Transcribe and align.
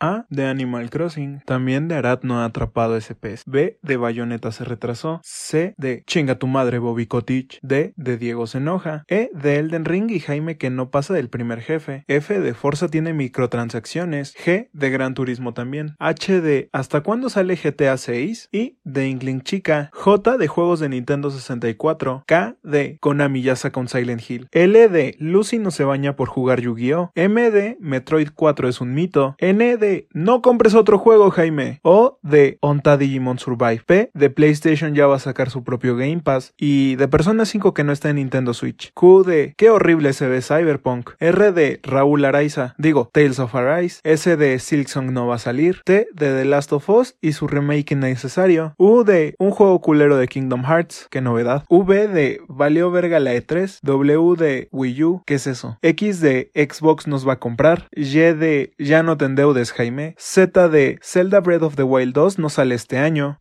A. 0.00 0.26
De 0.30 0.46
Animal 0.46 0.90
Crossing. 0.90 1.42
También 1.44 1.86
de 1.86 1.94
Arad 1.94 2.20
no 2.22 2.40
ha 2.40 2.46
atrapado 2.46 2.96
ese 2.96 3.14
pez. 3.14 3.42
B. 3.46 3.78
De 3.82 3.96
Bayonetta 3.96 4.50
se 4.50 4.64
retrasó. 4.64 5.20
C. 5.22 5.74
De 5.76 6.02
Chinga 6.06 6.36
tu 6.36 6.46
madre 6.46 6.78
Bobby 6.78 7.06
Kotick. 7.06 7.58
D. 7.62 7.92
De 7.96 8.16
Diego 8.16 8.46
se 8.46 8.58
enoja. 8.58 9.04
E. 9.08 9.30
De 9.34 9.56
Elden 9.56 9.84
Ring 9.84 10.10
y 10.10 10.20
Jaime 10.20 10.56
que 10.56 10.70
no 10.70 10.90
pasa 10.90 11.14
del 11.14 11.28
primer 11.28 11.60
jefe. 11.60 12.04
F. 12.08 12.40
De 12.40 12.54
Forza 12.54 12.88
tiene 12.88 13.12
microtransacciones. 13.12 14.34
G. 14.36 14.68
De 14.72 14.90
Gran 14.90 15.14
Turismo 15.14 15.54
también. 15.54 15.94
H. 15.98 16.40
De 16.40 16.70
¿Hasta 16.72 17.02
cuándo 17.02 17.28
sale 17.28 17.56
GTA 17.56 17.96
6? 17.96 18.48
Y 18.52 18.78
de 18.84 19.08
Inkling 19.08 19.42
Chica. 19.42 19.90
J. 19.92 20.38
De 20.38 20.48
juegos 20.48 20.80
de 20.80 20.88
Nintendo 20.88 21.30
64. 21.30 22.24
K. 22.26 22.56
De 22.62 22.98
Konami 23.00 23.42
ya 23.42 23.54
con 23.70 23.88
Silent 23.88 24.22
Hill. 24.28 24.48
L. 24.52 24.88
De 24.88 25.14
Lucy 25.18 25.58
no 25.58 25.70
se 25.70 25.84
baña 25.84 26.16
por 26.16 26.28
jugar 26.28 26.60
Yu-Gi-Oh! 26.60 27.10
M. 27.14 27.50
De 27.50 27.76
Metroid 27.80 28.28
4 28.34 28.68
es 28.68 28.80
un 28.80 28.94
mito. 28.94 29.34
N. 29.38 29.76
De 29.76 29.89
No 30.12 30.42
compres 30.42 30.74
otro 30.74 30.98
juego, 30.98 31.30
Jaime. 31.30 31.80
O. 31.82 32.18
De 32.22 32.58
Onta 32.60 32.96
Digimon 32.96 33.38
Survive. 33.38 33.82
P. 33.86 34.10
De 34.14 34.30
PlayStation 34.30 34.94
ya 34.94 35.06
va 35.06 35.16
a 35.16 35.20
sacar 35.20 35.50
su 35.50 35.64
propio 35.64 35.96
Game 35.96 36.20
Pass. 36.20 36.54
Y 36.58 36.96
de 36.96 37.08
Persona 37.08 37.44
5 37.44 37.74
que 37.74 37.84
no 37.84 37.92
está 37.92 38.10
en 38.10 38.16
Nintendo 38.16 38.54
Switch. 38.54 38.92
Q. 38.94 39.24
De 39.24 39.54
Qué 39.56 39.70
horrible 39.70 40.12
se 40.12 40.28
ve 40.28 40.42
Cyberpunk. 40.42 41.10
R. 41.18 41.52
De 41.52 41.80
Raúl 41.82 42.24
Araiza. 42.24 42.74
Digo, 42.78 43.10
Tales 43.12 43.38
of 43.38 43.54
Arise. 43.54 44.00
S. 44.04 44.36
De 44.36 44.58
Silksong 44.58 45.12
no 45.12 45.26
va 45.26 45.36
a 45.36 45.38
salir. 45.38 45.82
T. 45.84 46.08
De 46.12 46.34
The 46.34 46.44
Last 46.44 46.72
of 46.72 46.88
Us 46.88 47.16
y 47.20 47.32
su 47.32 47.48
remake 47.48 47.94
innecesario. 47.94 48.74
U. 48.78 49.04
De 49.04 49.34
Un 49.38 49.50
juego 49.50 49.80
culero 49.80 50.16
de 50.16 50.28
Kingdom 50.28 50.64
Hearts. 50.64 51.08
Qué 51.10 51.20
novedad. 51.20 51.64
V. 51.68 52.08
De 52.08 52.40
Valió 52.48 52.90
verga 52.90 53.20
la 53.20 53.34
E3. 53.34 53.80
W. 53.82 54.36
De 54.36 54.68
Wii 54.72 55.04
U. 55.04 55.22
¿Qué 55.26 55.34
es 55.34 55.46
eso? 55.46 55.78
X. 55.82 56.20
De 56.20 56.50
Xbox 56.54 57.06
nos 57.06 57.26
va 57.26 57.34
a 57.34 57.38
comprar. 57.38 57.88
Y 57.92 58.10
de 58.20 58.74
Ya 58.78 59.02
no 59.02 59.16
te 59.16 59.24
endeudes, 59.24 59.72
Jaime. 59.80 60.14
Z. 60.18 60.68
De 60.68 60.98
Zelda 61.02 61.40
Breath 61.40 61.62
of 61.62 61.76
the 61.76 61.84
Wild 61.84 62.12
2 62.12 62.38
no 62.38 62.50
sale 62.50 62.74
este 62.74 62.98
año. 62.98 63.39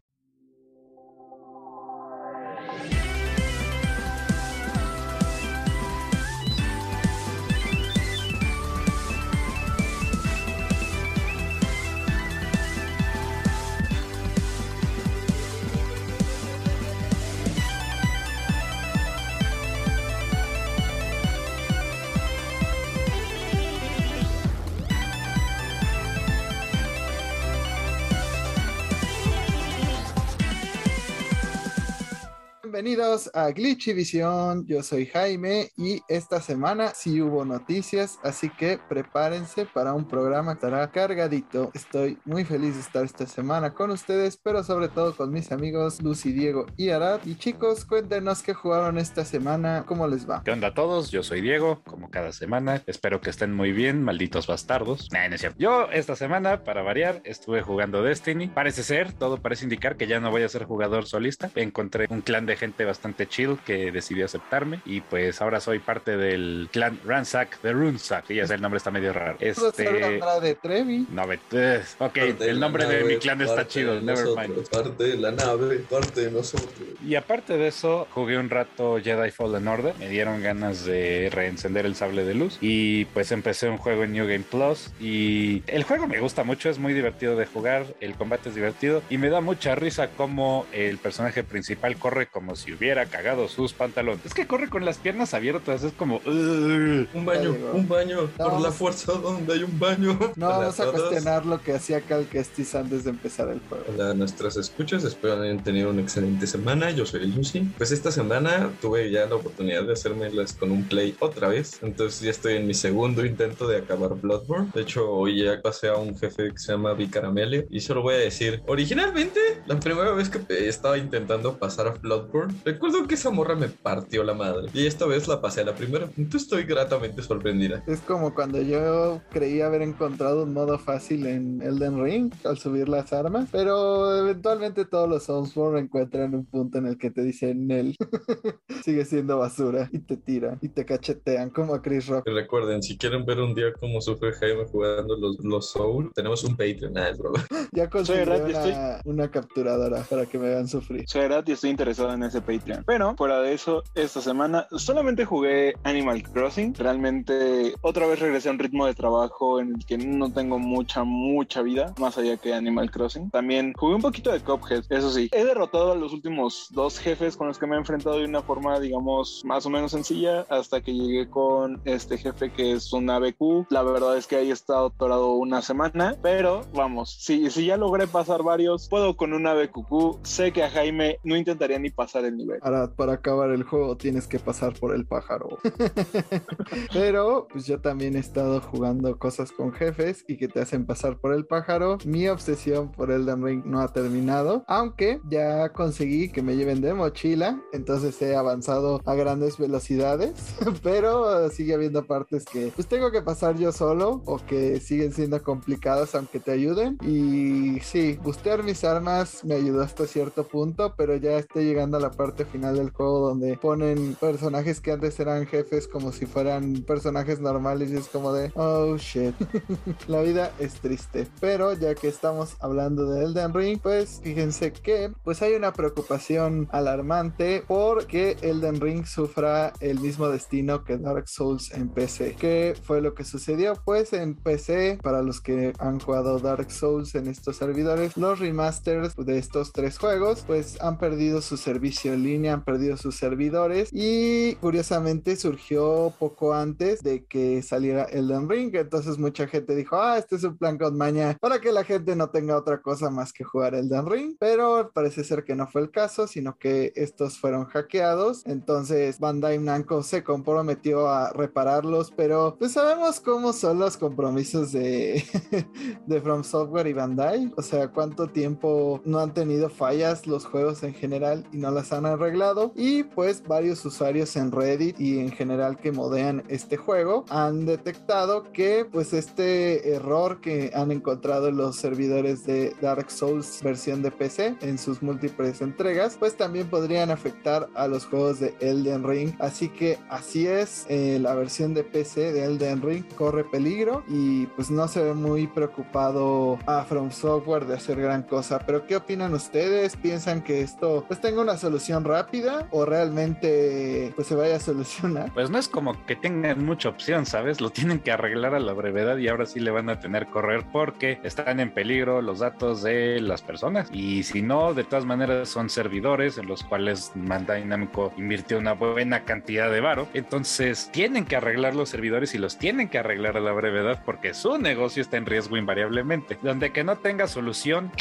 Bienvenidos 32.90 33.30
a 33.36 33.52
Glitchy 33.52 33.94
Visión, 33.94 34.66
yo 34.66 34.82
soy 34.82 35.06
Jaime 35.06 35.70
y 35.78 36.02
esta 36.08 36.42
semana 36.42 36.92
sí 36.96 37.22
hubo 37.22 37.46
noticias, 37.46 38.18
así 38.24 38.50
que 38.50 38.80
prepárense 38.90 39.68
para 39.68 39.94
un 39.94 40.08
programa 40.08 40.54
que 40.54 40.66
estará 40.66 40.90
cargadito. 40.90 41.70
Estoy 41.76 42.18
muy 42.26 42.46
feliz 42.46 42.74
de 42.74 42.82
estar 42.82 43.06
esta 43.06 43.28
semana 43.28 43.76
con 43.76 43.92
ustedes, 43.92 44.38
pero 44.38 44.64
sobre 44.64 44.88
todo 44.88 45.16
con 45.16 45.32
mis 45.32 45.52
amigos 45.52 46.02
Lucy, 46.02 46.32
Diego 46.32 46.66
y 46.78 46.90
Arad. 46.90 47.20
Y 47.26 47.36
chicos, 47.36 47.86
cuéntenos 47.86 48.42
qué 48.42 48.56
jugaron 48.56 48.98
esta 48.98 49.24
semana, 49.24 49.84
cómo 49.86 50.08
les 50.08 50.28
va. 50.28 50.42
¿Qué 50.44 50.50
onda 50.50 50.70
a 50.70 50.74
todos? 50.74 51.12
Yo 51.12 51.22
soy 51.22 51.42
Diego, 51.42 51.84
como 51.86 52.10
cada 52.10 52.32
semana. 52.32 52.82
Espero 52.88 53.22
que 53.22 53.30
estén 53.30 53.54
muy 53.54 53.72
bien, 53.72 54.02
malditos 54.02 54.48
bastardos. 54.48 55.10
Nah, 55.12 55.30
no 55.30 55.36
es 55.36 55.42
cierto. 55.42 55.60
Yo 55.60 55.92
esta 55.92 56.16
semana, 56.16 56.64
para 56.64 56.82
variar, 56.82 57.22
estuve 57.24 57.62
jugando 57.62 58.02
Destiny. 58.02 58.48
Parece 58.48 58.82
ser, 58.82 59.14
todo 59.14 59.38
parece 59.38 59.66
indicar 59.66 59.96
que 59.96 60.08
ya 60.08 60.20
no 60.20 60.32
voy 60.32 60.42
a 60.42 60.50
ser 60.50 60.64
jugador 60.64 61.06
solista. 61.06 61.52
Encontré 61.54 62.08
un 62.10 62.22
clan 62.22 62.48
de 62.48 62.56
gente 62.56 62.79
bastante 62.86 63.28
chill 63.28 63.58
que 63.66 63.92
decidió 63.92 64.26
aceptarme 64.26 64.82
y 64.86 65.02
pues 65.02 65.42
ahora 65.42 65.60
soy 65.60 65.80
parte 65.80 66.18
del 66.18 66.70
clan 66.72 67.00
Ransack 67.06 67.62
de 67.62 67.74
Runsack. 67.74 68.30
Y 68.30 68.36
ya 68.36 68.48
sé, 68.48 68.56
el 68.56 68.62
nombre 68.62 68.78
está 68.78 68.92
medio 68.92 69.14
raro. 69.14 69.38
Este... 69.40 69.84
de 69.84 70.56
Trevi. 70.56 71.08
No, 71.12 71.24
eh, 71.32 71.84
ok, 71.98 72.18
el 72.40 72.60
nombre 72.60 72.86
de, 72.86 73.04
mi 73.04 73.18
clan 73.18 73.42
está 73.42 73.68
chido, 73.68 74.00
nevermind. 74.00 74.68
Parte 74.70 75.04
de 75.04 75.18
la 75.18 75.32
nave, 75.32 75.78
parte 75.80 76.22
de 76.26 76.32
nosotros. 76.32 76.72
Y 77.06 77.16
aparte 77.16 77.58
de 77.58 77.68
eso, 77.68 78.08
jugué 78.12 78.38
un 78.38 78.50
rato 78.50 79.00
Jedi 79.02 79.32
Fallen 79.32 79.68
Order. 79.68 79.96
Me 79.98 80.10
dieron 80.10 80.42
ganas 80.42 80.86
de 80.86 81.30
reencender 81.32 81.86
el 81.86 81.96
sable 81.96 82.24
de 82.24 82.34
luz 82.34 82.58
y 82.62 83.06
pues 83.06 83.32
empecé 83.32 83.70
un 83.70 83.78
juego 83.78 84.04
en 84.04 84.14
New 84.14 84.26
Game 84.26 84.46
Plus 84.50 84.92
y 85.00 85.64
el 85.68 85.84
juego 85.84 86.08
me 86.08 86.20
gusta 86.20 86.44
mucho, 86.44 86.70
es 86.70 86.80
muy 86.80 86.94
divertido 86.94 87.36
de 87.36 87.46
jugar, 87.46 87.86
el 88.00 88.16
combate 88.16 88.50
es 88.50 88.56
divertido 88.56 89.02
y 89.10 89.18
me 89.18 89.30
da 89.30 89.42
mucha 89.42 89.76
risa 89.76 90.10
como 90.10 90.66
el 90.72 90.98
personaje 90.98 91.44
principal 91.44 91.98
corre 91.98 92.28
como 92.28 92.56
si 92.60 92.74
hubiera 92.74 93.06
cagado 93.06 93.48
sus 93.48 93.74
pantalones. 93.74 94.26
Es 94.26 94.34
que 94.34 94.48
corre 94.48 94.70
con 94.70 94.86
las 94.86 94.98
piernas 94.98 95.34
abiertas, 95.34 95.84
es 95.84 95.94
como... 95.94 96.22
Un 96.26 97.26
baño, 97.26 97.56
un 97.74 97.88
baño, 97.88 98.30
por 98.38 98.62
la 98.62 98.72
fuerza 98.72 99.14
donde 99.14 99.54
hay 99.54 99.64
un 99.64 99.80
baño. 99.80 100.18
No 100.36 100.48
vamos 100.48 100.80
a 100.80 100.92
cuestionar 100.92 101.46
lo 101.46 101.62
que 101.62 101.74
hacía 101.74 102.02
Cal 102.02 102.26
Kestis 102.26 102.74
antes 102.76 103.04
de 103.04 103.10
empezar 103.10 103.50
el 103.50 103.60
juego. 103.68 103.84
Hola 103.90 104.14
nuestras 104.14 104.58
escuchas, 104.58 105.04
espero 105.04 105.42
hayan 105.42 105.64
tenido 105.64 105.90
una 105.90 106.02
excelente 106.02 106.48
semana. 106.48 106.92
Yo 106.92 107.06
soy 107.06 107.28
Lucy. 107.28 107.62
Pues 107.78 107.92
esta 107.92 108.12
semana 108.12 108.72
tuve 108.82 109.12
ya 109.12 109.26
la 109.26 109.36
oportunidad 109.36 109.84
de 109.84 109.94
hacérmelas 109.94 110.54
con 110.54 110.72
un 110.72 110.84
play 110.84 111.16
otra 111.20 111.48
vez. 111.48 111.80
Entonces 111.82 112.22
ya 112.22 112.32
estoy 112.32 112.56
en 112.56 112.68
mi 112.68 112.74
segundo 112.74 113.26
intento 113.26 113.68
de 113.68 113.78
acabar 113.78 114.16
Bloodborne. 114.16 114.70
De 114.74 114.82
hecho, 114.82 115.10
hoy 115.10 115.44
ya 115.44 115.62
pasé 115.62 115.90
a 115.90 115.96
un 115.96 116.18
jefe 116.18 116.52
que 116.52 116.58
se 116.58 116.72
llama 116.72 116.94
Bicaramelio. 116.94 117.66
Y 117.70 117.80
solo 117.80 118.02
voy 118.02 118.16
a 118.16 118.20
decir, 118.20 118.62
originalmente, 118.68 119.40
la 119.66 119.80
primera 119.80 120.12
vez 120.12 120.30
que 120.30 120.68
estaba 120.68 120.98
intentando 120.98 121.58
pasar 121.58 121.88
a 121.88 121.92
Bloodborne, 121.92 122.49
Recuerdo 122.66 123.08
que 123.08 123.16
esa 123.16 123.30
morra 123.30 123.56
me 123.56 123.70
partió 123.70 124.24
la 124.24 124.34
madre. 124.34 124.70
Y 124.74 124.86
esta 124.86 125.06
vez 125.06 125.28
la 125.28 125.42
pasé 125.42 125.62
a 125.62 125.66
la 125.66 125.76
primera. 125.76 126.06
Entonces 126.18 126.44
estoy 126.44 126.64
gratamente 126.64 127.22
sorprendida. 127.22 127.84
Es 127.88 128.00
como 128.02 128.34
cuando 128.34 128.62
yo 128.62 129.22
creí 129.32 129.62
haber 129.62 129.82
encontrado 129.82 130.44
un 130.44 130.54
modo 130.54 130.78
fácil 130.80 131.26
en 131.26 131.62
Elden 131.62 132.04
Ring 132.04 132.34
al 132.44 132.58
subir 132.58 132.90
las 132.90 133.14
armas. 133.14 133.50
Pero 133.52 134.18
eventualmente 134.18 134.86
todos 134.86 135.10
los 135.10 135.24
Soulsborne 135.24 135.80
encuentran 135.80 136.36
un 136.36 136.46
punto 136.46 136.78
en 136.78 136.88
el 136.88 136.98
que 136.98 137.12
te 137.12 137.22
dicen 137.24 137.68
Nel. 137.68 137.96
Sigue 138.84 139.06
siendo 139.06 139.38
basura. 139.40 139.90
Y 139.92 140.00
te 140.00 140.18
tiran. 140.18 140.60
Y 140.62 140.70
te 140.70 140.86
cachetean 140.86 141.50
como 141.50 141.74
a 141.74 141.82
Chris 141.82 142.08
Rock. 142.08 142.28
recuerden, 142.28 142.84
si 142.84 142.98
quieren 142.98 143.26
ver 143.26 143.40
un 143.40 143.56
día 143.56 143.74
cómo 143.80 144.02
sufre 144.02 144.34
Jaime 144.34 144.66
jugando 144.66 145.16
los, 145.18 145.40
los 145.44 145.72
Soul, 145.72 146.12
tenemos 146.14 146.44
un 146.44 146.56
Patreon. 146.56 146.94
Nada, 146.94 147.10
es 147.10 147.18
broma. 147.18 147.46
ya 147.72 147.90
conseguí 147.90 148.22
una, 148.24 149.02
una, 149.06 149.32
capturadora 149.32 150.02
para 150.04 150.26
que 150.26 150.38
me 150.38 150.48
hagan 150.48 150.68
sufrir. 150.68 151.04
Soy 151.08 151.30
y 151.46 151.52
estoy 151.52 151.70
interesado 151.70 152.14
en 152.14 152.24
ese 152.24 152.39
Patreon. 152.42 152.84
Pero 152.86 153.16
fuera 153.16 153.42
de 153.42 153.54
eso, 153.54 153.84
esta 153.96 154.22
semana 154.22 154.68
solamente 154.72 155.26
jugué 155.26 155.74
Animal 155.84 156.24
Crossing. 156.24 156.74
Realmente 156.76 157.74
otra 157.82 158.08
vez 158.08 158.20
regresé 158.20 158.50
a 158.50 158.52
un 158.52 158.60
ritmo 158.60 158.86
de 158.86 158.94
trabajo 158.94 159.60
en 159.60 159.76
el 159.76 159.86
que 159.86 159.98
no 159.98 160.32
tengo 160.32 160.60
mucha, 160.60 161.04
mucha 161.04 161.62
vida, 161.62 161.94
más 162.00 162.18
allá 162.18 162.38
que 162.38 162.54
Animal 162.54 162.92
Crossing. 162.92 163.30
También 163.30 163.74
jugué 163.78 163.96
un 163.96 164.02
poquito 164.02 164.32
de 164.32 164.40
Cuphead, 164.40 164.84
eso 164.90 165.12
sí. 165.12 165.30
He 165.32 165.44
derrotado 165.44 165.92
a 165.92 165.96
los 165.96 166.14
últimos 166.14 166.68
dos 166.72 167.00
jefes 167.00 167.38
con 167.38 167.48
los 167.48 167.58
que 167.58 167.68
me 167.68 167.76
he 167.76 167.80
enfrentado 167.80 168.18
de 168.18 168.26
una 168.26 168.42
forma, 168.42 168.80
digamos, 168.80 169.42
más 169.46 169.66
o 169.66 169.70
menos 169.70 169.92
sencilla, 169.92 170.46
hasta 170.50 170.82
que 170.82 170.94
llegué 170.94 171.30
con 171.30 171.82
este 171.86 172.18
jefe 172.18 172.52
que 172.52 172.74
es 172.74 172.92
un 172.94 173.10
ABQ. 173.10 173.68
La 173.70 173.84
verdad 173.84 174.18
es 174.18 174.28
que 174.28 174.38
ahí 174.38 174.50
he 174.50 174.54
estado 174.54 174.88
atorado 174.88 175.34
una 175.34 175.62
semana, 175.62 176.16
pero 176.22 176.62
vamos, 176.74 177.16
si, 177.20 177.50
si 177.50 177.66
ya 177.66 177.78
logré 177.78 178.08
pasar 178.08 178.44
varios, 178.44 178.88
puedo 178.90 179.16
con 179.16 179.34
un 179.34 179.48
ABQQ. 179.48 180.24
Sé 180.24 180.52
que 180.52 180.64
a 180.64 180.70
Jaime 180.70 181.20
no 181.24 181.36
intentaría 181.36 181.80
ni 181.80 181.90
pasar 181.90 182.26
el 182.30 182.38
nivel 182.38 182.60
para, 182.60 182.92
para 182.96 183.14
acabar 183.14 183.52
el 183.52 183.64
juego 183.64 183.98
tienes 183.98 184.28
que 184.28 184.40
pasar 184.40 184.74
por 184.80 184.94
el 184.94 185.06
pájaro. 185.06 185.58
Pero 186.94 187.48
pues 187.52 187.66
yo 187.66 187.80
también 187.80 188.16
he 188.16 188.20
estado 188.20 188.62
jugando 188.62 189.18
cosas 189.18 189.52
con 189.52 189.74
jefes 189.74 190.24
y 190.28 190.38
que 190.38 190.48
te 190.48 190.62
hacen 190.62 190.86
pasar 190.86 191.18
por 191.18 191.34
el 191.34 191.46
pájaro. 191.46 191.98
Mi 192.06 192.28
obsesión 192.28 192.92
por 192.92 193.12
Elden 193.12 193.44
Ring 193.44 193.66
no 193.66 193.82
ha 193.82 193.88
terminado, 193.90 194.64
aunque 194.68 195.20
ya 195.30 195.70
conseguí 195.70 196.32
que 196.32 196.42
me 196.42 196.56
lleven 196.56 196.82
de 196.82 196.94
mochila, 196.94 197.62
entonces 197.74 198.22
he 198.22 198.36
avanzado 198.36 199.02
a 199.06 199.16
grandes 199.16 199.58
velocidades, 199.58 200.56
pero 200.84 201.50
sigue 201.50 201.74
habiendo 201.74 202.06
partes 202.06 202.46
que 202.46 202.72
pues 202.76 202.88
tengo 202.88 203.12
que 203.12 203.22
pasar 203.22 203.58
yo 203.58 203.72
solo 203.72 204.22
o 204.26 204.38
que 204.38 204.80
siguen 204.80 205.14
siendo 205.14 205.42
complicadas 205.42 206.16
aunque 206.16 206.40
te 206.40 206.52
ayuden. 206.52 206.98
Y 207.02 207.80
sí, 207.82 208.20
bustear 208.24 208.64
mis 208.64 208.84
armas 208.84 209.44
me 209.44 209.56
ayudó 209.56 209.82
hasta 209.82 210.06
cierto 210.06 210.44
punto, 210.44 210.94
pero 210.98 211.16
ya 211.16 211.38
estoy 211.38 211.66
llegando 211.66 211.98
a 211.98 212.00
la 212.00 212.10
la 212.10 212.16
parte 212.20 212.44
final 212.44 212.76
del 212.76 212.90
juego 212.90 213.30
donde 213.30 213.56
ponen 213.56 214.14
personajes 214.16 214.82
que 214.82 214.92
antes 214.92 215.18
eran 215.22 215.48
jefes 215.48 215.88
como 215.88 216.12
si 216.12 216.26
fueran 216.26 216.84
personajes 216.86 217.40
normales 217.40 217.92
y 217.92 217.96
es 217.96 218.10
como 218.10 218.34
de, 218.34 218.52
oh 218.56 218.98
shit, 218.98 219.34
la 220.10 220.22
vida 220.22 220.52
es 220.60 220.74
triste. 220.82 221.28
Pero 221.40 221.72
ya 221.76 221.96
que 221.96 222.10
estamos 222.10 222.58
hablando 222.60 223.10
de 223.10 223.24
Elden 223.24 223.54
Ring, 223.54 223.80
pues 223.82 224.20
fíjense 224.22 224.74
que 224.74 225.14
pues 225.24 225.42
hay 225.42 225.54
una 225.54 225.72
preocupación 225.72 226.68
alarmante 226.74 227.64
porque 227.66 228.36
Elden 228.42 228.82
Ring 228.82 229.06
sufra 229.06 229.72
el 229.80 230.02
mismo 230.02 230.28
destino 230.28 230.84
que 230.84 230.98
Dark 230.98 231.30
Souls 231.30 231.72
en 231.72 231.88
PC. 231.88 232.36
¿Qué 232.38 232.76
fue 232.84 233.00
lo 233.00 233.14
que 233.14 233.24
sucedió? 233.24 233.76
Pues 233.86 234.12
en 234.12 234.36
PC, 234.36 235.00
para 235.02 235.22
los 235.22 235.40
que 235.40 235.72
han 235.80 236.02
jugado 236.02 236.38
Dark 236.40 236.70
Souls 236.70 237.16
en 237.16 237.28
estos 237.28 237.56
servidores, 237.56 238.18
los 238.18 238.40
remasters 238.40 239.16
de 239.16 239.38
estos 239.38 239.72
tres 239.72 239.98
juegos 239.98 240.44
pues 240.46 240.82
han 240.82 240.98
perdido 240.98 241.42
su 241.42 241.56
servicio 241.56 242.09
en 242.14 242.24
línea, 242.24 242.54
han 242.54 242.64
perdido 242.64 242.98
sus 242.98 243.16
servidores 243.16 243.90
y 243.92 244.56
curiosamente 244.56 245.36
surgió 245.36 246.14
poco 246.20 246.54
antes 246.54 247.02
de 247.02 247.26
que 247.26 247.62
saliera 247.62 248.04
Elden 248.04 248.50
Ring. 248.50 248.76
Entonces 248.76 249.18
mucha 249.18 249.48
gente 249.48 249.76
dijo, 249.76 249.98
ah, 249.98 250.18
este 250.18 250.36
es 250.36 250.44
un 250.44 250.58
plan 250.58 250.78
con 250.78 250.98
maña 250.98 251.38
para 251.40 251.60
que 251.60 251.72
la 251.72 251.84
gente 251.84 252.16
no 252.16 252.30
tenga 252.30 252.58
otra 252.58 252.82
cosa 252.82 253.10
más 253.10 253.34
que 253.34 253.44
jugar 253.44 253.76
Elden 253.76 254.06
Ring. 254.06 254.36
Pero 254.40 254.92
parece 254.94 255.24
ser 255.24 255.44
que 255.44 255.56
no 255.56 255.68
fue 255.68 255.82
el 255.82 255.92
caso, 255.92 256.28
sino 256.28 256.58
que 256.58 256.92
estos 256.96 257.40
fueron 257.40 257.66
hackeados. 257.66 258.46
Entonces 258.46 259.20
Bandai 259.20 259.60
Namco 259.60 260.04
se 260.04 260.24
comprometió 260.24 261.10
a 261.10 261.32
repararlos, 261.32 262.12
pero 262.16 262.56
pues 262.58 262.74
sabemos 262.74 263.20
cómo 263.20 263.54
son 263.54 263.80
los 263.80 263.98
compromisos 263.98 264.72
de, 264.72 265.24
de 266.08 266.22
From 266.22 266.44
Software 266.44 266.88
y 266.88 266.94
Bandai. 266.94 267.52
O 267.58 267.62
sea, 267.62 267.90
cuánto 267.90 268.28
tiempo 268.28 269.02
no 269.06 269.20
han 269.20 269.34
tenido 269.34 269.70
fallas 269.70 270.28
los 270.28 270.46
juegos 270.46 270.84
en 270.84 270.94
general 270.94 271.46
y 271.52 271.58
no 271.58 271.72
las 271.72 271.92
han 271.94 271.99
arreglado. 272.06 272.72
Y 272.76 273.04
pues 273.04 273.44
varios 273.48 273.84
usuarios 273.86 274.36
en 274.36 274.52
Reddit 274.52 275.00
y 275.00 275.20
en 275.20 275.32
general 275.32 275.78
que 275.78 275.92
modean 275.92 276.44
este 276.48 276.78
juego 276.78 277.26
han 277.30 277.66
detectado 277.66 278.52
que 278.52 278.86
pues 278.90 279.14
este 279.14 279.94
error 279.94 280.42
que 280.42 280.72
han 280.74 280.92
encontrado 280.92 281.48
en 281.48 281.58
los 281.58 281.76
servidores 281.76 282.46
de 282.46 282.76
Dark 282.82 283.12
Souls 283.12 283.60
versión 283.64 284.02
de 284.02 284.12
PC 284.12 284.58
en 284.62 284.78
sus 284.78 285.02
múltiples 285.02 285.62
entregas 285.62 286.18
pues 286.18 286.36
también 286.36 286.70
podrían 286.70 287.12
afectar 287.12 287.68
a 287.76 287.88
los 287.88 288.06
juegos 288.06 288.40
de 288.40 288.54
Elden 288.60 289.04
Ring 289.04 289.34
así 289.40 289.70
que 289.70 289.98
así 290.10 290.48
es 290.48 290.86
eh, 290.90 291.20
la 291.22 291.34
versión 291.36 291.74
de 291.74 291.84
PC 291.84 292.34
de 292.34 292.46
Elden 292.46 292.82
Ring 292.82 293.04
corre 293.16 293.44
peligro 293.44 294.04
y 294.08 294.46
pues 294.48 294.70
no 294.70 294.88
se 294.88 295.04
ve 295.04 295.14
muy 295.14 295.48
preocupado 295.48 296.58
a 296.66 296.84
From 296.84 297.12
Software 297.12 297.66
de 297.66 297.76
hacer 297.76 298.00
gran 298.00 298.24
cosa 298.24 298.60
pero 298.60 298.86
qué 298.86 298.96
opinan 298.96 299.34
ustedes 299.34 299.96
piensan 299.96 300.44
que 300.44 300.62
esto 300.62 301.04
pues 301.08 301.20
tenga 301.22 301.42
una 301.42 301.58
solución 301.58 301.89
rápida 301.90 302.68
o 302.72 302.86
realmente 302.86 304.14
pues 304.16 304.28
se 304.28 304.36
vaya 304.36 304.58
a 304.58 304.60
solucionar 304.60 305.32
pues 305.34 305.50
no 305.50 305.58
es 305.58 305.68
como 305.68 306.06
que 306.06 306.16
tengan 306.16 306.64
mucha 306.64 306.90
opción, 306.90 307.26
¿sabes? 307.26 307.62
Lo 307.62 307.70
tienen 307.70 308.00
que 308.00 308.12
arreglar 308.12 308.56
a 308.56 308.60
la 308.60 308.74
brevedad 308.74 309.18
y 309.18 309.28
ahora 309.28 309.46
sí 309.46 309.60
le 309.60 309.72
van 309.72 309.90
a 309.90 310.00
tener 310.00 310.26
que 310.26 310.32
correr 310.32 310.66
porque 310.72 311.20
están 311.24 311.60
en 311.60 311.72
peligro 311.72 312.22
los 312.22 312.40
datos 312.40 312.84
de 312.84 313.20
las 313.22 313.42
personas. 313.42 313.90
Y 313.92 314.24
si 314.24 314.42
no, 314.42 314.74
de 314.74 314.84
todas 314.84 315.06
maneras 315.06 315.50
son 315.50 315.70
servidores 315.70 316.38
en 316.38 316.48
los 316.48 316.64
cuales 316.64 317.12
Bandai 317.16 317.66
Namco 317.66 318.14
invirtió 318.18 318.58
una 318.58 318.74
buena 318.74 319.24
cantidad 319.24 319.72
de 319.72 319.82
varo. 319.82 320.08
Entonces 320.14 320.90
tienen 320.92 321.26
que 321.26 321.36
arreglar 321.36 321.76
los 321.76 321.90
servidores 321.90 322.36
y 322.36 322.38
los 322.38 322.58
tienen 322.58 322.90
que 322.90 323.00
arreglar 323.00 323.38
a 323.38 323.42
la 323.42 323.52
brevedad 323.52 324.02
porque 324.06 324.34
su 324.34 324.58
negocio 324.58 325.02
está 325.02 325.18
en 325.18 325.26
riesgo 325.26 325.58
invariablemente. 325.58 326.38
Donde 326.42 326.72
que 326.72 326.84
no 326.84 326.98
tenga 326.98 327.28
solución 327.28 327.92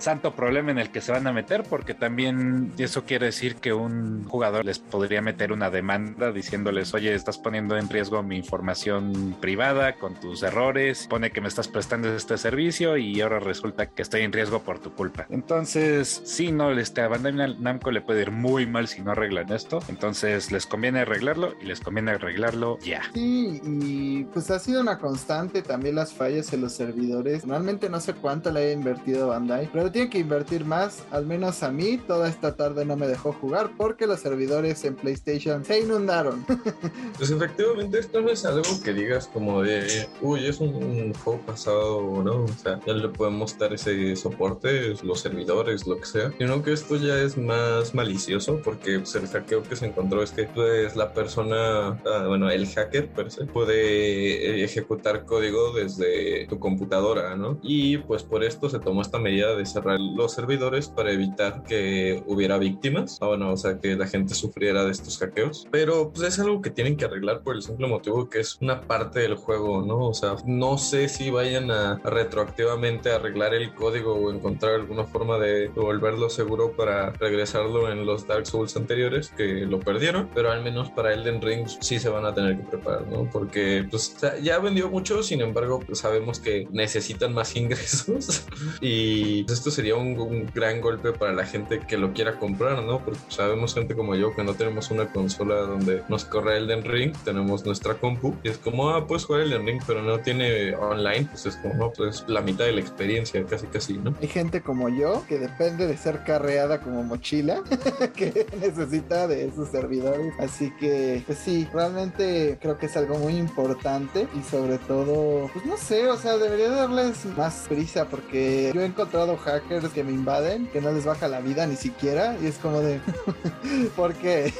santo 0.00 0.34
problema 0.34 0.70
en 0.70 0.78
el 0.78 0.90
que 0.90 1.00
se 1.00 1.12
van 1.12 1.26
a 1.26 1.32
meter, 1.32 1.64
porque 1.68 1.94
también 1.94 2.72
eso 2.78 3.04
quiere 3.04 3.26
decir 3.26 3.56
que 3.56 3.72
un 3.72 4.24
jugador 4.24 4.64
les 4.64 4.78
podría 4.78 5.22
meter 5.22 5.52
una 5.52 5.70
demanda 5.70 6.32
diciéndoles, 6.32 6.94
oye, 6.94 7.14
estás 7.14 7.38
poniendo 7.38 7.76
en 7.76 7.88
riesgo 7.88 8.22
mi 8.22 8.36
información 8.36 9.36
privada 9.40 9.94
con 9.94 10.14
tus 10.14 10.42
errores, 10.42 11.06
pone 11.08 11.30
que 11.30 11.40
me 11.40 11.48
estás 11.48 11.68
prestando 11.68 12.14
este 12.14 12.38
servicio 12.38 12.96
y 12.96 13.20
ahora 13.20 13.40
resulta 13.40 13.86
que 13.86 14.02
estoy 14.02 14.22
en 14.22 14.32
riesgo 14.32 14.60
por 14.60 14.78
tu 14.78 14.92
culpa. 14.94 15.26
Entonces, 15.30 16.22
si 16.24 16.52
no, 16.52 16.70
este, 16.72 17.02
a 17.02 17.08
Bandai 17.08 17.56
Namco 17.58 17.90
le 17.90 18.00
puede 18.00 18.22
ir 18.22 18.30
muy 18.30 18.66
mal 18.66 18.88
si 18.88 19.02
no 19.02 19.12
arreglan 19.12 19.52
esto, 19.52 19.80
entonces 19.88 20.50
les 20.52 20.66
conviene 20.66 21.00
arreglarlo 21.00 21.54
y 21.60 21.66
les 21.66 21.80
conviene 21.80 22.12
arreglarlo 22.12 22.78
ya. 22.80 23.02
Sí, 23.14 23.60
y 23.64 24.24
pues 24.24 24.50
ha 24.50 24.58
sido 24.58 24.80
una 24.80 24.98
constante 24.98 25.62
también 25.62 25.94
las 25.96 26.12
fallas 26.12 26.52
en 26.52 26.62
los 26.62 26.72
servidores. 26.72 27.46
Realmente 27.46 27.88
no 27.88 28.00
sé 28.00 28.14
cuánto 28.14 28.50
le 28.50 28.60
haya 28.60 28.72
invertido 28.72 29.28
Bandai, 29.28 29.68
pero 29.72 29.89
tiene 29.90 30.10
que 30.10 30.18
invertir 30.18 30.64
más. 30.64 31.04
Al 31.10 31.26
menos 31.26 31.62
a 31.62 31.70
mí 31.70 31.98
toda 31.98 32.28
esta 32.28 32.56
tarde 32.56 32.84
no 32.84 32.96
me 32.96 33.06
dejó 33.06 33.32
jugar 33.32 33.70
porque 33.76 34.06
los 34.06 34.20
servidores 34.20 34.84
en 34.84 34.96
PlayStation 34.96 35.64
se 35.64 35.80
inundaron. 35.80 36.44
pues 37.18 37.30
efectivamente 37.30 37.98
esto 37.98 38.20
no 38.20 38.30
es 38.30 38.44
algo 38.44 38.68
que 38.82 38.92
digas 38.92 39.28
como 39.28 39.62
de, 39.62 40.08
uy, 40.20 40.46
es 40.46 40.60
un, 40.60 41.12
juego 41.14 41.40
pasado, 41.40 42.22
¿no? 42.22 42.44
O 42.44 42.48
sea, 42.62 42.80
ya 42.86 42.92
le 42.92 43.08
podemos 43.08 43.56
dar 43.58 43.72
ese 43.72 44.14
soporte, 44.16 44.94
los 45.02 45.20
servidores, 45.20 45.86
lo 45.86 45.98
que 45.98 46.06
sea. 46.06 46.32
Sino 46.38 46.62
que 46.62 46.72
esto 46.72 46.96
ya 46.96 47.18
es 47.18 47.36
más 47.36 47.94
malicioso 47.94 48.60
porque 48.62 48.98
pues, 48.98 49.14
el 49.14 49.26
hackeo 49.26 49.62
que 49.62 49.76
se 49.76 49.86
encontró 49.86 50.22
es 50.22 50.30
que 50.30 50.44
pues 50.44 50.96
la 50.96 51.12
persona, 51.12 52.00
ah, 52.04 52.24
bueno, 52.26 52.50
el 52.50 52.66
hacker 52.66 53.08
per 53.08 53.30
se, 53.30 53.46
puede 53.46 54.62
ejecutar 54.64 55.24
código 55.24 55.72
desde 55.72 56.46
tu 56.46 56.58
computadora, 56.58 57.36
¿no? 57.36 57.58
Y 57.62 57.98
pues 57.98 58.22
por 58.22 58.44
esto 58.44 58.68
se 58.68 58.78
tomó 58.78 59.02
esta 59.02 59.18
medida 59.18 59.54
de 59.56 59.62
cerrar 59.80 60.00
los 60.00 60.32
servidores 60.32 60.88
para 60.88 61.12
evitar 61.12 61.62
que 61.62 62.22
hubiera 62.26 62.58
víctimas, 62.58 63.18
ah, 63.20 63.28
bueno, 63.28 63.52
o 63.52 63.56
sea, 63.56 63.78
que 63.78 63.96
la 63.96 64.06
gente 64.06 64.34
sufriera 64.34 64.84
de 64.84 64.92
estos 64.92 65.18
hackeos. 65.18 65.66
Pero 65.70 66.10
pues 66.12 66.26
es 66.26 66.38
algo 66.38 66.60
que 66.60 66.70
tienen 66.70 66.96
que 66.96 67.04
arreglar 67.04 67.42
por 67.42 67.56
el 67.56 67.62
simple 67.62 67.86
motivo 67.86 68.28
que 68.28 68.40
es 68.40 68.58
una 68.60 68.80
parte 68.82 69.20
del 69.20 69.36
juego, 69.36 69.82
¿no? 69.82 70.08
O 70.08 70.14
sea, 70.14 70.36
no 70.46 70.78
sé 70.78 71.08
si 71.08 71.30
vayan 71.30 71.70
a, 71.70 72.00
retroactivamente 72.04 73.10
arreglar 73.10 73.54
el 73.54 73.74
código 73.74 74.14
o 74.14 74.32
encontrar 74.32 74.74
alguna 74.74 75.04
forma 75.04 75.38
de 75.38 75.68
volverlo 75.68 76.30
seguro 76.30 76.72
para 76.76 77.10
regresarlo 77.10 77.90
en 77.90 78.06
los 78.06 78.26
Dark 78.26 78.46
Souls 78.46 78.76
anteriores 78.76 79.30
que 79.36 79.66
lo 79.66 79.80
perdieron, 79.80 80.28
pero 80.34 80.50
al 80.50 80.62
menos 80.62 80.90
para 80.90 81.12
Elden 81.12 81.40
Ring 81.40 81.66
sí 81.80 81.98
se 81.98 82.08
van 82.08 82.24
a 82.24 82.34
tener 82.34 82.56
que 82.56 82.64
preparar, 82.64 83.06
¿no? 83.08 83.28
Porque 83.30 83.86
pues 83.90 84.16
ya 84.42 84.58
vendió 84.58 84.88
mucho, 84.88 85.22
sin 85.22 85.40
embargo, 85.40 85.80
pues, 85.80 86.00
sabemos 86.00 86.40
que 86.40 86.66
necesitan 86.70 87.32
más 87.34 87.56
ingresos 87.56 88.44
y 88.80 89.44
pues, 89.44 89.69
sería 89.70 89.96
un, 89.96 90.50
gran 90.54 90.80
golpe 90.80 91.12
para 91.12 91.32
la 91.32 91.44
gente 91.44 91.80
que 91.80 91.96
lo 91.96 92.12
quiera 92.12 92.38
comprar, 92.38 92.82
¿no? 92.82 93.04
Porque 93.04 93.20
sabemos 93.28 93.74
gente 93.74 93.94
como 93.94 94.14
yo 94.14 94.34
que 94.34 94.42
no 94.42 94.54
tenemos 94.54 94.90
una 94.90 95.06
consola 95.12 95.56
donde 95.56 96.02
nos 96.08 96.24
corre 96.24 96.58
Elden 96.58 96.84
Ring, 96.84 97.14
tenemos 97.24 97.64
nuestra 97.64 97.94
compu 97.94 98.34
y 98.42 98.48
es 98.48 98.58
como, 98.58 98.90
ah, 98.90 99.06
puedes 99.06 99.24
jugar 99.24 99.42
Elden 99.42 99.66
Ring, 99.66 99.82
pero 99.86 100.02
no 100.02 100.18
tiene 100.20 100.74
online, 100.74 101.26
pues 101.30 101.46
es 101.46 101.56
como, 101.56 101.74
no, 101.74 101.92
pues 101.92 102.24
la 102.26 102.40
mitad 102.40 102.64
de 102.64 102.72
la 102.72 102.80
experiencia, 102.80 103.44
casi 103.44 103.66
casi, 103.66 103.94
¿no? 103.94 104.14
Hay 104.20 104.28
gente 104.28 104.60
como 104.60 104.88
yo 104.88 105.24
que 105.28 105.38
depende 105.38 105.86
de 105.86 105.96
ser 105.96 106.24
carreada 106.24 106.80
como 106.80 107.02
mochila, 107.02 107.62
que 108.14 108.46
necesita 108.60 109.26
de 109.26 109.46
esos 109.46 109.68
servidores, 109.68 110.34
así 110.38 110.72
que, 110.78 111.22
pues 111.26 111.38
sí, 111.38 111.68
realmente 111.72 112.58
creo 112.60 112.78
que 112.78 112.86
es 112.86 112.96
algo 112.96 113.18
muy 113.18 113.36
importante 113.36 114.26
y 114.38 114.42
sobre 114.42 114.78
todo, 114.78 115.50
pues 115.52 115.64
no 115.64 115.76
sé, 115.76 116.08
o 116.08 116.16
sea, 116.16 116.36
debería 116.38 116.70
darles 116.70 117.24
más 117.36 117.66
prisa 117.68 118.06
porque 118.06 118.70
yo 118.74 118.80
he 118.80 118.86
encontrado 118.86 119.36
hackers 119.60 119.92
que 119.92 120.04
me 120.04 120.12
invaden, 120.12 120.66
que 120.68 120.80
no 120.80 120.92
les 120.92 121.04
baja 121.04 121.28
la 121.28 121.40
vida 121.40 121.66
ni 121.66 121.76
siquiera. 121.76 122.36
Y 122.42 122.46
es 122.46 122.56
como 122.56 122.80
de, 122.80 123.00
¿por 123.96 124.14
qué? 124.14 124.52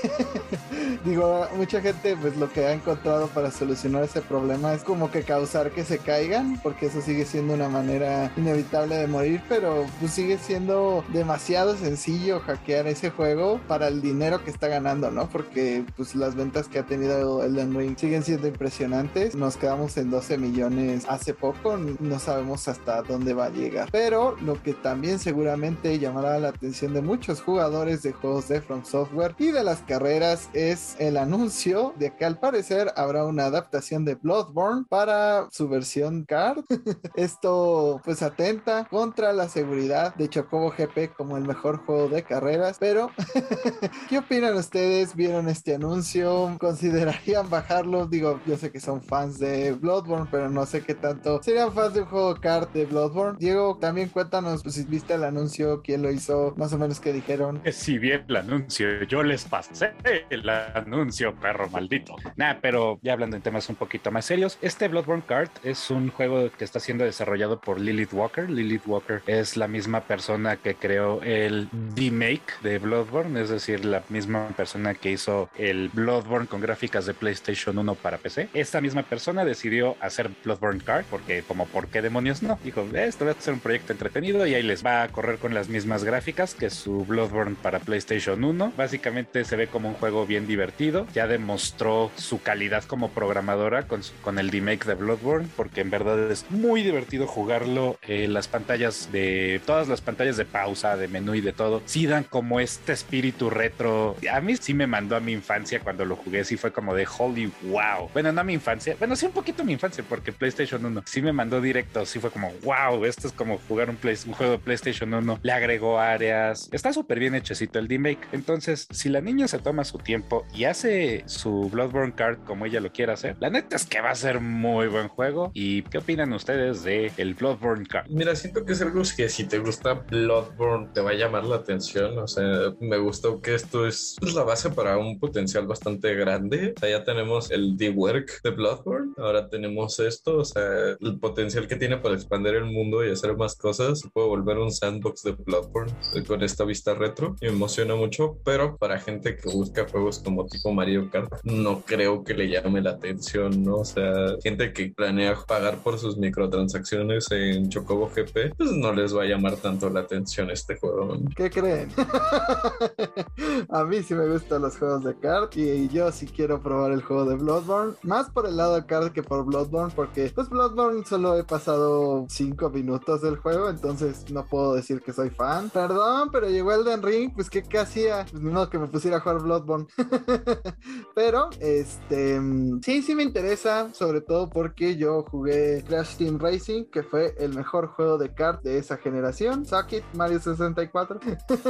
Digo, 1.05 1.47
mucha 1.57 1.81
gente 1.81 2.17
pues 2.21 2.37
lo 2.37 2.53
que 2.53 2.67
ha 2.67 2.73
encontrado 2.73 3.29
para 3.29 3.51
solucionar 3.51 4.05
ese 4.05 4.21
problema 4.21 4.75
es 4.75 4.83
como 4.83 5.11
que 5.11 5.23
causar 5.23 5.71
que 5.71 5.85
se 5.85 5.99
caigan, 5.99 6.61
porque 6.63 6.87
eso 6.87 7.01
sigue 7.01 7.25
siendo 7.25 7.55
una 7.55 7.69
manera 7.69 8.31
inevitable 8.37 8.97
de 8.97 9.07
morir, 9.07 9.43
pero 9.49 9.87
pues 9.99 10.13
sigue 10.13 10.39
siendo 10.39 11.05
demasiado 11.13 11.77
sencillo 11.77 12.41
hackear 12.41 12.87
ese 12.87 13.11
juego 13.11 13.61
para 13.67 13.89
el 13.89 14.03
dinero 14.03 14.45
que 14.45 14.51
está 14.51 14.69
ganando, 14.69 15.11
¿no? 15.11 15.29
Porque 15.29 15.85
pues 15.97 16.15
las 16.15 16.35
ventas 16.35 16.69
que 16.69 16.79
ha 16.79 16.87
tenido 16.87 17.43
Elden 17.45 17.75
Ring 17.75 17.97
siguen 17.97 18.23
siendo 18.23 18.49
impresionantes. 18.49 19.35
Nos 19.35 19.57
quedamos 19.57 19.97
en 19.97 20.11
12 20.11 20.39
millones 20.39 21.05
hace 21.09 21.35
poco, 21.35 21.77
no 21.77 22.19
sabemos 22.19 22.69
hasta 22.69 23.03
dónde 23.03 23.35
va 23.35 23.47
a 23.47 23.51
llegar. 23.51 23.89
Pero 23.91 24.37
lo 24.41 24.61
que 24.63 24.75
también 24.75 24.90
seguramente 25.19 26.01
llamará 26.01 26.39
la 26.41 26.49
atención 26.49 26.93
de 26.95 27.01
muchos 27.01 27.41
jugadores 27.41 28.03
de 28.03 28.13
juegos 28.13 28.49
de 28.49 28.61
From 28.61 28.85
Software 28.85 29.37
y 29.39 29.53
de 29.53 29.63
las 29.63 29.83
carreras 29.83 30.51
es 30.53 30.97
el 30.99 31.17
anuncio 31.17 31.95
de 31.97 32.17
que 32.17 32.25
al 32.25 32.41
parecer 32.41 32.93
habrá 32.97 33.25
una 33.25 33.45
adaptación 33.45 34.05
de 34.05 34.17
Bloodborne 34.17 34.85
para 34.89 35.47
su 35.53 35.69
versión 35.69 36.25
card. 36.25 36.65
Esto 37.15 38.01
pues 38.05 38.21
atenta 38.23 38.89
contra 38.91 39.33
la 39.33 39.49
seguridad 39.49 40.13
de 40.17 40.29
Chocobo 40.29 40.71
GP 40.77 41.15
como 41.17 41.37
el 41.37 41.45
mejor 41.45 41.85
juego 41.87 42.09
de 42.09 42.25
carreras, 42.25 42.79
pero 42.81 43.11
¿qué 44.09 44.19
opinan 44.19 44.57
ustedes? 44.57 45.15
¿Vieron 45.15 45.49
este 45.49 45.77
anuncio? 45.77 46.57
¿Considerarían 46.59 47.49
bajarlo? 47.49 48.07
Digo, 48.07 48.41
yo 48.45 48.57
sé 48.57 48.73
que 48.73 48.81
son 48.81 49.03
fans 49.03 49.39
de 49.39 49.73
Bloodborne, 49.73 50.27
pero 50.33 50.51
no 50.51 50.67
sé 50.67 50.83
qué 50.83 50.97
tanto 50.97 51.41
serían 51.45 51.73
fans 51.73 51.95
de 51.95 52.03
un 52.03 52.09
juego 52.09 52.35
card 52.41 52.69
de 52.71 52.87
Bloodborne. 52.87 53.39
Diego, 53.39 53.79
también 53.81 54.09
cuéntanos 54.09 54.65
pues, 54.65 54.80
viste 54.89 55.15
el 55.15 55.25
anuncio, 55.25 55.83
quién 55.83 56.03
lo 56.03 56.11
hizo, 56.11 56.55
más 56.57 56.73
o 56.73 56.79
menos 56.79 57.01
qué 57.01 57.13
dijeron. 57.13 57.61
Si 57.71 57.99
bien 57.99 58.25
el 58.29 58.37
anuncio, 58.37 59.03
yo 59.05 59.23
les 59.23 59.45
pasé 59.45 59.93
el 60.31 60.49
anuncio, 60.49 61.35
perro 61.35 61.69
maldito. 61.71 62.17
Nah, 62.37 62.55
pero 62.61 62.99
ya 63.03 63.13
hablando 63.13 63.37
en 63.37 63.43
temas 63.43 63.69
un 63.69 63.77
poquito 63.77 64.11
más 64.11 64.25
serios, 64.25 64.59
este 64.63 64.89
Bloodborne 64.89 65.23
Card 65.27 65.51
es 65.63 65.91
un 65.91 66.11
juego 66.11 66.51
que 66.51 66.65
está 66.65 66.81
siendo 66.81 67.05
desarrollado 67.05 67.61
por 67.61 67.81
Lilith 67.81 68.13
Walker. 68.13 68.49
Lilith 68.49 68.87
Walker 68.87 69.23
es 69.27 69.57
la 69.57 69.69
misma 69.69 70.03
persona 70.03 70.57
que 70.57 70.75
creó 70.75 71.23
el 71.23 71.69
remake 71.97 72.61
de 72.63 72.79
Bloodborne, 72.79 73.41
es 73.41 73.49
decir, 73.49 73.85
la 73.85 74.03
misma 74.09 74.49
persona 74.49 74.95
que 74.95 75.11
hizo 75.13 75.51
el 75.57 75.89
Bloodborne 75.91 76.47
con 76.47 76.61
gráficas 76.61 77.07
de 77.07 77.15
PlayStation 77.15 77.79
1 77.79 77.95
para 77.97 78.19
PC. 78.19 78.49
Esta 78.55 78.81
misma 78.81 79.03
persona 79.03 79.45
decidió 79.45 79.97
hacer 80.01 80.31
Bloodborne 80.45 80.81
Card 80.83 81.05
porque 81.11 81.43
como 81.43 81.67
por 81.67 81.89
qué 81.89 82.03
demonios 82.03 82.43
no. 82.43 82.59
Dijo, 82.65 82.87
esto 82.95 83.25
va 83.25 83.33
a 83.33 83.41
ser 83.41 83.55
un 83.55 83.61
proyecto 83.61 83.93
entretenido 83.93 84.47
y 84.47 84.55
ahí 84.55 84.63
les 84.71 84.87
va 84.87 85.03
a 85.03 85.09
correr 85.09 85.39
con 85.39 85.53
las 85.53 85.69
mismas 85.69 86.05
gráficas 86.05 86.55
que 86.55 86.71
su 86.71 87.05
Bloodborne 87.05 87.57
para 87.61 87.81
PlayStation 87.81 88.45
1. 88.45 88.75
Básicamente 88.77 89.45
se 89.45 89.57
ve 89.57 89.67
como 89.67 89.89
un 89.89 89.97
juego 89.97 90.27
bien 90.27 90.47
divertido. 90.47 91.09
Ya 91.13 91.27
demostró 91.27 92.13
su 92.15 92.41
calidad 92.41 92.85
como 92.85 93.11
programadora 93.11 93.89
con, 93.89 94.03
con 94.23 94.39
el 94.39 94.49
remake 94.49 94.85
de 94.85 94.95
Bloodborne 94.95 95.49
porque 95.57 95.81
en 95.81 95.91
verdad 95.91 96.31
es 96.31 96.49
muy 96.51 96.85
divertido 96.85 97.27
jugarlo. 97.27 97.99
en 98.07 98.33
las 98.33 98.47
pantallas 98.47 99.11
de 99.11 99.61
todas 99.67 99.89
las 99.89 100.03
pantallas 100.03 100.37
de 100.37 100.45
pausa, 100.45 100.97
de 100.97 101.09
menú 101.09 101.35
y 101.35 101.41
de 101.41 101.53
todo, 101.53 101.83
sí 101.87 102.07
dan 102.07 102.23
como 102.23 102.61
este 102.61 102.93
espíritu 102.93 103.51
retro. 103.51 104.15
A 104.33 104.41
mí 104.41 104.55
sí 104.57 104.73
me 104.73 104.87
mandó 104.87 105.17
a 105.17 105.21
mi 105.21 105.33
infancia 105.33 105.81
cuando 105.81 106.05
lo 106.05 106.15
jugué, 106.15 106.45
sí 106.45 106.57
fue 106.57 106.71
como 106.71 106.95
de 106.95 107.09
holy 107.19 107.51
wow. 107.65 108.09
Bueno, 108.13 108.31
no 108.31 108.41
a 108.41 108.45
mi 108.45 108.53
infancia, 108.53 108.95
bueno, 109.01 109.17
sí 109.17 109.27
un 109.27 109.33
poquito 109.33 109.63
a 109.63 109.65
mi 109.65 109.73
infancia 109.73 110.05
porque 110.09 110.31
PlayStation 110.31 110.85
1 110.85 111.03
sí 111.07 111.23
me 111.23 111.33
mandó 111.33 111.61
directo, 111.61 112.07
sí 112.07 112.21
fue 112.21 112.31
como 112.31 112.53
wow, 112.63 113.05
esto 113.05 113.27
es 113.27 113.33
como 113.33 113.59
jugar 113.67 113.91
un 113.91 113.97
juego 114.33 114.50
PlayStation 114.59 115.13
1. 115.13 115.41
Le 115.43 115.53
agregó 115.53 115.99
áreas, 115.99 116.69
está 116.73 116.93
súper 116.93 117.19
bien 117.19 117.35
hechecito 117.35 117.79
el 117.79 117.89
remake. 117.89 118.29
Entonces, 118.33 118.87
si 118.91 119.09
la 119.09 119.21
niña 119.21 119.49
se 119.49 119.59
toma 119.59 119.85
su 119.85 119.99
tiempo 119.99 120.45
y 120.55 120.65
hace 120.65 121.23
su 121.27 121.69
Bloodborne 121.71 122.15
Card 122.15 122.39
como 122.45 122.67
ella 122.67 122.81
lo 122.81 122.93
quiera 122.93 123.15
hacer, 123.15 123.37
la 123.41 123.51
neta 123.51 123.77
es 123.77 123.87
que 123.87 124.01
va 124.01 124.11
a 124.11 124.15
ser 124.15 124.41
muy 124.41 124.89
buen 124.89 125.09
juego. 125.09 125.51
¿Y 125.55 125.83
qué 125.83 125.99
opinan 125.99 126.33
ustedes 126.33 126.83
de 126.85 127.13
el 127.17 127.35
Bloodborne 127.35 127.87
Card? 127.87 128.07
Mira, 128.09 128.35
siento 128.37 128.65
que 128.65 128.73
es 128.73 128.83
algo 128.83 129.01
que 129.17 129.29
si 129.29 129.45
te 129.45 129.59
gusta 129.59 129.95
Bloodborne 129.95 130.89
te 130.93 131.01
va 131.01 131.11
a 131.11 131.15
llamar 131.15 131.45
la 131.45 131.57
atención. 131.57 132.19
O 132.19 132.27
sea, 132.27 132.75
me 132.81 132.99
gustó 132.99 133.41
que 133.41 133.55
esto 133.55 133.87
es 133.87 134.17
la 134.35 134.45
base 134.45 134.71
para 134.71 134.99
un 134.99 135.19
potencial 135.19 135.67
bastante 135.67 136.15
grande. 136.15 136.75
O 136.77 136.81
sea, 136.81 136.91
ya 136.91 137.05
tenemos 137.05 137.51
el 137.51 137.77
D-Work 137.77 138.43
de 138.43 138.51
Bloodborne, 138.51 139.13
ahora 139.19 139.49
tenemos 139.49 139.99
esto. 140.01 140.39
O 140.39 140.45
sea, 140.45 140.97
el 141.01 141.19
potencial 141.19 141.67
que 141.67 141.77
tiene 141.77 141.97
para 141.97 142.15
expandir 142.15 142.55
el 142.55 142.67
mundo 142.67 143.05
y 143.05 143.11
hacer 143.11 143.37
más 143.37 143.57
cosas. 143.57 144.01
Se 144.01 144.09
puede 144.09 144.29
volver 144.29 144.40
un 144.41 144.71
sandbox 144.71 145.23
de 145.23 145.33
Bloodborne 145.33 145.93
con 146.27 146.43
esta 146.43 146.65
vista 146.65 146.95
retro. 146.95 147.37
Me 147.41 147.49
emociona 147.49 147.95
mucho, 147.95 148.39
pero 148.45 148.77
para 148.77 148.99
gente 148.99 149.37
que 149.37 149.51
busca 149.51 149.87
juegos 149.89 150.19
como 150.19 150.47
tipo 150.47 150.73
Mario 150.73 151.11
Kart, 151.11 151.33
no 151.45 151.83
creo 151.83 152.25
que 152.25 152.35
le 152.35 152.49
llame 152.49 152.81
la 152.81 152.91
atención, 152.91 153.63
¿no? 153.63 153.77
O 153.77 153.85
sea, 153.85 154.37
gente 154.43 154.73
que 154.73 154.93
planea 154.95 155.37
pagar 155.47 155.79
por 155.79 155.99
sus 155.99 156.17
microtransacciones 156.17 157.31
en 157.31 157.69
Chocobo 157.69 158.09
GP, 158.09 158.57
pues 158.57 158.73
no 158.73 158.93
les 158.93 159.17
va 159.17 159.23
a 159.23 159.27
llamar 159.27 159.57
tanto 159.57 159.89
la 159.91 160.01
atención 160.01 160.51
este 160.51 160.77
juego. 160.77 161.17
¿Qué 161.37 161.51
creen? 161.51 161.91
a 163.69 163.85
mí 163.85 164.03
sí 164.03 164.15
me 164.15 164.27
gustan 164.29 164.63
los 164.63 164.77
juegos 164.77 165.05
de 165.05 165.15
kart 165.15 165.57
y 165.57 165.89
yo 165.89 166.11
sí 166.13 166.27
quiero 166.27 166.63
probar 166.63 166.93
el 166.93 167.03
juego 167.03 167.25
de 167.25 167.37
Bloodborne, 167.37 167.95
más 168.03 168.31
por 168.31 168.47
el 168.47 168.57
lado 168.57 168.75
de 168.75 168.87
kart 168.87 169.13
que 169.13 169.23
por 169.23 169.45
Bloodborne, 169.45 169.93
porque 169.95 170.31
pues 170.35 170.49
Bloodborne 170.49 171.05
solo 171.05 171.37
he 171.37 171.45
pasado 171.45 172.27
5 172.29 172.71
minutos 172.71 173.23
del 173.23 173.37
juego, 173.37 173.69
entonces 173.69 174.30
no 174.33 174.47
puedo 174.47 174.75
decir 174.75 175.01
que 175.01 175.13
soy 175.13 175.31
fan. 175.31 175.71
Perdón, 175.71 176.31
pero 176.31 176.49
llegó 176.49 176.73
Elden 176.73 177.03
Ring, 177.03 177.33
pues 177.35 177.51
¿qué, 177.51 177.63
hacía? 177.79 178.27
Pues 178.31 178.43
no 178.43 178.69
que 178.69 178.79
me 178.79 178.87
pusiera 178.87 179.19
a 179.19 179.21
jugar 179.21 179.41
Bloodborne. 179.41 179.87
pero, 181.15 181.51
este, 181.61 182.41
sí, 182.83 183.03
sí 183.03 183.15
me 183.15 183.23
interesa, 183.23 183.93
sobre 183.93 184.21
todo 184.21 184.51
porque 184.51 184.97
yo 184.97 185.23
jugué 185.23 185.85
Crash 185.87 186.17
Team 186.17 186.39
Racing, 186.39 186.85
que 186.87 187.03
fue 187.03 187.35
el 187.39 187.55
mejor 187.55 187.89
juego 187.89 188.19
de 188.19 188.35
kart 188.35 188.63
de 188.63 188.79
esa 188.79 188.97
generación. 188.97 189.65
Suck 189.67 189.93
it, 189.93 190.05
Mario 190.15 190.41
64. 190.41 191.21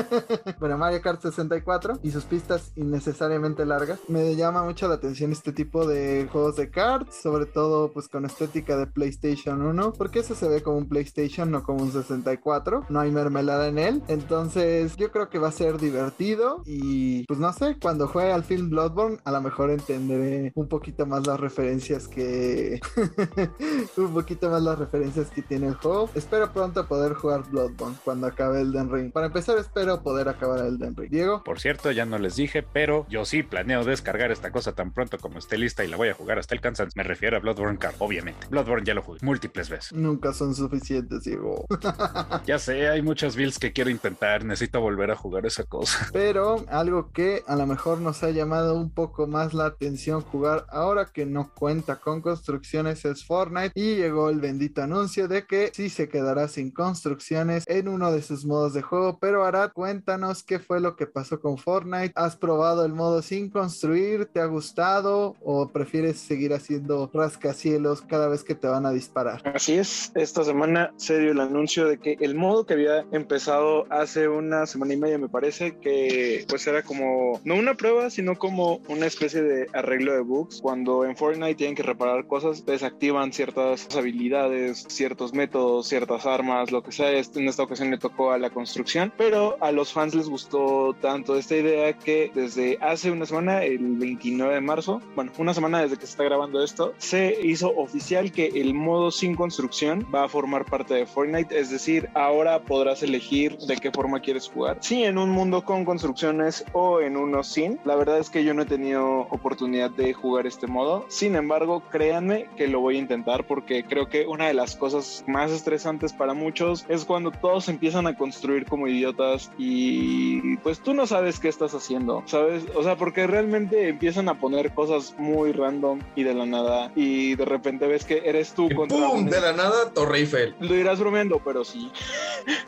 bueno, 0.61 0.79
Mario 0.79 1.01
Kart 1.03 1.21
64 1.21 2.01
y 2.03 2.11
sus 2.11 2.25
pistas 2.25 2.73
innecesariamente 2.77 3.65
largas. 3.65 4.01
Me 4.09 4.37
llama 4.37 4.63
mucho 4.63 4.89
la 4.89 4.95
atención 4.95 5.33
este 5.33 5.53
tipo 5.53 5.87
de 5.87 6.29
juegos 6.31 6.57
de 6.57 6.71
kart, 6.71 7.11
sobre 7.11 7.47
todo 7.47 7.93
pues 7.93 8.09
con 8.09 8.25
estética 8.25 8.77
de 8.77 8.87
PlayStation 8.87 9.63
1, 9.63 9.93
porque 9.95 10.21
eso 10.21 10.35
se 10.35 10.49
ve 10.49 10.63
como 10.63 10.79
un 10.79 10.89
PlayStation, 10.89 11.51
no 11.51 11.63
como 11.63 11.83
un 11.83 11.93
64. 11.93 12.50
No 12.89 13.01
hay 13.01 13.11
mermelada 13.11 13.69
en 13.69 13.79
él. 13.79 14.03
Entonces, 14.09 14.97
yo 14.97 15.11
creo 15.11 15.29
que 15.29 15.39
va 15.39 15.49
a 15.49 15.53
ser 15.53 15.79
divertido 15.79 16.63
y 16.67 17.25
pues 17.25 17.39
no 17.39 17.53
sé, 17.53 17.77
cuando 17.81 18.09
juegue 18.09 18.33
al 18.33 18.45
film 18.45 18.71
Bloodborne, 18.71 19.19
a 19.25 19.33
lo 19.33 19.41
mejor 19.41 19.71
entenderé 19.71 20.53
un 20.55 20.69
poquito 20.69 21.07
más 21.07 21.27
las 21.27 21.39
referencias 21.39 22.09
que 22.09 22.81
un 23.97 24.15
poquito 24.15 24.51
más 24.51 24.63
las 24.63 24.79
referencias 24.79 25.31
que 25.31 25.43
tiene 25.43 25.69
el 25.69 25.75
juego. 25.75 26.11
Espero 26.15 26.53
pronto 26.53 26.87
poder 26.87 27.15
jugar 27.15 27.49
Bloodborne 27.51 27.97
cuando 28.05 28.27
acabe 28.27 28.61
el 28.61 28.73
Den 28.73 28.91
Ring. 28.91 29.13
Para 29.13 29.27
empezar, 29.27 29.59
espero 29.59 30.03
poder 30.03 30.29
acabar 30.29 30.65
el 30.65 30.79
Den 30.79 30.97
Ring. 30.97 31.11
Diego. 31.11 31.43
Por 31.45 31.61
cierto, 31.61 31.91
ya 31.91 32.07
no 32.07 32.19
les 32.19 32.37
dije, 32.37 32.63
pero 32.63 33.07
yo 33.09 33.25
sí 33.25 33.43
planeo 33.43 33.85
descargar 33.85 34.31
esta 34.31 34.51
cosa 34.53 34.73
tan 34.73 34.93
pronto 34.93 35.19
como 35.19 35.39
esté 35.39 35.59
lista 35.59 35.85
y 35.85 35.89
la 35.89 35.97
voy 35.97 36.09
a 36.09 36.15
jugar 36.15 36.39
hasta 36.39 36.55
el 36.55 36.61
cansancio. 36.61 36.93
Me 36.97 37.03
refiero 37.03 37.37
a 37.37 37.41
Bloodborne 37.41 37.79
Card, 37.79 37.95
obviamente. 37.99 38.47
Bloodborne 38.49 38.85
ya 38.85 38.95
lo 38.95 39.03
jugué 39.03 39.19
múltiples 39.23 39.69
veces. 39.69 39.93
Nunca 39.93 40.33
son 40.33 40.55
suficientes, 40.55 41.25
Diego. 41.25 41.67
ya 42.47 42.59
sé, 42.59 42.89
hay 42.89 43.03
muchas 43.03 43.37
builds 43.37 43.59
que 43.59 43.73
quiero 43.73 43.91
intentar. 43.91 44.45
Necesito 44.45 44.81
volver 44.81 45.11
a 45.11 45.17
jugar 45.17 45.47
esa 45.47 45.65
cosa. 45.65 46.09
Pero 46.13 46.65
algo 46.69 47.11
que 47.13 47.43
a 47.47 47.57
lo 47.57 47.67
mejor 47.67 48.01
nos 48.01 48.23
ha 48.23 48.31
llamado 48.31 48.77
un 48.77 48.91
poco 48.91 49.27
más 49.27 49.55
la 49.55 49.67
atención 49.67 50.21
jugar 50.23 50.67
ahora 50.71 51.07
que 51.07 51.27
no 51.27 51.53
cuenta 51.55 51.97
con 51.97 52.21
construcciones 52.21 53.05
es 53.05 53.25
Fortnite 53.25 53.73
y 53.75 53.97
llegó 53.97 54.31
el 54.31 54.41
bendito 54.41 54.83
anuncio 54.83 55.29
de 55.29 55.47
que 55.47 55.71
sí 55.75 55.91
se 55.91 56.09
quedará 56.09 56.49
sin 56.49 56.71
construcciones 56.71 57.65
en 57.67 57.89
uno 57.89 58.13
de 58.13 58.23
sus 58.23 58.45
modos 58.45 58.75
de 58.75 58.83
juego. 58.83 59.19
Pero 59.21 59.45
Arad, 59.45 59.73
cuéntanos 59.73 60.43
qué 60.43 60.59
fue 60.59 60.81
lo 60.81 60.97
que 60.97 61.07
pasó 61.07 61.41
con 61.41 61.59
Fortnite. 61.59 62.13
¿Has 62.15 62.37
probado 62.37 62.85
el 62.85 62.93
modo 62.93 63.23
sin 63.23 63.51
construir? 63.51 64.27
¿Te 64.27 64.41
ha 64.41 64.47
gustado 64.47 65.37
o 65.43 65.69
prefieres 65.69 66.19
seguir 66.19 66.53
haciendo 66.53 67.11
rascacielos 67.13 68.03
cada 68.03 68.29
vez 68.29 68.45
que 68.45 68.55
te 68.55 68.67
van 68.67 68.87
a 68.87 68.93
disparar? 68.93 69.43
Así 69.55 69.75
es, 69.75 70.13
esta 70.15 70.45
semana 70.45 70.93
se 70.97 71.19
dio 71.19 71.33
el 71.33 71.41
anuncio 71.41 71.87
de 71.87 71.99
que 71.99 72.17
el 72.21 72.30
modo 72.35 72.67
que 72.67 72.75
había 72.75 73.05
empezado 73.13 73.87
hace 73.91 74.29
una 74.29 74.67
semana 74.67 74.95
y 74.95 74.97
media 74.97 75.19
me 75.19 75.29
parece 75.29 75.79
que 75.79 76.45
pues 76.49 76.67
era 76.67 76.83
como 76.83 77.41
no 77.45 77.55
una 77.55 77.75
prueba 77.75 78.11
sino 78.11 78.39
como 78.39 78.81
una 78.89 79.07
especie 79.07 79.43
de 79.43 79.67
arreglo 79.73 80.13
de 80.13 80.21
bugs. 80.21 80.61
Cuando 80.61 81.05
en 81.05 81.17
Fortnite 81.17 81.55
tienen 81.55 81.77
que 81.77 81.83
reparar 81.83 82.27
cosas 82.27 82.65
desactivan 82.67 83.33
ciertas 83.33 83.89
habilidades 83.97 84.87
ciertos 84.89 85.33
métodos 85.35 85.89
ciertas 85.89 86.27
armas 86.27 86.71
lo 86.71 86.83
que 86.83 86.93
sea. 86.93 87.11
En 87.11 87.49
esta 87.49 87.63
ocasión 87.63 87.91
le 87.91 87.99
tocó 87.99 88.33
a 88.33 88.39
la 88.39 88.51
construcción 88.51 89.13
pero 89.17 89.57
a 89.61 89.73
los 89.73 89.93
fans 89.93 90.15
les 90.15 90.29
gustó 90.29 90.95
tanto 91.01 91.37
esta 91.37 91.57
idea 91.57 91.93
que 91.95 92.31
desde 92.35 92.79
hace 92.81 93.11
una 93.11 93.27
semana 93.27 93.65
el 93.65 93.97
29 93.97 94.55
de 94.55 94.61
marzo 94.61 95.01
bueno 95.15 95.33
una 95.39 95.55
semana 95.55 95.83
desde 95.83 95.97
que 95.97 96.07
se 96.07 96.13
está 96.13 96.25
grabando 96.25 96.63
esto 96.63 96.95
se 96.99 97.39
hizo 97.43 97.75
oficial 97.77 98.33
que 98.33 98.47
el 98.47 98.75
modo 98.75 99.11
sin 99.11 99.35
construcción 99.35 100.07
va 100.15 100.25
a 100.25 100.29
formar 100.29 100.65
parte 100.65 100.95
de 100.95 101.07
Fortnite. 101.07 101.59
Es 101.59 101.71
decir 101.71 102.09
ahora 102.25 102.61
podrás 102.61 103.03
elegir 103.03 103.57
de 103.59 103.77
qué 103.77 103.91
forma 103.91 104.21
quieres 104.21 104.49
jugar 104.49 104.79
sí 104.81 105.05
en 105.05 105.19
un 105.19 105.31
mundo 105.31 105.65
con 105.65 105.85
construcciones 105.85 106.65
o 106.73 107.01
en 107.01 107.17
uno 107.17 107.43
sin. 107.43 107.79
La 107.85 107.97
verdad 107.97 108.19
es 108.19 108.31
que 108.31 108.45
yo 108.45 108.55
no 108.55 108.63
he 108.63 108.67
tenido 108.67 109.27
oportunidad 109.31 109.91
de 109.91 110.13
jugar 110.13 110.47
este 110.47 110.67
modo. 110.67 111.05
Sin 111.09 111.35
embargo, 111.37 111.83
créanme 111.91 112.49
que 112.57 112.69
lo 112.69 112.81
voy 112.81 112.97
a 112.97 112.99
intentar 112.99 113.47
porque 113.47 113.85
creo 113.85 114.09
que 114.09 114.27
una 114.27 114.47
de 114.47 114.55
las 114.55 114.77
cosas 114.77 115.25
más 115.27 115.51
estresantes 115.51 116.13
para 116.13 116.35
muchos 116.35 116.85
es 116.89 117.05
cuando 117.05 117.31
todos 117.31 117.69
empiezan 117.69 118.07
a 118.07 118.17
construir 118.17 118.65
como 118.67 118.87
idiotas 118.89 119.51
y 119.59 120.57
pues 120.59 120.81
tú 120.81 120.95
no 120.95 121.07
sabes 121.07 121.39
qué 121.41 121.49
estás 121.49 121.75
haciendo, 121.75 122.23
¿sabes? 122.27 122.65
O 122.75 122.83
sea, 122.83 122.97
porque 122.97 123.27
realmente 123.27 123.89
empiezan 123.89 124.29
a 124.29 124.39
poner 124.39 124.73
cosas 124.73 125.15
muy 125.19 125.53
random 125.53 126.01
y 126.17 126.23
de 126.25 126.35
la 126.35 126.47
nada 126.47 126.91
y 126.95 127.35
de 127.37 127.45
repente 127.45 127.87
ves 127.87 128.05
que 128.05 128.23
eres 128.25 128.53
tú 128.55 128.69
Y 128.71 128.75
contra 128.75 128.97
¡Pum! 128.99 129.19
un- 129.21 129.31
De 129.31 129.41
la 129.41 129.53
nada, 129.53 129.91
Torre 129.93 130.19
Eiffel. 130.19 130.55
Lo 130.61 130.75
dirás 130.75 130.99
bromeando, 131.01 131.41
pero 131.45 131.65
sí. 131.65 131.91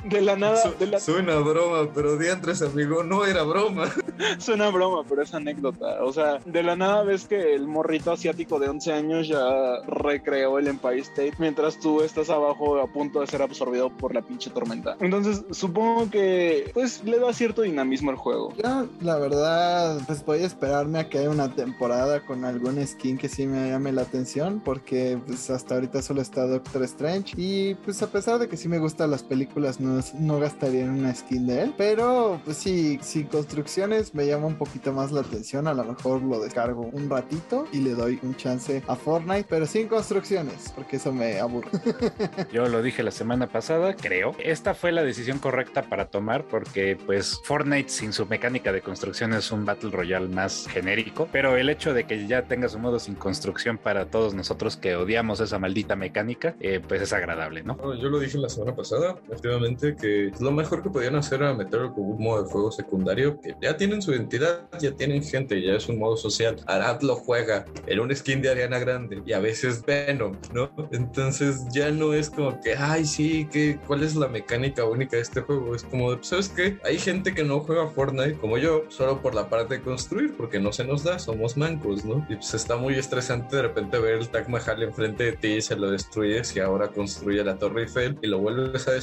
De 0.05 0.21
la 0.21 0.37
nada, 0.37 0.57
Su- 0.57 0.75
de 0.79 0.87
la- 0.87 1.01
Suena 1.01 1.37
broma, 1.39 1.89
pero 1.95 2.17
diantres, 2.17 2.61
amigo, 2.63 3.03
no 3.03 3.25
era 3.25 3.43
broma. 3.43 3.85
Suena 4.39 4.69
broma, 4.71 5.05
pero 5.09 5.23
es 5.23 5.33
anécdota. 5.35 6.03
O 6.05 6.13
sea, 6.13 6.39
de 6.45 6.63
la 6.63 6.77
nada 6.77 7.03
ves 7.03 7.27
que 7.27 7.55
el 7.55 7.67
morrito 7.67 8.13
asiático 8.13 8.59
de 8.59 8.69
11 8.69 8.93
años 8.93 9.29
ya 9.29 9.81
recreó 9.87 10.59
el 10.59 10.69
Empire 10.69 10.99
State 11.01 11.35
mientras 11.39 11.79
tú 11.81 12.03
estás 12.03 12.31
abajo 12.31 12.79
a 12.81 12.87
punto 12.87 13.21
de 13.21 13.27
ser 13.27 13.43
absorbido 13.43 13.91
por 13.91 14.15
la 14.15 14.23
pinche 14.23 14.51
tormenta. 14.51 14.97
Entonces, 15.01 15.45
supongo 15.51 16.11
que 16.11 16.71
pues 16.75 17.03
le 17.05 17.19
da 17.19 17.33
cierto 17.33 17.63
dinamismo 17.63 18.11
al 18.11 18.17
juego. 18.17 18.53
Yo, 18.63 18.87
la 19.01 19.17
verdad, 19.19 20.01
pues 20.07 20.25
voy 20.25 20.43
a 20.43 20.47
esperarme 20.47 20.99
a 21.01 21.09
que 21.09 21.19
haya 21.19 21.31
una 21.31 21.55
temporada 21.55 22.25
con 22.25 22.45
algún 22.45 22.85
skin 22.87 23.19
que 23.19 23.29
sí 23.29 23.47
me 23.47 23.71
llame 23.71 23.93
la 23.93 24.03
atención, 24.03 24.61
porque 24.65 25.19
pues 25.27 25.49
hasta 25.51 25.75
ahorita 25.77 26.03
solo 26.03 26.21
está 26.21 26.47
Doctor 26.47 26.83
Strange 26.85 27.35
y 27.37 27.75
pues 27.77 28.03
a 28.03 28.09
pesar 28.09 28.39
de 28.39 28.49
que 28.49 28.57
sí 28.57 28.69
me 28.69 28.79
gustan 28.79 29.11
las 29.11 29.22
las 29.23 29.29
películas 29.29 29.81
no, 29.81 30.01
no 30.19 30.41
gastaría 30.41 30.83
en 30.83 30.91
una 30.91 31.15
skin 31.15 31.47
de 31.47 31.63
él. 31.63 31.75
Pero 31.77 32.41
pues 32.45 32.57
sí, 32.57 32.99
sin 33.03 33.27
construcciones 33.27 34.15
me 34.15 34.27
llama 34.27 34.47
un 34.47 34.57
poquito 34.57 34.93
más 34.93 35.13
la 35.13 35.21
atención. 35.21 35.67
A 35.69 35.75
lo 35.75 35.85
mejor 35.85 36.23
lo 36.23 36.41
descargo 36.41 36.91
un 36.93 37.09
ratito 37.09 37.67
y 37.73 37.79
le 37.79 37.95
doy 37.95 38.19
un 38.23 38.35
chance 38.37 38.83
a 38.87 38.97
Fortnite, 38.97 39.47
pero 39.49 39.67
sin 39.67 39.89
construcciones, 39.89 40.73
porque 40.75 40.97
eso 40.97 41.13
me 41.13 41.39
aburre. 41.39 41.71
Yo 42.53 42.67
lo 42.69 42.83
dije 42.83 43.03
la 43.03 43.11
semana 43.11 43.49
pasada, 43.49 43.95
creo. 43.95 44.35
Esta 44.39 44.75
fue 44.75 44.93
la 44.93 45.03
decisión 45.03 45.39
correcta 45.39 45.83
para 45.83 46.07
tomar 46.09 46.45
porque 46.45 46.99
pues 47.07 47.41
Fortnite 47.45 47.89
sin 47.89 48.13
su 48.13 48.27
mecánica 48.27 48.73
de 48.73 48.83
construcción 48.83 49.33
es 49.35 49.53
un 49.53 49.65
Battle 49.65 49.91
Royale 49.91 50.29
más 50.29 50.67
genérico, 50.67 51.29
pero 51.31 51.57
el 51.57 51.69
hecho 51.69 51.95
de 51.95 52.05
que 52.05 52.27
ya 52.27 52.43
tenga 52.43 52.69
su 52.69 52.79
modo 52.79 52.99
sin 52.99 53.15
construcción 53.15 53.79
para 53.79 54.07
todos 54.07 54.35
nosotros 54.35 54.77
que 54.77 54.97
odiamos 54.97 55.41
esa 55.41 55.59
maldita 55.59 55.97
mecánica, 55.97 56.57
eh, 56.61 56.81
pues 56.87 57.03
es 57.03 57.13
agradable, 57.13 57.63
¿no? 57.63 57.77
Yo 57.95 58.09
lo 58.09 58.19
dije 58.19 58.39
la 58.39 58.49
semana 58.49 58.75
pasada, 58.75 59.12
efectivamente, 59.27 59.97
que 59.97 60.31
lo 60.41 60.53
mejor 60.53 60.83
que 60.83 60.91
podían 60.91 61.17
hacer 61.17 61.43
era 61.43 61.55
meterlo 61.55 61.93
como 61.93 62.09
un 62.09 62.23
modo 62.23 62.43
de 62.43 62.51
juego 62.51 62.73
secundario, 62.73 63.41
que 63.41 63.55
ya 63.61 63.77
tienen 63.77 64.03
su 64.03 64.13
identidad, 64.13 64.69
ya 64.81 64.93
tienen 64.93 65.23
gente, 65.23 65.61
ya 65.61 65.75
es 65.75 65.89
un 65.89 65.99
modo 65.99 66.17
social. 66.17 66.57
Arad 66.67 67.03
lo 67.03 67.17
juega 67.17 67.65
en 67.87 68.01
un 68.01 68.15
skin 68.15 68.43
de 68.43 68.51
Ariana 68.51 68.79
Grande 68.79 69.23
y 69.25 69.33
a 69.33 69.41
veces 69.41 69.85
Venom, 69.85 70.37
¿no? 70.53 70.71
Entonces 70.93 71.61
ya 71.73 71.91
no 71.91 72.13
es 72.15 72.31
como 72.31 72.61
que, 72.61 72.75
ay, 72.77 73.05
sí, 73.05 73.49
que, 73.51 73.79
¿cuál 73.87 74.03
es 74.03 74.15
la 74.17 74.29
mecánica 74.29 74.85
única 74.85 75.17
de 75.17 75.23
este 75.23 75.41
juego? 75.41 75.75
Es 75.75 75.85
como, 75.85 76.23
¿sabes 76.23 76.49
qué? 76.49 76.79
Hay 76.85 76.99
gente 76.99 77.35
que 77.35 77.45
no 77.45 77.61
juega 77.61 77.89
Fortnite 77.89 78.39
como 78.39 78.59
yo, 78.59 78.85
solo 78.89 79.21
por 79.21 79.35
la 79.35 79.49
parte 79.49 79.75
de 79.75 79.83
construir, 79.83 80.35
porque 80.37 80.61
no 80.61 80.73
se 80.73 80.85
nos 80.85 81.05
da, 81.05 81.19
somos 81.19 81.57
mancos, 81.57 82.05
¿no? 82.05 82.25
Y 82.29 82.37
pues 82.37 82.55
está 82.55 82.77
muy 82.77 82.95
estresante 82.95 83.57
de 83.57 83.63
repente 83.63 83.99
ver 83.99 84.19
el 84.19 84.29
Taj 84.29 84.49
Mahal 84.49 84.83
enfrente 84.83 85.25
de 85.25 85.33
ti, 85.33 85.61
se 85.61 85.77
lo 85.77 85.91
destruyes 85.91 86.55
y 86.57 86.61
ahora 86.61 86.89
construye 86.89 87.43
la 87.45 87.57
Torre 87.57 87.83
Eiffel 87.83 88.19
y 88.23 88.27
lo 88.27 88.39
vuelves 88.39 88.89
a 88.89 88.93
destruir. 88.93 89.02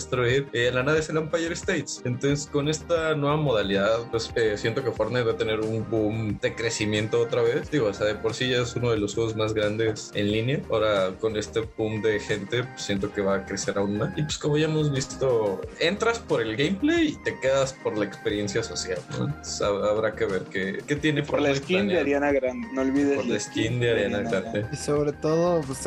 Y 0.54 0.60
en 0.66 0.76
la 0.76 0.84
nada 0.84 1.00
es 1.00 1.10
el 1.10 1.18
Empire 1.18 1.54
States. 1.54 2.02
Entonces, 2.06 2.48
con 2.48 2.68
esta 2.68 3.16
nueva 3.16 3.38
modalidad, 3.38 4.10
pues 4.12 4.32
eh, 4.36 4.58
siento 4.58 4.84
que 4.84 4.92
Fortnite 4.92 5.24
va 5.24 5.32
a 5.34 5.38
tener 5.38 5.60
un 5.60 5.90
boom 5.90 6.40
de 6.40 6.56
crecimiento 6.56 7.20
otra 7.22 7.42
vez. 7.42 7.70
Digo, 7.72 7.88
o 7.88 7.94
sea, 7.94 8.08
de 8.08 8.16
por 8.16 8.34
sí 8.34 8.50
ya 8.50 8.62
es 8.62 8.76
uno 8.76 8.92
de 8.92 8.98
los 8.98 9.16
juegos 9.16 9.36
más 9.36 9.54
grandes 9.54 10.12
en 10.14 10.32
línea. 10.32 10.62
Ahora, 10.70 11.12
con 11.20 11.38
este 11.38 11.62
boom 11.78 12.02
de 12.02 12.20
gente, 12.20 12.64
pues, 12.64 12.82
siento 12.82 13.12
que 13.12 13.22
va 13.22 13.36
a 13.36 13.46
crecer 13.46 13.78
aún 13.78 13.98
más. 13.98 14.18
Y 14.18 14.24
pues, 14.24 14.38
como 14.38 14.58
ya 14.58 14.66
hemos 14.66 14.92
visto, 14.92 15.62
entras 15.80 16.20
por 16.20 16.42
el 16.42 16.56
gameplay 16.56 17.10
y 17.10 17.24
te 17.24 17.40
quedas 17.40 17.74
por 17.74 17.98
la 17.98 18.06
experiencia 18.06 18.64
social. 18.64 19.00
¿no? 19.18 19.34
habrá 19.90 20.16
que 20.16 20.26
ver 20.26 20.44
qué, 20.44 20.82
qué 20.88 20.96
tiene 20.96 21.24
por 21.24 21.42
la 21.42 21.56
skin 21.56 21.88
de 21.88 22.00
Ariana 22.00 22.32
Grande. 22.32 22.68
No 22.74 22.82
olvides 22.82 23.18
por 23.18 23.26
la 23.26 23.40
skin 23.40 23.80
de 23.80 23.92
Ariana 23.92 24.20
Grande. 24.20 24.66
Y 24.72 24.76
sobre 24.76 25.14
todo, 25.14 25.62
pues 25.62 25.86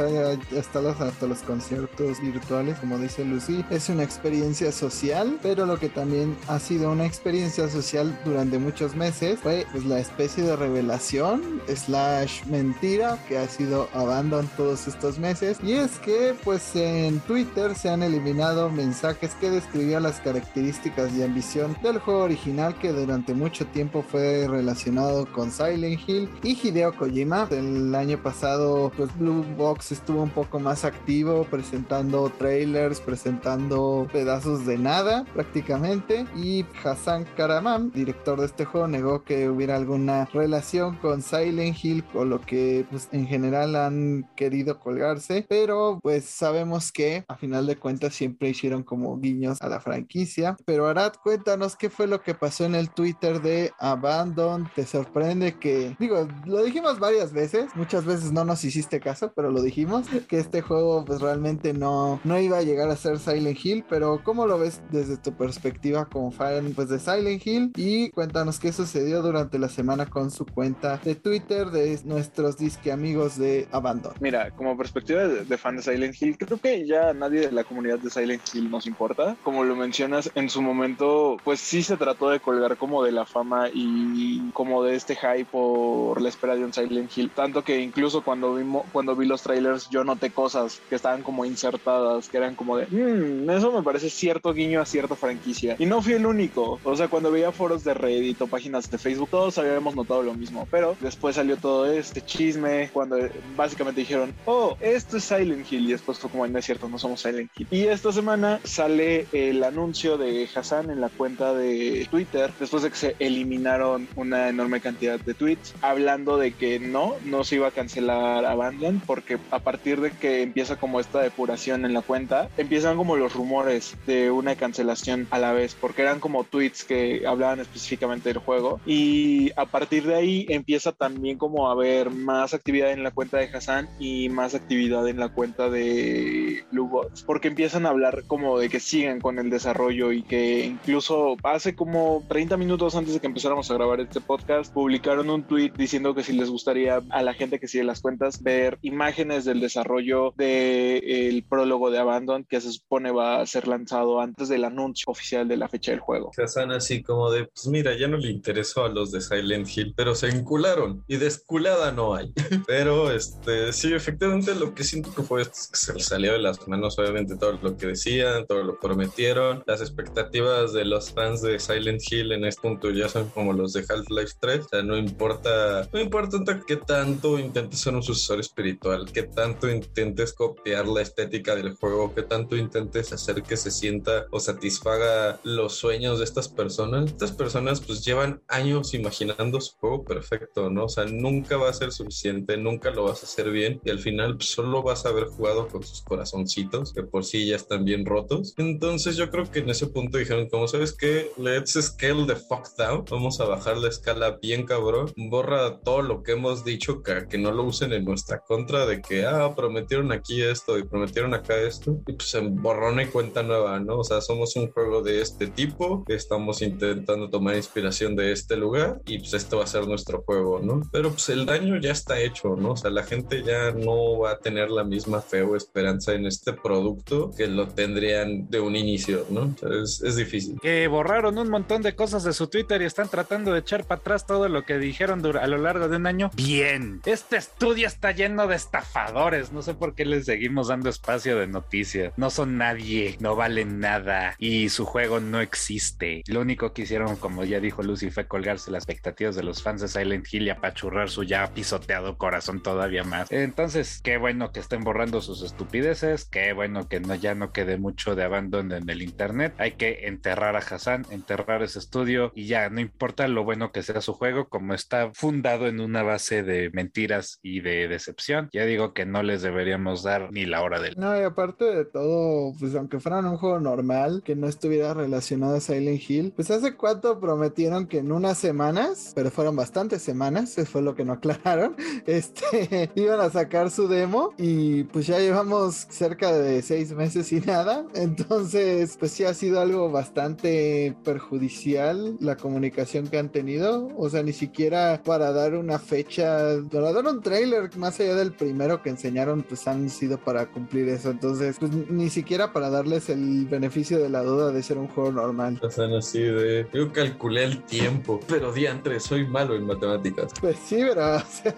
hasta 0.58 0.80
los, 0.80 1.00
hasta 1.00 1.26
los 1.26 1.38
conciertos 1.40 2.20
virtuales, 2.20 2.78
como 2.78 2.98
dice 2.98 3.24
Lucy, 3.24 3.64
es 3.70 3.88
una 3.88 4.01
experiencia 4.02 4.72
social, 4.72 5.38
pero 5.42 5.66
lo 5.66 5.78
que 5.78 5.88
también 5.88 6.36
ha 6.48 6.58
sido 6.58 6.90
una 6.90 7.06
experiencia 7.06 7.68
social 7.68 8.18
durante 8.24 8.58
muchos 8.58 8.94
meses 8.94 9.40
fue 9.40 9.66
pues, 9.72 9.84
la 9.84 10.00
especie 10.00 10.44
de 10.44 10.56
revelación 10.56 11.60
slash 11.74 12.44
mentira 12.46 13.18
que 13.28 13.38
ha 13.38 13.48
sido 13.48 13.88
Abandon 13.94 14.48
todos 14.56 14.86
estos 14.88 15.18
meses. 15.18 15.58
Y 15.62 15.72
es 15.72 15.98
que 15.98 16.34
pues 16.44 16.74
en 16.74 17.20
Twitter 17.20 17.74
se 17.74 17.88
han 17.88 18.02
eliminado 18.02 18.70
mensajes 18.70 19.34
que 19.34 19.50
describían 19.50 20.02
las 20.02 20.20
características 20.20 21.12
y 21.14 21.22
ambición 21.22 21.76
del 21.82 21.98
juego 21.98 22.20
original 22.20 22.74
que 22.78 22.92
durante 22.92 23.34
mucho 23.34 23.66
tiempo 23.66 24.02
fue 24.02 24.46
relacionado 24.48 25.26
con 25.32 25.50
Silent 25.50 26.00
Hill 26.06 26.28
y 26.42 26.58
Hideo 26.60 26.96
Kojima. 26.96 27.48
El 27.50 27.94
año 27.94 28.22
pasado 28.22 28.92
pues 28.96 29.16
Blue 29.18 29.44
Box 29.56 29.92
estuvo 29.92 30.22
un 30.22 30.30
poco 30.30 30.58
más 30.58 30.84
activo 30.84 31.44
presentando 31.50 32.30
trailers, 32.38 33.00
presentando 33.00 33.91
pedazos 34.12 34.66
de 34.66 34.78
nada 34.78 35.24
prácticamente 35.32 36.26
y 36.36 36.64
Hassan 36.84 37.26
Karaman, 37.36 37.90
director 37.92 38.40
de 38.40 38.46
este 38.46 38.64
juego, 38.64 38.88
negó 38.88 39.24
que 39.24 39.48
hubiera 39.48 39.76
alguna 39.76 40.26
relación 40.32 40.96
con 40.96 41.22
Silent 41.22 41.76
Hill 41.82 42.04
o 42.14 42.24
lo 42.24 42.40
que 42.40 42.86
pues 42.90 43.08
en 43.12 43.26
general 43.26 43.76
han 43.76 44.28
querido 44.36 44.78
colgarse, 44.80 45.46
pero 45.48 45.98
pues 46.02 46.24
sabemos 46.24 46.92
que 46.92 47.24
a 47.28 47.36
final 47.36 47.66
de 47.66 47.76
cuentas 47.76 48.14
siempre 48.14 48.50
hicieron 48.50 48.82
como 48.82 49.18
guiños 49.18 49.60
a 49.60 49.68
la 49.68 49.80
franquicia. 49.80 50.56
Pero 50.64 50.86
Arad, 50.86 51.14
cuéntanos 51.22 51.76
qué 51.76 51.90
fue 51.90 52.06
lo 52.06 52.22
que 52.22 52.34
pasó 52.34 52.64
en 52.64 52.74
el 52.74 52.90
Twitter 52.90 53.40
de 53.40 53.72
Abandon. 53.78 54.70
¿Te 54.74 54.86
sorprende 54.86 55.58
que, 55.58 55.96
digo, 55.98 56.28
lo 56.44 56.62
dijimos 56.62 56.98
varias 56.98 57.32
veces, 57.32 57.70
muchas 57.74 58.04
veces 58.04 58.32
no 58.32 58.44
nos 58.44 58.64
hiciste 58.64 59.00
caso, 59.00 59.32
pero 59.34 59.50
lo 59.50 59.62
dijimos, 59.62 60.06
que 60.28 60.38
este 60.38 60.62
juego 60.62 61.04
pues 61.04 61.20
realmente 61.20 61.72
no, 61.72 62.20
no 62.24 62.38
iba 62.38 62.58
a 62.58 62.62
llegar 62.62 62.90
a 62.90 62.96
ser 62.96 63.18
Silent 63.18 63.58
Hill, 63.64 63.81
pero 63.88 64.20
¿cómo 64.22 64.46
lo 64.46 64.58
ves 64.58 64.80
desde 64.90 65.16
tu 65.16 65.32
perspectiva 65.32 66.06
como 66.06 66.30
fan 66.30 66.72
pues, 66.74 66.88
de 66.88 66.98
Silent 66.98 67.46
Hill? 67.46 67.72
Y 67.76 68.10
cuéntanos 68.10 68.58
qué 68.58 68.72
sucedió 68.72 69.22
durante 69.22 69.58
la 69.58 69.68
semana 69.68 70.06
con 70.06 70.30
su 70.30 70.46
cuenta 70.46 70.98
de 71.04 71.14
Twitter 71.14 71.70
de 71.70 71.98
nuestros 72.04 72.56
disque 72.56 72.92
amigos 72.92 73.38
de 73.38 73.68
Abandon. 73.72 74.14
Mira, 74.20 74.50
como 74.50 74.76
perspectiva 74.76 75.22
de, 75.26 75.58
fan 75.58 75.76
de 75.76 75.82
Silent 75.82 76.20
Hill, 76.20 76.38
creo 76.38 76.58
que 76.58 76.86
ya 76.86 77.12
nadie 77.12 77.40
de 77.40 77.52
la 77.52 77.64
comunidad 77.64 77.98
de 77.98 78.10
Silent 78.10 78.42
Hill 78.52 78.70
nos 78.70 78.86
importa. 78.86 79.36
Como 79.42 79.64
lo 79.64 79.76
mencionas, 79.76 80.30
en 80.34 80.48
su 80.48 80.62
momento, 80.62 81.36
pues 81.44 81.60
sí 81.60 81.82
se 81.82 81.96
trató 81.96 82.30
de 82.30 82.40
colgar 82.40 82.76
como 82.76 83.02
de 83.02 83.12
la 83.12 83.26
fama 83.26 83.68
y 83.72 84.50
como 84.52 84.82
de 84.84 84.96
este 84.96 85.16
hype 85.16 85.46
por 85.46 86.20
la 86.20 86.28
espera 86.28 86.54
de 86.54 86.64
un 86.64 86.72
Silent 86.72 87.16
Hill. 87.16 87.30
Tanto 87.30 87.62
que 87.62 87.80
incluso 87.80 88.22
cuando, 88.22 88.54
vimos, 88.54 88.84
cuando 88.92 89.16
vi 89.16 89.26
los 89.26 89.42
trailers, 89.42 89.88
yo 89.90 90.04
noté 90.04 90.30
cosas 90.30 90.80
que 90.88 90.94
estaban 90.94 91.22
como 91.22 91.44
insertadas, 91.44 92.28
que 92.28 92.36
eran 92.36 92.54
como 92.54 92.76
de, 92.76 92.86
mmm, 92.86 93.48
eso 93.50 93.71
me 93.72 93.82
parece 93.82 94.10
cierto 94.10 94.52
guiño 94.52 94.80
a 94.80 94.86
cierta 94.86 95.16
franquicia. 95.16 95.76
Y 95.78 95.86
no 95.86 96.02
fui 96.02 96.14
el 96.14 96.26
único. 96.26 96.80
O 96.84 96.96
sea, 96.96 97.08
cuando 97.08 97.30
veía 97.30 97.52
foros 97.52 97.84
de 97.84 97.94
Reddit 97.94 98.40
o 98.42 98.46
páginas 98.46 98.90
de 98.90 98.98
Facebook, 98.98 99.30
todos 99.30 99.58
habíamos 99.58 99.94
notado 99.94 100.22
lo 100.22 100.34
mismo. 100.34 100.66
Pero 100.70 100.96
después 101.00 101.36
salió 101.36 101.56
todo 101.56 101.90
este 101.90 102.20
chisme, 102.22 102.90
cuando 102.92 103.16
básicamente 103.56 104.00
dijeron, 104.00 104.34
oh, 104.46 104.76
esto 104.80 105.16
es 105.16 105.24
Silent 105.24 105.70
Hill. 105.70 105.86
Y 105.88 105.92
después 105.92 106.18
fue 106.18 106.30
como, 106.30 106.46
no 106.46 106.58
es 106.58 106.64
cierto, 106.64 106.88
no 106.88 106.98
somos 106.98 107.20
Silent 107.20 107.50
Hill. 107.56 107.66
Y 107.70 107.86
esta 107.86 108.12
semana 108.12 108.60
sale 108.64 109.26
el 109.32 109.62
anuncio 109.64 110.18
de 110.18 110.48
Hassan 110.54 110.90
en 110.90 111.00
la 111.00 111.08
cuenta 111.08 111.54
de 111.54 112.06
Twitter, 112.10 112.52
después 112.58 112.82
de 112.82 112.90
que 112.90 112.96
se 112.96 113.16
eliminaron 113.18 114.08
una 114.16 114.48
enorme 114.48 114.80
cantidad 114.80 115.18
de 115.20 115.34
tweets, 115.34 115.74
hablando 115.80 116.36
de 116.36 116.52
que 116.52 116.78
no, 116.78 117.14
no 117.24 117.44
se 117.44 117.56
iba 117.56 117.68
a 117.68 117.70
cancelar 117.70 118.44
Abandon, 118.44 119.00
porque 119.06 119.38
a 119.50 119.58
partir 119.58 120.00
de 120.00 120.10
que 120.10 120.42
empieza 120.42 120.76
como 120.76 121.00
esta 121.00 121.20
depuración 121.20 121.84
en 121.84 121.94
la 121.94 122.02
cuenta, 122.02 122.48
empiezan 122.56 122.96
como 122.96 123.16
los 123.16 123.34
rumores 123.34 123.61
de 123.64 124.30
una 124.30 124.56
cancelación 124.56 125.26
a 125.30 125.38
la 125.38 125.52
vez, 125.52 125.76
porque 125.78 126.02
eran 126.02 126.20
como 126.20 126.44
tweets 126.44 126.84
que 126.84 127.26
hablaban 127.26 127.60
específicamente 127.60 128.28
del 128.28 128.38
juego. 128.38 128.80
Y 128.86 129.50
a 129.56 129.66
partir 129.66 130.06
de 130.06 130.14
ahí 130.14 130.46
empieza 130.48 130.92
también 130.92 131.38
como 131.38 131.68
a 131.68 131.72
haber 131.72 132.10
más 132.10 132.54
actividad 132.54 132.92
en 132.92 133.02
la 133.02 133.10
cuenta 133.10 133.38
de 133.38 133.46
Hassan 133.46 133.88
y 133.98 134.28
más 134.28 134.54
actividad 134.54 135.08
en 135.08 135.18
la 135.18 135.28
cuenta 135.28 135.70
de 135.70 136.64
Bluebots, 136.70 137.22
porque 137.22 137.48
empiezan 137.48 137.86
a 137.86 137.90
hablar 137.90 138.24
como 138.26 138.58
de 138.58 138.68
que 138.68 138.80
sigan 138.80 139.20
con 139.20 139.38
el 139.38 139.50
desarrollo 139.50 140.12
y 140.12 140.22
que 140.22 140.64
incluso 140.64 141.36
hace 141.42 141.74
como 141.74 142.24
30 142.28 142.56
minutos 142.56 142.94
antes 142.94 143.14
de 143.14 143.20
que 143.20 143.26
empezáramos 143.26 143.70
a 143.70 143.74
grabar 143.74 144.00
este 144.00 144.20
podcast, 144.20 144.72
publicaron 144.72 145.30
un 145.30 145.44
tweet 145.44 145.72
diciendo 145.76 146.14
que 146.14 146.22
si 146.22 146.32
les 146.32 146.50
gustaría 146.50 147.02
a 147.10 147.22
la 147.22 147.34
gente 147.34 147.60
que 147.60 147.68
sigue 147.68 147.84
las 147.84 148.00
cuentas 148.00 148.42
ver 148.42 148.78
imágenes 148.82 149.44
del 149.44 149.60
desarrollo 149.60 150.32
del 150.36 151.44
prólogo 151.48 151.90
de 151.90 151.98
Abandon 151.98 152.44
que 152.44 152.60
se 152.60 152.72
supone 152.72 153.10
va 153.10 153.41
ser 153.46 153.68
lanzado 153.68 154.20
antes 154.20 154.48
del 154.48 154.64
anuncio 154.64 155.04
oficial 155.08 155.48
de 155.48 155.56
la 155.56 155.68
fecha 155.68 155.92
del 155.92 156.00
juego. 156.00 156.30
Hassan 156.36 156.72
así 156.72 157.02
como 157.02 157.30
de, 157.30 157.44
pues 157.44 157.66
mira, 157.66 157.96
ya 157.96 158.08
no 158.08 158.16
le 158.16 158.30
interesó 158.30 158.84
a 158.84 158.88
los 158.88 159.12
de 159.12 159.20
Silent 159.20 159.68
Hill, 159.74 159.94
pero 159.96 160.14
se 160.14 160.28
encularon 160.28 161.04
y 161.08 161.16
desculada 161.16 161.92
no 161.92 162.14
hay. 162.14 162.32
pero 162.66 163.10
este, 163.10 163.72
sí, 163.72 163.92
efectivamente 163.92 164.54
lo 164.54 164.74
que 164.74 164.84
siento 164.84 165.14
que 165.14 165.22
fue 165.22 165.42
esto 165.42 165.58
que 165.70 165.78
se 165.78 165.94
les 165.94 166.06
salió 166.06 166.32
de 166.32 166.38
las 166.38 166.66
manos, 166.68 166.98
obviamente 166.98 167.36
todo 167.36 167.58
lo 167.60 167.76
que 167.76 167.88
decían, 167.88 168.46
todo 168.46 168.62
lo 168.62 168.78
prometieron, 168.78 169.62
las 169.66 169.80
expectativas 169.80 170.72
de 170.72 170.84
los 170.84 171.10
fans 171.10 171.42
de 171.42 171.58
Silent 171.58 172.02
Hill 172.10 172.32
en 172.32 172.44
este 172.44 172.62
punto 172.62 172.90
ya 172.90 173.08
son 173.08 173.28
como 173.30 173.52
los 173.52 173.72
de 173.72 173.84
Half-Life 173.88 174.34
3, 174.40 174.60
o 174.60 174.68
sea, 174.68 174.82
no 174.82 174.96
importa, 174.96 175.88
no 175.92 176.00
importa 176.00 176.38
qué 176.66 176.76
tanto 176.76 177.38
intentes 177.38 177.80
ser 177.80 177.94
un 177.94 178.02
sucesor 178.02 178.40
espiritual, 178.40 179.10
qué 179.12 179.24
tanto 179.24 179.68
intentes 179.68 180.32
copiar 180.32 180.86
la 180.86 181.02
estética 181.02 181.54
del 181.54 181.74
juego, 181.74 182.14
qué 182.14 182.22
tanto 182.22 182.56
intentes 182.56 183.12
hacer 183.12 183.31
que 183.40 183.56
se 183.56 183.70
sienta 183.70 184.26
o 184.30 184.40
satisfaga 184.40 185.40
los 185.44 185.74
sueños 185.74 186.18
de 186.18 186.24
estas 186.24 186.48
personas. 186.48 187.06
Estas 187.06 187.32
personas 187.32 187.80
pues 187.80 188.04
llevan 188.04 188.42
años 188.48 188.94
imaginando 188.94 189.60
su 189.60 189.76
juego 189.76 190.04
perfecto, 190.04 190.70
¿no? 190.70 190.84
O 190.84 190.88
sea, 190.88 191.04
nunca 191.04 191.56
va 191.56 191.70
a 191.70 191.72
ser 191.72 191.92
suficiente, 191.92 192.56
nunca 192.56 192.90
lo 192.90 193.04
vas 193.04 193.22
a 193.22 193.26
hacer 193.26 193.50
bien 193.50 193.80
y 193.84 193.90
al 193.90 193.98
final 193.98 194.36
pues, 194.36 194.50
solo 194.50 194.82
vas 194.82 195.06
a 195.06 195.10
haber 195.10 195.26
jugado 195.26 195.68
con 195.68 195.82
sus 195.82 196.02
corazoncitos, 196.02 196.92
que 196.92 197.02
por 197.02 197.24
sí 197.24 197.46
ya 197.46 197.56
están 197.56 197.84
bien 197.84 198.04
rotos. 198.04 198.54
Entonces 198.56 199.16
yo 199.16 199.30
creo 199.30 199.50
que 199.50 199.60
en 199.60 199.70
ese 199.70 199.86
punto 199.86 200.18
dijeron, 200.18 200.48
como 200.48 200.68
sabes 200.68 200.92
que, 200.92 201.30
let's 201.38 201.78
scale 201.80 202.26
the 202.26 202.36
fuck 202.36 202.68
down, 202.76 203.04
vamos 203.10 203.40
a 203.40 203.44
bajar 203.44 203.78
la 203.78 203.88
escala 203.88 204.38
bien 204.42 204.66
cabrón, 204.66 205.12
borra 205.16 205.80
todo 205.80 206.02
lo 206.02 206.22
que 206.22 206.32
hemos 206.32 206.64
dicho, 206.64 207.02
que, 207.02 207.26
que 207.28 207.38
no 207.38 207.52
lo 207.52 207.64
usen 207.64 207.92
en 207.92 208.04
nuestra 208.04 208.40
contra 208.40 208.86
de 208.86 209.00
que, 209.00 209.24
ah, 209.24 209.54
prometieron 209.54 210.12
aquí 210.12 210.42
esto 210.42 210.78
y 210.78 210.84
prometieron 210.84 211.34
acá 211.34 211.56
esto, 211.56 212.00
y 212.06 212.12
pues 212.12 212.28
se 212.28 212.40
borrón 212.40 213.00
y 213.00 213.06
cuenta 213.06 213.21
nueva, 213.42 213.80
¿no? 213.80 213.98
O 213.98 214.04
sea, 214.04 214.20
somos 214.20 214.56
un 214.56 214.70
juego 214.70 215.02
de 215.02 215.20
este 215.20 215.46
tipo, 215.46 216.04
estamos 216.08 216.62
intentando 216.62 217.30
tomar 217.30 217.56
inspiración 217.56 218.16
de 218.16 218.32
este 218.32 218.56
lugar 218.56 219.00
y 219.06 219.18
pues 219.18 219.34
este 219.34 219.56
va 219.56 219.64
a 219.64 219.66
ser 219.66 219.86
nuestro 219.86 220.22
juego, 220.22 220.60
¿no? 220.60 220.82
Pero 220.92 221.10
pues 221.10 221.28
el 221.28 221.46
daño 221.46 221.78
ya 221.78 221.92
está 221.92 222.20
hecho, 222.20 222.56
¿no? 222.56 222.72
O 222.72 222.76
sea, 222.76 222.90
la 222.90 223.04
gente 223.04 223.42
ya 223.42 223.72
no 223.72 224.18
va 224.18 224.32
a 224.32 224.38
tener 224.38 224.70
la 224.70 224.84
misma 224.84 225.20
fe 225.20 225.42
o 225.42 225.56
esperanza 225.56 226.12
en 226.14 226.26
este 226.26 226.52
producto 226.52 227.30
que 227.36 227.46
lo 227.46 227.68
tendrían 227.68 228.48
de 228.48 228.60
un 228.60 228.76
inicio, 228.76 229.26
¿no? 229.30 229.42
O 229.42 229.86
sea, 229.86 230.08
es 230.08 230.16
difícil. 230.16 230.58
Que 230.60 230.88
borraron 230.88 231.38
un 231.38 231.48
montón 231.48 231.82
de 231.82 231.94
cosas 231.94 232.24
de 232.24 232.32
su 232.32 232.48
Twitter 232.48 232.82
y 232.82 232.86
están 232.86 233.08
tratando 233.08 233.52
de 233.52 233.60
echar 233.60 233.84
para 233.84 234.00
atrás 234.00 234.26
todo 234.26 234.48
lo 234.48 234.64
que 234.64 234.78
dijeron 234.78 235.24
a 235.36 235.46
lo 235.46 235.58
largo 235.58 235.88
de 235.88 235.96
un 235.96 236.06
año. 236.06 236.30
Bien, 236.34 237.00
este 237.04 237.36
estudio 237.36 237.86
está 237.86 238.12
lleno 238.12 238.46
de 238.46 238.56
estafadores. 238.56 239.52
No 239.52 239.62
sé 239.62 239.74
por 239.74 239.94
qué 239.94 240.04
les 240.04 240.26
seguimos 240.26 240.68
dando 240.68 240.88
espacio 240.88 241.38
de 241.38 241.46
noticias. 241.46 242.12
No 242.16 242.30
son 242.30 242.58
nadie, 242.58 243.11
no 243.20 243.36
valen 243.36 243.80
nada 243.80 244.34
y 244.38 244.68
su 244.68 244.84
juego 244.84 245.20
no 245.20 245.40
existe. 245.40 246.22
Lo 246.26 246.40
único 246.40 246.72
que 246.72 246.82
hicieron, 246.82 247.16
como 247.16 247.44
ya 247.44 247.60
dijo 247.60 247.82
Lucy, 247.82 248.10
fue 248.10 248.26
colgarse 248.26 248.70
las 248.70 248.84
expectativas 248.84 249.36
de 249.36 249.42
los 249.42 249.62
fans 249.62 249.80
de 249.80 249.88
Silent 249.88 250.26
Hill 250.32 250.46
y 250.46 250.50
apachurrar 250.50 251.10
su 251.10 251.24
ya 251.24 251.52
pisoteado 251.54 252.18
corazón 252.18 252.62
todavía 252.62 253.04
más. 253.04 253.30
Entonces, 253.30 254.00
qué 254.02 254.18
bueno 254.18 254.52
que 254.52 254.60
estén 254.60 254.84
borrando 254.84 255.20
sus 255.20 255.42
estupideces, 255.42 256.24
qué 256.24 256.52
bueno 256.52 256.88
que 256.88 257.00
no, 257.00 257.14
ya 257.14 257.34
no 257.34 257.52
quede 257.52 257.76
mucho 257.76 258.14
de 258.14 258.24
abandono 258.24 258.76
en 258.76 258.88
el 258.88 259.02
internet. 259.02 259.54
Hay 259.58 259.72
que 259.72 260.06
enterrar 260.06 260.56
a 260.56 260.60
Hassan, 260.60 261.06
enterrar 261.10 261.62
ese 261.62 261.78
estudio 261.78 262.32
y 262.34 262.46
ya, 262.46 262.68
no 262.70 262.80
importa 262.80 263.28
lo 263.28 263.44
bueno 263.44 263.72
que 263.72 263.82
sea 263.82 264.00
su 264.00 264.12
juego, 264.14 264.48
como 264.48 264.74
está 264.74 265.12
fundado 265.14 265.66
en 265.66 265.80
una 265.80 266.02
base 266.02 266.42
de 266.42 266.70
mentiras 266.72 267.38
y 267.42 267.60
de 267.60 267.88
decepción, 267.88 268.48
ya 268.52 268.64
digo 268.64 268.94
que 268.94 269.06
no 269.06 269.22
les 269.22 269.42
deberíamos 269.42 270.02
dar 270.02 270.30
ni 270.32 270.46
la 270.46 270.62
hora 270.62 270.80
del... 270.80 270.94
No, 270.96 271.18
y 271.18 271.22
aparte 271.22 271.64
de 271.64 271.84
todo, 271.84 272.54
pues 272.58 272.74
aunque 272.74 273.00
fueran 273.02 273.26
un 273.26 273.36
juego 273.36 273.60
normal, 273.60 274.22
que 274.24 274.36
no 274.36 274.46
estuviera 274.46 274.94
relacionado 274.94 275.56
a 275.56 275.60
Silent 275.60 276.08
Hill, 276.08 276.32
pues 276.34 276.50
hace 276.50 276.74
cuánto 276.76 277.18
prometieron 277.20 277.86
que 277.86 277.98
en 277.98 278.12
unas 278.12 278.38
semanas, 278.38 279.12
pero 279.14 279.30
fueron 279.30 279.56
bastantes 279.56 280.02
semanas, 280.02 280.56
eso 280.56 280.70
fue 280.70 280.82
lo 280.82 280.94
que 280.94 281.04
no 281.04 281.14
aclararon, 281.14 281.76
este, 282.06 282.90
iban 282.94 283.20
a 283.20 283.30
sacar 283.30 283.70
su 283.70 283.88
demo 283.88 284.32
y 284.38 284.84
pues 284.84 285.06
ya 285.06 285.18
llevamos 285.18 285.86
cerca 285.90 286.32
de 286.32 286.62
seis 286.62 286.92
meses 286.92 287.32
y 287.32 287.40
nada, 287.40 287.84
entonces 287.94 288.96
pues 288.98 289.12
sí 289.12 289.24
ha 289.24 289.34
sido 289.34 289.60
algo 289.60 289.90
bastante 289.90 290.96
perjudicial 291.04 292.16
la 292.20 292.36
comunicación 292.36 293.08
que 293.08 293.18
han 293.18 293.30
tenido, 293.30 293.88
o 293.96 294.08
sea, 294.08 294.22
ni 294.22 294.32
siquiera 294.32 295.02
para 295.04 295.32
dar 295.32 295.54
una 295.54 295.78
fecha, 295.78 296.56
para 296.70 296.92
dar 296.92 297.06
un 297.06 297.20
trailer 297.20 297.76
más 297.76 297.98
allá 298.00 298.14
del 298.14 298.32
primero 298.32 298.82
que 298.82 298.90
enseñaron, 298.90 299.42
pues 299.42 299.66
han 299.66 299.90
sido 299.90 300.18
para 300.18 300.46
cumplir 300.50 300.88
eso, 300.88 301.10
entonces 301.10 301.56
pues 301.58 301.72
ni 301.72 302.10
siquiera 302.10 302.52
para 302.52 302.70
darles 302.92 303.08
el 303.08 303.46
beneficio 303.46 303.98
de 303.98 304.08
la 304.08 304.22
duda 304.22 304.52
de 304.52 304.62
ser 304.62 304.78
un 304.78 304.88
juego 304.88 305.12
normal. 305.12 305.58
O 305.62 305.70
sea, 305.70 305.86
así 305.96 306.20
de... 306.20 306.66
Yo 306.72 306.92
calculé 306.92 307.44
el 307.44 307.62
tiempo, 307.62 308.20
pero 308.28 308.52
diantre, 308.52 309.00
soy 309.00 309.26
malo 309.26 309.54
en 309.54 309.66
matemáticas. 309.66 310.32
Pues 310.40 310.56
sí, 310.64 310.76
pero 310.76 311.16
o 311.16 311.20
sea, 311.20 311.54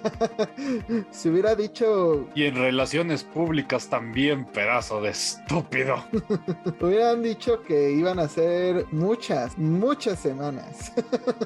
si 1.10 1.28
hubiera 1.28 1.54
dicho, 1.54 2.28
Y 2.34 2.44
en 2.44 2.56
relaciones 2.56 3.24
públicas 3.24 3.88
también, 3.88 4.44
pedazo 4.44 5.00
de 5.00 5.10
estúpido. 5.10 5.96
hubieran 6.80 7.22
dicho 7.22 7.62
que 7.62 7.90
iban 7.92 8.18
a 8.18 8.28
ser 8.28 8.86
muchas, 8.92 9.58
muchas 9.58 10.18
semanas. 10.20 10.92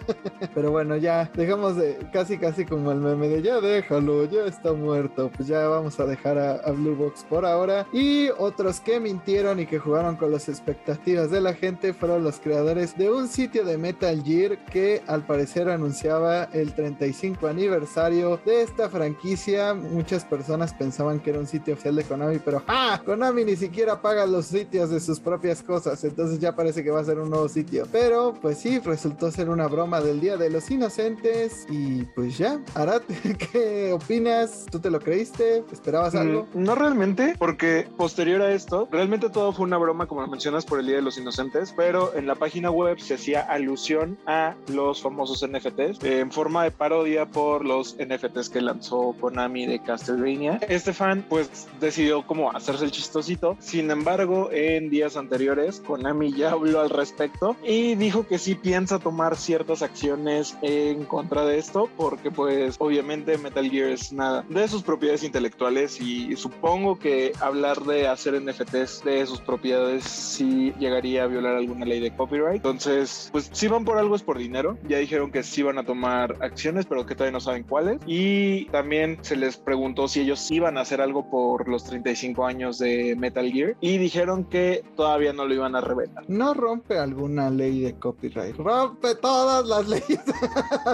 Pero 0.55 0.71
bueno, 0.71 0.97
ya 0.97 1.31
dejamos 1.35 1.77
de 1.77 1.99
casi 2.13 2.39
casi 2.39 2.65
como 2.65 2.91
el 2.93 2.99
meme 2.99 3.29
de 3.29 3.43
ya 3.43 3.61
déjalo, 3.61 4.25
ya 4.25 4.45
está 4.47 4.73
muerto. 4.73 5.31
Pues 5.37 5.49
ya 5.49 5.69
vamos 5.69 5.99
a 6.01 6.07
dejar 6.07 6.39
a, 6.39 6.55
a 6.57 6.73
Blue 6.73 6.97
Box 6.97 7.25
por 7.29 7.45
ahora. 7.45 7.87
Y 7.93 8.29
otros 8.39 8.81
que 8.81 9.01
mintieron 9.01 9.61
y 9.61 9.67
que 9.67 9.78
jugaron 9.79 10.17
con 10.17 10.31
las 10.33 10.49
expectativas 10.49 11.31
de 11.31 11.41
la 11.41 11.55
gente 11.55 11.93
fueron 11.93 12.23
los 12.25 12.39
creadores 12.41 12.97
de 12.97 13.11
un 13.11 13.29
sitio 13.29 13.65
de 13.65 13.79
Metal 13.79 14.23
Gear 14.25 14.65
que 14.67 15.03
al 15.07 15.25
parecer 15.27 15.69
anunciaba 15.69 16.45
el 16.53 16.75
35 16.75 17.47
aniversario 17.47 18.41
de 18.45 18.63
esta 18.63 18.89
franquicia. 18.89 19.75
Muchas 19.75 20.25
personas 20.25 20.73
pensaban 20.75 21.21
que 21.21 21.31
era 21.31 21.39
un 21.39 21.47
sitio 21.47 21.75
oficial 21.75 21.97
de 21.97 22.05
Konami, 22.05 22.39
pero 22.39 22.63
¡ah! 22.67 23.01
Konami 23.05 23.45
ni 23.45 23.57
siquiera 23.57 24.01
paga 24.01 24.27
los 24.27 24.47
sitios 24.47 24.91
de 24.91 25.01
sus 25.01 25.21
propias 25.21 25.63
cosas, 25.63 26.03
entonces 26.05 26.39
ya 26.39 26.55
parece 26.55 26.83
que 26.83 26.91
va 26.91 27.01
a 27.01 27.05
ser 27.05 27.19
un 27.19 27.31
nuevo 27.31 27.49
sitio. 27.49 27.87
Pero 27.93 28.35
pues 28.41 28.59
sí, 28.59 28.79
resultó 28.79 29.31
ser 29.31 29.49
una 29.51 29.67
broma 29.69 30.01
del 30.01 30.21
Día 30.21 30.37
de 30.37 30.51
los 30.51 30.71
Inocentes 30.71 31.67
y 31.71 32.05
pues 32.15 32.39
ya. 32.39 32.61
Arad, 32.75 33.03
¿qué 33.53 33.93
opinas? 33.93 34.67
¿Tú 34.71 34.79
te 34.81 34.91
lo 34.91 35.01
creíste? 35.01 35.65
¿Esperabas 35.73 36.15
algo? 36.15 36.47
Mm, 36.55 36.63
No 36.65 36.75
realmente, 36.75 37.35
porque 37.39 37.89
posterior 37.97 38.43
a 38.43 38.53
esto, 38.53 38.89
realmente 38.91 39.31
todo 39.31 39.53
fue 39.53 39.67
una 39.69 39.77
broma, 39.77 40.07
como 40.07 40.23
lo 40.23 40.29
mencionas, 40.29 40.65
por 40.65 40.81
el 40.81 40.87
Día 40.87 40.97
de 40.97 41.03
los 41.03 41.19
Inocentes, 41.19 41.75
pero 41.77 42.15
en 42.15 42.27
la 42.27 42.35
página 42.35 42.71
web 42.71 42.99
se 42.99 43.15
hacía 43.15 43.43
alusión 43.43 44.19
a 44.27 44.55
los 44.69 45.03
famosos 45.03 45.47
NFTs 45.47 46.03
en 46.05 46.33
forma 46.33 46.65
de 46.65 46.71
parodia 46.71 47.27
por 47.27 47.67
los 47.67 47.97
NFTs 47.97 48.49
que 48.49 48.63
lanzó 48.63 49.15
Konami 49.21 49.67
de 49.67 49.79
Castlevania. 49.79 50.59
Este 50.69 50.95
fan, 50.95 51.25
pues, 51.29 51.69
decidió 51.81 52.27
como 52.27 52.51
hacerse 52.51 52.87
el 52.87 52.93
chistosito. 52.93 53.57
Sin 53.61 53.91
embargo, 53.91 54.49
en 54.53 54.89
días 54.89 55.19
anteriores, 55.19 55.81
Konami 55.87 56.33
ya 56.33 56.53
habló 56.53 56.81
al 56.81 56.89
respecto 56.89 57.55
y 57.63 57.95
dijo 57.95 58.27
que 58.27 58.39
sí 58.39 58.55
piensa 58.55 58.99
tomar 58.99 59.37
ciertas 59.37 59.83
acciones 59.83 60.57
en 60.63 61.05
contra 61.05 61.45
de 61.45 61.59
esto, 61.59 61.91
porque, 61.99 62.31
pues, 62.31 62.77
obviamente 62.79 63.37
Metal 63.37 63.69
Gear 63.69 63.91
es 63.91 64.15
nada 64.15 64.47
de 64.49 64.67
sus 64.67 64.83
propiedades 64.83 65.25
intelectuales 65.25 66.01
y 66.01 66.35
supongo 66.37 66.99
que 66.99 67.33
hablar 67.41 67.83
de 67.83 68.09
hacer 68.09 68.41
NFTs 68.41 69.05
de 69.05 69.27
sus 69.27 69.41
propiedades 69.41 69.58
sí 70.01 70.73
llegaría 70.79 71.25
a 71.25 71.27
violar 71.27 71.57
alguna 71.57 71.85
ley 71.85 72.01
de 72.01 72.15
copyright. 72.15 72.57
Entonces, 72.57 73.29
pues 73.33 73.51
si 73.53 73.69
van 73.69 73.85
por 73.85 73.99
algo 73.99 74.15
es 74.15 74.23
por 74.23 74.39
dinero. 74.39 74.79
Ya 74.89 74.99
dijeron 74.99 75.31
que 75.31 75.43
sí 75.43 75.63
van 75.63 75.79
a 75.79 75.85
tomar 75.85 76.37
acciones, 76.41 76.87
pero 76.87 77.07
que 77.07 77.15
todavía 77.15 77.33
no 77.33 77.41
saben 77.41 77.65
cuáles. 77.65 78.01
Y 78.07 78.67
también 78.67 79.19
se 79.23 79.37
les 79.37 79.57
preguntó 79.57 80.09
si 80.09 80.21
ellos 80.21 80.51
iban 80.51 80.79
a 80.79 80.83
hacer 80.83 81.01
algo 81.01 81.29
por 81.31 81.69
los 81.69 81.85
35 81.85 82.47
años 82.47 82.79
de 82.79 83.17
Metal 83.17 83.51
Gear 83.51 83.77
y 83.81 83.99
dijeron 83.99 84.45
que 84.45 84.85
todavía 84.97 85.33
no 85.33 85.47
lo 85.47 85.55
iban 85.55 85.77
a 85.77 85.81
revelar. 85.81 86.25
No 86.29 86.55
rompe 86.55 86.99
alguna 86.99 87.51
ley 87.51 87.81
de 87.81 87.95
copyright. 87.95 88.57
Rompe 88.57 89.15
todas 89.17 89.67
las 89.67 89.89
leyes 89.89 90.21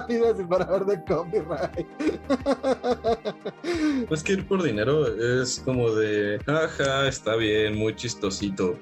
y 0.09 0.45
por 0.45 0.63
haber 0.63 0.85
de 0.85 1.05
copyright. 1.05 1.87
Pues 4.09 4.23
que 4.23 4.35
ir 4.35 4.47
por 4.47 4.63
dinero 4.63 5.07
es 5.41 5.61
como 5.65 5.91
de, 5.91 6.39
ajá, 6.47 7.09
está 7.09 7.37
bien, 7.37 7.77
muy 7.77 7.95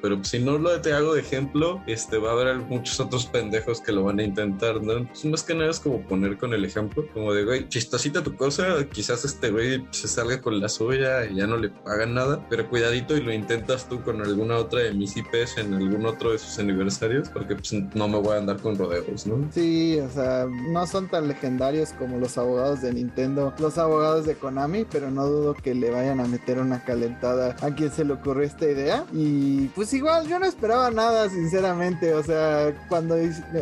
pero 0.00 0.22
si 0.24 0.38
no 0.38 0.58
lo 0.58 0.80
te 0.80 0.92
hago 0.92 1.14
de 1.14 1.20
ejemplo, 1.20 1.82
este 1.86 2.18
va 2.18 2.30
a 2.30 2.32
haber 2.32 2.56
muchos 2.58 2.98
otros 3.00 3.26
pendejos 3.26 3.80
que 3.80 3.92
lo 3.92 4.04
van 4.04 4.18
a 4.18 4.22
intentar, 4.22 4.82
¿no? 4.82 5.06
Pues 5.06 5.24
más 5.24 5.42
que 5.42 5.54
nada 5.54 5.70
es 5.70 5.80
como 5.80 6.00
poner 6.02 6.38
con 6.38 6.54
el 6.54 6.64
ejemplo, 6.64 7.04
como 7.12 7.32
de, 7.32 7.44
güey, 7.44 7.68
chistosita 7.68 8.22
tu 8.22 8.36
cosa, 8.36 8.86
quizás 8.90 9.24
este 9.24 9.50
güey 9.50 9.84
se 9.90 10.08
salga 10.08 10.40
con 10.40 10.60
la 10.60 10.68
suya 10.68 11.26
y 11.26 11.36
ya 11.36 11.46
no 11.46 11.56
le 11.56 11.70
pagan 11.70 12.14
nada, 12.14 12.44
pero 12.48 12.68
cuidadito 12.68 13.16
y 13.16 13.22
lo 13.22 13.32
intentas 13.32 13.88
tú 13.88 14.02
con 14.02 14.20
alguna 14.22 14.56
otra 14.56 14.80
de 14.80 14.92
mis 14.92 15.16
IPs 15.16 15.58
en 15.58 15.74
algún 15.74 16.06
otro 16.06 16.32
de 16.32 16.38
sus 16.38 16.58
aniversarios, 16.58 17.28
porque 17.28 17.56
pues 17.56 17.72
no 17.72 18.08
me 18.08 18.18
voy 18.18 18.34
a 18.34 18.38
andar 18.38 18.58
con 18.60 18.76
rodeos, 18.76 19.26
¿no? 19.26 19.48
Sí, 19.52 19.98
o 20.00 20.10
sea, 20.10 20.46
no 20.46 20.86
son 20.86 21.08
tan 21.08 21.28
legendarios 21.28 21.92
como 21.98 22.18
los 22.18 22.38
abogados 22.38 22.82
de 22.82 22.92
Nintendo, 22.92 23.52
los 23.58 23.78
abogados 23.78 24.26
de 24.26 24.34
Konami, 24.34 24.86
pero 24.90 25.10
no 25.10 25.26
dudo 25.26 25.54
que 25.54 25.74
le 25.74 25.90
vayan 25.90 26.20
a 26.20 26.26
meter 26.26 26.58
una 26.58 26.84
calentada 26.84 27.56
a 27.60 27.74
quien 27.74 27.90
se 27.90 28.04
le 28.04 28.14
ocurrió 28.14 28.44
esta 28.44 28.68
idea. 28.68 29.04
Y 29.12 29.51
pues 29.74 29.92
igual 29.92 30.26
yo 30.28 30.38
no 30.38 30.46
esperaba 30.46 30.90
nada, 30.90 31.28
sinceramente. 31.28 32.12
O 32.14 32.22
sea, 32.22 32.72
cuando 32.88 33.16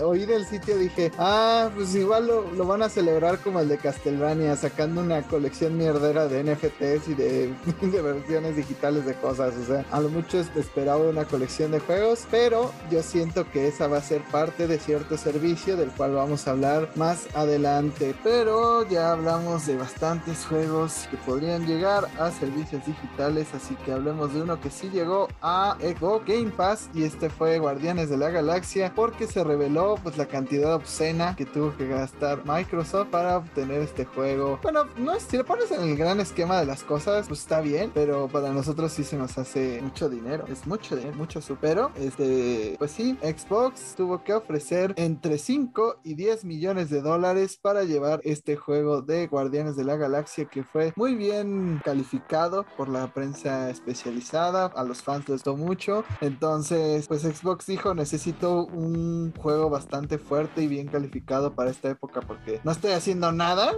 oí 0.04 0.26
del 0.26 0.44
sitio 0.46 0.76
dije, 0.76 1.12
ah, 1.18 1.70
pues 1.74 1.94
igual 1.94 2.26
lo, 2.26 2.50
lo 2.52 2.66
van 2.66 2.82
a 2.82 2.88
celebrar 2.88 3.38
como 3.38 3.60
el 3.60 3.68
de 3.68 3.78
Castlevania, 3.78 4.56
sacando 4.56 5.00
una 5.00 5.22
colección 5.22 5.76
mierdera 5.76 6.28
de 6.28 6.44
NFTs 6.44 7.08
y 7.08 7.14
de, 7.14 7.54
versiones 8.02 8.56
digitales 8.56 9.04
de 9.06 9.14
cosas. 9.14 9.54
O 9.56 9.66
sea, 9.66 9.84
a 9.90 10.00
lo 10.00 10.08
mucho 10.08 10.38
es- 10.38 10.50
esperaba 10.56 11.08
una 11.08 11.24
colección 11.24 11.70
de 11.70 11.80
juegos, 11.80 12.26
pero 12.30 12.72
yo 12.90 13.02
siento 13.02 13.48
que 13.50 13.68
esa 13.68 13.86
va 13.86 13.98
a 13.98 14.02
ser 14.02 14.22
parte 14.30 14.66
de 14.66 14.78
cierto 14.78 15.16
servicio 15.16 15.76
del 15.76 15.90
cual 15.90 16.14
vamos 16.14 16.46
a 16.46 16.52
hablar 16.52 16.90
más 16.96 17.26
adelante. 17.34 18.14
Pero 18.22 18.86
ya 18.88 19.12
hablamos 19.12 19.66
de 19.66 19.76
bastantes 19.76 20.44
juegos 20.46 21.06
que 21.10 21.16
podrían 21.18 21.66
llegar 21.66 22.08
a 22.18 22.30
servicios 22.30 22.84
digitales, 22.86 23.48
así 23.54 23.74
que 23.84 23.92
hablemos 23.92 24.34
de 24.34 24.42
uno 24.42 24.60
que 24.60 24.70
sí 24.70 24.88
llegó 24.90 25.28
a 25.42 25.76
Xbox 25.80 26.26
Game 26.26 26.50
Pass 26.50 26.90
y 26.94 27.04
este 27.04 27.30
fue 27.30 27.58
Guardianes 27.58 28.10
de 28.10 28.16
la 28.16 28.30
Galaxia 28.30 28.92
porque 28.94 29.26
se 29.26 29.42
reveló 29.44 29.96
pues 30.02 30.16
la 30.16 30.26
cantidad 30.26 30.74
obscena 30.74 31.34
que 31.36 31.46
tuvo 31.46 31.76
que 31.76 31.88
gastar 31.88 32.42
Microsoft 32.44 33.08
para 33.08 33.38
obtener 33.38 33.82
este 33.82 34.04
juego. 34.04 34.58
Bueno, 34.62 34.84
no 34.96 35.12
es, 35.12 35.22
si 35.24 35.36
lo 35.36 35.44
pones 35.44 35.70
en 35.70 35.82
el 35.82 35.96
gran 35.96 36.20
esquema 36.20 36.60
de 36.60 36.66
las 36.66 36.84
cosas, 36.84 37.28
pues 37.28 37.40
está 37.40 37.60
bien, 37.60 37.90
pero 37.94 38.28
para 38.28 38.52
nosotros 38.52 38.92
sí 38.92 39.04
se 39.04 39.16
nos 39.16 39.38
hace 39.38 39.80
mucho 39.82 40.08
dinero, 40.08 40.44
es 40.48 40.66
mucho 40.66 40.96
dinero, 40.96 41.16
mucho 41.16 41.40
supero. 41.40 41.90
Este, 41.96 42.76
pues 42.78 42.90
sí, 42.90 43.16
Xbox 43.22 43.94
tuvo 43.96 44.22
que 44.22 44.34
ofrecer 44.34 44.94
entre 44.96 45.38
5 45.38 46.00
y 46.04 46.14
10 46.14 46.44
millones 46.44 46.90
de 46.90 47.00
dólares 47.00 47.58
para 47.60 47.84
llevar 47.84 48.20
este 48.24 48.56
juego 48.56 49.02
de 49.02 49.26
Guardianes 49.26 49.76
de 49.76 49.84
la 49.84 49.96
Galaxia 49.96 50.44
que 50.44 50.64
fue 50.64 50.92
muy 50.96 51.14
bien 51.14 51.80
calificado 51.84 52.64
por 52.76 52.88
la 52.88 53.12
prensa 53.12 53.70
especializada. 53.70 54.66
A 54.66 54.84
los 54.84 55.02
fans 55.02 55.28
les 55.28 55.40
gustó 55.40 55.56
mucho. 55.70 56.04
Entonces, 56.20 57.06
pues 57.06 57.22
Xbox 57.22 57.66
dijo, 57.66 57.94
necesito 57.94 58.64
un 58.64 59.32
juego 59.36 59.70
bastante 59.70 60.18
fuerte 60.18 60.62
y 60.62 60.66
bien 60.66 60.88
calificado 60.88 61.54
para 61.54 61.70
esta 61.70 61.90
época 61.90 62.22
porque 62.22 62.60
no 62.64 62.72
estoy 62.72 62.90
haciendo 62.90 63.30
nada. 63.30 63.72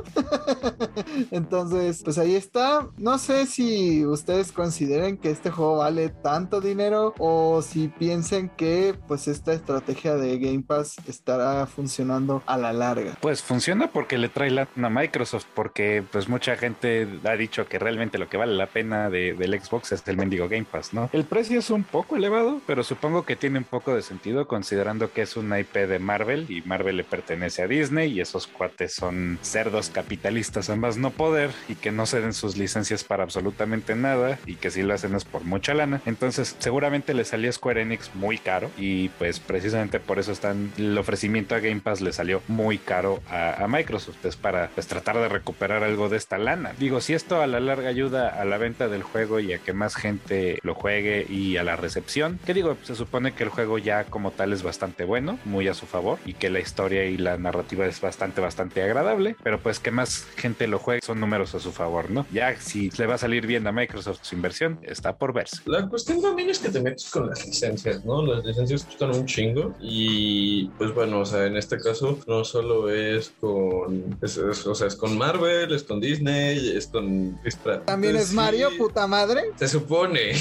Entonces, 1.30 2.00
pues 2.02 2.16
ahí 2.16 2.34
está. 2.34 2.88
No 2.96 3.18
sé 3.18 3.44
si 3.44 4.06
ustedes 4.06 4.52
consideren 4.52 5.18
que 5.18 5.30
este 5.30 5.50
juego 5.50 5.78
vale 5.78 6.08
tanto 6.08 6.62
dinero 6.62 7.14
o 7.18 7.60
si 7.60 7.88
piensen 7.88 8.48
que 8.48 8.94
pues 9.06 9.28
esta 9.28 9.52
estrategia 9.52 10.14
de 10.14 10.38
Game 10.38 10.62
Pass 10.62 10.96
estará 11.06 11.66
funcionando 11.66 12.42
a 12.46 12.56
la 12.56 12.72
larga. 12.72 13.18
Pues 13.20 13.42
funciona 13.42 13.88
porque 13.88 14.16
le 14.16 14.30
trae 14.30 14.50
la 14.50 14.62
a 14.62 14.88
Microsoft, 14.88 15.46
porque 15.54 16.02
pues 16.10 16.28
mucha 16.28 16.56
gente 16.56 17.06
ha 17.24 17.36
dicho 17.36 17.66
que 17.66 17.78
realmente 17.78 18.16
lo 18.16 18.30
que 18.30 18.38
vale 18.38 18.54
la 18.54 18.66
pena 18.66 19.10
de, 19.10 19.34
del 19.34 19.60
Xbox 19.60 19.92
es 19.92 20.02
el 20.06 20.16
mendigo 20.16 20.48
Game 20.48 20.64
Pass, 20.64 20.94
¿no? 20.94 21.10
El 21.12 21.24
precio 21.24 21.58
es 21.58 21.68
un 21.70 21.81
poco 21.84 22.16
elevado, 22.16 22.60
pero 22.66 22.84
supongo 22.84 23.24
que 23.24 23.36
tiene 23.36 23.58
un 23.58 23.64
poco 23.64 23.94
de 23.94 24.02
sentido 24.02 24.46
considerando 24.46 25.12
que 25.12 25.22
es 25.22 25.36
una 25.36 25.60
IP 25.60 25.74
de 25.74 25.98
Marvel 25.98 26.46
y 26.48 26.62
Marvel 26.62 26.96
le 26.96 27.04
pertenece 27.04 27.62
a 27.62 27.66
Disney 27.66 28.12
y 28.12 28.20
esos 28.20 28.46
cuates 28.46 28.94
son 28.94 29.38
cerdos 29.42 29.90
capitalistas 29.90 30.70
ambas 30.70 30.96
no 30.96 31.10
poder 31.10 31.50
y 31.68 31.74
que 31.74 31.92
no 31.92 32.06
ceden 32.06 32.32
sus 32.32 32.56
licencias 32.56 33.04
para 33.04 33.22
absolutamente 33.22 33.94
nada 33.94 34.38
y 34.46 34.56
que 34.56 34.70
si 34.70 34.82
lo 34.82 34.94
hacen 34.94 35.14
es 35.14 35.24
por 35.24 35.44
mucha 35.44 35.74
lana. 35.74 36.00
Entonces 36.06 36.56
seguramente 36.58 37.14
le 37.14 37.24
salió 37.24 37.52
Square 37.52 37.82
Enix 37.82 38.14
muy 38.14 38.38
caro 38.38 38.70
y 38.76 39.08
pues 39.10 39.40
precisamente 39.40 40.00
por 40.00 40.18
eso 40.18 40.32
están 40.32 40.72
el 40.76 40.96
ofrecimiento 40.98 41.54
a 41.54 41.60
Game 41.60 41.80
Pass 41.80 42.00
le 42.00 42.12
salió 42.12 42.42
muy 42.48 42.78
caro 42.78 43.20
a, 43.30 43.64
a 43.64 43.68
Microsoft. 43.68 44.24
Es 44.24 44.36
para 44.36 44.68
pues 44.68 44.86
tratar 44.86 45.16
de 45.18 45.28
recuperar 45.28 45.82
algo 45.82 46.08
de 46.08 46.16
esta 46.16 46.38
lana. 46.38 46.72
Digo, 46.78 47.00
si 47.00 47.14
esto 47.14 47.40
a 47.40 47.46
la 47.46 47.60
larga 47.60 47.88
ayuda 47.88 48.28
a 48.28 48.44
la 48.44 48.58
venta 48.58 48.88
del 48.88 49.02
juego 49.02 49.40
y 49.40 49.52
a 49.52 49.58
que 49.58 49.72
más 49.72 49.96
gente 49.96 50.58
lo 50.62 50.74
juegue 50.74 51.26
y 51.28 51.56
a 51.56 51.64
la 51.64 51.71
recepción, 51.76 52.38
que 52.44 52.54
digo, 52.54 52.76
se 52.82 52.94
supone 52.94 53.34
que 53.34 53.44
el 53.44 53.50
juego 53.50 53.78
ya 53.78 54.04
como 54.04 54.30
tal 54.30 54.52
es 54.52 54.62
bastante 54.62 55.04
bueno, 55.04 55.38
muy 55.44 55.68
a 55.68 55.74
su 55.74 55.86
favor 55.86 56.18
y 56.24 56.34
que 56.34 56.50
la 56.50 56.60
historia 56.60 57.04
y 57.04 57.16
la 57.16 57.38
narrativa 57.38 57.86
es 57.86 58.00
bastante, 58.00 58.40
bastante 58.40 58.82
agradable, 58.82 59.36
pero 59.42 59.60
pues 59.60 59.78
que 59.78 59.90
más 59.90 60.26
gente 60.36 60.66
lo 60.66 60.78
juegue 60.78 61.00
son 61.02 61.20
números 61.20 61.54
a 61.54 61.60
su 61.60 61.72
favor, 61.72 62.10
¿no? 62.10 62.26
Ya 62.32 62.56
si 62.60 62.90
le 62.90 63.06
va 63.06 63.14
a 63.14 63.18
salir 63.18 63.46
bien 63.46 63.66
a 63.66 63.72
Microsoft 63.72 64.20
su 64.22 64.34
inversión, 64.34 64.78
está 64.82 65.16
por 65.16 65.32
verse. 65.32 65.58
La 65.66 65.88
cuestión 65.88 66.20
también 66.22 66.50
es 66.50 66.58
que 66.58 66.68
te 66.68 66.80
metes 66.80 67.10
con 67.10 67.28
las 67.28 67.46
licencias, 67.46 68.04
¿no? 68.04 68.24
Las 68.24 68.44
licencias 68.44 68.84
costan 68.84 69.14
un 69.14 69.26
chingo 69.26 69.74
y 69.80 70.68
pues 70.78 70.94
bueno, 70.94 71.20
o 71.20 71.26
sea, 71.26 71.46
en 71.46 71.56
este 71.56 71.78
caso 71.78 72.18
no 72.26 72.44
solo 72.44 72.90
es 72.90 73.32
con, 73.40 74.16
es, 74.22 74.36
es, 74.36 74.66
o 74.66 74.74
sea, 74.74 74.86
es 74.86 74.96
con 74.96 75.16
Marvel, 75.16 75.72
es 75.72 75.82
con 75.82 76.00
Disney, 76.00 76.76
es 76.76 76.86
con... 76.86 77.38
También 77.84 78.16
es 78.16 78.32
Mario, 78.32 78.70
sí, 78.70 78.78
puta 78.78 79.06
madre. 79.06 79.42
Se 79.56 79.68
supone. 79.68 80.32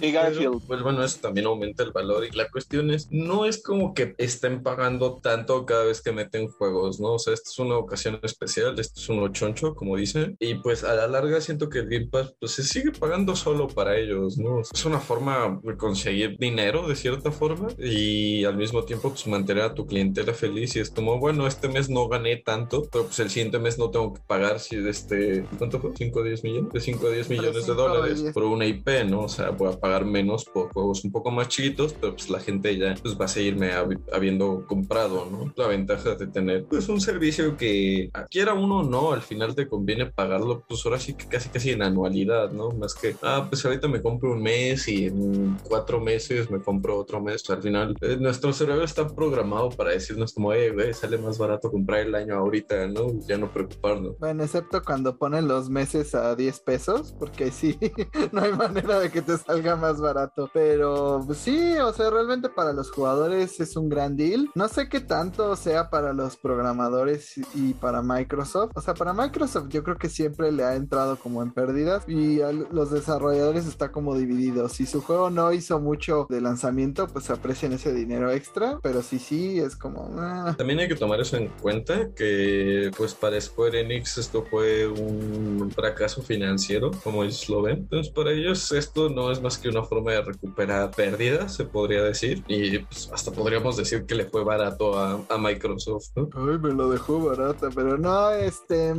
Y 0.00 0.12
Garfield. 0.12 0.62
pues 0.80 0.94
bueno, 0.94 1.04
eso 1.04 1.18
también 1.20 1.46
aumenta 1.46 1.82
el 1.82 1.92
valor 1.92 2.24
y 2.24 2.34
la 2.34 2.48
cuestión 2.48 2.90
es, 2.90 3.08
no 3.10 3.44
es 3.44 3.62
como 3.62 3.92
que 3.92 4.14
estén 4.16 4.62
pagando 4.62 5.18
tanto 5.22 5.66
cada 5.66 5.84
vez 5.84 6.00
que 6.00 6.10
meten 6.10 6.48
juegos, 6.48 7.00
¿no? 7.00 7.14
O 7.14 7.18
sea, 7.18 7.34
esta 7.34 7.50
es 7.50 7.58
una 7.58 7.76
ocasión 7.76 8.18
especial, 8.22 8.78
esto 8.78 8.98
es 8.98 9.08
un 9.10 9.30
choncho, 9.32 9.74
como 9.74 9.96
dicen, 9.96 10.36
y 10.40 10.54
pues 10.54 10.82
a 10.84 10.94
la 10.94 11.06
larga 11.06 11.40
siento 11.42 11.68
que 11.68 11.80
el 11.80 11.88
Game 11.90 12.06
Pass 12.06 12.34
pues 12.40 12.52
se 12.52 12.62
sigue 12.62 12.92
pagando 12.92 13.36
solo 13.36 13.68
para 13.68 13.98
ellos, 13.98 14.38
¿no? 14.38 14.60
Es 14.60 14.84
una 14.86 15.00
forma 15.00 15.60
de 15.62 15.76
conseguir 15.76 16.38
dinero 16.38 16.88
de 16.88 16.96
cierta 16.96 17.30
forma 17.30 17.68
y 17.78 18.44
al 18.44 18.56
mismo 18.56 18.84
tiempo 18.84 19.10
pues 19.10 19.26
mantener 19.26 19.64
a 19.64 19.74
tu 19.74 19.86
clientela 19.86 20.32
feliz 20.32 20.76
y 20.76 20.80
es 20.80 20.88
como, 20.88 21.18
bueno, 21.18 21.46
este 21.46 21.68
mes 21.68 21.90
no 21.90 22.08
gané 22.08 22.38
tanto, 22.38 22.88
pero 22.90 23.04
pues 23.04 23.18
el 23.20 23.28
siguiente 23.28 23.58
mes 23.58 23.78
no 23.78 23.90
tengo 23.90 24.14
que 24.14 24.22
pagar 24.26 24.60
si 24.60 24.76
de 24.76 24.88
este, 24.88 25.44
¿cuánto 25.58 25.78
fue? 25.78 25.90
5 25.94 26.20
o 26.20 26.22
10 26.22 26.42
millones, 26.44 26.72
de 26.72 26.80
5 26.80 27.06
a 27.06 27.10
10 27.10 27.28
millones 27.28 27.66
de 27.66 27.74
dólares 27.74 28.24
por 28.32 28.44
una 28.44 28.64
IP, 28.64 28.88
¿no? 29.06 29.20
O 29.24 29.28
sea, 29.28 29.50
voy 29.50 29.70
a 29.72 29.78
pagar 29.78 30.06
menos 30.06 30.44
por 30.44 30.69
juegos 30.72 31.04
un 31.04 31.12
poco 31.12 31.30
más 31.30 31.48
chiquitos, 31.48 31.94
pero 31.94 32.14
pues 32.14 32.30
la 32.30 32.40
gente 32.40 32.76
ya 32.76 32.94
pues 33.00 33.18
va 33.18 33.26
a 33.26 33.28
seguirme 33.28 33.72
hab 33.72 33.90
habiendo 34.12 34.66
comprado, 34.66 35.28
¿no? 35.30 35.52
La 35.56 35.68
ventaja 35.68 36.14
de 36.14 36.26
tener 36.26 36.64
pues 36.64 36.88
un 36.88 37.00
servicio 37.00 37.56
que 37.56 38.10
quiera 38.30 38.54
uno 38.54 38.82
no, 38.82 39.12
al 39.12 39.22
final 39.22 39.54
te 39.54 39.68
conviene 39.68 40.06
pagarlo, 40.06 40.64
pues 40.68 40.84
ahora 40.84 40.98
sí 40.98 41.14
que 41.14 41.26
casi 41.26 41.48
casi 41.48 41.70
en 41.70 41.82
anualidad, 41.82 42.52
¿no? 42.52 42.70
Más 42.70 42.94
que, 42.94 43.16
ah, 43.22 43.46
pues 43.48 43.64
ahorita 43.64 43.88
me 43.88 44.02
compro 44.02 44.32
un 44.32 44.42
mes 44.42 44.88
y 44.88 45.06
en 45.06 45.56
cuatro 45.64 46.00
meses 46.00 46.50
me 46.50 46.60
compro 46.60 46.98
otro 46.98 47.20
mes. 47.20 47.48
Al 47.50 47.62
final, 47.62 47.96
eh, 48.00 48.16
nuestro 48.18 48.52
cerebro 48.52 48.84
está 48.84 49.06
programado 49.08 49.70
para 49.70 49.90
decirnos 49.90 50.32
como, 50.32 50.52
eh, 50.52 50.70
güey, 50.70 50.94
sale 50.94 51.18
más 51.18 51.38
barato 51.38 51.70
comprar 51.70 52.00
el 52.00 52.14
año 52.14 52.34
ahorita, 52.36 52.86
¿no? 52.88 53.12
Ya 53.26 53.38
no 53.38 53.52
preocuparnos. 53.52 54.18
Bueno, 54.18 54.44
excepto 54.44 54.82
cuando 54.82 55.16
ponen 55.16 55.48
los 55.48 55.70
meses 55.70 56.14
a 56.14 56.34
10 56.34 56.60
pesos, 56.60 57.14
porque 57.18 57.50
sí, 57.50 57.78
no 58.32 58.42
hay 58.42 58.52
manera 58.52 58.98
de 58.98 59.10
que 59.10 59.22
te 59.22 59.36
salga 59.36 59.76
más 59.76 60.00
barato. 60.00 60.49
Pero 60.52 61.22
pues, 61.26 61.38
sí, 61.38 61.76
o 61.78 61.92
sea, 61.92 62.10
realmente 62.10 62.48
para 62.48 62.72
los 62.72 62.90
jugadores 62.90 63.60
es 63.60 63.76
un 63.76 63.88
gran 63.88 64.16
deal. 64.16 64.50
No 64.54 64.68
sé 64.68 64.88
qué 64.88 65.00
tanto 65.00 65.54
sea 65.56 65.90
para 65.90 66.12
los 66.12 66.36
programadores 66.36 67.34
y 67.54 67.74
para 67.74 68.02
Microsoft. 68.02 68.72
O 68.74 68.80
sea, 68.80 68.94
para 68.94 69.12
Microsoft 69.12 69.68
yo 69.68 69.82
creo 69.82 69.96
que 69.96 70.08
siempre 70.08 70.52
le 70.52 70.64
ha 70.64 70.74
entrado 70.74 71.16
como 71.16 71.42
en 71.42 71.52
pérdidas 71.52 72.04
y 72.08 72.40
los 72.70 72.90
desarrolladores 72.90 73.66
está 73.66 73.92
como 73.92 74.16
dividido. 74.16 74.68
Si 74.68 74.86
su 74.86 75.00
juego 75.00 75.30
no 75.30 75.52
hizo 75.52 75.80
mucho 75.80 76.26
de 76.28 76.40
lanzamiento, 76.40 77.06
pues 77.06 77.30
aprecian 77.30 77.72
ese 77.72 77.92
dinero 77.92 78.30
extra, 78.30 78.78
pero 78.82 79.02
si 79.02 79.18
sí, 79.18 79.58
es 79.58 79.76
como... 79.76 80.14
Ah. 80.18 80.54
También 80.56 80.80
hay 80.80 80.88
que 80.88 80.96
tomar 80.96 81.20
eso 81.20 81.36
en 81.36 81.48
cuenta, 81.60 82.12
que 82.14 82.90
pues 82.96 83.14
para 83.14 83.40
Square 83.40 83.80
Enix 83.80 84.18
esto 84.18 84.44
fue 84.50 84.86
un 84.86 85.70
fracaso 85.74 86.22
financiero, 86.22 86.90
como 87.02 87.24
ellos 87.24 87.48
lo 87.48 87.62
ven. 87.62 87.78
Entonces 87.78 88.12
para 88.12 88.32
ellos 88.32 88.72
esto 88.72 89.08
no 89.08 89.30
es 89.30 89.40
más 89.40 89.58
que 89.58 89.68
una 89.68 89.82
forma 89.82 90.12
de 90.12 90.18
recuperar 90.42 90.90
pérdidas, 90.90 91.54
se 91.54 91.64
podría 91.64 92.02
decir, 92.02 92.42
y 92.48 92.78
pues 92.78 93.10
hasta 93.12 93.30
podríamos 93.30 93.76
decir 93.76 94.06
que 94.06 94.14
le 94.14 94.24
fue 94.24 94.44
barato 94.44 94.98
a, 94.98 95.20
Microsoft. 95.38 96.10
Ay, 96.16 96.58
me 96.58 96.72
lo 96.72 96.90
dejó 96.90 97.24
barata, 97.24 97.68
pero 97.74 97.96
no, 97.96 98.30
este, 98.30 98.94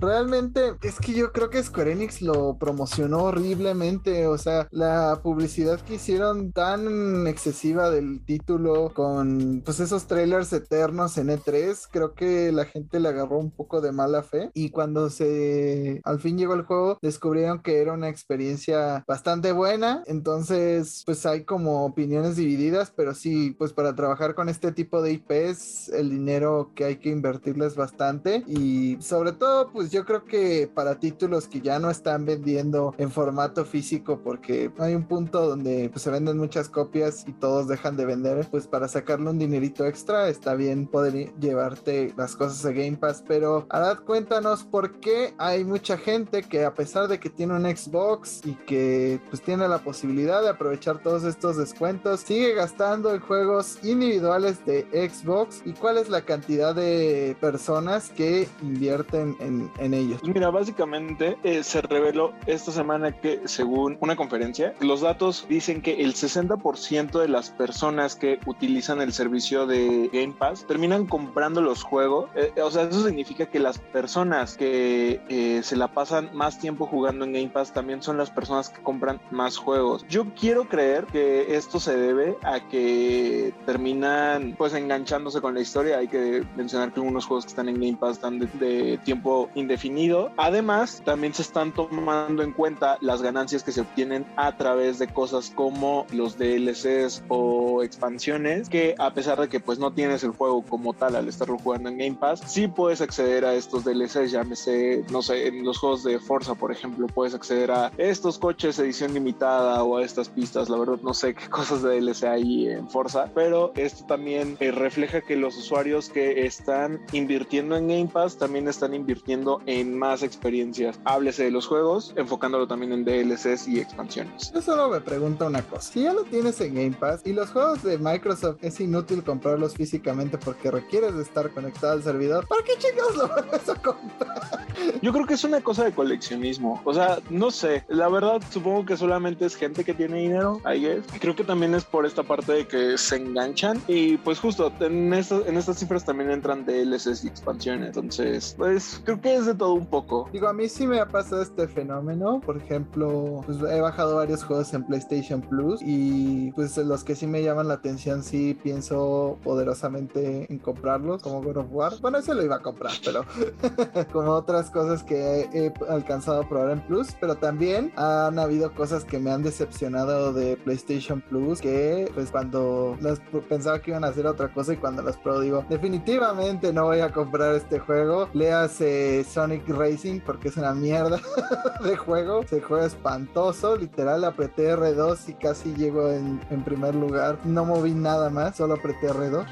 realmente 0.00 0.74
es 0.82 0.98
que 0.98 1.12
yo 1.12 1.30
creo 1.30 1.50
que 1.50 1.62
Square 1.62 1.92
Enix 1.92 2.22
lo 2.22 2.56
promocionó 2.58 3.24
horriblemente, 3.24 4.26
o 4.26 4.38
sea, 4.38 4.66
la 4.70 5.20
publicidad 5.22 5.80
que 5.80 5.94
hicieron 5.94 6.52
tan 6.52 7.26
excesiva 7.26 7.90
del 7.90 8.24
título 8.24 8.92
con 8.94 9.62
pues 9.64 9.80
esos 9.80 10.06
trailers 10.06 10.52
eternos 10.52 11.18
en 11.18 11.28
E3, 11.28 11.88
creo 11.90 12.14
que 12.14 12.50
la 12.52 12.64
gente 12.64 13.00
le 13.00 13.08
agarró 13.08 13.38
un 13.38 13.50
poco 13.50 13.80
de 13.80 13.92
mala 13.92 14.22
fe. 14.22 14.50
Y 14.54 14.70
cuando 14.70 15.10
se 15.10 16.00
al 16.04 16.20
fin 16.20 16.38
llegó 16.38 16.54
el 16.54 16.62
juego 16.62 16.98
descubrieron 17.02 17.62
que 17.62 17.80
era 17.80 17.92
una 17.92 18.08
experiencia 18.08 19.04
bastante 19.06 19.52
buena, 19.52 20.02
entonces 20.06 20.73
pues 21.04 21.26
hay 21.26 21.44
como 21.44 21.84
opiniones 21.84 22.36
divididas, 22.36 22.92
pero 22.94 23.14
sí, 23.14 23.54
pues 23.58 23.72
para 23.72 23.94
trabajar 23.94 24.34
con 24.34 24.48
este 24.48 24.72
tipo 24.72 25.02
de 25.02 25.12
IPs 25.12 25.88
el 25.90 26.10
dinero 26.10 26.72
que 26.74 26.84
hay 26.84 26.96
que 26.96 27.10
invertirles 27.10 27.76
bastante. 27.76 28.44
Y 28.46 28.96
sobre 29.00 29.32
todo 29.32 29.70
pues 29.72 29.90
yo 29.90 30.04
creo 30.04 30.24
que 30.24 30.70
para 30.72 30.98
títulos 30.98 31.48
que 31.48 31.60
ya 31.60 31.78
no 31.78 31.90
están 31.90 32.24
vendiendo 32.24 32.94
en 32.98 33.10
formato 33.10 33.64
físico 33.64 34.20
porque 34.22 34.70
hay 34.78 34.94
un 34.94 35.04
punto 35.04 35.46
donde 35.48 35.88
pues, 35.90 36.02
se 36.02 36.10
venden 36.10 36.38
muchas 36.38 36.68
copias 36.68 37.24
y 37.26 37.32
todos 37.32 37.68
dejan 37.68 37.96
de 37.96 38.06
vender, 38.06 38.46
pues 38.50 38.66
para 38.66 38.88
sacarle 38.88 39.30
un 39.30 39.38
dinerito 39.38 39.86
extra 39.86 40.28
está 40.28 40.54
bien 40.54 40.86
poder 40.86 41.32
llevarte 41.38 42.12
las 42.16 42.36
cosas 42.36 42.64
a 42.64 42.72
Game 42.72 42.96
Pass, 42.96 43.24
pero 43.26 43.66
Arad 43.70 43.98
cuéntanos 44.00 44.64
por 44.64 45.00
qué 45.00 45.34
hay 45.38 45.64
mucha 45.64 45.96
gente 45.96 46.42
que 46.42 46.64
a 46.64 46.74
pesar 46.74 47.08
de 47.08 47.18
que 47.18 47.30
tiene 47.30 47.54
un 47.54 47.64
Xbox 47.64 48.40
y 48.44 48.54
que 48.54 49.20
pues 49.30 49.42
tiene 49.42 49.68
la 49.68 49.78
posibilidad 49.78 50.42
de 50.42 50.48
aprovechar 50.64 50.98
todos 51.00 51.24
estos 51.24 51.58
descuentos, 51.58 52.20
sigue 52.20 52.54
gastando 52.54 53.14
en 53.14 53.20
juegos 53.20 53.78
individuales 53.84 54.64
de 54.64 54.86
Xbox 55.10 55.60
y 55.66 55.74
cuál 55.74 55.98
es 55.98 56.08
la 56.08 56.22
cantidad 56.22 56.74
de 56.74 57.36
personas 57.38 58.08
que 58.08 58.48
invierten 58.62 59.36
en, 59.40 59.92
ellos. 59.92 60.20
Pues 60.22 60.34
mira, 60.34 60.48
básicamente 60.48 61.36
eh, 61.44 61.62
se 61.62 61.82
reveló 61.82 62.32
esta 62.46 62.72
semana 62.72 63.12
que 63.12 63.42
según 63.44 63.98
una 64.00 64.16
conferencia, 64.16 64.74
los 64.80 65.02
datos 65.02 65.44
dicen 65.50 65.82
que 65.82 66.02
el 66.02 66.14
60% 66.14 67.20
de 67.20 67.28
las 67.28 67.50
personas 67.50 68.16
que 68.16 68.40
utilizan 68.46 69.02
el 69.02 69.12
servicio 69.12 69.66
de 69.66 70.08
Game 70.14 70.32
Pass 70.38 70.66
terminan 70.66 71.04
comprando 71.04 71.60
los 71.60 71.82
juegos. 71.82 72.30
Eh, 72.36 72.54
o 72.62 72.70
sea, 72.70 72.84
eso 72.84 73.04
significa 73.04 73.44
que 73.50 73.60
las 73.60 73.78
personas 73.78 74.56
que 74.56 75.20
eh, 75.28 75.60
se 75.62 75.76
la 75.76 75.88
pasan 75.88 76.30
más 76.32 76.58
tiempo 76.58 76.86
jugando 76.86 77.26
en 77.26 77.34
Game 77.34 77.50
Pass 77.50 77.74
también 77.74 78.02
son 78.02 78.16
las 78.16 78.30
personas 78.30 78.70
que 78.70 78.82
compran 78.82 79.20
más 79.30 79.58
juegos. 79.58 80.06
Yo 80.08 80.24
quiero 80.34 80.53
creer 80.62 81.06
que 81.06 81.56
esto 81.56 81.80
se 81.80 81.96
debe 81.96 82.38
a 82.42 82.60
que 82.68 83.52
terminan 83.66 84.54
pues 84.56 84.72
enganchándose 84.74 85.40
con 85.40 85.54
la 85.54 85.60
historia. 85.60 85.98
Hay 85.98 86.08
que 86.08 86.44
mencionar 86.56 86.92
que 86.92 87.00
algunos 87.00 87.26
juegos 87.26 87.44
que 87.44 87.50
están 87.50 87.68
en 87.68 87.74
Game 87.74 87.96
Pass 87.96 88.12
están 88.12 88.38
de, 88.38 88.46
de 88.46 88.98
tiempo 88.98 89.50
indefinido. 89.54 90.30
Además, 90.36 91.02
también 91.04 91.34
se 91.34 91.42
están 91.42 91.72
tomando 91.72 92.42
en 92.42 92.52
cuenta 92.52 92.98
las 93.00 93.20
ganancias 93.20 93.62
que 93.62 93.72
se 93.72 93.80
obtienen 93.80 94.24
a 94.36 94.56
través 94.56 94.98
de 94.98 95.08
cosas 95.08 95.50
como 95.54 96.06
los 96.12 96.38
DLCs 96.38 97.24
o 97.28 97.82
expansiones 97.82 98.68
que 98.68 98.94
a 98.98 99.12
pesar 99.12 99.40
de 99.40 99.48
que 99.48 99.60
pues 99.60 99.78
no 99.78 99.92
tienes 99.92 100.22
el 100.22 100.30
juego 100.30 100.62
como 100.62 100.94
tal 100.94 101.16
al 101.16 101.28
estarlo 101.28 101.58
jugando 101.58 101.88
en 101.88 101.98
Game 101.98 102.16
Pass, 102.16 102.42
sí 102.46 102.68
puedes 102.68 103.00
acceder 103.00 103.44
a 103.44 103.54
estos 103.54 103.84
DLCs, 103.84 104.30
llámese, 104.30 105.04
no 105.10 105.22
sé, 105.22 105.48
en 105.48 105.64
los 105.64 105.78
juegos 105.78 106.04
de 106.04 106.18
Forza, 106.18 106.54
por 106.54 106.70
ejemplo, 106.70 107.06
puedes 107.06 107.34
acceder 107.34 107.70
a 107.70 107.90
estos 107.98 108.38
coches 108.38 108.78
edición 108.78 109.14
limitada 109.14 109.82
o 109.82 109.96
a 109.96 110.04
estas 110.04 110.28
pistas 110.28 110.43
vistas, 110.44 110.68
la 110.68 110.76
verdad 110.76 110.98
no 111.02 111.14
sé 111.14 111.34
qué 111.34 111.48
cosas 111.58 111.82
de 111.82 111.98
DLC 112.00 112.24
hay 112.24 112.68
en 112.68 112.90
Forza, 112.90 113.30
pero 113.34 113.72
esto 113.76 114.04
también 114.04 114.58
eh, 114.60 114.70
refleja 114.70 115.22
que 115.22 115.36
los 115.36 115.56
usuarios 115.56 116.10
que 116.10 116.44
están 116.44 117.00
invirtiendo 117.12 117.76
en 117.76 117.88
Game 117.88 118.08
Pass 118.12 118.36
también 118.36 118.68
están 118.68 118.92
invirtiendo 118.92 119.62
en 119.64 119.98
más 119.98 120.22
experiencias. 120.22 121.00
Háblese 121.04 121.44
de 121.44 121.50
los 121.50 121.66
juegos, 121.66 122.12
enfocándolo 122.16 122.66
también 122.66 122.92
en 122.92 123.04
DLCs 123.06 123.68
y 123.68 123.80
expansiones. 123.80 124.52
Yo 124.52 124.60
solo 124.60 124.90
me 124.90 125.00
pregunto 125.00 125.46
una 125.46 125.62
cosa, 125.62 125.92
si 125.92 126.02
ya 126.02 126.12
lo 126.12 126.24
tienes 126.24 126.60
en 126.60 126.74
Game 126.74 126.96
Pass 127.00 127.22
y 127.24 127.32
los 127.32 127.50
juegos 127.50 127.82
de 127.82 127.96
Microsoft 127.96 128.58
es 128.60 128.78
inútil 128.80 129.24
comprarlos 129.24 129.74
físicamente 129.74 130.36
porque 130.36 130.70
requieres 130.70 131.14
de 131.14 131.22
estar 131.22 131.50
conectado 131.52 131.94
al 131.94 132.02
servidor, 132.02 132.46
¿para 132.46 132.62
qué 132.64 132.72
chingados 132.76 133.16
lo 133.16 133.28
vas 133.28 133.68
a 133.70 133.74
comprar? 133.76 134.66
Yo 135.00 135.12
creo 135.12 135.26
que 135.26 135.34
es 135.34 135.44
una 135.44 135.62
cosa 135.62 135.84
de 135.84 135.92
coleccionismo. 135.92 136.82
O 136.84 136.92
sea, 136.92 137.18
no 137.30 137.50
sé. 137.50 137.84
La 137.88 138.08
verdad, 138.08 138.42
supongo 138.50 138.84
que 138.84 138.96
solamente 138.96 139.46
es 139.46 139.56
gente 139.56 139.84
que 139.84 139.94
tiene 139.94 140.24
dinero, 140.34 140.60
I 140.64 140.78
guess. 140.80 141.04
Creo 141.20 141.34
que 141.34 141.44
también 141.44 141.74
es 141.74 141.84
por 141.84 142.06
esta 142.06 142.22
parte 142.22 142.52
de 142.52 142.66
que 142.66 142.98
se 142.98 143.16
enganchan. 143.16 143.80
Y 143.88 144.16
pues 144.18 144.38
justo 144.40 144.72
en, 144.80 145.12
en 145.12 145.56
estas 145.56 145.78
cifras 145.78 146.04
también 146.04 146.30
entran 146.30 146.64
DLCs 146.64 147.24
y 147.24 147.28
expansiones. 147.28 147.88
Entonces, 147.88 148.54
pues 148.56 149.00
creo 149.04 149.20
que 149.20 149.34
es 149.34 149.46
de 149.46 149.54
todo 149.54 149.74
un 149.74 149.86
poco. 149.86 150.28
Digo, 150.32 150.48
a 150.48 150.52
mí 150.52 150.68
sí 150.68 150.86
me 150.86 151.00
ha 151.00 151.06
pasado 151.06 151.42
este 151.42 151.68
fenómeno. 151.68 152.40
Por 152.44 152.56
ejemplo, 152.56 153.42
pues 153.46 153.58
he 153.58 153.80
bajado 153.80 154.16
varios 154.16 154.44
juegos 154.44 154.72
en 154.74 154.84
PlayStation 154.84 155.40
Plus. 155.40 155.80
Y 155.82 156.52
pues 156.52 156.76
los 156.76 157.04
que 157.04 157.14
sí 157.14 157.26
me 157.26 157.42
llaman 157.42 157.68
la 157.68 157.74
atención, 157.74 158.22
sí 158.22 158.58
pienso 158.62 159.38
poderosamente 159.44 160.46
en 160.50 160.58
comprarlos. 160.58 161.22
Como 161.22 161.42
God 161.42 161.58
of 161.58 161.66
War. 161.70 161.92
Bueno, 162.00 162.18
ese 162.18 162.34
lo 162.34 162.42
iba 162.42 162.56
a 162.56 162.62
comprar, 162.62 162.92
pero 163.04 163.24
como 164.12 164.32
otras 164.32 164.70
cosas 164.70 165.02
que 165.02 165.48
he 165.52 165.72
alcanzado 165.88 166.42
a 166.42 166.48
probar 166.48 166.70
en 166.70 166.80
Plus, 166.80 167.08
pero 167.20 167.36
también 167.36 167.92
han 167.96 168.38
habido 168.38 168.74
cosas 168.74 169.04
que 169.04 169.18
me 169.18 169.30
han 169.30 169.42
decepcionado 169.42 170.23
de 170.32 170.56
PlayStation 170.56 171.20
Plus, 171.20 171.60
que 171.60 172.10
pues 172.14 172.30
cuando 172.30 172.96
las 173.00 173.20
pensaba 173.48 173.80
que 173.80 173.90
iban 173.90 174.04
a 174.04 174.08
hacer 174.08 174.26
otra 174.26 174.52
cosa 174.52 174.72
y 174.72 174.76
cuando 174.76 175.02
las 175.02 175.16
probé 175.16 175.44
digo, 175.44 175.64
definitivamente 175.68 176.72
no 176.72 176.84
voy 176.84 177.00
a 177.00 177.12
comprar 177.12 177.54
este 177.54 177.78
juego. 177.78 178.28
Leas 178.32 178.80
Sonic 179.28 179.68
Racing 179.68 180.20
porque 180.20 180.48
es 180.48 180.56
una 180.56 180.74
mierda 180.74 181.20
de 181.84 181.96
juego, 181.96 182.44
se 182.48 182.60
juega 182.60 182.86
espantoso, 182.86 183.76
literal 183.76 184.24
apreté 184.24 184.74
R2 184.74 185.28
y 185.28 185.34
casi 185.34 185.74
llego 185.74 186.10
en, 186.10 186.40
en 186.50 186.64
primer 186.64 186.94
lugar, 186.94 187.38
no 187.44 187.64
moví 187.64 187.92
nada 187.92 188.30
más, 188.30 188.56
solo 188.56 188.74
apreté 188.74 189.10
R2 189.10 189.46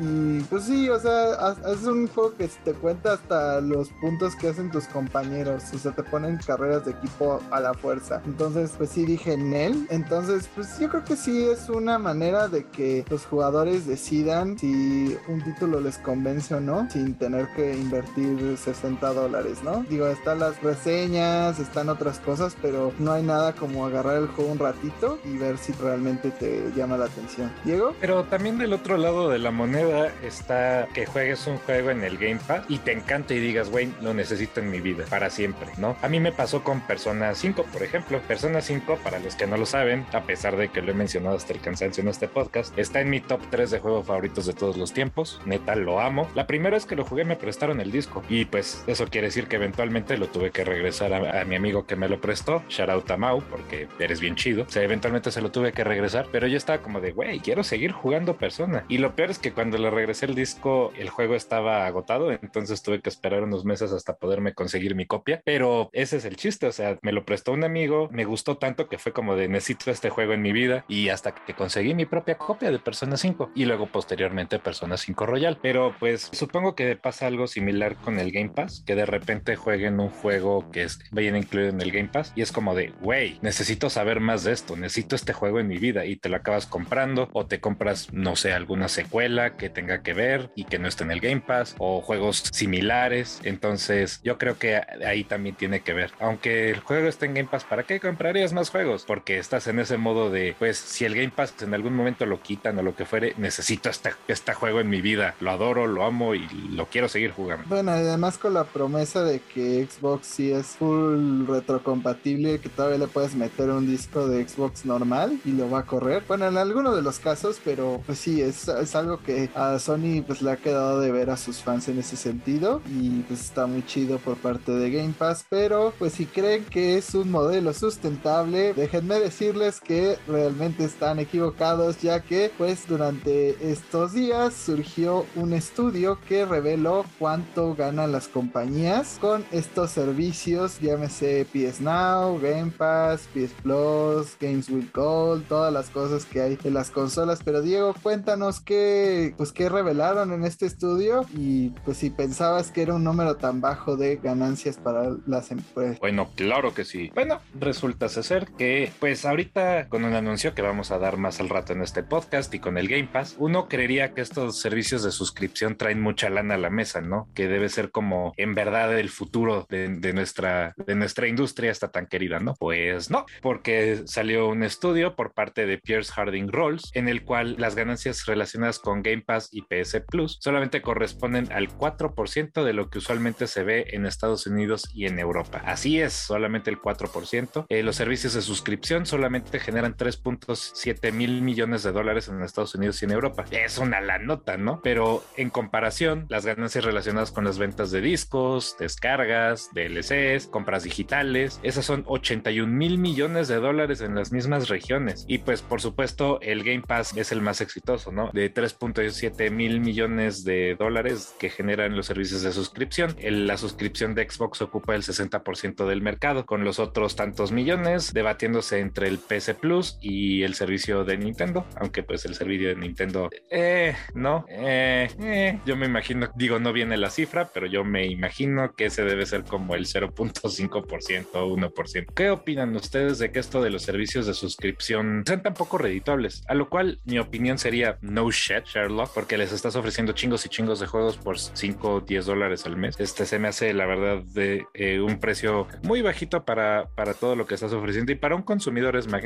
y 0.00 0.40
pues 0.44 0.64
sí, 0.64 0.88
o 0.88 0.98
sea, 0.98 1.54
es 1.72 1.84
un 1.84 2.08
juego 2.08 2.34
que 2.36 2.48
te 2.64 2.72
cuenta 2.74 3.14
hasta 3.14 3.60
los 3.60 3.88
puntos 4.00 4.34
que 4.36 4.48
hacen 4.48 4.70
tus 4.70 4.86
compañeros, 4.86 5.64
o 5.74 5.78
sea, 5.78 5.92
te 5.92 6.02
ponen 6.02 6.38
carreras 6.46 6.84
de 6.84 6.92
equipo 6.92 7.40
a 7.50 7.60
la 7.60 7.74
fuerza. 7.74 8.22
Entonces, 8.26 8.72
pues 8.76 8.90
sí 8.90 9.04
dije 9.04 9.32
en 9.32 9.52
él. 9.54 9.86
Entonces, 10.02 10.48
pues 10.52 10.80
yo 10.80 10.88
creo 10.88 11.04
que 11.04 11.14
sí 11.14 11.44
es 11.48 11.68
una 11.68 11.96
manera 11.96 12.48
de 12.48 12.64
que 12.64 13.04
los 13.08 13.24
jugadores 13.24 13.86
decidan 13.86 14.58
si 14.58 15.16
un 15.28 15.40
título 15.42 15.80
les 15.80 15.98
convence 15.98 16.52
o 16.54 16.60
no, 16.60 16.90
sin 16.90 17.14
tener 17.14 17.46
que 17.54 17.76
invertir 17.76 18.58
60 18.58 19.12
dólares, 19.12 19.62
¿no? 19.62 19.84
Digo, 19.88 20.08
están 20.08 20.40
las 20.40 20.60
reseñas, 20.60 21.60
están 21.60 21.88
otras 21.88 22.18
cosas, 22.18 22.56
pero 22.60 22.92
no 22.98 23.12
hay 23.12 23.22
nada 23.22 23.52
como 23.52 23.86
agarrar 23.86 24.16
el 24.16 24.26
juego 24.26 24.50
un 24.50 24.58
ratito 24.58 25.20
y 25.24 25.36
ver 25.38 25.56
si 25.56 25.72
realmente 25.72 26.32
te 26.32 26.72
llama 26.74 26.96
la 26.96 27.04
atención. 27.04 27.52
Diego. 27.64 27.94
Pero 28.00 28.24
también 28.24 28.58
del 28.58 28.72
otro 28.72 28.96
lado 28.96 29.30
de 29.30 29.38
la 29.38 29.52
moneda 29.52 30.12
está 30.24 30.88
que 30.94 31.06
juegues 31.06 31.46
un 31.46 31.58
juego 31.58 31.90
en 31.90 32.02
el 32.02 32.18
Game 32.18 32.40
Pass 32.44 32.64
y 32.68 32.78
te 32.78 32.90
encanta 32.90 33.34
y 33.34 33.38
digas, 33.38 33.70
güey, 33.70 33.94
lo 34.02 34.14
necesito 34.14 34.58
en 34.58 34.68
mi 34.68 34.80
vida 34.80 35.04
para 35.08 35.30
siempre, 35.30 35.68
¿no? 35.78 35.96
A 36.02 36.08
mí 36.08 36.18
me 36.18 36.32
pasó 36.32 36.64
con 36.64 36.80
Persona 36.80 37.36
5, 37.36 37.66
por 37.72 37.84
ejemplo. 37.84 38.20
Persona 38.26 38.60
5, 38.60 38.98
para 39.04 39.20
los 39.20 39.36
que 39.36 39.46
no 39.46 39.56
lo 39.56 39.64
saben, 39.64 39.91
a 40.12 40.22
pesar 40.22 40.56
de 40.56 40.68
que 40.68 40.82
lo 40.82 40.92
he 40.92 40.94
mencionado 40.94 41.36
hasta 41.36 41.52
el 41.52 41.60
cansancio 41.60 42.02
en 42.02 42.08
este 42.08 42.28
podcast, 42.28 42.76
está 42.78 43.00
en 43.00 43.10
mi 43.10 43.20
top 43.20 43.40
3 43.50 43.70
de 43.70 43.78
juegos 43.78 44.06
favoritos 44.06 44.46
de 44.46 44.52
todos 44.52 44.76
los 44.76 44.92
tiempos. 44.92 45.40
Neta, 45.46 45.74
lo 45.74 46.00
amo. 46.00 46.28
La 46.34 46.46
primera 46.46 46.76
vez 46.76 46.86
que 46.86 46.96
lo 46.96 47.04
jugué 47.04 47.24
me 47.24 47.36
prestaron 47.36 47.80
el 47.80 47.90
disco 47.90 48.22
y 48.28 48.44
pues 48.44 48.82
eso 48.86 49.06
quiere 49.06 49.28
decir 49.28 49.46
que 49.48 49.56
eventualmente 49.56 50.16
lo 50.16 50.28
tuve 50.28 50.50
que 50.50 50.64
regresar 50.64 51.12
a, 51.12 51.44
mi 51.44 51.56
amigo 51.56 51.86
que 51.86 51.96
me 51.96 52.08
lo 52.08 52.20
prestó, 52.20 52.62
shout 52.68 52.90
out 52.90 53.10
a 53.10 53.16
Mau, 53.16 53.42
porque 53.42 53.88
eres 53.98 54.20
bien 54.20 54.36
chido. 54.36 54.64
O 54.64 54.70
sea, 54.70 54.82
eventualmente 54.82 55.30
se 55.30 55.40
lo 55.40 55.50
tuve 55.50 55.72
que 55.72 55.84
regresar, 55.84 56.26
pero 56.30 56.46
yo 56.46 56.56
estaba 56.56 56.82
como 56.82 57.00
de, 57.00 57.12
güey, 57.12 57.40
quiero 57.40 57.64
seguir 57.64 57.92
jugando 57.92 58.36
Persona. 58.36 58.84
Y 58.88 58.98
lo 58.98 59.14
peor 59.14 59.30
es 59.30 59.38
que 59.38 59.52
cuando 59.52 59.78
le 59.78 59.90
regresé 59.90 60.26
el 60.26 60.34
disco, 60.34 60.92
el 60.96 61.10
juego 61.10 61.34
estaba 61.34 61.86
agotado, 61.86 62.32
entonces 62.32 62.82
tuve 62.82 63.00
que 63.00 63.08
esperar 63.08 63.42
unos 63.42 63.64
meses 63.64 63.92
hasta 63.92 64.16
poderme 64.16 64.54
conseguir 64.54 64.94
mi 64.94 65.06
copia, 65.06 65.42
pero 65.44 65.90
ese 65.92 66.16
es 66.16 66.24
el 66.24 66.36
chiste, 66.36 66.66
o 66.66 66.72
sea, 66.72 66.98
me 67.02 67.12
lo 67.12 67.24
prestó 67.24 67.52
un 67.52 67.64
amigo, 67.64 68.08
me 68.12 68.24
gustó 68.24 68.56
tanto 68.56 68.88
que 68.88 68.98
fue 68.98 69.12
como 69.12 69.36
de 69.36 69.48
necesito 69.48 69.81
este 69.90 70.10
juego 70.10 70.32
en 70.32 70.42
mi 70.42 70.52
vida 70.52 70.84
y 70.88 71.08
hasta 71.08 71.34
que 71.34 71.54
conseguí 71.54 71.94
mi 71.94 72.06
propia 72.06 72.38
copia 72.38 72.70
de 72.70 72.78
Persona 72.78 73.16
5 73.16 73.50
y 73.54 73.64
luego 73.64 73.86
posteriormente 73.86 74.58
Persona 74.58 74.96
5 74.96 75.26
Royal. 75.26 75.58
Pero 75.60 75.94
pues 75.98 76.28
supongo 76.32 76.74
que 76.74 76.96
pasa 76.96 77.26
algo 77.26 77.46
similar 77.46 77.96
con 77.96 78.18
el 78.18 78.32
Game 78.32 78.50
Pass, 78.50 78.82
que 78.86 78.94
de 78.94 79.06
repente 79.06 79.56
jueguen 79.56 80.00
un 80.00 80.10
juego 80.10 80.70
que 80.70 80.84
es, 80.84 80.98
vayan 81.10 81.36
incluido 81.36 81.70
en 81.70 81.80
el 81.80 81.90
Game 81.90 82.08
Pass 82.08 82.32
y 82.36 82.42
es 82.42 82.52
como 82.52 82.74
de, 82.74 82.92
güey, 83.00 83.38
necesito 83.42 83.90
saber 83.90 84.20
más 84.20 84.44
de 84.44 84.52
esto, 84.52 84.76
necesito 84.76 85.16
este 85.16 85.32
juego 85.32 85.60
en 85.60 85.68
mi 85.68 85.78
vida 85.78 86.04
y 86.04 86.16
te 86.16 86.28
lo 86.28 86.36
acabas 86.36 86.66
comprando 86.66 87.28
o 87.32 87.46
te 87.46 87.60
compras, 87.60 88.12
no 88.12 88.36
sé, 88.36 88.52
alguna 88.52 88.88
secuela 88.88 89.56
que 89.56 89.70
tenga 89.70 90.02
que 90.02 90.14
ver 90.14 90.50
y 90.54 90.64
que 90.64 90.78
no 90.78 90.88
esté 90.88 91.04
en 91.04 91.10
el 91.10 91.20
Game 91.20 91.40
Pass 91.40 91.74
o 91.78 92.00
juegos 92.00 92.44
similares. 92.52 93.40
Entonces 93.44 94.20
yo 94.22 94.38
creo 94.38 94.58
que 94.58 94.80
ahí 95.06 95.24
también 95.24 95.56
tiene 95.56 95.80
que 95.80 95.92
ver. 95.92 96.12
Aunque 96.18 96.70
el 96.70 96.80
juego 96.80 97.08
esté 97.08 97.26
en 97.26 97.34
Game 97.34 97.48
Pass, 97.50 97.64
¿para 97.64 97.84
qué 97.84 98.00
comprarías 98.00 98.52
más 98.52 98.70
juegos? 98.70 99.04
Porque 99.06 99.38
estás 99.38 99.66
en 99.66 99.71
ese 99.80 99.96
modo 99.96 100.30
de, 100.30 100.54
pues, 100.58 100.76
si 100.76 101.04
el 101.04 101.14
Game 101.14 101.30
Pass 101.30 101.54
en 101.60 101.74
algún 101.74 101.94
momento 101.94 102.26
lo 102.26 102.40
quitan 102.40 102.78
o 102.78 102.82
lo 102.82 102.94
que 102.94 103.04
fuere, 103.04 103.34
necesito 103.38 103.88
este, 103.88 104.12
este 104.28 104.54
juego 104.54 104.80
en 104.80 104.88
mi 104.88 105.00
vida. 105.00 105.34
Lo 105.40 105.50
adoro, 105.50 105.86
lo 105.86 106.04
amo 106.04 106.34
y 106.34 106.46
lo 106.70 106.86
quiero 106.86 107.08
seguir 107.08 107.32
jugando. 107.32 107.64
Bueno, 107.68 107.92
además 107.92 108.38
con 108.38 108.54
la 108.54 108.64
promesa 108.64 109.24
de 109.24 109.40
que 109.40 109.86
Xbox 109.86 110.26
sí 110.26 110.52
es 110.52 110.66
full 110.66 111.46
retrocompatible, 111.46 112.58
que 112.60 112.68
todavía 112.68 112.98
le 112.98 113.06
puedes 113.06 113.34
meter 113.34 113.70
un 113.70 113.86
disco 113.86 114.28
de 114.28 114.46
Xbox 114.46 114.84
normal 114.84 115.40
y 115.44 115.52
lo 115.52 115.70
va 115.70 115.80
a 115.80 115.86
correr. 115.86 116.22
Bueno, 116.26 116.46
en 116.46 116.56
alguno 116.56 116.94
de 116.94 117.02
los 117.02 117.18
casos, 117.18 117.60
pero 117.64 118.02
pues 118.06 118.18
sí, 118.18 118.40
es, 118.40 118.68
es 118.68 118.94
algo 118.94 119.22
que 119.22 119.50
a 119.54 119.78
Sony 119.78 120.22
pues 120.26 120.42
le 120.42 120.52
ha 120.52 120.56
quedado 120.56 121.00
de 121.00 121.12
ver 121.12 121.30
a 121.30 121.36
sus 121.36 121.58
fans 121.58 121.88
en 121.88 121.98
ese 121.98 122.16
sentido 122.16 122.82
y 122.90 123.20
pues 123.22 123.40
está 123.40 123.66
muy 123.66 123.84
chido 123.84 124.18
por 124.18 124.36
parte 124.36 124.72
de 124.72 124.90
Game 124.90 125.14
Pass, 125.16 125.44
pero 125.48 125.92
pues 125.98 126.14
si 126.14 126.26
creen 126.26 126.64
que 126.64 126.98
es 126.98 127.14
un 127.14 127.30
modelo 127.30 127.72
sustentable, 127.72 128.74
déjenme 128.74 129.18
decirles 129.18 129.61
que 129.80 130.18
realmente 130.26 130.84
están 130.84 131.18
equivocados 131.18 132.00
ya 132.00 132.20
que 132.20 132.50
pues 132.58 132.86
durante 132.88 133.70
estos 133.70 134.12
días 134.12 134.54
surgió 134.54 135.26
un 135.36 135.52
estudio 135.52 136.18
que 136.28 136.44
reveló 136.44 137.04
cuánto 137.18 137.74
ganan 137.74 138.12
las 138.12 138.28
compañías 138.28 139.18
con 139.20 139.44
estos 139.52 139.90
servicios, 139.90 140.80
llámese 140.80 141.46
PS 141.52 141.80
Now, 141.80 142.38
Game 142.40 142.72
Pass, 142.72 143.28
PS 143.34 143.52
Plus, 143.62 144.36
Games 144.40 144.68
with 144.68 144.86
Gold, 144.92 145.46
todas 145.46 145.72
las 145.72 145.90
cosas 145.90 146.24
que 146.24 146.40
hay 146.40 146.58
en 146.64 146.74
las 146.74 146.90
consolas, 146.90 147.40
pero 147.44 147.62
Diego, 147.62 147.94
cuéntanos 148.02 148.60
qué 148.60 149.34
pues 149.36 149.52
qué 149.52 149.68
revelaron 149.68 150.32
en 150.32 150.44
este 150.44 150.66
estudio 150.66 151.24
y 151.34 151.70
pues 151.84 151.98
si 151.98 152.10
pensabas 152.10 152.70
que 152.70 152.82
era 152.82 152.94
un 152.94 153.04
número 153.04 153.36
tan 153.36 153.60
bajo 153.60 153.96
de 153.96 154.16
ganancias 154.16 154.76
para 154.76 155.16
las 155.26 155.50
empresas. 155.50 156.00
Bueno, 156.00 156.30
claro 156.34 156.74
que 156.74 156.84
sí. 156.84 157.10
Bueno, 157.14 157.40
resulta 157.58 158.08
ser 158.08 158.46
que, 158.58 158.90
pues 159.00 159.24
ahorita 159.24 159.51
con 159.88 160.04
un 160.04 160.14
anuncio 160.14 160.54
que 160.54 160.62
vamos 160.62 160.90
a 160.92 160.98
dar 160.98 161.18
más 161.18 161.38
al 161.38 161.50
rato 161.50 161.74
en 161.74 161.82
este 161.82 162.02
podcast 162.02 162.52
y 162.54 162.58
con 162.58 162.78
el 162.78 162.88
Game 162.88 163.08
Pass, 163.12 163.36
uno 163.38 163.68
creería 163.68 164.14
que 164.14 164.22
estos 164.22 164.58
servicios 164.58 165.02
de 165.02 165.12
suscripción 165.12 165.76
traen 165.76 166.00
mucha 166.00 166.30
lana 166.30 166.54
a 166.54 166.58
la 166.58 166.70
mesa, 166.70 167.02
¿no? 167.02 167.28
Que 167.34 167.48
debe 167.48 167.68
ser 167.68 167.90
como 167.90 168.32
en 168.38 168.54
verdad 168.54 168.98
el 168.98 169.10
futuro 169.10 169.66
de, 169.68 170.12
nuestra, 170.14 170.74
de 170.86 170.94
nuestra 170.94 171.28
industria 171.28 171.70
está 171.70 171.90
tan 171.90 172.06
querida, 172.06 172.38
¿no? 172.40 172.54
Pues 172.54 173.10
no, 173.10 173.26
porque 173.42 174.02
salió 174.06 174.48
un 174.48 174.62
estudio 174.62 175.14
por 175.16 175.34
parte 175.34 175.66
de 175.66 175.76
Pierce 175.76 176.12
Harding 176.12 176.48
Rolls 176.50 176.90
en 176.94 177.08
el 177.08 177.22
cual 177.22 177.56
las 177.58 177.74
ganancias 177.74 178.24
relacionadas 178.24 178.78
con 178.78 179.02
Game 179.02 179.20
Pass 179.20 179.50
y 179.52 179.62
PS 179.62 180.02
Plus 180.08 180.38
solamente 180.40 180.80
corresponden 180.80 181.52
al 181.52 181.68
4% 181.68 182.64
de 182.64 182.72
lo 182.72 182.88
que 182.88 182.98
usualmente 182.98 183.46
se 183.46 183.64
ve 183.64 183.84
en 183.90 184.06
Estados 184.06 184.46
Unidos 184.46 184.88
y 184.94 185.04
en 185.06 185.18
Europa. 185.18 185.62
Así 185.66 186.00
es, 186.00 186.14
solamente 186.14 186.70
el 186.70 186.80
4%. 186.80 187.66
Eh, 187.68 187.82
los 187.82 187.96
servicios 187.96 188.32
de 188.32 188.40
suscripción 188.40 189.04
solamente 189.04 189.41
generan 189.60 189.96
3.7 189.96 191.12
mil 191.12 191.42
millones 191.42 191.82
de 191.82 191.92
dólares 191.92 192.28
en 192.28 192.42
Estados 192.42 192.74
Unidos 192.74 193.00
y 193.02 193.04
en 193.06 193.12
Europa. 193.12 193.44
Es 193.50 193.78
una 193.78 194.00
la 194.00 194.18
nota, 194.18 194.56
¿no? 194.56 194.80
Pero 194.82 195.24
en 195.36 195.50
comparación, 195.50 196.26
las 196.28 196.46
ganancias 196.46 196.84
relacionadas 196.84 197.30
con 197.30 197.44
las 197.44 197.58
ventas 197.58 197.90
de 197.90 198.00
discos, 198.00 198.76
descargas, 198.78 199.70
DLCs, 199.74 200.46
compras 200.46 200.84
digitales, 200.84 201.60
esas 201.62 201.84
son 201.84 202.04
81 202.06 202.72
mil 202.72 202.98
millones 202.98 203.48
de 203.48 203.56
dólares 203.56 204.00
en 204.00 204.14
las 204.14 204.32
mismas 204.32 204.68
regiones. 204.68 205.24
Y 205.28 205.38
pues 205.38 205.62
por 205.62 205.80
supuesto 205.80 206.40
el 206.40 206.64
Game 206.64 206.82
Pass 206.82 207.16
es 207.16 207.32
el 207.32 207.40
más 207.40 207.60
exitoso, 207.60 208.12
¿no? 208.12 208.30
De 208.32 208.52
3.7 208.52 209.50
mil 209.50 209.80
millones 209.80 210.44
de 210.44 210.76
dólares 210.78 211.34
que 211.38 211.50
generan 211.50 211.96
los 211.96 212.06
servicios 212.06 212.42
de 212.42 212.52
suscripción. 212.52 213.16
la 213.20 213.56
suscripción 213.56 214.14
de 214.14 214.28
Xbox 214.28 214.62
ocupa 214.62 214.94
el 214.94 215.02
60% 215.02 215.86
del 215.86 216.02
mercado, 216.02 216.46
con 216.46 216.64
los 216.64 216.78
otros 216.78 217.16
tantos 217.16 217.52
millones 217.52 218.12
debatiéndose 218.12 218.80
entre 218.80 219.08
el 219.08 219.18
PS 219.32 219.54
Plus 219.54 219.98
y 220.00 220.42
el 220.42 220.54
servicio 220.54 221.04
de 221.04 221.16
Nintendo, 221.16 221.66
aunque 221.76 222.02
pues 222.02 222.24
el 222.24 222.34
servicio 222.34 222.68
de 222.68 222.76
Nintendo, 222.76 223.30
eh, 223.50 223.94
no, 224.14 224.44
eh, 224.48 225.08
eh, 225.20 225.58
yo 225.64 225.76
me 225.76 225.86
imagino, 225.86 226.30
digo, 226.34 226.58
no 226.58 226.72
viene 226.72 226.96
la 226.96 227.10
cifra, 227.10 227.50
pero 227.52 227.66
yo 227.66 227.84
me 227.84 228.06
imagino 228.06 228.74
que 228.74 228.86
ese 228.86 229.04
debe 229.04 229.26
ser 229.26 229.44
como 229.44 229.74
el 229.74 229.86
0.5% 229.86 231.26
o 231.34 231.56
1%. 231.56 232.06
¿Qué 232.14 232.30
opinan 232.30 232.74
ustedes 232.76 233.18
de 233.18 233.30
que 233.30 233.38
esto 233.38 233.62
de 233.62 233.70
los 233.70 233.82
servicios 233.82 234.26
de 234.26 234.34
suscripción 234.34 235.22
sean 235.26 235.42
tan 235.42 235.54
poco 235.54 235.78
redituables? 235.78 236.44
A 236.48 236.54
lo 236.54 236.68
cual 236.68 237.00
mi 237.04 237.18
opinión 237.18 237.58
sería 237.58 237.98
no 238.00 238.30
shit, 238.30 238.64
Sherlock, 238.64 239.12
porque 239.14 239.38
les 239.38 239.52
estás 239.52 239.76
ofreciendo 239.76 240.12
chingos 240.12 240.44
y 240.46 240.48
chingos 240.48 240.80
de 240.80 240.86
juegos 240.86 241.16
por 241.16 241.38
5 241.38 241.88
o 241.88 242.00
10 242.00 242.26
dólares 242.26 242.66
al 242.66 242.76
mes. 242.76 242.98
Este 242.98 243.26
se 243.26 243.38
me 243.38 243.48
hace, 243.48 243.72
la 243.72 243.86
verdad, 243.86 244.22
de 244.22 244.66
eh, 244.74 245.00
un 245.00 245.18
precio 245.18 245.66
muy 245.82 246.02
bajito 246.02 246.44
para, 246.44 246.88
para 246.94 247.14
todo 247.14 247.36
lo 247.36 247.46
que 247.46 247.54
estás 247.54 247.72
ofreciendo 247.72 248.12
y 248.12 248.16
para 248.16 248.36
un 248.36 248.42
consumidor 248.42 248.96
es 248.96 249.08
magnífico, 249.08 249.21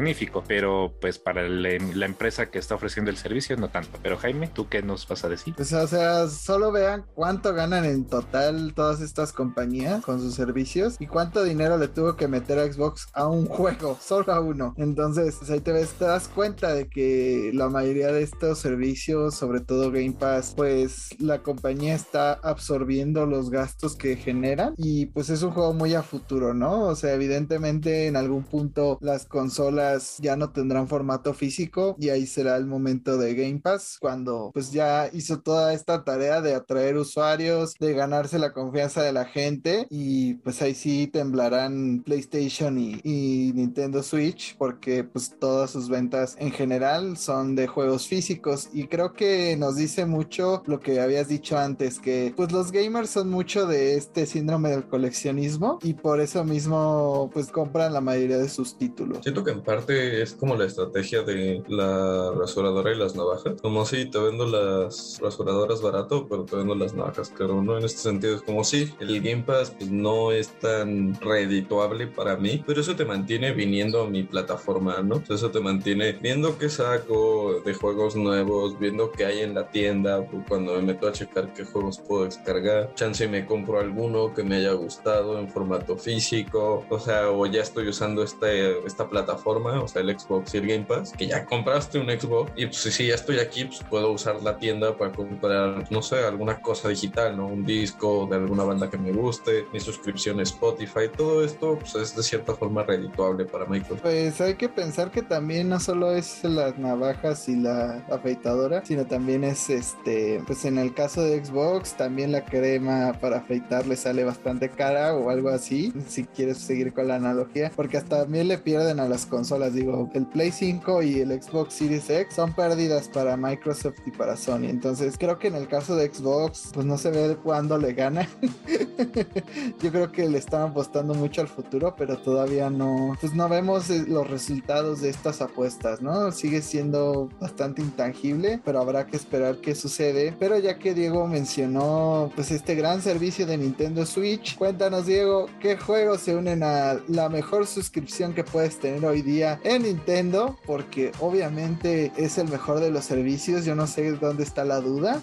pero 0.47 0.95
pues 1.01 1.19
para 1.19 1.49
la, 1.49 1.71
la 1.95 2.07
empresa 2.07 2.47
que 2.51 2.59
está 2.59 2.75
ofreciendo 2.75 3.11
el 3.11 3.17
servicio 3.17 3.57
no 3.57 3.69
tanto. 3.69 3.99
Pero 4.03 4.17
Jaime, 4.17 4.49
¿tú 4.49 4.69
qué 4.69 4.83
nos 4.83 5.07
vas 5.09 5.25
a 5.25 5.29
decir? 5.29 5.55
Pues, 5.55 5.73
o 5.73 5.87
sea, 5.87 6.29
solo 6.29 6.73
vean 6.73 7.05
cuánto 7.15 7.55
ganan 7.55 7.85
en 7.85 8.07
total 8.07 8.75
todas 8.75 9.01
estas 9.01 9.33
compañías 9.33 10.05
con 10.05 10.21
sus 10.21 10.35
servicios 10.35 10.97
y 10.99 11.07
cuánto 11.07 11.45
dinero 11.45 11.79
le 11.79 11.89
tuvo 11.89 12.17
que 12.17 12.29
meter 12.29 12.59
a 12.59 12.71
Xbox 12.71 13.09
a 13.13 13.27
un 13.27 13.47
juego, 13.57 13.99
solo 14.01 14.33
a 14.33 14.41
uno. 14.41 14.75
Entonces, 14.77 15.37
pues, 15.39 15.51
ahí 15.51 15.61
te 15.61 15.73
ves, 15.73 15.91
te 15.95 16.05
das 16.05 16.29
cuenta 16.29 16.73
de 16.73 16.89
que 16.89 17.51
la 17.55 17.69
mayoría 17.69 18.13
de 18.13 18.23
estos 18.23 18.59
servicios, 18.59 19.35
sobre 19.35 19.61
todo 19.61 19.91
Game 19.91 20.13
Pass, 20.19 20.55
pues 20.57 21.09
la 21.19 21.43
compañía 21.43 21.95
está 21.95 22.35
absorbiendo 22.35 23.27
los 23.27 23.51
gastos 23.51 23.97
que 23.97 24.17
generan 24.17 24.75
y 24.77 25.07
pues 25.07 25.31
es 25.31 25.43
un 25.43 25.53
juego 25.53 25.73
muy 25.73 25.95
a 25.95 26.03
futuro, 26.03 26.55
¿no? 26.55 26.85
O 26.85 26.97
sea, 26.97 27.15
evidentemente 27.15 28.07
en 28.07 28.17
algún 28.17 28.45
punto 28.45 28.99
las 29.01 29.27
consolas 29.27 29.76
ya 30.21 30.37
no 30.37 30.51
tendrán 30.51 30.89
formato 30.89 31.35
físico 31.35 31.97
y 31.99 32.09
ahí 32.09 32.27
será 32.27 32.57
el 32.57 32.67
momento 32.67 33.17
de 33.19 33.35
Game 33.35 33.61
Pass 33.61 33.99
cuando 34.01 34.51
pues 34.53 34.73
ya 34.73 35.09
hizo 35.13 35.41
toda 35.41 35.73
esta 35.73 36.05
tarea 36.05 36.41
de 36.41 36.55
atraer 36.55 36.97
usuarios, 36.97 37.75
de 37.79 37.95
ganarse 37.95 38.39
la 38.39 38.53
confianza 38.53 39.03
de 39.03 39.13
la 39.13 39.25
gente 39.25 39.87
y 39.91 40.35
pues 40.35 40.61
ahí 40.63 40.75
sí 40.75 41.07
temblarán 41.07 42.03
PlayStation 42.05 42.79
y, 42.79 43.01
y 43.03 43.53
Nintendo 43.55 44.03
Switch 44.03 44.57
porque 44.57 45.05
pues 45.05 45.37
todas 45.39 45.71
sus 45.71 45.89
ventas 45.89 46.37
en 46.39 46.51
general 46.51 47.17
son 47.17 47.55
de 47.55 47.67
juegos 47.67 48.07
físicos 48.07 48.69
y 48.73 48.87
creo 48.87 49.13
que 49.13 49.57
nos 49.57 49.77
dice 49.77 50.07
mucho 50.07 50.63
lo 50.67 50.81
que 50.81 51.01
habías 51.01 51.29
dicho 51.29 51.59
antes 51.59 52.01
que 52.01 52.33
pues 52.37 52.53
los 52.53 52.73
gamers 52.73 53.11
son 53.11 53.31
mucho 53.31 53.67
de 53.67 53.97
este 53.97 54.27
síndrome 54.27 54.71
del 54.71 54.87
coleccionismo 54.87 55.79
y 55.83 55.95
por 55.95 56.21
eso 56.21 56.45
mismo 56.45 57.31
pues 57.33 57.49
compran 57.51 57.93
la 57.93 58.01
mayoría 58.01 58.39
de 58.39 58.49
sus 58.49 58.77
títulos. 58.77 59.19
Siento 59.23 59.45
que 59.45 59.51
en 59.67 59.77
parte 59.77 60.23
es 60.23 60.35
como 60.35 60.55
la 60.55 60.65
estrategia 60.65 61.23
de 61.23 61.63
la 61.69 62.31
rasuradora 62.33 62.93
y 62.93 62.97
las 62.97 63.17
navajas. 63.17 63.61
Como 63.61 63.85
si 63.85 64.07
te 64.07 64.19
vendo 64.19 64.47
las 64.47 65.19
rasuradoras 65.21 65.83
barato, 65.83 66.29
pero 66.29 66.45
te 66.45 66.57
vendo 66.57 66.75
las 66.75 66.95
navajas 66.95 67.31
caro, 67.31 67.63
¿no? 67.63 67.77
En 67.77 67.85
este 67.85 67.99
sentido 67.99 68.37
es 68.37 68.43
como 68.43 68.63
si 68.63 68.95
el 69.01 69.21
Game 69.21 69.43
Pass 69.43 69.73
pues, 69.77 69.91
no 69.91 70.31
es 70.31 70.57
tan 70.61 71.15
redituable 71.21 72.07
para 72.07 72.37
mí, 72.37 72.63
pero 72.65 72.81
eso 72.81 72.95
te 72.95 73.05
mantiene 73.05 73.53
viniendo 73.53 74.03
a 74.03 74.09
mi 74.09 74.23
plataforma, 74.23 75.03
¿no? 75.03 75.23
Eso 75.29 75.51
te 75.51 75.61
mantiene 75.61 76.13
viendo 76.13 76.57
qué 76.59 76.69
saco 76.69 77.61
de 77.65 77.75
juegos 77.75 78.15
nuevos, 78.15 78.79
viendo 78.79 79.11
qué 79.11 79.25
hay 79.27 79.41
en 79.41 79.55
la 79.55 79.69
tienda, 79.69 80.25
pues, 80.31 80.45
cuando 80.49 80.75
me 80.75 80.83
meto 80.83 81.09
a 81.09 81.13
checar 81.13 81.53
qué 81.53 81.65
juegos 81.65 81.99
puedo 81.99 82.25
descargar, 82.25 82.95
chance 82.95 83.27
me 83.27 83.45
compro 83.47 83.81
alguno 83.81 84.33
que 84.33 84.45
me 84.45 84.57
haya 84.57 84.73
gustado 84.73 85.39
en 85.39 85.49
formato 85.49 85.97
físico, 85.97 86.85
o 86.89 87.01
sea, 87.01 87.31
o 87.31 87.47
ya 87.47 87.63
estoy 87.63 87.89
usando 87.89 88.23
este, 88.23 88.87
esta 88.87 89.09
plataforma, 89.09 89.56
o 89.65 89.89
sea, 89.89 90.03
el 90.03 90.19
Xbox 90.19 90.55
y 90.55 90.59
el 90.59 90.67
Game 90.67 90.85
Pass, 90.85 91.13
que 91.13 91.27
ya 91.27 91.45
compraste 91.45 91.99
un 91.99 92.09
Xbox 92.09 92.53
y 92.57 92.67
pues 92.67 92.79
si 92.79 93.07
ya 93.09 93.15
estoy 93.15 93.39
aquí, 93.39 93.65
pues 93.65 93.81
puedo 93.89 94.13
usar 94.13 94.43
la 94.43 94.59
tienda 94.59 94.97
para 94.97 95.13
comprar, 95.13 95.91
no 95.91 96.03
sé, 96.03 96.17
alguna 96.25 96.61
cosa 96.61 96.89
digital, 96.89 97.37
¿no? 97.37 97.47
Un 97.47 97.65
disco 97.65 98.27
de 98.31 98.37
alguna 98.37 98.65
banda 98.65 98.91
que 98.91 98.99
me 98.99 99.13
guste, 99.13 99.67
mi 99.73 99.81
suscripción 99.81 100.41
a 100.41 100.43
Spotify, 100.43 101.09
todo 101.17 101.45
esto 101.45 101.79
pues, 101.79 101.95
es 101.95 102.17
de 102.17 102.23
cierta 102.23 102.55
forma 102.55 102.83
redituable 102.83 103.45
para 103.45 103.67
Microsoft. 103.67 104.03
Pues 104.03 104.41
hay 104.41 104.55
que 104.55 104.69
pensar 104.69 105.11
que 105.11 105.23
también 105.23 105.69
no 105.69 105.81
solo 105.81 106.13
es 106.13 106.45
las 106.45 106.79
navajas 106.79 107.49
y 107.49 107.57
la 107.57 108.05
afeitadora, 108.11 108.85
sino 108.85 109.07
también 109.07 109.45
es 109.45 109.71
este, 109.71 110.43
pues 110.47 110.65
en 110.65 110.79
el 110.79 110.95
caso 110.95 111.23
de 111.23 111.45
Xbox, 111.45 111.95
también 111.97 112.33
la 112.33 112.45
crema 112.45 113.15
para 113.21 113.39
afeitar 113.39 113.87
le 113.87 113.97
sale 113.97 114.25
bastante 114.25 114.69
cara 114.69 115.15
o 115.15 115.31
algo 115.31 115.49
así, 115.49 115.93
si 116.09 116.25
quieres 116.25 116.59
seguir 116.59 116.93
con 116.93 117.09
la 117.09 117.17
analogía, 117.17 117.71
porque 117.75 117.97
hasta 117.97 118.27
también 118.27 118.49
le 118.49 118.59
pierden 118.59 118.99
a 118.99 119.09
las 119.09 119.25
consolas, 119.25 119.46
digo, 119.73 120.11
el 120.15 120.27
Play 120.27 120.51
5 120.51 121.03
y 121.03 121.21
el 121.21 121.43
Xbox 121.43 121.75
Series 121.75 122.11
X 122.11 122.35
son 122.35 122.53
pérdidas 122.53 123.09
para 123.09 123.37
Microsoft 123.37 123.99
y 124.05 124.11
para 124.11 124.37
Sony, 124.37 124.67
entonces 124.69 125.17
creo 125.19 125.39
que 125.39 125.49
en 125.49 125.55
el 125.55 125.69
caso 125.69 125.97
de 125.97 126.13
Xbox, 126.13 126.71
pues 126.75 126.85
no 126.87 126.99
se 126.99 127.11
ve 127.11 127.37
cuándo 127.37 127.79
le 127.79 127.93
gana. 127.93 128.29
Yo 129.81 129.93
creo 129.93 130.11
que 130.11 130.29
le 130.29 130.39
están 130.39 130.63
apostando 130.71 131.15
mucho 131.15 131.41
al 131.41 131.49
futuro, 131.49 131.95
pero 131.97 132.19
todavía 132.19 132.71
no, 132.71 133.17
pues 133.21 133.35
no 133.35 133.49
vemos 133.49 133.91
eh, 133.91 134.05
los 134.07 134.29
resultados 134.29 135.01
de 135.01 135.11
estas 135.11 135.41
apuestas, 135.41 136.01
¿no? 136.01 136.33
Sigue 136.33 136.63
siendo 136.63 137.29
bastante 137.41 137.83
intangible, 137.83 138.61
pero 138.65 138.81
habrá 138.81 139.07
que 139.07 139.17
esperar 139.17 139.59
qué 139.61 139.75
sucede. 139.75 140.35
Pero 140.39 140.59
ya 140.59 140.79
que 140.79 140.95
Diego 140.95 141.27
mencionó, 141.27 142.31
pues 142.35 142.51
este 142.51 142.75
gran 142.75 143.03
servicio 143.03 143.47
de 143.47 143.59
Nintendo 143.59 144.07
Switch, 144.07 144.57
cuéntanos 144.57 145.07
Diego, 145.07 145.47
¿qué 145.61 145.77
juegos 145.77 146.21
se 146.23 146.35
unen 146.35 146.63
a 146.63 147.01
la 147.09 147.29
mejor 147.29 147.67
suscripción 147.67 148.35
que 148.35 148.45
puedes 148.45 148.79
tener 148.79 149.05
hoy 149.05 149.23
día 149.23 149.36
en 149.43 149.83
Nintendo? 149.83 150.59
Porque 150.67 151.13
obviamente 151.21 152.13
es 152.17 152.39
el 152.39 152.49
mejor 152.49 152.81
de 152.81 152.91
los 152.91 153.05
servicios, 153.05 153.65
yo 153.65 153.75
no 153.75 153.87
sé 153.87 154.13
dónde 154.13 154.43
está 154.43 154.65
la 154.65 154.81
duda. 154.81 155.21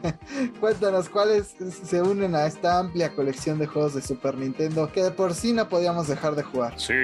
cuéntanos 0.60 1.08
cuáles 1.08 1.54
se 1.84 2.02
unen 2.02 2.34
a 2.34 2.46
esta 2.46 2.78
amplia 2.78 3.10
colección 3.10 3.58
de 3.58 3.66
juegos 3.66 3.94
de 3.94 4.02
Super 4.02 4.36
Nintendo 4.36 4.90
que 4.92 5.02
de 5.02 5.10
por 5.10 5.34
sí 5.34 5.52
no 5.52 5.68
podíamos 5.68 6.08
dejar 6.08 6.34
de 6.34 6.42
jugar. 6.42 6.78
Sí, 6.78 6.94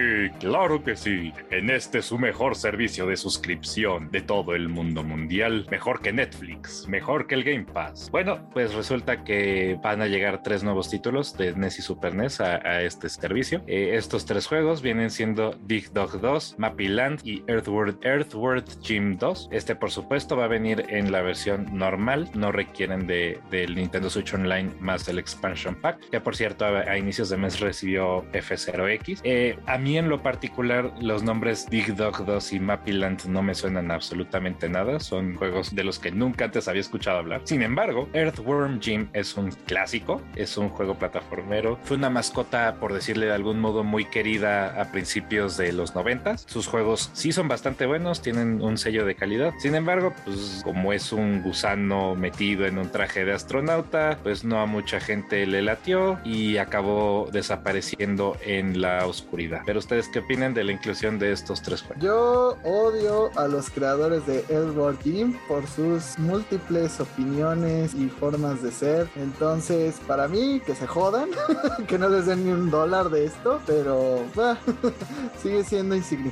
claro 0.40 0.82
que 0.82 0.96
sí. 0.96 1.32
En 1.50 1.70
este 1.70 2.02
su 2.02 2.18
mejor 2.18 2.56
servicio 2.56 3.06
de 3.06 3.16
suscripción 3.16 4.10
de 4.10 4.22
todo 4.22 4.54
el 4.54 4.68
mundo 4.68 5.02
mundial. 5.02 5.66
Mejor 5.70 6.00
que 6.00 6.12
Netflix, 6.12 6.86
mejor 6.88 7.26
que 7.26 7.34
el 7.34 7.44
Game 7.44 7.64
Pass. 7.64 8.10
Bueno, 8.10 8.48
pues 8.52 8.74
resulta 8.74 9.24
que 9.24 9.78
van 9.82 10.00
a 10.00 10.06
llegar 10.06 10.42
tres 10.42 10.62
nuevos 10.62 10.90
títulos 10.90 11.36
de 11.36 11.54
NES 11.54 11.80
y 11.80 11.82
Super 11.82 12.14
NES 12.14 12.40
a, 12.40 12.56
a 12.56 12.82
este 12.82 13.08
servicio. 13.08 13.62
Eh, 13.66 13.96
estos 13.96 14.24
tres 14.24 14.46
juegos 14.46 14.82
vienen 14.82 15.10
siendo 15.10 15.56
Big 15.66 15.92
Dog 15.92 16.20
2, 16.20 16.45
Mappy 16.58 16.88
Land 16.88 17.20
y 17.24 17.42
Earthworld, 17.46 18.04
Earthworld 18.04 18.80
Gym 18.82 19.16
2. 19.18 19.48
Este, 19.50 19.74
por 19.74 19.90
supuesto, 19.90 20.36
va 20.36 20.44
a 20.44 20.48
venir 20.48 20.84
en 20.88 21.12
la 21.12 21.22
versión 21.22 21.66
normal. 21.76 22.28
No 22.34 22.52
requieren 22.52 23.06
de, 23.06 23.40
del 23.50 23.74
Nintendo 23.74 24.10
Switch 24.10 24.34
Online 24.34 24.70
más 24.80 25.08
el 25.08 25.18
Expansion 25.18 25.74
Pack, 25.74 26.10
que 26.10 26.20
por 26.20 26.36
cierto 26.36 26.64
a, 26.64 26.96
inicios 26.96 27.28
de 27.28 27.36
mes 27.36 27.60
recibió 27.60 28.24
F0X. 28.32 29.20
Eh, 29.24 29.58
a 29.66 29.78
mí 29.78 29.98
en 29.98 30.08
lo 30.08 30.22
particular 30.22 30.92
los 31.00 31.22
nombres 31.22 31.66
Big 31.70 31.94
Dog 31.94 32.24
2 32.24 32.52
y 32.52 32.60
Mappy 32.60 32.92
Land 32.92 33.26
no 33.26 33.42
me 33.42 33.54
suenan 33.54 33.90
absolutamente 33.90 34.68
nada. 34.68 35.00
Son 35.00 35.34
juegos 35.36 35.74
de 35.74 35.84
los 35.84 35.98
que 35.98 36.10
nunca 36.10 36.46
antes 36.46 36.68
había 36.68 36.80
escuchado 36.80 37.18
hablar. 37.18 37.42
Sin 37.44 37.62
embargo, 37.62 38.08
Earthworm 38.12 38.80
Jim 38.80 39.08
es 39.12 39.36
un 39.36 39.50
clásico, 39.50 40.22
es 40.34 40.56
un 40.56 40.68
juego 40.68 40.94
plataformero. 40.94 41.78
Fue 41.82 41.96
una 41.96 42.10
mascota, 42.10 42.76
por 42.80 42.92
decirle 42.92 43.26
de 43.26 43.32
algún 43.32 43.60
modo, 43.60 43.84
muy 43.84 44.04
querida 44.04 44.80
a 44.80 44.90
principios 44.92 45.56
de 45.56 45.72
los 45.72 45.94
90. 45.94 46.35
Sus 46.46 46.66
juegos 46.66 47.10
sí 47.14 47.32
son 47.32 47.48
bastante 47.48 47.86
buenos, 47.86 48.22
tienen 48.22 48.62
un 48.62 48.78
sello 48.78 49.04
de 49.04 49.14
calidad. 49.14 49.54
Sin 49.58 49.74
embargo, 49.74 50.12
pues 50.24 50.60
como 50.64 50.92
es 50.92 51.12
un 51.12 51.42
gusano 51.42 52.14
metido 52.14 52.66
en 52.66 52.78
un 52.78 52.90
traje 52.90 53.24
de 53.24 53.32
astronauta, 53.32 54.18
pues 54.22 54.44
no 54.44 54.60
a 54.60 54.66
mucha 54.66 55.00
gente 55.00 55.46
le 55.46 55.62
latió 55.62 56.18
y 56.24 56.58
acabó 56.58 57.28
desapareciendo 57.32 58.36
en 58.44 58.80
la 58.80 59.06
oscuridad. 59.06 59.62
Pero 59.66 59.78
ustedes 59.78 60.08
qué 60.08 60.20
opinan 60.20 60.54
de 60.54 60.64
la 60.64 60.72
inclusión 60.72 61.18
de 61.18 61.32
estos 61.32 61.62
tres 61.62 61.82
juegos? 61.82 62.02
Yo 62.02 62.56
odio 62.64 63.30
a 63.36 63.48
los 63.48 63.70
creadores 63.70 64.26
de 64.26 64.44
Earthworm 64.48 64.98
Jim 65.02 65.38
por 65.48 65.66
sus 65.66 66.18
múltiples 66.18 67.00
opiniones 67.00 67.94
y 67.94 68.08
formas 68.08 68.62
de 68.62 68.70
ser. 68.70 69.08
Entonces, 69.16 70.00
para 70.06 70.28
mí, 70.28 70.60
que 70.64 70.74
se 70.74 70.86
jodan, 70.86 71.30
que 71.88 71.98
no 71.98 72.08
les 72.08 72.26
den 72.26 72.44
ni 72.44 72.52
un 72.52 72.70
dólar 72.70 73.10
de 73.10 73.26
esto, 73.26 73.60
pero 73.66 74.24
sigue 75.42 75.64
siendo 75.64 75.94
insignificante. 75.94 76.25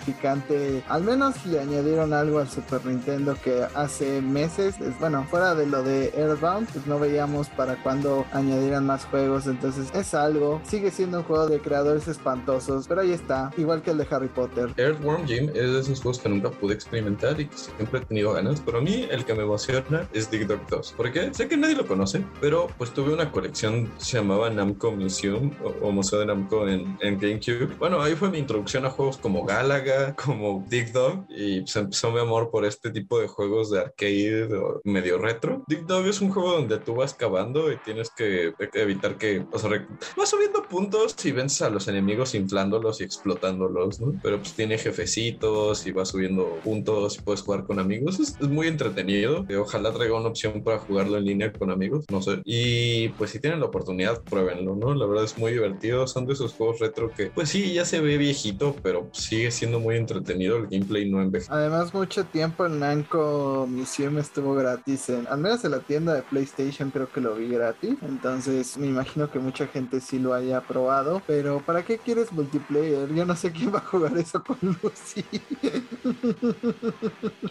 Al 0.88 1.03
menos 1.03 1.45
le 1.47 1.61
añadieron 1.61 2.12
algo 2.12 2.38
al 2.38 2.49
Super 2.49 2.84
Nintendo 2.84 3.36
que 3.42 3.66
hace 3.74 4.20
meses, 4.20 4.80
es, 4.80 4.99
bueno, 4.99 5.24
fuera 5.30 5.55
de 5.55 5.66
lo 5.66 5.82
de 5.82 6.12
Earthbound, 6.16 6.68
pues 6.72 6.86
no 6.86 6.99
veíamos 6.99 7.49
para 7.51 7.76
cuando 7.82 8.26
añadieran 8.32 8.86
más 8.86 9.05
juegos. 9.07 9.47
Entonces, 9.47 9.88
es 9.95 10.14
algo. 10.14 10.61
Sigue 10.64 10.90
siendo 10.90 11.18
un 11.18 11.24
juego 11.24 11.47
de 11.47 11.61
creadores 11.61 12.09
espantosos, 12.09 12.86
pero 12.88 13.03
ahí 13.03 13.12
está, 13.12 13.51
igual 13.57 13.82
que 13.82 13.90
el 13.90 13.99
de 13.99 14.07
Harry 14.11 14.28
Potter. 14.28 14.72
Earthworm 14.76 15.26
Jim 15.26 15.49
es 15.49 15.72
de 15.72 15.80
esos 15.80 16.01
juegos 16.01 16.18
que 16.18 16.28
nunca 16.28 16.51
pude 16.51 16.74
experimentar 16.74 17.40
y 17.40 17.47
que 17.47 17.57
siempre 17.57 18.01
he 18.01 18.05
tenido 18.05 18.32
ganas, 18.32 18.61
pero 18.61 18.78
a 18.78 18.80
mí 18.80 19.07
el 19.11 19.24
que 19.24 19.34
me 19.34 19.42
emociona 19.42 20.09
es 20.12 20.30
Dig 20.30 20.47
Dug 20.47 20.61
2. 20.68 20.95
¿Por 20.97 21.12
qué? 21.12 21.32
Sé 21.32 21.49
que 21.49 21.57
nadie 21.57 21.74
lo 21.74 21.86
conoce, 21.86 22.24
pero 22.40 22.68
pues 22.78 22.92
tuve 22.92 23.12
una 23.12 23.30
colección, 23.30 23.90
se 23.99 24.18
llamaba 24.18 24.51
Namco 24.51 24.92
Museum 24.92 25.51
o, 25.82 25.90
Museo 25.90 26.20
de 26.20 26.26
Namco 26.26 26.68
en, 26.68 26.97
GameCube. 27.01 27.76
Bueno, 27.78 28.01
ahí 28.01 28.14
fue 28.14 28.30
mi 28.30 28.38
introducción 28.38 28.84
a 28.84 28.90
juegos 28.90 29.18
como 29.18 29.45
Galaga 29.45 29.74
plaga 29.83 30.14
como 30.14 30.64
Dig 30.68 30.93
Dog 30.93 31.27
y 31.29 31.59
empezó 31.59 32.12
mi 32.12 32.20
amor 32.20 32.51
por 32.51 32.64
este 32.64 32.91
tipo 32.91 33.18
de 33.18 33.27
juegos 33.27 33.70
de 33.70 33.81
arcade 33.81 34.45
o 34.55 34.81
medio 34.85 35.18
retro. 35.18 35.64
Dig 35.66 35.85
Dog 35.87 36.07
es 36.07 36.20
un 36.20 36.31
juego 36.31 36.53
donde 36.53 36.79
tú 36.79 36.95
vas 36.95 37.14
cavando 37.14 37.72
y 37.72 37.79
tienes 37.79 38.11
que 38.11 38.53
evitar 38.75 39.16
que, 39.16 39.45
o 39.51 39.59
sea, 39.59 39.70
vas 40.16 40.31
subiendo 40.31 40.62
puntos 40.68 41.16
y 41.25 41.33
vences 41.33 41.62
a 41.62 41.70
los 41.70 41.89
enemigos 41.89 42.35
inflándolos 42.35 43.01
y 43.01 43.05
explotándolos, 43.05 44.01
¿no? 44.01 44.14
Pero 44.22 44.39
pues 44.39 44.55
tiene 44.55 44.79
jefecitos 44.79 45.87
y 45.87 45.93
vas 45.93 46.11
subiendo 46.11 46.61
puntos 46.62 47.18
y 47.18 47.22
puedes 47.22 47.43
jugar 47.43 47.64
con 47.64 47.79
amigos. 47.79 48.20
Es, 48.20 48.37
es 48.41 48.49
muy 48.49 48.68
entretenido. 48.68 49.45
Ojalá 49.59 49.93
traiga 49.93 50.18
una 50.18 50.29
opción 50.29 50.62
para 50.62 50.79
jugarlo 50.79 51.18
en 51.18 51.25
línea 51.25 51.53
con 51.53 51.70
amigos, 51.70 52.05
no 52.11 52.22
sé. 52.22 52.41
Y 52.45 53.09
pues 53.11 53.31
si 53.31 53.41
tienen 53.41 53.61
la 53.61 53.66
oportunidad, 53.66 54.22
pruébenlo, 54.29 54.77
¿no? 54.77 54.95
La 54.95 55.07
verdad 55.07 55.25
es 55.25 55.37
muy 55.37 55.53
divertido. 55.53 56.07
Son 56.07 56.27
de 56.27 56.35
esos 56.35 56.55
juegos 56.55 56.79
retro 56.79 57.12
que, 57.12 57.31
pues 57.35 57.49
sí, 57.49 57.72
ya 57.75 57.85
se 57.85 58.01
ve 58.01 58.18
viejito, 58.18 58.77
pero 58.83 59.11
sigue 59.12 59.51
siendo 59.51 59.64
muy 59.73 59.97
entretenido. 59.97 60.57
El 60.57 60.67
gameplay 60.69 61.11
no 61.11 61.21
envejece. 61.21 61.53
Además, 61.53 61.93
mucho 61.93 62.25
tiempo 62.25 62.67
en 62.67 62.81
Namco 62.81 63.67
Museum 63.69 64.19
estuvo 64.19 64.55
gratis. 64.55 65.09
En, 65.09 65.27
al 65.27 65.39
menos 65.39 65.65
en 65.65 65.73
la 65.73 65.81
tienda 65.81 66.15
de 66.15 66.23
PlayStation 66.23 66.91
creo 66.91 67.11
que 67.11 67.21
lo 67.21 67.35
vi 67.35 67.49
gratis. 67.49 67.97
Entonces 68.03 68.77
me 68.79 68.87
imagino 68.87 69.31
que 69.31 69.39
mucha 69.39 69.67
gente 69.67 70.01
sí 70.01 70.19
lo 70.19 70.35
haya 70.35 70.61
probado. 70.61 71.23
Pero 71.27 71.61
¿para 71.65 71.85
qué 71.85 71.99
quieres 71.99 72.33
multiplayer? 72.33 73.12
Yo 73.15 73.25
no 73.25 73.37
sé 73.37 73.53
quién 73.53 73.75
va 73.75 73.79
a 73.79 73.83
jugar 73.83 74.17
eso 74.19 74.43
con 74.43 74.59
Lucy. 74.61 75.25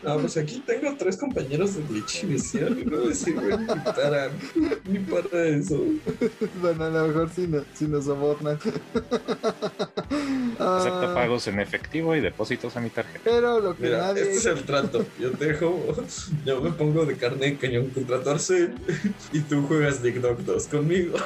Ah, 0.05 0.18
pues 0.20 0.38
aquí 0.38 0.61
tengo 0.66 0.95
tres 0.97 1.18
compañeros 1.18 1.76
de 1.76 1.84
Glitch 1.84 2.24
y 2.24 2.86
no 2.86 3.14
sirven 3.14 3.61
ni 3.61 3.80
para, 3.91 4.30
ni 4.86 4.99
para 4.99 5.45
eso. 5.45 5.80
bueno, 6.61 6.84
a 6.86 6.89
lo 6.89 7.07
mejor 7.07 7.30
sí, 7.30 7.47
no, 7.47 7.64
sí 7.74 7.88
nos 7.88 8.05
sobornan. 8.05 8.59
Acepto 10.59 11.03
Ah, 11.03 11.13
pagos 11.13 11.47
en 11.47 11.59
efectivo 11.59 12.15
y 12.15 12.21
depósitos 12.21 12.75
a 12.77 12.81
mi 12.81 12.89
tarjeta. 12.89 13.21
Pero 13.23 13.59
lo 13.59 13.75
que 13.75 13.83
Mira, 13.83 13.97
nadie... 13.99 14.21
este 14.21 14.35
es 14.35 14.45
el 14.45 14.63
trato. 14.63 15.05
Yo 15.19 15.31
te 15.31 15.47
dejo, 15.47 15.79
yo 16.45 16.61
me 16.61 16.71
pongo 16.71 17.05
de 17.05 17.17
carne 17.17 17.45
de 17.47 17.57
cañón 17.57 17.89
contra 17.89 18.21
tu 18.21 18.29
Arcel 18.29 18.73
y 19.31 19.39
tú 19.41 19.65
juegas 19.67 20.01
Dig 20.01 20.21
Dog 20.21 20.43
2 20.43 20.67
conmigo. 20.67 21.17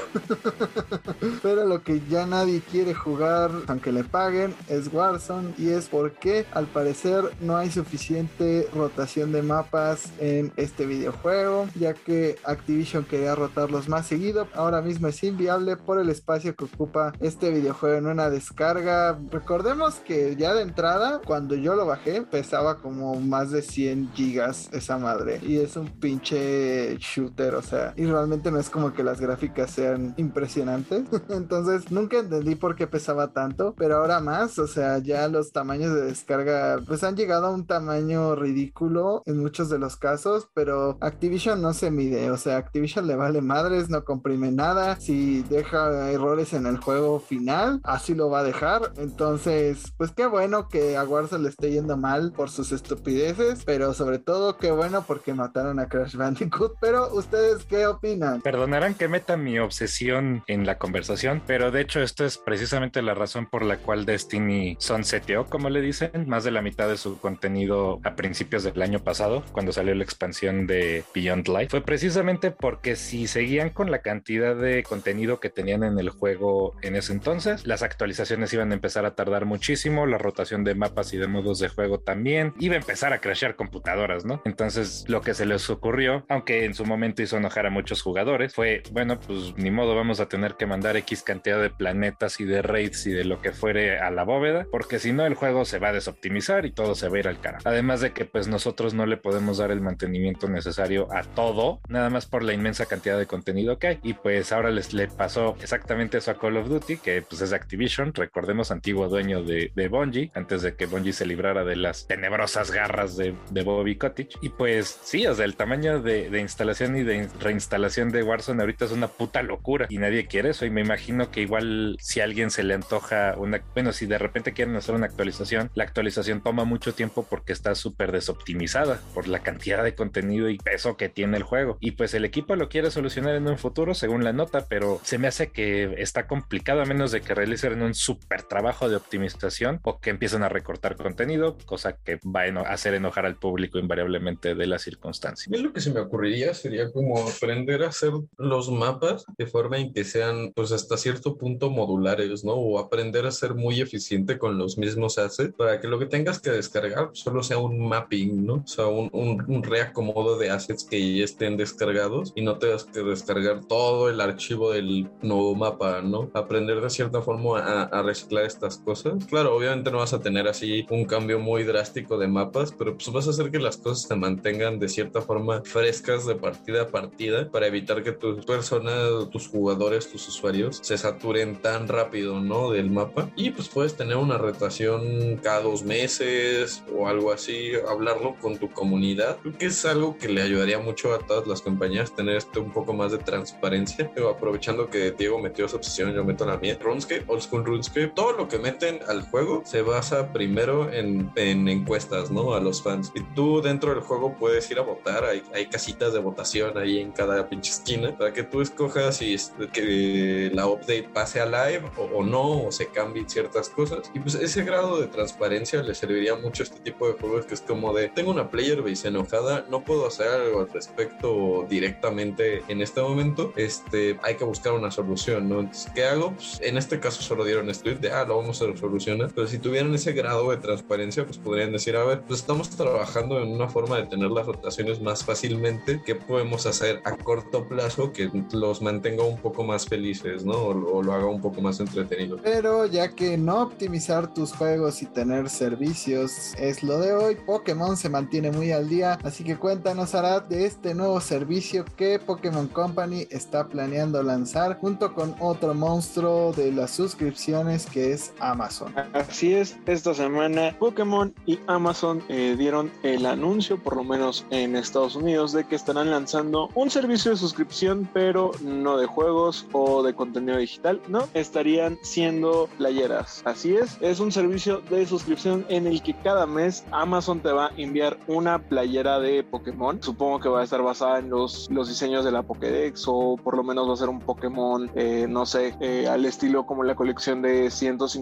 Pero 1.42 1.66
lo 1.66 1.84
que 1.84 2.02
ya 2.10 2.26
nadie 2.26 2.62
quiere 2.62 2.94
jugar, 2.94 3.52
aunque 3.68 3.92
le 3.92 4.04
paguen, 4.04 4.54
es 4.68 4.92
Warzone. 4.92 5.54
Y 5.58 5.70
es 5.70 5.88
porque 5.88 6.46
al 6.52 6.68
parecer 6.68 7.24
no 7.42 7.58
hay 7.58 7.72
suficiente 7.72 8.68
rotación 8.74 9.32
de 9.32 9.42
mapas 9.42 10.12
en 10.20 10.52
este 10.58 10.86
videojuego, 10.86 11.68
ya 11.76 11.94
que 11.94 12.38
Activision 12.44 13.06
quería 13.06 13.36
rotarlos 13.36 13.90
más 13.90 14.08
seguido. 14.08 14.48
Ahora 14.54 14.82
mismo 14.82 15.08
es 15.08 15.24
inviable 15.24 15.78
por 15.78 16.00
el 16.00 16.10
espacio 16.10 16.56
que 16.56 16.66
ocupa 16.66 17.14
este 17.20 17.52
videojuego 17.52 17.98
en 17.98 18.08
una 18.08 18.30
descarga. 18.30 19.17
Recordemos 19.32 19.96
que 19.96 20.36
ya 20.36 20.54
de 20.54 20.62
entrada, 20.62 21.22
cuando 21.26 21.56
yo 21.56 21.76
lo 21.76 21.86
bajé, 21.86 22.22
pesaba 22.22 22.78
como 22.80 23.20
más 23.20 23.52
de 23.52 23.62
100 23.62 24.12
gigas 24.14 24.70
esa 24.72 24.98
madre. 24.98 25.40
Y 25.44 25.58
es 25.58 25.76
un 25.76 25.88
pinche 25.88 26.98
shooter, 26.98 27.56
o 27.56 27.62
sea, 27.62 27.94
y 27.96 28.06
realmente 28.06 28.52
no 28.52 28.60
es 28.60 28.70
como 28.70 28.94
que 28.94 29.04
las 29.04 29.20
gráficas 29.20 29.72
sean 29.72 30.14
impresionantes. 30.18 31.04
Entonces 31.30 31.92
nunca 31.92 32.20
entendí 32.20 32.56
por 32.56 32.76
qué 32.76 32.88
pesaba 32.88 33.34
tanto, 33.34 33.74
pero 33.78 33.98
ahora 33.98 34.20
más, 34.20 34.60
o 34.60 34.68
sea, 34.68 35.00
ya 35.00 35.28
los 35.28 35.52
tamaños 35.52 35.94
de 35.94 36.02
descarga 36.02 36.80
pues 36.86 37.04
han 37.04 37.16
llegado 37.16 37.48
a 37.48 37.52
un 37.52 37.66
tamaño 37.66 38.36
ridículo 38.36 39.24
en 39.26 39.40
muchos 39.40 39.70
de 39.70 39.80
los 39.80 39.98
casos, 39.98 40.50
pero 40.54 40.98
Activision 41.02 41.62
no 41.62 41.74
se 41.74 41.92
mide, 41.92 42.32
o 42.32 42.38
sea, 42.38 42.58
Activision 42.58 43.08
le 43.08 43.16
vale 43.16 43.42
madres, 43.42 43.90
no 43.90 44.04
comprime 44.04 44.52
nada, 44.52 45.00
si 45.00 45.44
deja 45.44 46.12
errores 46.12 46.54
en 46.54 46.66
el 46.66 46.78
juego 46.78 47.20
final, 47.20 47.80
así 47.84 48.16
lo 48.16 48.30
va 48.30 48.40
a 48.40 48.44
dejar. 48.44 48.94
Entonces, 49.08 49.94
pues 49.96 50.12
qué 50.12 50.26
bueno 50.26 50.68
que 50.68 50.98
a 50.98 51.04
Warzone 51.06 51.44
le 51.44 51.50
esté 51.50 51.72
yendo 51.72 51.96
mal 51.96 52.34
por 52.34 52.50
sus 52.50 52.74
estupideces, 52.74 53.64
pero 53.66 53.94
sobre 53.94 54.20
todo 54.20 54.58
qué 54.58 54.70
bueno 54.72 55.06
porque 55.08 55.34
mataron 55.34 55.80
a 55.80 55.88
Crash 55.88 56.16
Bandicoot, 56.16 56.76
pero 56.82 57.14
ustedes 57.14 57.64
qué 57.64 57.88
opinan? 57.88 58.42
Perdonarán 58.42 58.96
que 58.96 59.08
meta 59.08 59.38
mi 59.38 59.60
obsesión 59.60 60.44
en 60.48 60.66
la 60.66 60.78
conversación, 60.78 61.42
pero 61.48 61.72
de 61.72 61.82
hecho 61.82 62.02
esto 62.02 62.26
es 62.26 62.38
precisamente 62.38 63.02
la 63.02 63.14
razón 63.14 63.46
por 63.46 63.64
la 63.64 63.78
cual 63.78 64.06
Destiny 64.06 64.76
sunseteó, 64.78 65.46
como 65.46 65.70
le 65.70 65.80
dicen, 65.80 66.28
más 66.28 66.44
de 66.44 66.52
la 66.52 66.62
mitad 66.62 66.90
de 66.90 66.98
su 66.98 67.18
contenido 67.18 68.02
a 68.04 68.16
principios 68.16 68.64
del 68.64 68.82
año 68.82 69.00
pasado, 69.00 69.42
cuando 69.54 69.72
salió 69.72 69.96
la 69.96 70.04
expansión 70.04 70.68
de 70.68 71.06
Beyond 71.16 71.48
Light. 71.48 71.72
Fue 71.72 71.82
precisamente 71.82 72.52
porque 72.52 72.98
si 72.98 73.28
seguían 73.28 73.70
con 73.70 73.90
la 73.90 74.00
cantidad 74.00 74.54
de 74.54 74.84
contenido 74.84 75.40
que 75.40 75.50
tenían 75.50 75.84
en 75.84 75.98
el 75.98 76.10
juego 76.10 76.76
en 76.82 76.98
ese 76.98 77.14
entonces, 77.14 77.66
las 77.66 77.84
actualizaciones 77.84 78.52
iban 78.54 78.72
a 78.72 78.76
empezar 78.76 78.97
a 79.06 79.16
tardar 79.16 79.46
muchísimo, 79.46 80.06
la 80.06 80.18
rotación 80.18 80.64
de 80.64 80.76
mapas 80.76 81.14
y 81.14 81.18
de 81.18 81.28
modos 81.28 81.60
de 81.60 81.70
juego 81.70 82.00
también, 82.00 82.54
iba 82.60 82.76
a 82.76 82.80
empezar 82.80 83.14
a 83.14 83.20
crashear 83.20 83.56
computadoras, 83.56 84.26
¿no? 84.26 84.42
Entonces 84.46 85.06
lo 85.08 85.22
que 85.22 85.34
se 85.34 85.46
les 85.46 85.70
ocurrió, 85.70 86.26
aunque 86.30 86.66
en 86.66 86.74
su 86.74 86.86
momento 86.86 87.22
hizo 87.22 87.38
enojar 87.38 87.66
a 87.66 87.70
muchos 87.70 88.02
jugadores, 88.02 88.54
fue, 88.54 88.84
bueno, 88.92 89.20
pues 89.20 89.54
ni 89.58 89.72
modo, 89.72 89.96
vamos 89.96 90.20
a 90.20 90.28
tener 90.28 90.56
que 90.56 90.66
mandar 90.66 90.98
X 90.98 91.24
cantidad 91.24 91.62
de 91.62 91.70
planetas 91.70 92.40
y 92.40 92.46
de 92.46 92.62
raids 92.62 93.08
y 93.08 93.12
de 93.12 93.26
lo 93.26 93.42
que 93.42 93.52
fuere 93.52 94.00
a 94.00 94.12
la 94.12 94.24
bóveda, 94.24 94.68
porque 94.72 95.00
si 95.00 95.14
no 95.14 95.26
el 95.26 95.36
juego 95.36 95.66
se 95.66 95.80
va 95.80 95.90
a 95.90 95.94
desoptimizar 95.94 96.66
y 96.66 96.72
todo 96.72 96.96
se 96.96 97.10
va 97.10 97.18
a 97.18 97.20
ir 97.20 97.28
al 97.28 97.40
cara. 97.40 97.60
Además 97.64 98.02
de 98.02 98.12
que 98.12 98.26
pues 98.26 98.48
nosotros 98.48 98.94
no 98.94 99.06
le 99.06 99.18
podemos 99.18 99.58
dar 99.58 99.72
el 99.72 99.82
mantenimiento 99.82 100.48
necesario 100.48 101.08
a 101.12 101.24
todo, 101.24 101.80
nada 101.88 102.10
más 102.10 102.26
por 102.26 102.44
la 102.44 102.54
inmensa 102.54 102.86
cantidad 102.86 103.18
de 103.18 103.26
contenido 103.26 103.78
que 103.80 103.88
hay. 103.88 104.00
Y 104.04 104.14
pues 104.14 104.52
ahora 104.52 104.72
les 104.72 104.94
le 104.94 105.08
pasó 105.08 105.56
exactamente 105.62 106.18
eso 106.18 106.32
a 106.32 106.38
Call 106.40 106.58
of 106.58 106.68
Duty, 106.68 106.98
que 106.98 107.22
pues 107.22 107.42
es 107.42 107.54
Activision, 107.54 108.14
recordemos 108.14 108.72
antiguo 108.88 109.10
dueño 109.10 109.44
de, 109.44 109.74
de 109.76 109.90
Bungie, 109.90 110.32
antes 110.34 110.62
de 110.62 110.78
que 110.78 110.86
Bungie 110.86 111.12
se 111.12 111.26
librara 111.26 111.66
de 111.66 111.76
las 111.76 112.08
tenebrosas 112.08 112.72
garras 112.72 113.18
de, 113.18 113.36
Bobby 113.66 113.98
Cottage. 113.98 114.30
Y 114.42 114.48
pues 114.48 114.98
sí, 115.04 115.28
o 115.28 115.36
sea, 115.36 115.44
el 115.44 115.58
tamaño 115.58 116.02
de, 116.02 116.40
instalación 116.40 116.96
y 116.96 117.04
de 117.04 117.28
reinstalación 117.42 118.12
de 118.12 118.24
Warzone 118.24 118.62
ahorita 118.62 118.86
es 118.86 118.92
una 118.92 119.10
puta 119.10 119.44
locura 119.44 119.88
y 119.90 119.98
nadie 119.98 120.28
quiere 120.28 120.52
eso. 120.52 120.66
Y 120.66 120.70
me 120.70 120.80
imagino 120.80 121.32
que 121.32 121.42
igual 121.42 121.98
si 122.00 122.22
alguien 122.22 122.50
se 122.50 122.64
le 122.64 122.76
antoja 122.76 123.36
una, 123.38 123.62
bueno, 123.74 123.92
si 123.92 124.06
de 124.06 124.18
repente 124.18 124.54
quieren 124.54 124.78
hacer 124.78 124.96
una 124.96 125.08
actualización, 125.08 125.70
la 125.76 125.84
actualización 125.84 126.42
toma 126.42 126.64
mucho 126.64 126.94
tiempo 126.94 127.28
porque 127.30 127.52
está 127.52 127.76
súper 127.76 128.14
desoptimizada 128.14 129.02
por 129.14 129.28
la 129.28 129.40
cantidad 129.40 129.84
de 129.84 129.96
contenido 129.96 130.50
y 130.50 130.60
peso 130.60 130.96
que 130.96 131.10
tiene 131.10 131.36
el 131.36 131.44
juego. 131.44 131.78
Y 131.82 131.92
pues 131.92 132.14
el 132.14 132.24
equipo 132.24 132.56
lo 132.56 132.70
quiere 132.70 132.90
solucionar 132.90 133.36
en 133.36 133.50
un 133.50 133.58
futuro, 133.58 133.94
según 133.94 134.24
la 134.24 134.32
nota, 134.32 134.66
pero 134.70 135.02
se 135.04 135.18
me 135.18 135.28
hace 135.28 135.52
que 135.52 135.96
está 135.98 136.26
complicado 136.26 136.82
a 136.82 136.86
menos 136.86 137.12
de 137.12 137.20
que 137.20 137.36
realicen 137.36 137.82
un 137.82 137.94
súper 137.94 138.44
trabajo 138.44 138.77
de 138.86 138.96
optimización 138.96 139.80
o 139.84 140.00
que 140.00 140.12
empiecen 140.12 140.44
a 140.44 140.50
recortar 140.50 140.96
contenido, 140.96 141.58
cosa 141.66 141.98
que 141.98 142.20
va 142.24 142.44
a 142.44 142.74
hacer 142.74 142.94
enojar 142.94 143.26
al 143.26 143.38
público 143.38 143.80
invariablemente 143.80 144.54
de 144.54 144.68
la 144.68 144.78
circunstancia. 144.78 145.52
Lo 145.58 145.74
que 145.74 145.82
se 145.82 145.92
me 145.92 146.00
ocurriría 146.00 146.54
sería 146.54 146.92
como 146.92 147.28
aprender 147.28 147.84
a 147.84 147.88
hacer 147.88 148.12
los 148.38 148.70
mapas 148.70 149.26
de 149.38 149.48
forma 149.48 149.80
en 149.80 149.92
que 149.94 150.04
sean, 150.04 150.52
pues 150.54 150.72
hasta 150.72 150.98
cierto 150.98 151.38
punto 151.38 151.70
modulares, 151.70 152.44
¿no? 152.44 152.54
O 152.54 152.80
aprender 152.80 153.26
a 153.26 153.32
ser 153.32 153.56
muy 153.56 153.82
eficiente 153.82 154.38
con 154.38 154.58
los 154.58 154.78
mismos 154.78 155.18
assets 155.18 155.54
para 155.58 155.82
que 155.82 155.88
lo 155.88 155.98
que 155.98 156.06
tengas 156.06 156.40
que 156.40 156.52
descargar 156.52 157.10
solo 157.14 157.42
sea 157.42 157.58
un 157.58 157.88
mapping, 157.88 158.46
¿no? 158.46 158.56
O 158.56 158.68
sea, 158.68 158.88
un, 158.88 159.64
reacomodo 159.64 160.38
de 160.38 160.52
assets 160.52 160.84
que 160.84 161.18
ya 161.18 161.24
estén 161.26 161.58
descargados 161.58 162.32
y 162.36 162.42
no 162.42 162.58
tengas 162.58 162.84
que 162.84 163.02
descargar 163.02 163.66
todo 163.66 164.10
el 164.10 164.22
archivo 164.22 164.72
del 164.72 165.10
nuevo 165.22 165.56
mapa, 165.56 166.02
¿no? 166.02 166.30
Aprender 166.34 166.80
de 166.80 166.90
cierta 166.90 167.22
forma 167.22 167.60
a, 167.60 167.84
a 167.84 168.04
reciclar 168.04 168.46
cosas. 168.76 169.26
Claro, 169.28 169.56
obviamente 169.56 169.90
no 169.90 170.00
vas 170.00 170.14
a 170.14 170.20
tener 170.20 170.50
así 170.50 170.86
un 170.90 171.06
cambio 171.06 171.40
muy 171.40 171.64
drástico 171.64 172.18
de 172.18 172.28
mapas, 172.28 172.74
pero 172.78 172.96
pues 172.96 173.10
vas 173.10 173.28
a 173.28 173.30
hacer 173.30 173.52
que 173.52 173.60
las 173.60 173.78
cosas 173.78 174.02
se 174.10 174.16
mantengan 174.18 174.80
de 174.80 174.90
cierta 174.90 175.22
forma 175.22 175.62
frescas 175.64 176.26
de 176.26 176.36
partida 176.36 176.82
a 176.82 176.88
partida 176.88 177.50
para 177.50 177.68
evitar 177.68 178.04
que 178.04 178.12
tus 178.12 178.46
personas, 178.46 179.30
tus 179.32 179.48
jugadores, 179.48 180.12
tus 180.12 180.28
usuarios 180.28 180.80
se 180.82 180.98
saturen 180.98 181.62
tan 181.62 181.88
rápido, 181.88 182.42
¿no? 182.42 182.72
Del 182.72 182.90
mapa. 182.90 183.32
Y 183.36 183.52
pues 183.52 183.70
puedes 183.70 183.96
tener 183.96 184.18
una 184.18 184.38
rotación 184.38 185.38
cada 185.38 185.62
dos 185.62 185.84
meses 185.84 186.84
o 186.94 187.08
algo 187.08 187.32
así, 187.32 187.72
hablarlo 187.88 188.36
con 188.42 188.58
tu 188.58 188.70
comunidad. 188.72 189.38
Creo 189.42 189.58
que 189.58 189.66
es 189.68 189.86
algo 189.86 190.18
que 190.18 190.28
le 190.28 190.42
ayudaría 190.42 190.80
mucho 190.80 191.14
a 191.14 191.20
todas 191.20 191.48
las 191.48 191.62
compañías 191.62 192.16
tener 192.16 192.36
esto 192.36 192.62
un 192.62 192.72
poco 192.72 192.94
más 192.94 193.12
de 193.12 193.20
transparencia. 193.20 194.12
Pero 194.14 194.30
aprovechando 194.30 194.90
que 194.90 195.12
Diego 195.12 195.40
metió 195.40 195.68
su 195.68 195.78
opción, 195.78 196.14
yo 196.14 196.24
meto 196.24 196.46
la 196.46 196.58
mía. 196.58 196.78
RuneScape, 196.82 197.26
Old 197.28 197.42
School 197.42 197.66
RuneScape, 197.66 198.08
todo 198.16 198.34
lo 198.34 198.48
que 198.48 198.57
meten 198.60 199.00
al 199.08 199.22
juego 199.22 199.62
se 199.66 199.82
basa 199.82 200.32
primero 200.34 200.92
en, 200.92 201.32
en 201.36 201.68
encuestas, 201.68 202.32
¿no? 202.32 202.54
A 202.54 202.60
los 202.60 202.82
fans. 202.82 203.12
Y 203.16 203.22
tú 203.36 203.62
dentro 203.62 203.94
del 203.94 204.02
juego 204.02 204.36
puedes 204.38 204.70
ir 204.72 204.80
a 204.80 204.84
votar, 204.84 205.26
hay, 205.26 205.44
hay 205.54 205.68
casitas 205.68 206.14
de 206.14 206.20
votación 206.20 206.78
ahí 206.78 207.00
en 207.00 207.12
cada 207.12 207.48
pinche 207.50 207.72
esquina 207.72 208.18
para 208.18 208.34
que 208.34 208.44
tú 208.44 208.62
escojas 208.62 209.18
si 209.18 209.34
es 209.34 209.54
que 209.74 210.52
la 210.54 210.68
update 210.68 211.10
pase 211.14 211.40
a 211.40 211.46
live 211.46 211.84
o, 211.98 212.04
o 212.04 212.24
no, 212.24 212.68
o 212.68 212.72
se 212.72 212.88
cambien 212.90 213.30
ciertas 213.30 213.70
cosas. 213.70 214.12
Y 214.14 214.20
pues 214.20 214.36
ese 214.36 214.64
grado 214.64 215.00
de 215.00 215.08
transparencia 215.08 215.82
le 215.82 215.96
serviría 215.96 216.36
mucho 216.36 216.64
a 216.64 216.66
este 216.66 216.80
tipo 216.80 217.08
de 217.08 217.14
juegos 217.14 217.46
que 217.46 217.54
es 217.54 217.62
como 217.62 217.94
de, 217.94 218.10
tengo 218.10 218.32
una 218.32 218.50
player 218.50 218.82
base 218.82 219.08
enojada, 219.08 219.66
no 219.70 219.84
puedo 219.84 220.08
hacer 220.08 220.28
algo 220.28 220.62
al 220.62 220.70
respecto 220.70 221.66
directamente 221.70 222.64
en 222.68 222.82
este 222.82 223.02
momento, 223.02 223.54
este, 223.56 224.20
hay 224.24 224.36
que 224.36 224.44
buscar 224.44 224.74
una 224.74 224.92
solución, 224.92 225.50
¿no? 225.50 225.60
Entonces, 225.60 225.92
¿qué 225.94 226.06
hago? 226.06 226.34
Pues, 226.34 226.60
en 226.62 226.78
este 226.78 227.00
caso 227.00 227.22
solo 227.22 227.46
dieron 227.46 227.70
tweet 227.82 227.96
de, 227.96 228.12
ah, 228.12 228.26
lo 228.26 228.36
a 228.52 228.54
se 228.54 228.68
resoluciona, 228.68 229.28
pero 229.34 229.48
si 229.48 229.58
tuvieran 229.58 229.94
ese 229.94 230.14
grado 230.14 230.52
de 230.52 230.58
transparencia, 230.58 231.26
pues 231.26 231.38
podrían 231.38 231.72
decir, 231.72 231.96
a 231.96 232.04
ver, 232.04 232.22
pues 232.22 232.42
estamos 232.42 232.70
trabajando 232.70 233.42
en 233.42 233.50
una 233.50 233.68
forma 233.68 233.98
de 233.98 234.06
tener 234.06 234.32
las 234.32 234.46
rotaciones 234.46 235.02
más 235.02 235.24
fácilmente, 235.24 236.02
¿qué 236.06 236.16
podemos 236.16 236.66
hacer 236.66 237.02
a 237.06 237.16
corto 237.16 237.68
plazo 237.68 238.12
que 238.12 238.30
los 238.52 238.82
mantenga 238.82 239.24
un 239.24 239.38
poco 239.38 239.64
más 239.64 239.86
felices, 239.86 240.46
¿no? 240.46 240.54
O, 240.54 240.98
o 240.98 241.04
lo 241.04 241.14
haga 241.14 241.26
un 241.26 241.42
poco 241.42 241.62
más 241.62 241.80
entretenido. 241.80 242.38
Pero 242.44 242.86
ya 242.86 243.10
que 243.10 243.38
no 243.38 243.62
optimizar 243.62 244.34
tus 244.34 244.54
juegos 244.54 245.02
y 245.02 245.06
tener 245.06 245.50
servicios 245.50 246.54
es 246.58 246.84
lo 246.84 247.00
de 247.00 247.14
hoy, 247.14 247.36
Pokémon 247.36 247.98
se 247.98 248.10
mantiene 248.10 248.52
muy 248.52 248.72
al 248.72 248.90
día, 248.90 249.18
así 249.24 249.44
que 249.44 249.58
cuéntanos 249.58 250.16
Arad 250.16 250.44
de 250.44 250.66
este 250.66 250.94
nuevo 250.94 251.20
servicio 251.22 251.86
que 251.96 252.20
Pokémon 252.20 252.68
Company 252.68 253.28
está 253.30 253.68
planeando 253.68 254.22
lanzar 254.24 254.80
junto 254.80 255.14
con 255.14 255.36
otro 255.40 255.74
monstruo 255.74 256.54
de 256.54 256.72
las 256.72 256.92
suscripciones 256.92 257.86
que 257.86 258.14
es 258.14 258.27
Amazon. 258.40 258.94
Así 259.14 259.54
es, 259.54 259.78
esta 259.86 260.14
semana 260.14 260.76
Pokémon 260.80 261.34
y 261.46 261.60
Amazon 261.68 262.24
eh, 262.30 262.56
dieron 262.58 262.92
el 263.04 263.26
anuncio, 263.26 263.82
por 263.82 263.96
lo 263.96 264.04
menos 264.04 264.46
en 264.50 264.76
Estados 264.76 265.16
Unidos, 265.16 265.52
de 265.52 265.66
que 265.66 265.76
estarán 265.76 266.12
lanzando 266.12 266.70
un 266.76 266.90
servicio 266.90 267.32
de 267.32 267.38
suscripción, 267.38 268.10
pero 268.14 268.52
no 268.62 268.98
de 268.98 269.06
juegos 269.06 269.68
o 269.72 270.04
de 270.04 270.14
contenido 270.14 270.58
digital, 270.58 271.02
no, 271.08 271.28
estarían 271.34 271.98
siendo 272.02 272.70
playeras. 272.78 273.42
Así 273.46 273.76
es, 273.76 273.98
es 274.02 274.20
un 274.20 274.32
servicio 274.32 274.82
de 274.90 275.06
suscripción 275.06 275.66
en 275.70 275.88
el 275.88 276.02
que 276.02 276.14
cada 276.14 276.46
mes 276.46 276.84
Amazon 276.92 277.40
te 277.40 277.52
va 277.52 277.68
a 277.68 277.72
enviar 277.78 278.18
una 278.28 278.60
playera 278.60 279.20
de 279.20 279.44
Pokémon. 279.44 280.02
Supongo 280.02 280.40
que 280.40 280.50
va 280.50 280.62
a 280.62 280.64
estar 280.64 280.82
basada 280.82 281.20
en 281.20 281.30
los, 281.30 281.70
los 281.70 281.88
diseños 281.88 282.26
de 282.26 282.32
la 282.32 282.44
Pokédex 282.44 283.06
o 283.08 283.38
por 283.38 283.56
lo 283.56 283.64
menos 283.64 283.90
va 283.90 283.94
a 283.94 283.98
ser 283.98 284.10
un 284.10 284.20
Pokémon, 284.20 284.90
eh, 284.96 285.26
no 285.30 285.46
sé, 285.46 285.76
eh, 285.80 286.08
al 286.08 286.26
estilo 286.26 286.66
como 286.66 286.84
la 286.84 286.96
colección 286.96 287.42
de 287.42 287.70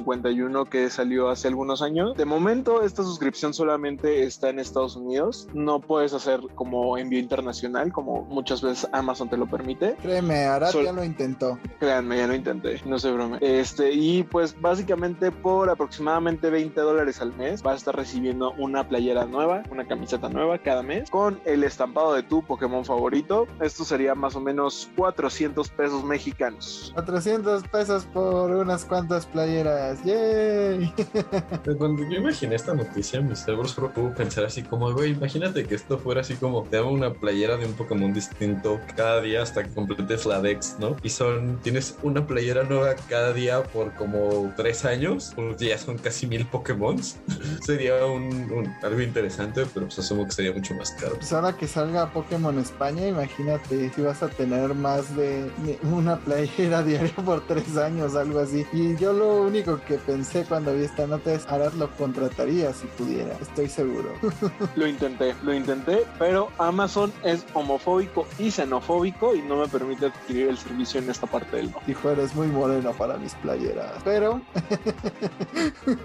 151 0.03 0.65
que 0.65 0.89
salió 0.89 1.29
hace 1.29 1.47
algunos 1.47 1.81
años. 1.81 2.15
De 2.15 2.25
momento 2.25 2.81
esta 2.83 3.03
suscripción 3.03 3.53
solamente 3.53 4.23
está 4.23 4.49
en 4.49 4.59
Estados 4.59 4.95
Unidos. 4.95 5.47
No 5.53 5.79
puedes 5.79 6.13
hacer 6.13 6.41
como 6.55 6.97
envío 6.97 7.19
internacional 7.19 7.91
como 7.91 8.23
muchas 8.23 8.61
veces 8.61 8.87
Amazon 8.91 9.29
te 9.29 9.37
lo 9.37 9.47
permite. 9.47 9.95
Créeme, 10.01 10.45
Arad 10.45 10.71
Sol- 10.71 10.85
ya 10.85 10.91
lo 10.91 11.03
intentó. 11.03 11.57
Créanme, 11.79 12.17
ya 12.17 12.27
lo 12.27 12.35
intenté, 12.35 12.81
no 12.85 12.99
se 12.99 13.11
brome. 13.11 13.37
Este, 13.41 13.91
y 13.93 14.23
pues 14.23 14.59
básicamente 14.59 15.31
por 15.31 15.69
aproximadamente 15.69 16.49
20 16.49 16.79
dólares 16.81 17.21
al 17.21 17.35
mes 17.35 17.61
vas 17.63 17.73
a 17.73 17.77
estar 17.77 17.95
recibiendo 17.95 18.53
una 18.57 18.87
playera 18.87 19.25
nueva, 19.25 19.63
una 19.71 19.87
camiseta 19.87 20.29
nueva 20.29 20.57
cada 20.59 20.83
mes 20.83 21.09
con 21.09 21.39
el 21.45 21.63
estampado 21.63 22.13
de 22.13 22.23
tu 22.23 22.43
Pokémon 22.43 22.85
favorito. 22.85 23.47
Esto 23.61 23.83
sería 23.83 24.15
más 24.15 24.35
o 24.35 24.41
menos 24.41 24.89
400 24.97 25.69
pesos 25.69 26.03
mexicanos. 26.03 26.91
400 26.93 27.63
pesos 27.67 28.05
por 28.13 28.51
unas 28.51 28.85
cuantas 28.85 29.25
playeras. 29.25 29.84
¡Yay! 29.93 30.93
Cuando 31.77 32.03
yo 32.03 32.17
imaginé 32.19 32.55
esta 32.55 32.73
noticia, 32.73 33.21
mi 33.21 33.35
cerebro 33.35 33.67
solo 33.67 33.91
pudo 33.91 34.13
pensar 34.13 34.45
así 34.45 34.63
como, 34.63 34.91
güey, 34.93 35.11
imagínate 35.11 35.65
que 35.65 35.75
esto 35.75 35.97
fuera 35.97 36.21
así 36.21 36.35
como, 36.35 36.63
te 36.63 36.77
hago 36.77 36.91
una 36.91 37.13
playera 37.13 37.57
de 37.57 37.65
un 37.65 37.73
Pokémon 37.73 38.13
distinto 38.13 38.79
cada 38.95 39.21
día 39.21 39.41
hasta 39.41 39.63
que 39.63 39.69
completes 39.73 40.25
la 40.25 40.41
Dex, 40.41 40.75
¿no? 40.79 40.95
Y 41.03 41.09
son, 41.09 41.59
tienes 41.61 41.97
una 42.03 42.25
playera 42.25 42.63
nueva 42.63 42.95
cada 43.09 43.33
día 43.33 43.63
por 43.63 43.93
como 43.93 44.53
tres 44.55 44.85
años, 44.85 45.31
pues 45.35 45.57
ya 45.57 45.77
son 45.77 45.97
casi 45.97 46.27
mil 46.27 46.45
Pokémon. 46.47 46.97
sería 47.65 48.05
un, 48.05 48.23
un- 48.51 48.73
algo 48.83 49.01
interesante, 49.01 49.65
pero 49.73 49.87
pues 49.87 49.99
asumo 49.99 50.25
que 50.25 50.31
sería 50.31 50.51
mucho 50.53 50.73
más 50.75 50.91
caro. 50.91 51.15
Pues 51.15 51.31
ahora 51.33 51.55
que 51.55 51.67
salga 51.67 52.11
Pokémon 52.11 52.57
España, 52.59 53.07
imagínate 53.07 53.89
si 53.93 54.01
vas 54.01 54.21
a 54.23 54.29
tener 54.29 54.73
más 54.73 55.15
de 55.15 55.49
una 55.83 56.17
playera 56.17 56.83
diaria 56.83 57.15
por 57.25 57.45
tres 57.47 57.77
años, 57.77 58.15
algo 58.15 58.39
así. 58.39 58.65
Y 58.73 58.95
yo 58.97 59.13
lo 59.13 59.43
único 59.43 59.74
que 59.81 59.95
pensé 59.95 60.43
cuando 60.45 60.73
vi 60.73 60.83
esta 60.83 61.07
nota 61.07 61.33
es 61.33 61.45
Arad 61.47 61.73
lo 61.73 61.89
contrataría 61.97 62.73
si 62.73 62.87
pudiera, 62.87 63.33
estoy 63.41 63.67
seguro. 63.69 64.09
Lo 64.75 64.87
intenté, 64.87 65.35
lo 65.43 65.53
intenté, 65.53 66.05
pero 66.19 66.49
Amazon 66.57 67.11
es 67.23 67.45
homofóbico 67.53 68.25
y 68.39 68.51
xenofóbico 68.51 69.35
y 69.35 69.41
no 69.41 69.57
me 69.57 69.67
permite 69.67 70.07
adquirir 70.07 70.49
el 70.49 70.57
servicio 70.57 70.99
en 70.99 71.09
esta 71.09 71.27
parte 71.27 71.55
del 71.57 71.65
mundo. 71.65 71.79
Dijo, 71.87 72.09
eres 72.09 72.35
muy 72.35 72.47
moreno 72.47 72.91
para 72.93 73.17
mis 73.17 73.33
playeras. 73.35 73.91
Pero 74.03 74.41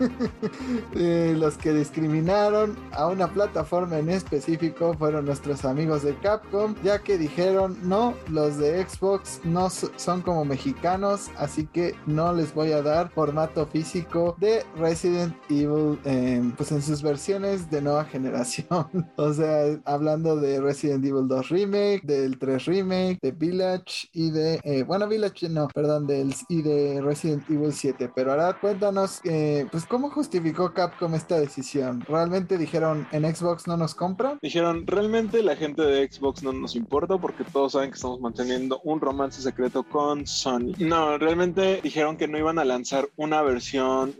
eh, 0.95 1.35
los 1.37 1.57
que 1.57 1.73
discriminaron 1.73 2.77
a 2.93 3.07
una 3.09 3.29
plataforma 3.33 3.99
en 3.99 4.11
específico 4.11 4.95
fueron 4.99 5.27
nuestros 5.27 5.65
amigos 5.65 6.03
de 6.03 6.15
Capcom, 6.17 6.75
ya 6.83 7.01
que 7.01 7.19
dijeron, 7.19 7.77
no, 7.83 8.15
los 8.29 8.59
de 8.59 8.85
Xbox 8.87 9.41
no 9.45 9.71
so- 9.71 9.91
son 9.97 10.23
como 10.23 10.45
mexicanos, 10.45 11.31
así 11.37 11.67
que 11.67 11.95
no 12.07 12.33
les 12.33 12.55
voy 12.55 12.73
a 12.73 12.83
dar 12.83 13.11
formato 13.11 13.60
físico 13.67 14.37
de 14.39 14.65
Resident 14.77 15.35
Evil 15.49 15.99
eh, 16.05 16.43
pues 16.57 16.73
en 16.73 16.83
sus 16.83 17.03
versiones 17.03 17.71
de 17.71 17.83
nueva 17.83 18.05
generación. 18.05 18.87
o 19.17 19.33
sea, 19.33 19.79
hablando 19.85 20.37
de 20.37 20.61
Resident 20.61 21.05
Evil 21.05 21.29
2 21.29 21.49
Remake, 21.49 22.01
del 22.05 22.39
3 22.39 22.65
Remake, 22.67 23.19
de 23.23 23.33
Village 23.33 24.09
y 24.13 24.31
de, 24.31 24.61
eh, 24.65 24.83
bueno, 24.83 25.09
Village 25.09 25.49
no, 25.49 25.69
perdón, 25.69 26.07
del, 26.07 26.35
y 26.49 26.63
de 26.63 27.01
Resident 27.03 27.49
Evil 27.51 27.73
7. 27.73 28.11
Pero 28.15 28.33
ahora 28.33 28.59
cuéntanos, 28.61 29.21
eh, 29.25 29.67
pues, 29.71 29.85
¿cómo 29.87 30.11
justificó 30.11 30.73
Capcom 30.73 31.15
esta 31.15 31.39
decisión? 31.39 32.01
¿Realmente 32.03 32.59
dijeron 32.59 33.07
en 33.13 33.35
Xbox 33.35 33.67
no 33.67 33.77
nos 33.77 33.95
compran? 33.95 34.39
Dijeron, 34.43 34.87
realmente 34.87 35.43
la 35.43 35.57
gente 35.57 35.83
de 35.83 36.11
Xbox 36.11 36.43
no 36.43 36.53
nos 36.53 36.77
importa 36.77 37.19
porque 37.19 37.45
todos 37.45 37.73
saben 37.73 37.91
que 37.91 37.97
estamos 37.97 38.21
manteniendo 38.21 38.81
un 38.85 39.01
romance 39.01 39.43
secreto 39.43 39.83
con 39.83 40.27
Sony. 40.27 40.73
No, 40.79 41.19
realmente 41.19 41.81
dijeron 41.83 42.17
que 42.17 42.29
no 42.29 42.39
iban 42.39 42.59
a 42.59 42.65
lanzar 42.65 43.09
una 43.17 43.43
versión 43.43 43.50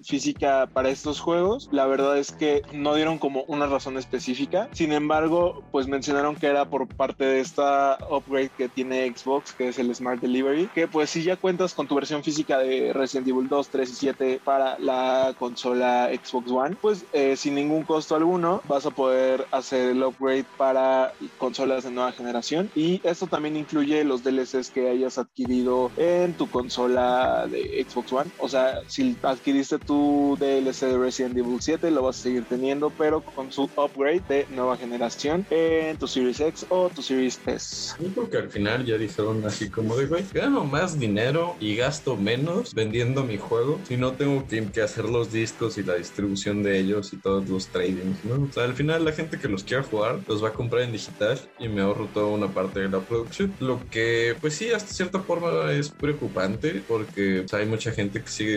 física 0.03 0.69
para 0.73 0.91
estos 0.91 1.21
juegos. 1.21 1.69
La 1.73 1.87
verdad 1.87 2.19
es 2.19 2.33
que 2.33 2.63
no 2.73 2.95
dieron 2.95 3.19
como 3.19 3.43
una 3.45 3.67
razón 3.67 3.97
específica. 3.97 4.69
Sin 4.73 4.93
embargo, 4.93 5.63
pues 5.71 5.87
mencionaron 5.87 6.37
que 6.37 6.47
era 6.47 6.65
por 6.65 6.89
parte 6.89 7.25
de 7.25 7.41
esta 7.41 7.99
upgrade 8.11 8.51
que 8.57 8.69
tiene 8.69 9.13
Xbox, 9.15 9.53
que 9.53 9.69
es 9.69 9.79
el 9.79 9.95
Smart 9.95 10.21
Delivery, 10.21 10.69
que 10.69 10.89
pues 10.89 11.11
si 11.11 11.23
ya 11.23 11.37
cuentas 11.37 11.75
con 11.75 11.87
tu 11.87 11.95
versión 11.95 12.23
física 12.23 12.59
de 12.59 12.93
Resident 12.93 13.29
Evil 13.29 13.49
2, 13.49 13.69
3 13.69 13.91
y 13.91 13.95
7 13.95 14.41
para 14.45 14.79
la 14.79 15.35
consola 15.39 16.11
Xbox 16.13 16.51
One, 16.51 16.77
pues 16.81 17.05
eh, 17.13 17.37
sin 17.37 17.55
ningún 17.55 17.85
costo 17.85 18.15
alguno 18.15 18.63
vas 18.65 18.87
a 18.87 18.91
poder 18.91 19.47
hacer 19.51 19.91
el 19.91 20.03
upgrade 20.03 20.45
para 20.57 21.13
consolas 21.39 21.85
de 21.85 21.91
nueva 21.91 22.13
generación 22.13 22.71
y 22.75 23.01
esto 23.05 23.27
también 23.27 23.57
incluye 23.57 24.05
los 24.05 24.23
DLCs 24.23 24.71
que 24.71 24.89
hayas 24.89 25.19
adquirido 25.19 25.91
en 25.97 26.35
tu 26.35 26.49
consola 26.49 27.47
de 27.51 27.85
Xbox 27.89 28.13
One. 28.13 28.31
O 28.39 28.49
sea, 28.49 28.81
si 28.87 29.15
adquiriste 29.23 29.79
tu 29.79 30.37
DLC 30.39 30.87
de 30.87 30.99
Resident 30.99 31.37
Evil 31.37 31.59
7 31.61 31.91
lo 31.91 32.03
vas 32.03 32.21
a 32.21 32.23
seguir 32.23 32.45
teniendo, 32.45 32.91
pero 32.91 33.21
con 33.21 33.53
su 33.53 33.65
upgrade 33.77 34.23
de 34.29 34.47
nueva 34.51 34.77
generación 34.77 35.47
en 35.51 35.97
tu 35.97 36.07
Series 36.07 36.41
X 36.41 36.67
o 36.69 36.89
tu 36.89 37.03
Series 37.03 37.41
S. 37.47 37.95
Yo 38.01 38.09
creo 38.09 38.31
que 38.31 38.37
al 38.39 38.51
final 38.51 38.85
ya 38.85 38.97
dijeron 38.97 39.45
así 39.45 39.71
como 39.71 39.97
de, 39.97 40.07
güey, 40.07 40.25
gano 40.33 40.65
más 40.65 40.99
dinero 40.99 41.57
y 41.61 41.77
gasto 41.77 42.17
menos 42.17 42.75
vendiendo 42.75 43.25
mi 43.25 43.39
juego 43.39 43.81
si 43.87 43.97
no 43.97 44.13
tengo 44.13 44.47
que, 44.47 44.81
hacer 44.81 45.05
los 45.05 45.33
discos 45.33 45.77
y 45.79 45.83
la 45.83 45.95
distribución 45.95 46.63
de 46.63 46.79
ellos 46.79 47.13
y 47.13 47.17
todos 47.17 47.49
los 47.49 47.69
tradings, 47.69 48.25
¿no? 48.25 48.45
O 48.49 48.53
sea, 48.53 48.65
al 48.65 48.75
final 48.75 49.05
la 49.05 49.13
gente 49.13 49.39
que 49.39 49.49
los 49.49 49.65
quiera 49.65 49.83
jugar 49.83 50.21
los 50.27 50.43
va 50.43 50.49
a 50.49 50.53
comprar 50.53 50.83
en 50.83 50.93
digital 50.93 51.39
y 51.59 51.69
me 51.69 51.83
ahorro 51.83 52.07
toda 52.07 52.27
una 52.27 52.49
parte 52.49 52.81
de 52.81 52.89
la 52.89 53.01
producción. 53.01 53.55
Lo 53.61 53.81
que, 53.91 54.37
pues 54.41 54.55
sí, 54.55 54.71
hasta 54.71 54.93
cierta 54.93 55.21
forma 55.21 55.73
es 55.73 55.91
preocupante 55.91 56.83
porque 56.87 57.41
o 57.41 57.49
sea, 57.49 57.59
hay 57.59 57.67
mucha 57.67 57.93
gente 57.93 58.23
que 58.23 58.29
sigue 58.29 58.55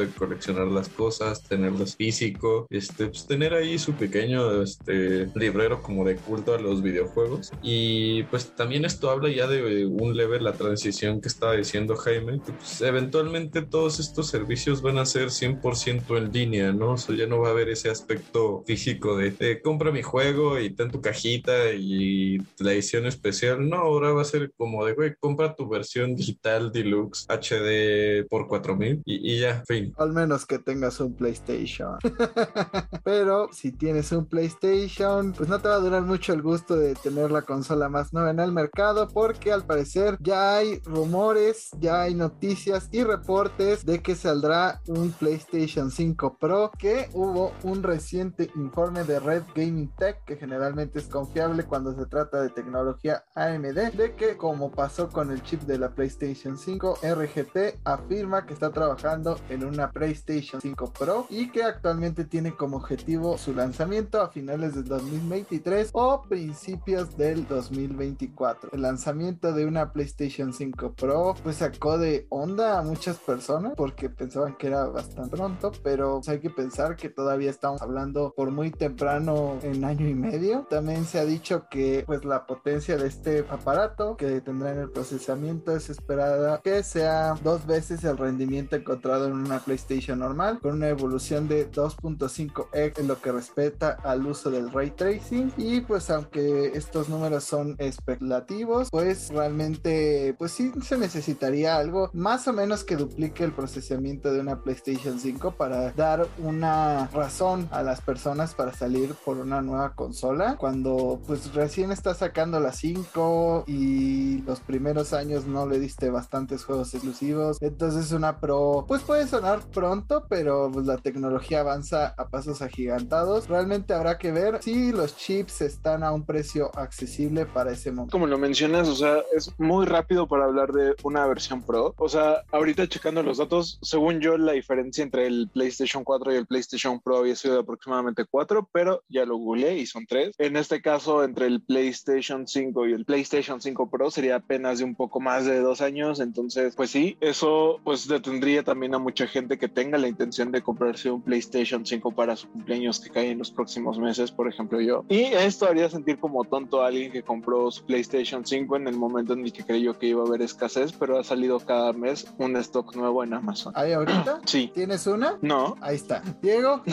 de 0.00 0.08
coleccionar 0.08 0.66
las 0.68 0.88
cosas, 0.88 1.42
tenerlas 1.44 1.96
físico, 1.96 2.66
este, 2.70 3.06
pues 3.06 3.26
tener 3.26 3.54
ahí 3.54 3.78
su 3.78 3.94
pequeño 3.94 4.62
este, 4.62 5.26
librero 5.34 5.82
como 5.82 6.04
de 6.04 6.16
culto 6.16 6.54
a 6.54 6.60
los 6.60 6.82
videojuegos. 6.82 7.50
Y 7.62 8.24
pues 8.24 8.54
también 8.54 8.84
esto 8.84 9.10
habla 9.10 9.30
ya 9.30 9.46
de 9.46 9.86
un 9.86 10.16
level 10.16 10.44
la 10.44 10.52
transición 10.52 11.20
que 11.20 11.28
estaba 11.28 11.54
diciendo 11.54 11.96
Jaime, 11.96 12.40
que 12.44 12.52
pues 12.52 12.80
eventualmente 12.80 13.62
todos 13.62 14.00
estos 14.00 14.28
servicios 14.28 14.82
van 14.82 14.98
a 14.98 15.06
ser 15.06 15.30
100% 15.30 16.16
en 16.16 16.32
línea, 16.32 16.72
¿no? 16.72 16.92
O 16.92 16.96
sea, 16.96 17.16
ya 17.16 17.26
no 17.26 17.40
va 17.40 17.48
a 17.48 17.50
haber 17.52 17.68
ese 17.68 17.90
aspecto 17.90 18.62
físico 18.66 19.16
de 19.16 19.34
eh, 19.38 19.60
compra 19.62 19.92
mi 19.92 20.02
juego 20.02 20.58
y 20.58 20.70
ten 20.74 20.90
tu 20.90 21.00
cajita 21.00 21.72
y 21.72 22.38
la 22.58 22.72
edición 22.72 23.06
especial. 23.06 23.68
No, 23.68 23.76
ahora 23.76 24.12
va 24.12 24.22
a 24.22 24.24
ser 24.24 24.52
como 24.56 24.84
de, 24.84 24.94
güey, 24.94 25.14
compra 25.18 25.54
tu 25.54 25.68
versión 25.68 26.14
digital 26.14 26.72
deluxe 26.72 27.26
HD 27.28 28.26
por 28.28 28.48
4000 28.48 29.02
y, 29.04 29.34
y 29.34 29.40
ya, 29.40 29.62
fin. 29.66 29.79
Al 29.98 30.12
menos 30.12 30.46
que 30.46 30.58
tengas 30.58 31.00
un 31.00 31.14
PlayStation. 31.14 31.98
Pero 33.04 33.48
si 33.52 33.72
tienes 33.72 34.12
un 34.12 34.26
PlayStation, 34.26 35.32
pues 35.32 35.48
no 35.48 35.60
te 35.60 35.68
va 35.68 35.76
a 35.76 35.80
durar 35.80 36.02
mucho 36.02 36.32
el 36.32 36.42
gusto 36.42 36.76
de 36.76 36.94
tener 36.94 37.30
la 37.30 37.42
consola 37.42 37.88
más 37.88 38.12
nueva 38.12 38.30
en 38.30 38.40
el 38.40 38.52
mercado 38.52 39.08
porque 39.08 39.52
al 39.52 39.64
parecer 39.64 40.16
ya 40.20 40.56
hay 40.56 40.80
rumores, 40.84 41.70
ya 41.78 42.02
hay 42.02 42.14
noticias 42.14 42.88
y 42.92 43.02
reportes 43.02 43.84
de 43.84 44.00
que 44.00 44.14
saldrá 44.14 44.80
un 44.86 45.12
PlayStation 45.12 45.90
5 45.90 46.36
Pro 46.38 46.70
que 46.78 47.08
hubo 47.12 47.52
un 47.62 47.82
reciente 47.82 48.50
informe 48.56 49.04
de 49.04 49.20
Red 49.20 49.42
Gaming 49.54 49.90
Tech 49.96 50.24
que 50.24 50.36
generalmente 50.36 50.98
es 50.98 51.06
confiable 51.06 51.64
cuando 51.64 51.94
se 51.94 52.06
trata 52.06 52.42
de 52.42 52.50
tecnología 52.50 53.24
AMD 53.34 53.92
de 53.92 54.14
que 54.16 54.36
como 54.36 54.70
pasó 54.70 55.08
con 55.08 55.30
el 55.30 55.42
chip 55.42 55.62
de 55.62 55.78
la 55.78 55.94
PlayStation 55.94 56.56
5 56.56 56.98
RGT 57.02 57.80
afirma 57.84 58.46
que 58.46 58.54
está 58.54 58.70
trabajando 58.70 59.38
en 59.48 59.64
una 59.70 59.90
PlayStation 59.90 60.60
5 60.60 60.92
Pro 60.98 61.26
y 61.30 61.50
que 61.50 61.62
actualmente 61.62 62.24
tiene 62.24 62.54
como 62.54 62.76
objetivo 62.76 63.38
su 63.38 63.54
lanzamiento 63.54 64.20
a 64.20 64.28
finales 64.28 64.74
del 64.74 64.84
2023 64.84 65.90
o 65.92 66.22
principios 66.22 67.16
del 67.16 67.46
2024. 67.46 68.70
El 68.72 68.82
lanzamiento 68.82 69.52
de 69.52 69.66
una 69.66 69.92
PlayStation 69.92 70.52
5 70.52 70.94
Pro 70.94 71.34
pues 71.42 71.56
sacó 71.56 71.98
de 71.98 72.26
onda 72.28 72.78
a 72.78 72.82
muchas 72.82 73.16
personas 73.18 73.74
porque 73.76 74.10
pensaban 74.10 74.56
que 74.56 74.66
era 74.66 74.86
bastante 74.86 75.36
pronto, 75.36 75.72
pero 75.82 76.16
pues, 76.16 76.28
hay 76.28 76.40
que 76.40 76.50
pensar 76.50 76.96
que 76.96 77.08
todavía 77.08 77.50
estamos 77.50 77.80
hablando 77.82 78.32
por 78.36 78.50
muy 78.50 78.70
temprano 78.70 79.58
en 79.62 79.84
año 79.84 80.08
y 80.08 80.14
medio. 80.14 80.66
También 80.68 81.04
se 81.04 81.18
ha 81.18 81.24
dicho 81.24 81.66
que 81.70 82.04
pues 82.06 82.24
la 82.24 82.46
potencia 82.46 82.96
de 82.96 83.06
este 83.06 83.44
aparato 83.48 84.16
que 84.16 84.40
tendrá 84.40 84.72
en 84.72 84.78
el 84.80 84.90
procesamiento 84.90 85.74
es 85.76 85.90
esperada 85.90 86.60
que 86.62 86.82
sea 86.82 87.34
dos 87.42 87.66
veces 87.66 88.04
el 88.04 88.16
rendimiento 88.16 88.76
encontrado 88.76 89.26
en 89.26 89.34
una 89.34 89.59
PlayStation 89.64 90.18
normal 90.18 90.60
con 90.60 90.72
una 90.72 90.88
evolución 90.88 91.48
de 91.48 91.70
2.5x 91.70 92.98
en 92.98 93.08
lo 93.08 93.20
que 93.20 93.32
respecta 93.32 93.96
al 94.04 94.26
uso 94.26 94.50
del 94.50 94.70
ray 94.72 94.90
tracing. 94.90 95.52
Y 95.56 95.80
pues 95.80 96.10
aunque 96.10 96.72
estos 96.74 97.08
números 97.08 97.44
son 97.44 97.76
especulativos 97.78 98.88
pues 98.90 99.30
realmente 99.30 100.34
pues 100.38 100.52
sí 100.52 100.72
se 100.82 100.98
necesitaría 100.98 101.76
algo 101.76 102.10
más 102.12 102.46
o 102.48 102.52
menos 102.52 102.84
que 102.84 102.96
duplique 102.96 103.44
el 103.44 103.52
procesamiento 103.52 104.32
de 104.32 104.40
una 104.40 104.62
PlayStation 104.62 105.18
5 105.18 105.52
para 105.52 105.92
dar 105.92 106.26
una 106.38 107.08
razón 107.08 107.68
a 107.70 107.82
las 107.82 108.00
personas 108.00 108.54
para 108.54 108.72
salir 108.72 109.14
por 109.24 109.38
una 109.38 109.62
nueva 109.62 109.94
consola. 109.94 110.56
Cuando 110.56 111.20
pues 111.26 111.52
recién 111.54 111.90
está 111.90 112.14
sacando 112.14 112.60
la 112.60 112.72
5 112.72 113.64
y 113.66 114.42
los 114.42 114.60
primeros 114.60 115.12
años 115.12 115.46
no 115.46 115.66
le 115.66 115.78
diste 115.78 116.10
bastantes 116.10 116.64
juegos 116.64 116.94
exclusivos 116.94 117.58
entonces 117.60 118.12
una 118.12 118.40
pro 118.40 118.84
pues 118.86 119.02
puede 119.02 119.26
sonar 119.26 119.49
pronto 119.58 120.26
pero 120.28 120.70
pues 120.72 120.86
la 120.86 120.98
tecnología 120.98 121.60
avanza 121.60 122.14
a 122.16 122.28
pasos 122.28 122.62
agigantados. 122.62 123.48
Realmente 123.48 123.92
habrá 123.92 124.18
que 124.18 124.32
ver. 124.32 124.62
Si 124.62 124.92
los 124.92 125.16
chips 125.16 125.60
están 125.62 126.02
a 126.02 126.12
un 126.12 126.24
precio 126.24 126.70
accesible 126.76 127.46
para 127.46 127.72
ese 127.72 127.90
momento. 127.90 128.12
Como 128.12 128.26
lo 128.26 128.38
mencionas 128.38 128.88
o 128.88 128.94
sea 128.94 129.18
es 129.34 129.52
muy 129.58 129.86
rápido 129.86 130.26
para 130.26 130.44
hablar 130.44 130.72
de 130.72 130.94
una 131.02 131.26
versión 131.26 131.62
pro. 131.62 131.94
O 131.98 132.08
sea 132.08 132.42
ahorita 132.52 132.88
checando 132.88 133.22
los 133.22 133.38
datos 133.38 133.78
según 133.82 134.20
yo 134.20 134.38
la 134.38 134.52
diferencia 134.52 135.02
entre 135.02 135.26
el 135.26 135.50
PlayStation 135.52 136.04
4 136.04 136.32
y 136.32 136.36
el 136.36 136.46
PlayStation 136.46 137.00
Pro 137.00 137.18
había 137.18 137.36
sido 137.36 137.54
de 137.54 137.60
aproximadamente 137.60 138.24
4 138.24 138.68
pero 138.72 139.02
ya 139.08 139.24
lo 139.24 139.36
googleé 139.36 139.78
y 139.78 139.86
son 139.86 140.06
3 140.06 140.34
en 140.38 140.56
este 140.56 140.80
caso 140.80 141.24
entre 141.24 141.46
el 141.46 141.62
PlayStation 141.62 142.46
5 142.46 142.86
y 142.88 142.92
el 142.92 143.04
PlayStation 143.04 143.60
5 143.60 143.90
Pro 143.90 144.10
sería 144.10 144.36
apenas 144.36 144.78
de 144.78 144.84
un 144.84 144.94
poco 144.94 145.20
más 145.20 145.44
de 145.44 145.60
dos 145.60 145.80
años. 145.80 146.20
Entonces 146.20 146.74
pues 146.76 146.90
sí 146.90 147.16
eso 147.20 147.80
pues 147.84 148.06
detendría 148.06 148.62
también 148.62 148.94
a 148.94 148.98
mucha 148.98 149.26
gente 149.26 149.39
que 149.48 149.68
tenga 149.68 149.98
la 149.98 150.08
intención 150.08 150.50
de 150.52 150.62
comprarse 150.62 151.10
un 151.10 151.22
PlayStation 151.22 151.84
5 151.84 152.12
para 152.12 152.36
su 152.36 152.48
cumpleaños 152.50 153.00
que 153.00 153.10
cae 153.10 153.30
en 153.30 153.38
los 153.38 153.50
próximos 153.50 153.98
meses 153.98 154.30
por 154.30 154.48
ejemplo 154.48 154.80
yo 154.80 155.04
y 155.08 155.24
esto 155.24 155.66
haría 155.66 155.88
sentir 155.88 156.18
como 156.18 156.44
tonto 156.44 156.82
a 156.82 156.88
alguien 156.88 157.12
que 157.12 157.22
compró 157.22 157.70
su 157.70 157.84
PlayStation 157.84 158.44
5 158.44 158.76
en 158.76 158.88
el 158.88 158.96
momento 158.96 159.32
en 159.32 159.44
el 159.44 159.52
que 159.52 159.64
creyó 159.64 159.98
que 159.98 160.06
iba 160.06 160.22
a 160.22 160.26
haber 160.26 160.42
escasez 160.42 160.92
pero 160.92 161.18
ha 161.18 161.24
salido 161.24 161.58
cada 161.60 161.92
mes 161.92 162.26
un 162.38 162.56
stock 162.56 162.94
nuevo 162.94 163.24
en 163.24 163.34
Amazon 163.34 163.72
¿Ahí 163.76 163.92
ahorita? 163.92 164.40
sí 164.44 164.70
¿Tienes 164.74 165.06
una? 165.06 165.36
no 165.42 165.76
Ahí 165.80 165.96
está. 165.96 166.22
Diego. 166.42 166.82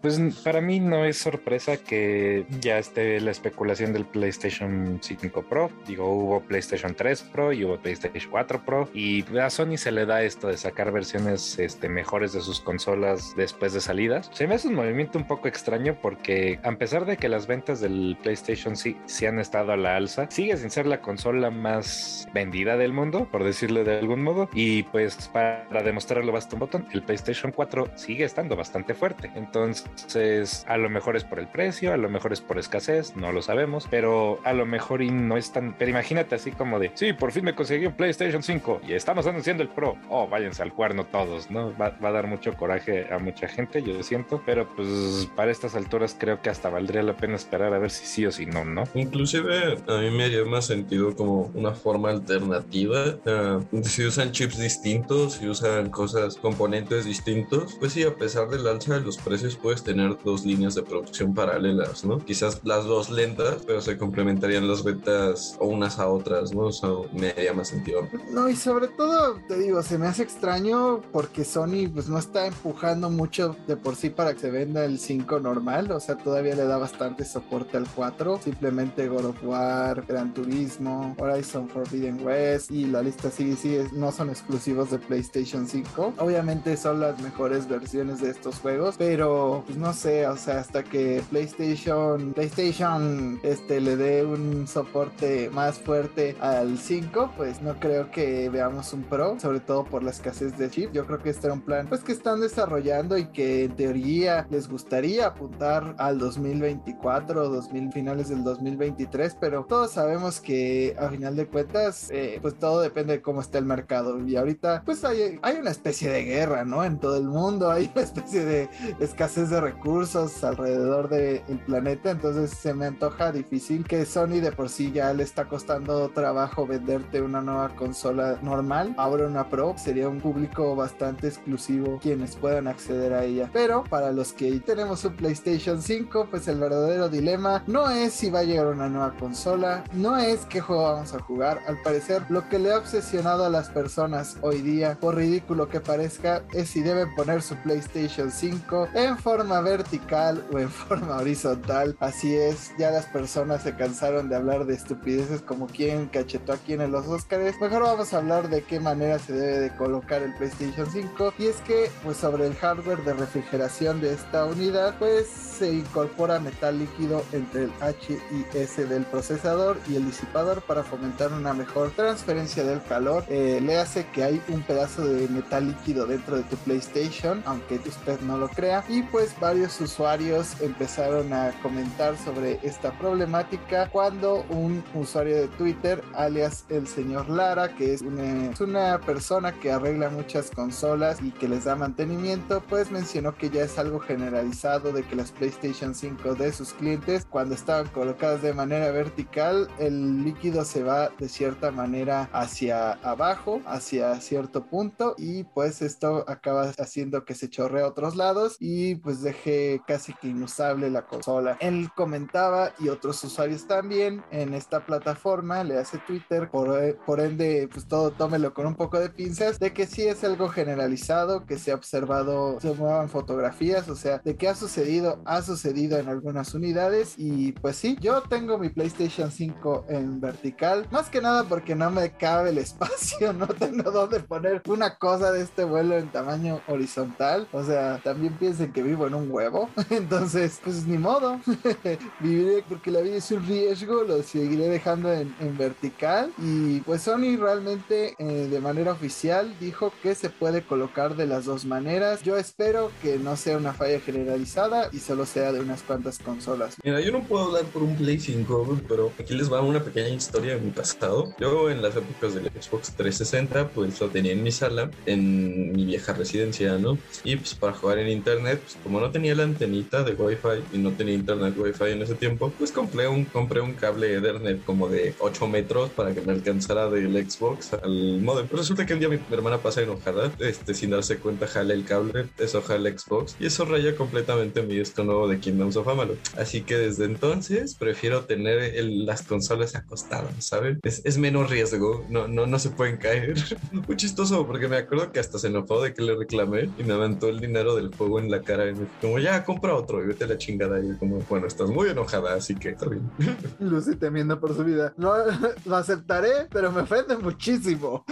Pues 0.00 0.18
para 0.42 0.62
mí 0.62 0.80
no 0.80 1.04
es 1.04 1.18
sorpresa 1.18 1.76
que 1.76 2.46
ya 2.60 2.78
esté 2.78 3.20
la 3.20 3.30
especulación 3.32 3.92
del 3.92 4.06
PlayStation 4.06 4.98
5 5.02 5.42
Pro. 5.42 5.70
Digo, 5.86 6.10
hubo 6.10 6.40
PlayStation 6.40 6.94
3 6.94 7.22
Pro 7.24 7.52
y 7.52 7.64
hubo 7.64 7.76
PlayStation 7.76 8.30
4 8.30 8.64
Pro. 8.64 8.88
Y 8.94 9.24
a 9.36 9.50
Sony 9.50 9.76
se 9.76 9.92
le 9.92 10.06
da 10.06 10.22
esto 10.22 10.48
de 10.48 10.56
sacar 10.56 10.89
versiones 10.90 11.58
este, 11.58 11.88
mejores 11.88 12.32
de 12.32 12.40
sus 12.40 12.60
consolas 12.60 13.34
después 13.36 13.72
de 13.72 13.80
salidas. 13.80 14.30
Se 14.32 14.46
me 14.46 14.54
hace 14.54 14.68
un 14.68 14.74
movimiento 14.74 15.18
un 15.18 15.26
poco 15.26 15.48
extraño 15.48 15.96
porque 16.00 16.58
a 16.62 16.72
pesar 16.72 17.04
de 17.04 17.16
que 17.16 17.28
las 17.28 17.46
ventas 17.46 17.80
del 17.80 18.16
PlayStation 18.22 18.76
sí, 18.76 18.96
sí 19.06 19.26
han 19.26 19.38
estado 19.38 19.72
a 19.72 19.76
la 19.76 19.96
alza, 19.96 20.30
sigue 20.30 20.56
sin 20.56 20.70
ser 20.70 20.86
la 20.86 21.00
consola 21.00 21.50
más 21.50 22.28
vendida 22.32 22.76
del 22.76 22.92
mundo, 22.92 23.28
por 23.30 23.44
decirlo 23.44 23.84
de 23.84 23.98
algún 23.98 24.22
modo. 24.22 24.48
Y 24.52 24.84
pues 24.84 25.28
para 25.28 25.82
demostrarlo 25.82 26.32
basta 26.32 26.56
un 26.56 26.60
botón. 26.60 26.86
El 26.92 27.02
PlayStation 27.02 27.52
4 27.52 27.90
sigue 27.94 28.24
estando 28.24 28.56
bastante 28.56 28.94
fuerte. 28.94 29.30
Entonces, 29.34 30.64
a 30.68 30.76
lo 30.76 30.90
mejor 30.90 31.16
es 31.16 31.24
por 31.24 31.38
el 31.38 31.48
precio, 31.48 31.92
a 31.92 31.96
lo 31.96 32.08
mejor 32.08 32.32
es 32.32 32.40
por 32.40 32.58
escasez, 32.58 33.16
no 33.16 33.32
lo 33.32 33.42
sabemos, 33.42 33.86
pero 33.90 34.40
a 34.44 34.52
lo 34.52 34.66
mejor 34.66 35.02
y 35.02 35.10
no 35.10 35.36
es 35.36 35.52
tan... 35.52 35.74
Pero 35.74 35.90
imagínate 35.90 36.34
así 36.34 36.52
como 36.52 36.78
de, 36.78 36.90
sí, 36.94 37.12
por 37.12 37.32
fin 37.32 37.44
me 37.44 37.54
conseguí 37.54 37.86
un 37.86 37.94
PlayStation 37.94 38.42
5 38.42 38.82
y 38.86 38.92
estamos 38.94 39.26
anunciando 39.26 39.62
el 39.62 39.68
Pro. 39.68 39.96
Oh, 40.08 40.28
váyanse 40.28 40.62
al 40.62 40.72
cuerno 40.80 41.04
todos, 41.04 41.50
¿no? 41.50 41.76
Va, 41.76 41.90
va 42.02 42.08
a 42.08 42.12
dar 42.12 42.26
mucho 42.26 42.54
coraje 42.56 43.12
a 43.12 43.18
mucha 43.18 43.46
gente, 43.48 43.82
yo 43.82 44.02
siento, 44.02 44.40
pero 44.46 44.66
pues 44.74 45.28
para 45.36 45.50
estas 45.50 45.74
alturas 45.74 46.16
creo 46.18 46.40
que 46.40 46.48
hasta 46.48 46.70
valdría 46.70 47.02
la 47.02 47.18
pena 47.18 47.36
esperar 47.36 47.74
a 47.74 47.78
ver 47.78 47.90
si 47.90 48.06
sí 48.06 48.24
o 48.24 48.32
si 48.32 48.46
no, 48.46 48.64
¿no? 48.64 48.84
Inclusive 48.94 49.76
a 49.86 49.98
mí 49.98 50.10
me 50.10 50.24
haría 50.24 50.42
más 50.46 50.64
sentido 50.64 51.14
como 51.14 51.50
una 51.52 51.72
forma 51.72 52.08
alternativa. 52.08 53.18
Uh, 53.26 53.82
si 53.82 54.06
usan 54.06 54.32
chips 54.32 54.58
distintos, 54.58 55.34
si 55.34 55.48
usan 55.48 55.90
cosas, 55.90 56.36
componentes 56.36 57.04
distintos, 57.04 57.76
pues 57.78 57.92
sí, 57.92 58.02
a 58.02 58.14
pesar 58.14 58.48
del 58.48 58.66
alza 58.66 58.94
de 58.94 59.00
los 59.02 59.18
precios 59.18 59.56
puedes 59.56 59.82
tener 59.82 60.16
dos 60.24 60.46
líneas 60.46 60.74
de 60.76 60.82
producción 60.82 61.34
paralelas, 61.34 62.06
¿no? 62.06 62.24
Quizás 62.24 62.58
las 62.64 62.86
dos 62.86 63.10
lentas, 63.10 63.64
pero 63.66 63.82
se 63.82 63.98
complementarían 63.98 64.66
las 64.66 64.82
ventas 64.82 65.58
o 65.60 65.66
unas 65.66 65.98
a 65.98 66.08
otras, 66.08 66.54
¿no? 66.54 66.62
O 66.62 66.72
sea, 66.72 66.88
me 67.12 67.28
haría 67.32 67.52
más 67.52 67.68
sentido. 67.68 68.08
No, 68.30 68.48
y 68.48 68.56
sobre 68.56 68.88
todo, 68.88 69.34
te 69.46 69.58
digo, 69.58 69.82
se 69.82 69.98
me 69.98 70.06
hace 70.06 70.22
extraño 70.22 70.69
porque 71.12 71.44
Sony 71.44 71.88
pues 71.92 72.08
no 72.08 72.18
está 72.18 72.46
empujando 72.46 73.10
mucho 73.10 73.56
de 73.66 73.76
por 73.76 73.96
sí 73.96 74.10
para 74.10 74.34
que 74.34 74.40
se 74.40 74.50
venda 74.50 74.84
el 74.84 74.98
5 74.98 75.40
normal, 75.40 75.90
o 75.90 76.00
sea, 76.00 76.16
todavía 76.16 76.54
le 76.54 76.64
da 76.64 76.78
bastante 76.78 77.24
soporte 77.24 77.76
al 77.76 77.86
4, 77.88 78.40
simplemente 78.42 79.08
God 79.08 79.26
of 79.26 79.44
War, 79.44 80.04
Gran 80.06 80.32
Turismo, 80.32 81.14
Horizon 81.18 81.68
Forbidden 81.68 82.24
West 82.24 82.70
y 82.70 82.86
la 82.86 83.02
lista 83.02 83.30
sigue 83.30 83.56
sigue, 83.56 83.88
no 83.92 84.12
son 84.12 84.30
exclusivos 84.30 84.90
de 84.90 84.98
PlayStation 84.98 85.66
5. 85.66 86.14
Obviamente 86.18 86.76
son 86.76 87.00
las 87.00 87.20
mejores 87.20 87.68
versiones 87.68 88.20
de 88.20 88.30
estos 88.30 88.56
juegos, 88.56 88.94
pero 88.98 89.64
pues 89.66 89.78
no 89.78 89.92
sé, 89.92 90.26
o 90.26 90.36
sea, 90.36 90.60
hasta 90.60 90.84
que 90.84 91.22
PlayStation 91.30 92.32
PlayStation 92.32 93.40
este 93.42 93.80
le 93.80 93.96
dé 93.96 94.24
un 94.24 94.66
soporte 94.66 95.50
más 95.50 95.78
fuerte 95.78 96.36
al 96.40 96.78
5, 96.78 97.32
pues 97.36 97.60
no 97.62 97.78
creo 97.80 98.10
que 98.10 98.48
veamos 98.48 98.92
un 98.92 99.02
Pro, 99.02 99.38
sobre 99.40 99.60
todo 99.60 99.84
por 99.84 100.02
la 100.02 100.10
escasez 100.10 100.49
de 100.58 100.70
chip. 100.70 100.92
Yo 100.92 101.06
creo 101.06 101.18
que 101.18 101.30
este 101.30 101.46
era 101.46 101.54
un 101.54 101.62
plan 101.62 101.86
pues 101.88 102.02
que 102.02 102.12
están 102.12 102.40
desarrollando 102.40 103.16
y 103.18 103.26
que 103.26 103.64
en 103.64 103.76
teoría 103.76 104.46
les 104.50 104.68
gustaría 104.68 105.26
apuntar 105.26 105.94
al 105.98 106.18
2024 106.18 107.42
o 107.42 107.48
2000 107.48 107.92
finales 107.92 108.28
del 108.28 108.44
2023, 108.44 109.36
pero 109.40 109.64
todos 109.64 109.92
sabemos 109.92 110.40
que 110.40 110.96
a 110.98 111.08
final 111.08 111.36
de 111.36 111.46
cuentas 111.46 112.08
eh, 112.10 112.38
pues 112.40 112.58
todo 112.58 112.80
depende 112.80 113.14
de 113.14 113.22
cómo 113.22 113.40
está 113.40 113.58
el 113.58 113.64
mercado 113.64 114.18
y 114.26 114.36
ahorita 114.36 114.82
pues 114.84 115.04
hay, 115.04 115.38
hay 115.42 115.56
una 115.56 115.70
especie 115.70 116.10
de 116.10 116.24
guerra, 116.24 116.64
¿no? 116.64 116.84
En 116.84 116.98
todo 116.98 117.16
el 117.16 117.28
mundo 117.28 117.70
hay 117.70 117.90
una 117.94 118.02
especie 118.02 118.44
de 118.44 118.68
escasez 119.00 119.50
de 119.50 119.60
recursos 119.60 120.42
alrededor 120.44 121.08
del 121.08 121.42
planeta, 121.66 122.10
entonces 122.10 122.50
se 122.50 122.74
me 122.74 122.86
antoja 122.86 123.32
difícil 123.32 123.84
que 123.84 124.04
Sony 124.04 124.40
de 124.40 124.52
por 124.52 124.68
sí 124.68 124.92
ya 124.92 125.12
le 125.12 125.22
está 125.22 125.46
costando 125.46 126.08
trabajo 126.10 126.66
venderte 126.66 127.22
una 127.22 127.40
nueva 127.40 127.70
consola 127.76 128.38
normal, 128.42 128.94
ahora 128.96 129.26
una 129.26 129.48
Pro, 129.48 129.74
sería 129.76 130.08
un 130.08 130.20
público 130.20 130.39
bastante 130.76 131.28
exclusivo 131.28 131.98
quienes 132.00 132.36
puedan 132.36 132.68
acceder 132.68 133.12
a 133.12 133.24
ella. 133.24 133.50
Pero 133.52 133.84
para 133.84 134.12
los 134.12 134.32
que 134.32 134.60
tenemos 134.60 135.04
un 135.04 135.14
PlayStation 135.16 135.80
5, 135.80 136.28
pues 136.30 136.48
el 136.48 136.58
verdadero 136.58 137.08
dilema 137.08 137.62
no 137.66 137.90
es 137.90 138.12
si 138.12 138.30
va 138.30 138.40
a 138.40 138.44
llegar 138.44 138.66
una 138.66 138.88
nueva 138.88 139.14
consola, 139.18 139.84
no 139.92 140.18
es 140.18 140.44
qué 140.46 140.60
juego 140.60 140.92
vamos 140.92 141.14
a 141.14 141.20
jugar, 141.20 141.60
al 141.66 141.80
parecer 141.82 142.22
lo 142.28 142.48
que 142.48 142.58
le 142.58 142.72
ha 142.72 142.78
obsesionado 142.78 143.44
a 143.44 143.50
las 143.50 143.68
personas 143.68 144.36
hoy 144.42 144.60
día, 144.60 144.98
por 145.00 145.16
ridículo 145.16 145.68
que 145.68 145.80
parezca, 145.80 146.42
es 146.52 146.68
si 146.68 146.82
deben 146.82 147.14
poner 147.14 147.42
su 147.42 147.56
PlayStation 147.56 148.30
5 148.30 148.88
en 148.94 149.18
forma 149.18 149.60
vertical 149.60 150.44
o 150.52 150.58
en 150.58 150.68
forma 150.70 151.16
horizontal. 151.16 151.96
Así 152.00 152.34
es, 152.34 152.72
ya 152.78 152.90
las 152.90 153.06
personas 153.06 153.62
se 153.62 153.76
cansaron 153.76 154.28
de 154.28 154.36
hablar 154.36 154.66
de 154.66 154.74
estupideces 154.74 155.40
como 155.42 155.66
quien 155.66 156.06
cachetó 156.06 156.52
aquí 156.52 156.74
en 156.74 156.90
los 156.90 157.06
Oscars. 157.06 157.60
Mejor 157.60 157.82
vamos 157.82 158.12
a 158.12 158.18
hablar 158.18 158.48
de 158.48 158.62
qué 158.62 158.80
manera 158.80 159.18
se 159.18 159.32
debe 159.32 159.60
de 159.60 159.76
colocar 159.76 160.22
el 160.22 160.29
PlayStation 160.32 160.86
5. 160.90 161.34
Y 161.38 161.46
es 161.46 161.56
que, 161.62 161.90
pues 162.02 162.16
sobre 162.16 162.46
el 162.46 162.54
hardware 162.54 163.02
de 163.04 163.14
refrigeración 163.14 164.00
de 164.00 164.12
esta 164.12 164.44
unidad, 164.44 164.96
pues 164.98 165.28
se 165.28 165.72
incorpora 165.72 166.40
metal 166.40 166.78
líquido 166.78 167.22
entre 167.32 167.64
el 167.64 167.72
H 167.80 168.18
y 168.30 168.56
S 168.56 168.86
del 168.86 169.04
procesador 169.04 169.78
y 169.88 169.96
el 169.96 170.06
disipador 170.06 170.62
para 170.62 170.82
fomentar 170.82 171.32
una 171.32 171.52
mejor 171.52 171.90
transferencia 171.90 172.64
del 172.64 172.82
calor. 172.82 173.24
Eh, 173.28 173.60
le 173.62 173.78
hace 173.78 174.06
que 174.06 174.24
hay 174.24 174.42
un 174.48 174.62
pedazo 174.62 175.06
de 175.06 175.28
metal 175.28 175.68
líquido 175.68 176.06
dentro 176.06 176.36
de 176.36 176.42
tu 176.44 176.56
PlayStation, 176.56 177.42
aunque 177.44 177.76
usted 177.86 178.20
no 178.20 178.38
lo 178.38 178.48
crea. 178.48 178.84
Y 178.88 179.02
pues 179.02 179.38
varios 179.38 179.80
usuarios 179.80 180.60
empezaron 180.60 181.32
a 181.32 181.52
comentar 181.62 182.16
sobre 182.16 182.58
esta 182.62 182.92
problemática 182.98 183.88
cuando 183.90 184.44
un 184.48 184.82
usuario 184.94 185.36
de 185.36 185.48
Twitter, 185.48 186.02
alias 186.14 186.64
el 186.68 186.86
señor 186.86 187.28
Lara, 187.28 187.74
que 187.74 187.94
es 187.94 188.02
una, 188.02 188.50
es 188.50 188.60
una 188.60 188.98
persona 189.00 189.52
que 189.52 189.72
arregla 189.72 190.10
muchas 190.20 190.40
las 190.40 190.50
consolas 190.50 191.22
y 191.22 191.30
que 191.32 191.48
les 191.48 191.64
da 191.64 191.76
mantenimiento, 191.76 192.62
pues 192.68 192.90
mencionó 192.90 193.34
que 193.36 193.50
ya 193.50 193.64
es 193.64 193.78
algo 193.78 194.00
generalizado 194.00 194.92
de 194.92 195.02
que 195.02 195.16
las 195.16 195.32
PlayStation 195.32 195.94
5 195.94 196.34
de 196.34 196.52
sus 196.52 196.72
clientes, 196.72 197.26
cuando 197.28 197.54
estaban 197.54 197.88
colocadas 197.88 198.42
de 198.42 198.52
manera 198.52 198.90
vertical, 198.90 199.68
el 199.78 200.24
líquido 200.24 200.64
se 200.64 200.82
va 200.82 201.10
de 201.18 201.28
cierta 201.28 201.70
manera 201.70 202.28
hacia 202.32 202.92
abajo, 202.92 203.60
hacia 203.66 204.20
cierto 204.20 204.66
punto, 204.66 205.14
y 205.16 205.44
pues 205.44 205.80
esto 205.82 206.24
acaba 206.28 206.70
haciendo 206.78 207.24
que 207.24 207.34
se 207.34 207.48
chorre 207.48 207.82
a 207.82 207.86
otros 207.86 208.16
lados 208.16 208.56
y 208.60 208.96
pues 208.96 209.22
deje 209.22 209.80
casi 209.86 210.12
que 210.14 210.28
inusable 210.28 210.90
la 210.90 211.06
consola. 211.06 211.56
Él 211.60 211.88
comentaba 211.96 212.72
y 212.78 212.88
otros 212.88 213.22
usuarios 213.24 213.66
también 213.66 214.22
en 214.30 214.54
esta 214.54 214.84
plataforma, 214.84 215.64
le 215.64 215.78
hace 215.78 215.98
Twitter, 215.98 216.50
por, 216.50 216.96
por 217.06 217.20
ende, 217.20 217.68
pues 217.72 217.86
todo 217.86 218.10
tómelo 218.10 218.52
con 218.52 218.66
un 218.66 218.74
poco 218.74 218.98
de 218.98 219.08
pinzas, 219.10 219.58
de 219.58 219.72
que 219.72 219.86
sí 219.86 220.09
es 220.10 220.24
algo 220.24 220.48
generalizado, 220.48 221.46
que 221.46 221.58
se 221.58 221.72
ha 221.72 221.74
observado, 221.74 222.60
se 222.60 222.72
muevan 222.74 223.08
fotografías, 223.08 223.88
o 223.88 223.96
sea, 223.96 224.18
de 224.18 224.36
que 224.36 224.48
ha 224.48 224.54
sucedido, 224.54 225.20
ha 225.24 225.42
sucedido 225.42 225.98
en 225.98 226.08
algunas 226.08 226.54
unidades 226.54 227.14
y 227.16 227.52
pues 227.52 227.76
sí, 227.76 227.96
yo 228.00 228.22
tengo 228.22 228.58
mi 228.58 228.68
PlayStation 228.68 229.30
5 229.30 229.86
en 229.88 230.20
vertical, 230.20 230.86
más 230.90 231.08
que 231.08 231.20
nada 231.20 231.44
porque 231.44 231.74
no 231.74 231.90
me 231.90 232.12
cabe 232.12 232.50
el 232.50 232.58
espacio, 232.70 233.32
no 233.32 233.46
tengo 233.46 233.90
dónde 233.90 234.20
poner 234.20 234.62
una 234.66 234.96
cosa 234.96 235.32
de 235.32 235.42
este 235.42 235.64
vuelo 235.64 235.96
en 235.96 236.08
tamaño 236.08 236.60
horizontal, 236.68 237.48
o 237.52 237.64
sea, 237.64 238.00
también 238.02 238.34
piensen 238.34 238.72
que 238.72 238.82
vivo 238.82 239.06
en 239.06 239.14
un 239.14 239.30
huevo, 239.30 239.68
entonces, 239.90 240.60
pues 240.62 240.86
ni 240.86 240.98
modo, 240.98 241.40
viviré 242.20 242.64
porque 242.68 242.90
la 242.90 243.00
vida 243.00 243.16
es 243.16 243.30
un 243.30 243.46
riesgo, 243.46 244.02
lo 244.02 244.22
seguiré 244.22 244.68
dejando 244.68 245.12
en, 245.12 245.30
vertical 245.58 246.32
y 246.38 246.80
pues 246.80 247.02
Sony 247.02 247.36
realmente 247.36 248.14
eh, 248.18 248.48
de 248.48 248.60
manera 248.60 248.92
oficial 248.92 249.52
dijo 249.58 249.92
que 250.02 250.14
se 250.14 250.30
puede 250.30 250.62
colocar 250.62 251.16
de 251.16 251.26
las 251.26 251.44
dos 251.44 251.64
maneras. 251.64 252.22
Yo 252.22 252.36
espero 252.36 252.90
que 253.02 253.18
no 253.18 253.36
sea 253.36 253.56
una 253.56 253.72
falla 253.72 254.00
generalizada 254.00 254.88
y 254.92 254.98
solo 254.98 255.26
sea 255.26 255.52
de 255.52 255.60
unas 255.60 255.82
cuantas 255.82 256.18
consolas. 256.18 256.76
Mira, 256.82 257.00
yo 257.00 257.12
no 257.12 257.22
puedo 257.22 257.46
hablar 257.46 257.64
por 257.64 257.82
un 257.82 257.96
Play 257.96 258.18
5, 258.18 258.80
pero 258.88 259.12
aquí 259.18 259.34
les 259.34 259.52
va 259.52 259.60
una 259.60 259.82
pequeña 259.82 260.08
historia 260.08 260.54
de 260.54 260.60
mi 260.60 260.70
pasado. 260.70 261.34
Yo 261.38 261.70
en 261.70 261.82
las 261.82 261.96
épocas 261.96 262.34
del 262.34 262.44
Xbox 262.46 262.92
360, 262.92 263.68
pues 263.68 264.00
lo 264.00 264.08
tenía 264.08 264.32
en 264.32 264.42
mi 264.42 264.52
sala, 264.52 264.90
en 265.06 265.72
mi 265.72 265.84
vieja 265.84 266.12
residencia, 266.12 266.78
¿no? 266.78 266.98
Y 267.24 267.36
pues 267.36 267.54
para 267.54 267.72
jugar 267.72 267.98
en 267.98 268.08
internet, 268.08 268.60
pues 268.62 268.76
como 268.82 269.00
no 269.00 269.10
tenía 269.10 269.34
la 269.34 269.44
antenita 269.44 270.02
de 270.02 270.14
Wi-Fi 270.14 270.76
y 270.76 270.78
no 270.78 270.92
tenía 270.92 271.14
internet 271.14 271.54
Wi-Fi 271.56 271.92
en 271.92 272.02
ese 272.02 272.14
tiempo, 272.14 272.52
pues 272.58 272.72
compré 272.72 273.08
un, 273.08 273.24
compré 273.24 273.60
un 273.60 273.74
cable 273.74 274.14
Ethernet 274.14 274.64
como 274.64 274.88
de 274.88 275.14
8 275.18 275.46
metros 275.48 275.90
para 275.90 276.14
que 276.14 276.20
me 276.20 276.32
alcanzara 276.32 276.88
del 276.88 277.12
Xbox 277.28 277.74
al 277.74 278.20
modem. 278.20 278.46
Pero 278.46 278.58
resulta 278.58 278.86
que 278.86 278.94
un 278.94 279.00
día 279.00 279.08
mi, 279.08 279.18
hermana 279.30 279.58
pasa 279.58 279.80
enojada, 279.90 280.32
este, 280.38 280.74
sin 280.74 280.90
darse 280.90 281.18
cuenta, 281.18 281.46
jala 281.46 281.74
el 281.74 281.84
cable, 281.84 282.28
eso 282.38 282.62
jala 282.62 282.90
Xbox 282.90 283.36
y 283.38 283.46
eso 283.46 283.64
raya 283.64 283.96
completamente 283.96 284.62
mi 284.62 284.76
disco 284.76 285.04
nuevo 285.04 285.28
de 285.28 285.38
Kingdoms 285.38 285.76
of 285.76 285.88
Amalur. 285.88 286.18
Así 286.36 286.62
que 286.62 286.76
desde 286.76 287.04
entonces 287.04 287.74
prefiero 287.74 288.24
tener 288.24 288.58
el, 288.76 289.06
las 289.06 289.22
consolas 289.22 289.74
acostadas, 289.74 290.44
¿saben? 290.44 290.80
Es, 290.82 291.02
es, 291.04 291.18
menos 291.18 291.50
riesgo, 291.50 292.04
no, 292.08 292.28
no, 292.28 292.46
no 292.46 292.58
se 292.58 292.70
pueden 292.70 292.96
caer. 292.96 293.34
Muy 293.86 293.96
chistoso 293.96 294.46
porque 294.46 294.68
me 294.68 294.76
acuerdo 294.76 295.12
que 295.12 295.20
hasta 295.20 295.38
se 295.38 295.48
enojó 295.48 295.82
de 295.82 295.94
que 295.94 296.02
le 296.02 296.16
reclamé 296.16 296.70
y 296.78 296.84
me 296.84 296.94
aventó 296.94 297.28
el 297.28 297.40
dinero 297.40 297.74
del 297.74 297.94
juego 297.94 298.18
en 298.18 298.30
la 298.30 298.42
cara 298.42 298.68
y 298.68 298.74
me 298.74 298.86
como 299.00 299.18
ya 299.18 299.44
compra 299.44 299.74
otro 299.74 300.02
y 300.02 300.06
vete 300.06 300.24
a 300.24 300.28
la 300.28 300.38
chingada. 300.38 300.80
Y 300.80 300.96
como, 300.96 301.18
bueno, 301.28 301.46
estás 301.46 301.68
muy 301.68 301.88
enojada, 301.88 302.34
así 302.34 302.54
que 302.54 302.70
está 302.70 302.86
bien. 302.88 303.10
Lucy 303.58 303.96
temiendo 303.96 304.38
por 304.38 304.54
su 304.54 304.64
vida. 304.64 304.92
No, 304.96 305.14
lo 305.64 305.76
aceptaré, 305.76 306.48
pero 306.50 306.70
me 306.70 306.82
ofende 306.82 307.16
muchísimo. 307.16 308.04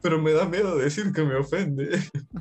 Pero 0.00 0.20
me 0.20 0.32
da 0.32 0.46
miedo 0.46 0.76
decir 0.76 1.12
que 1.12 1.22
me 1.22 1.36
ofende. 1.36 2.00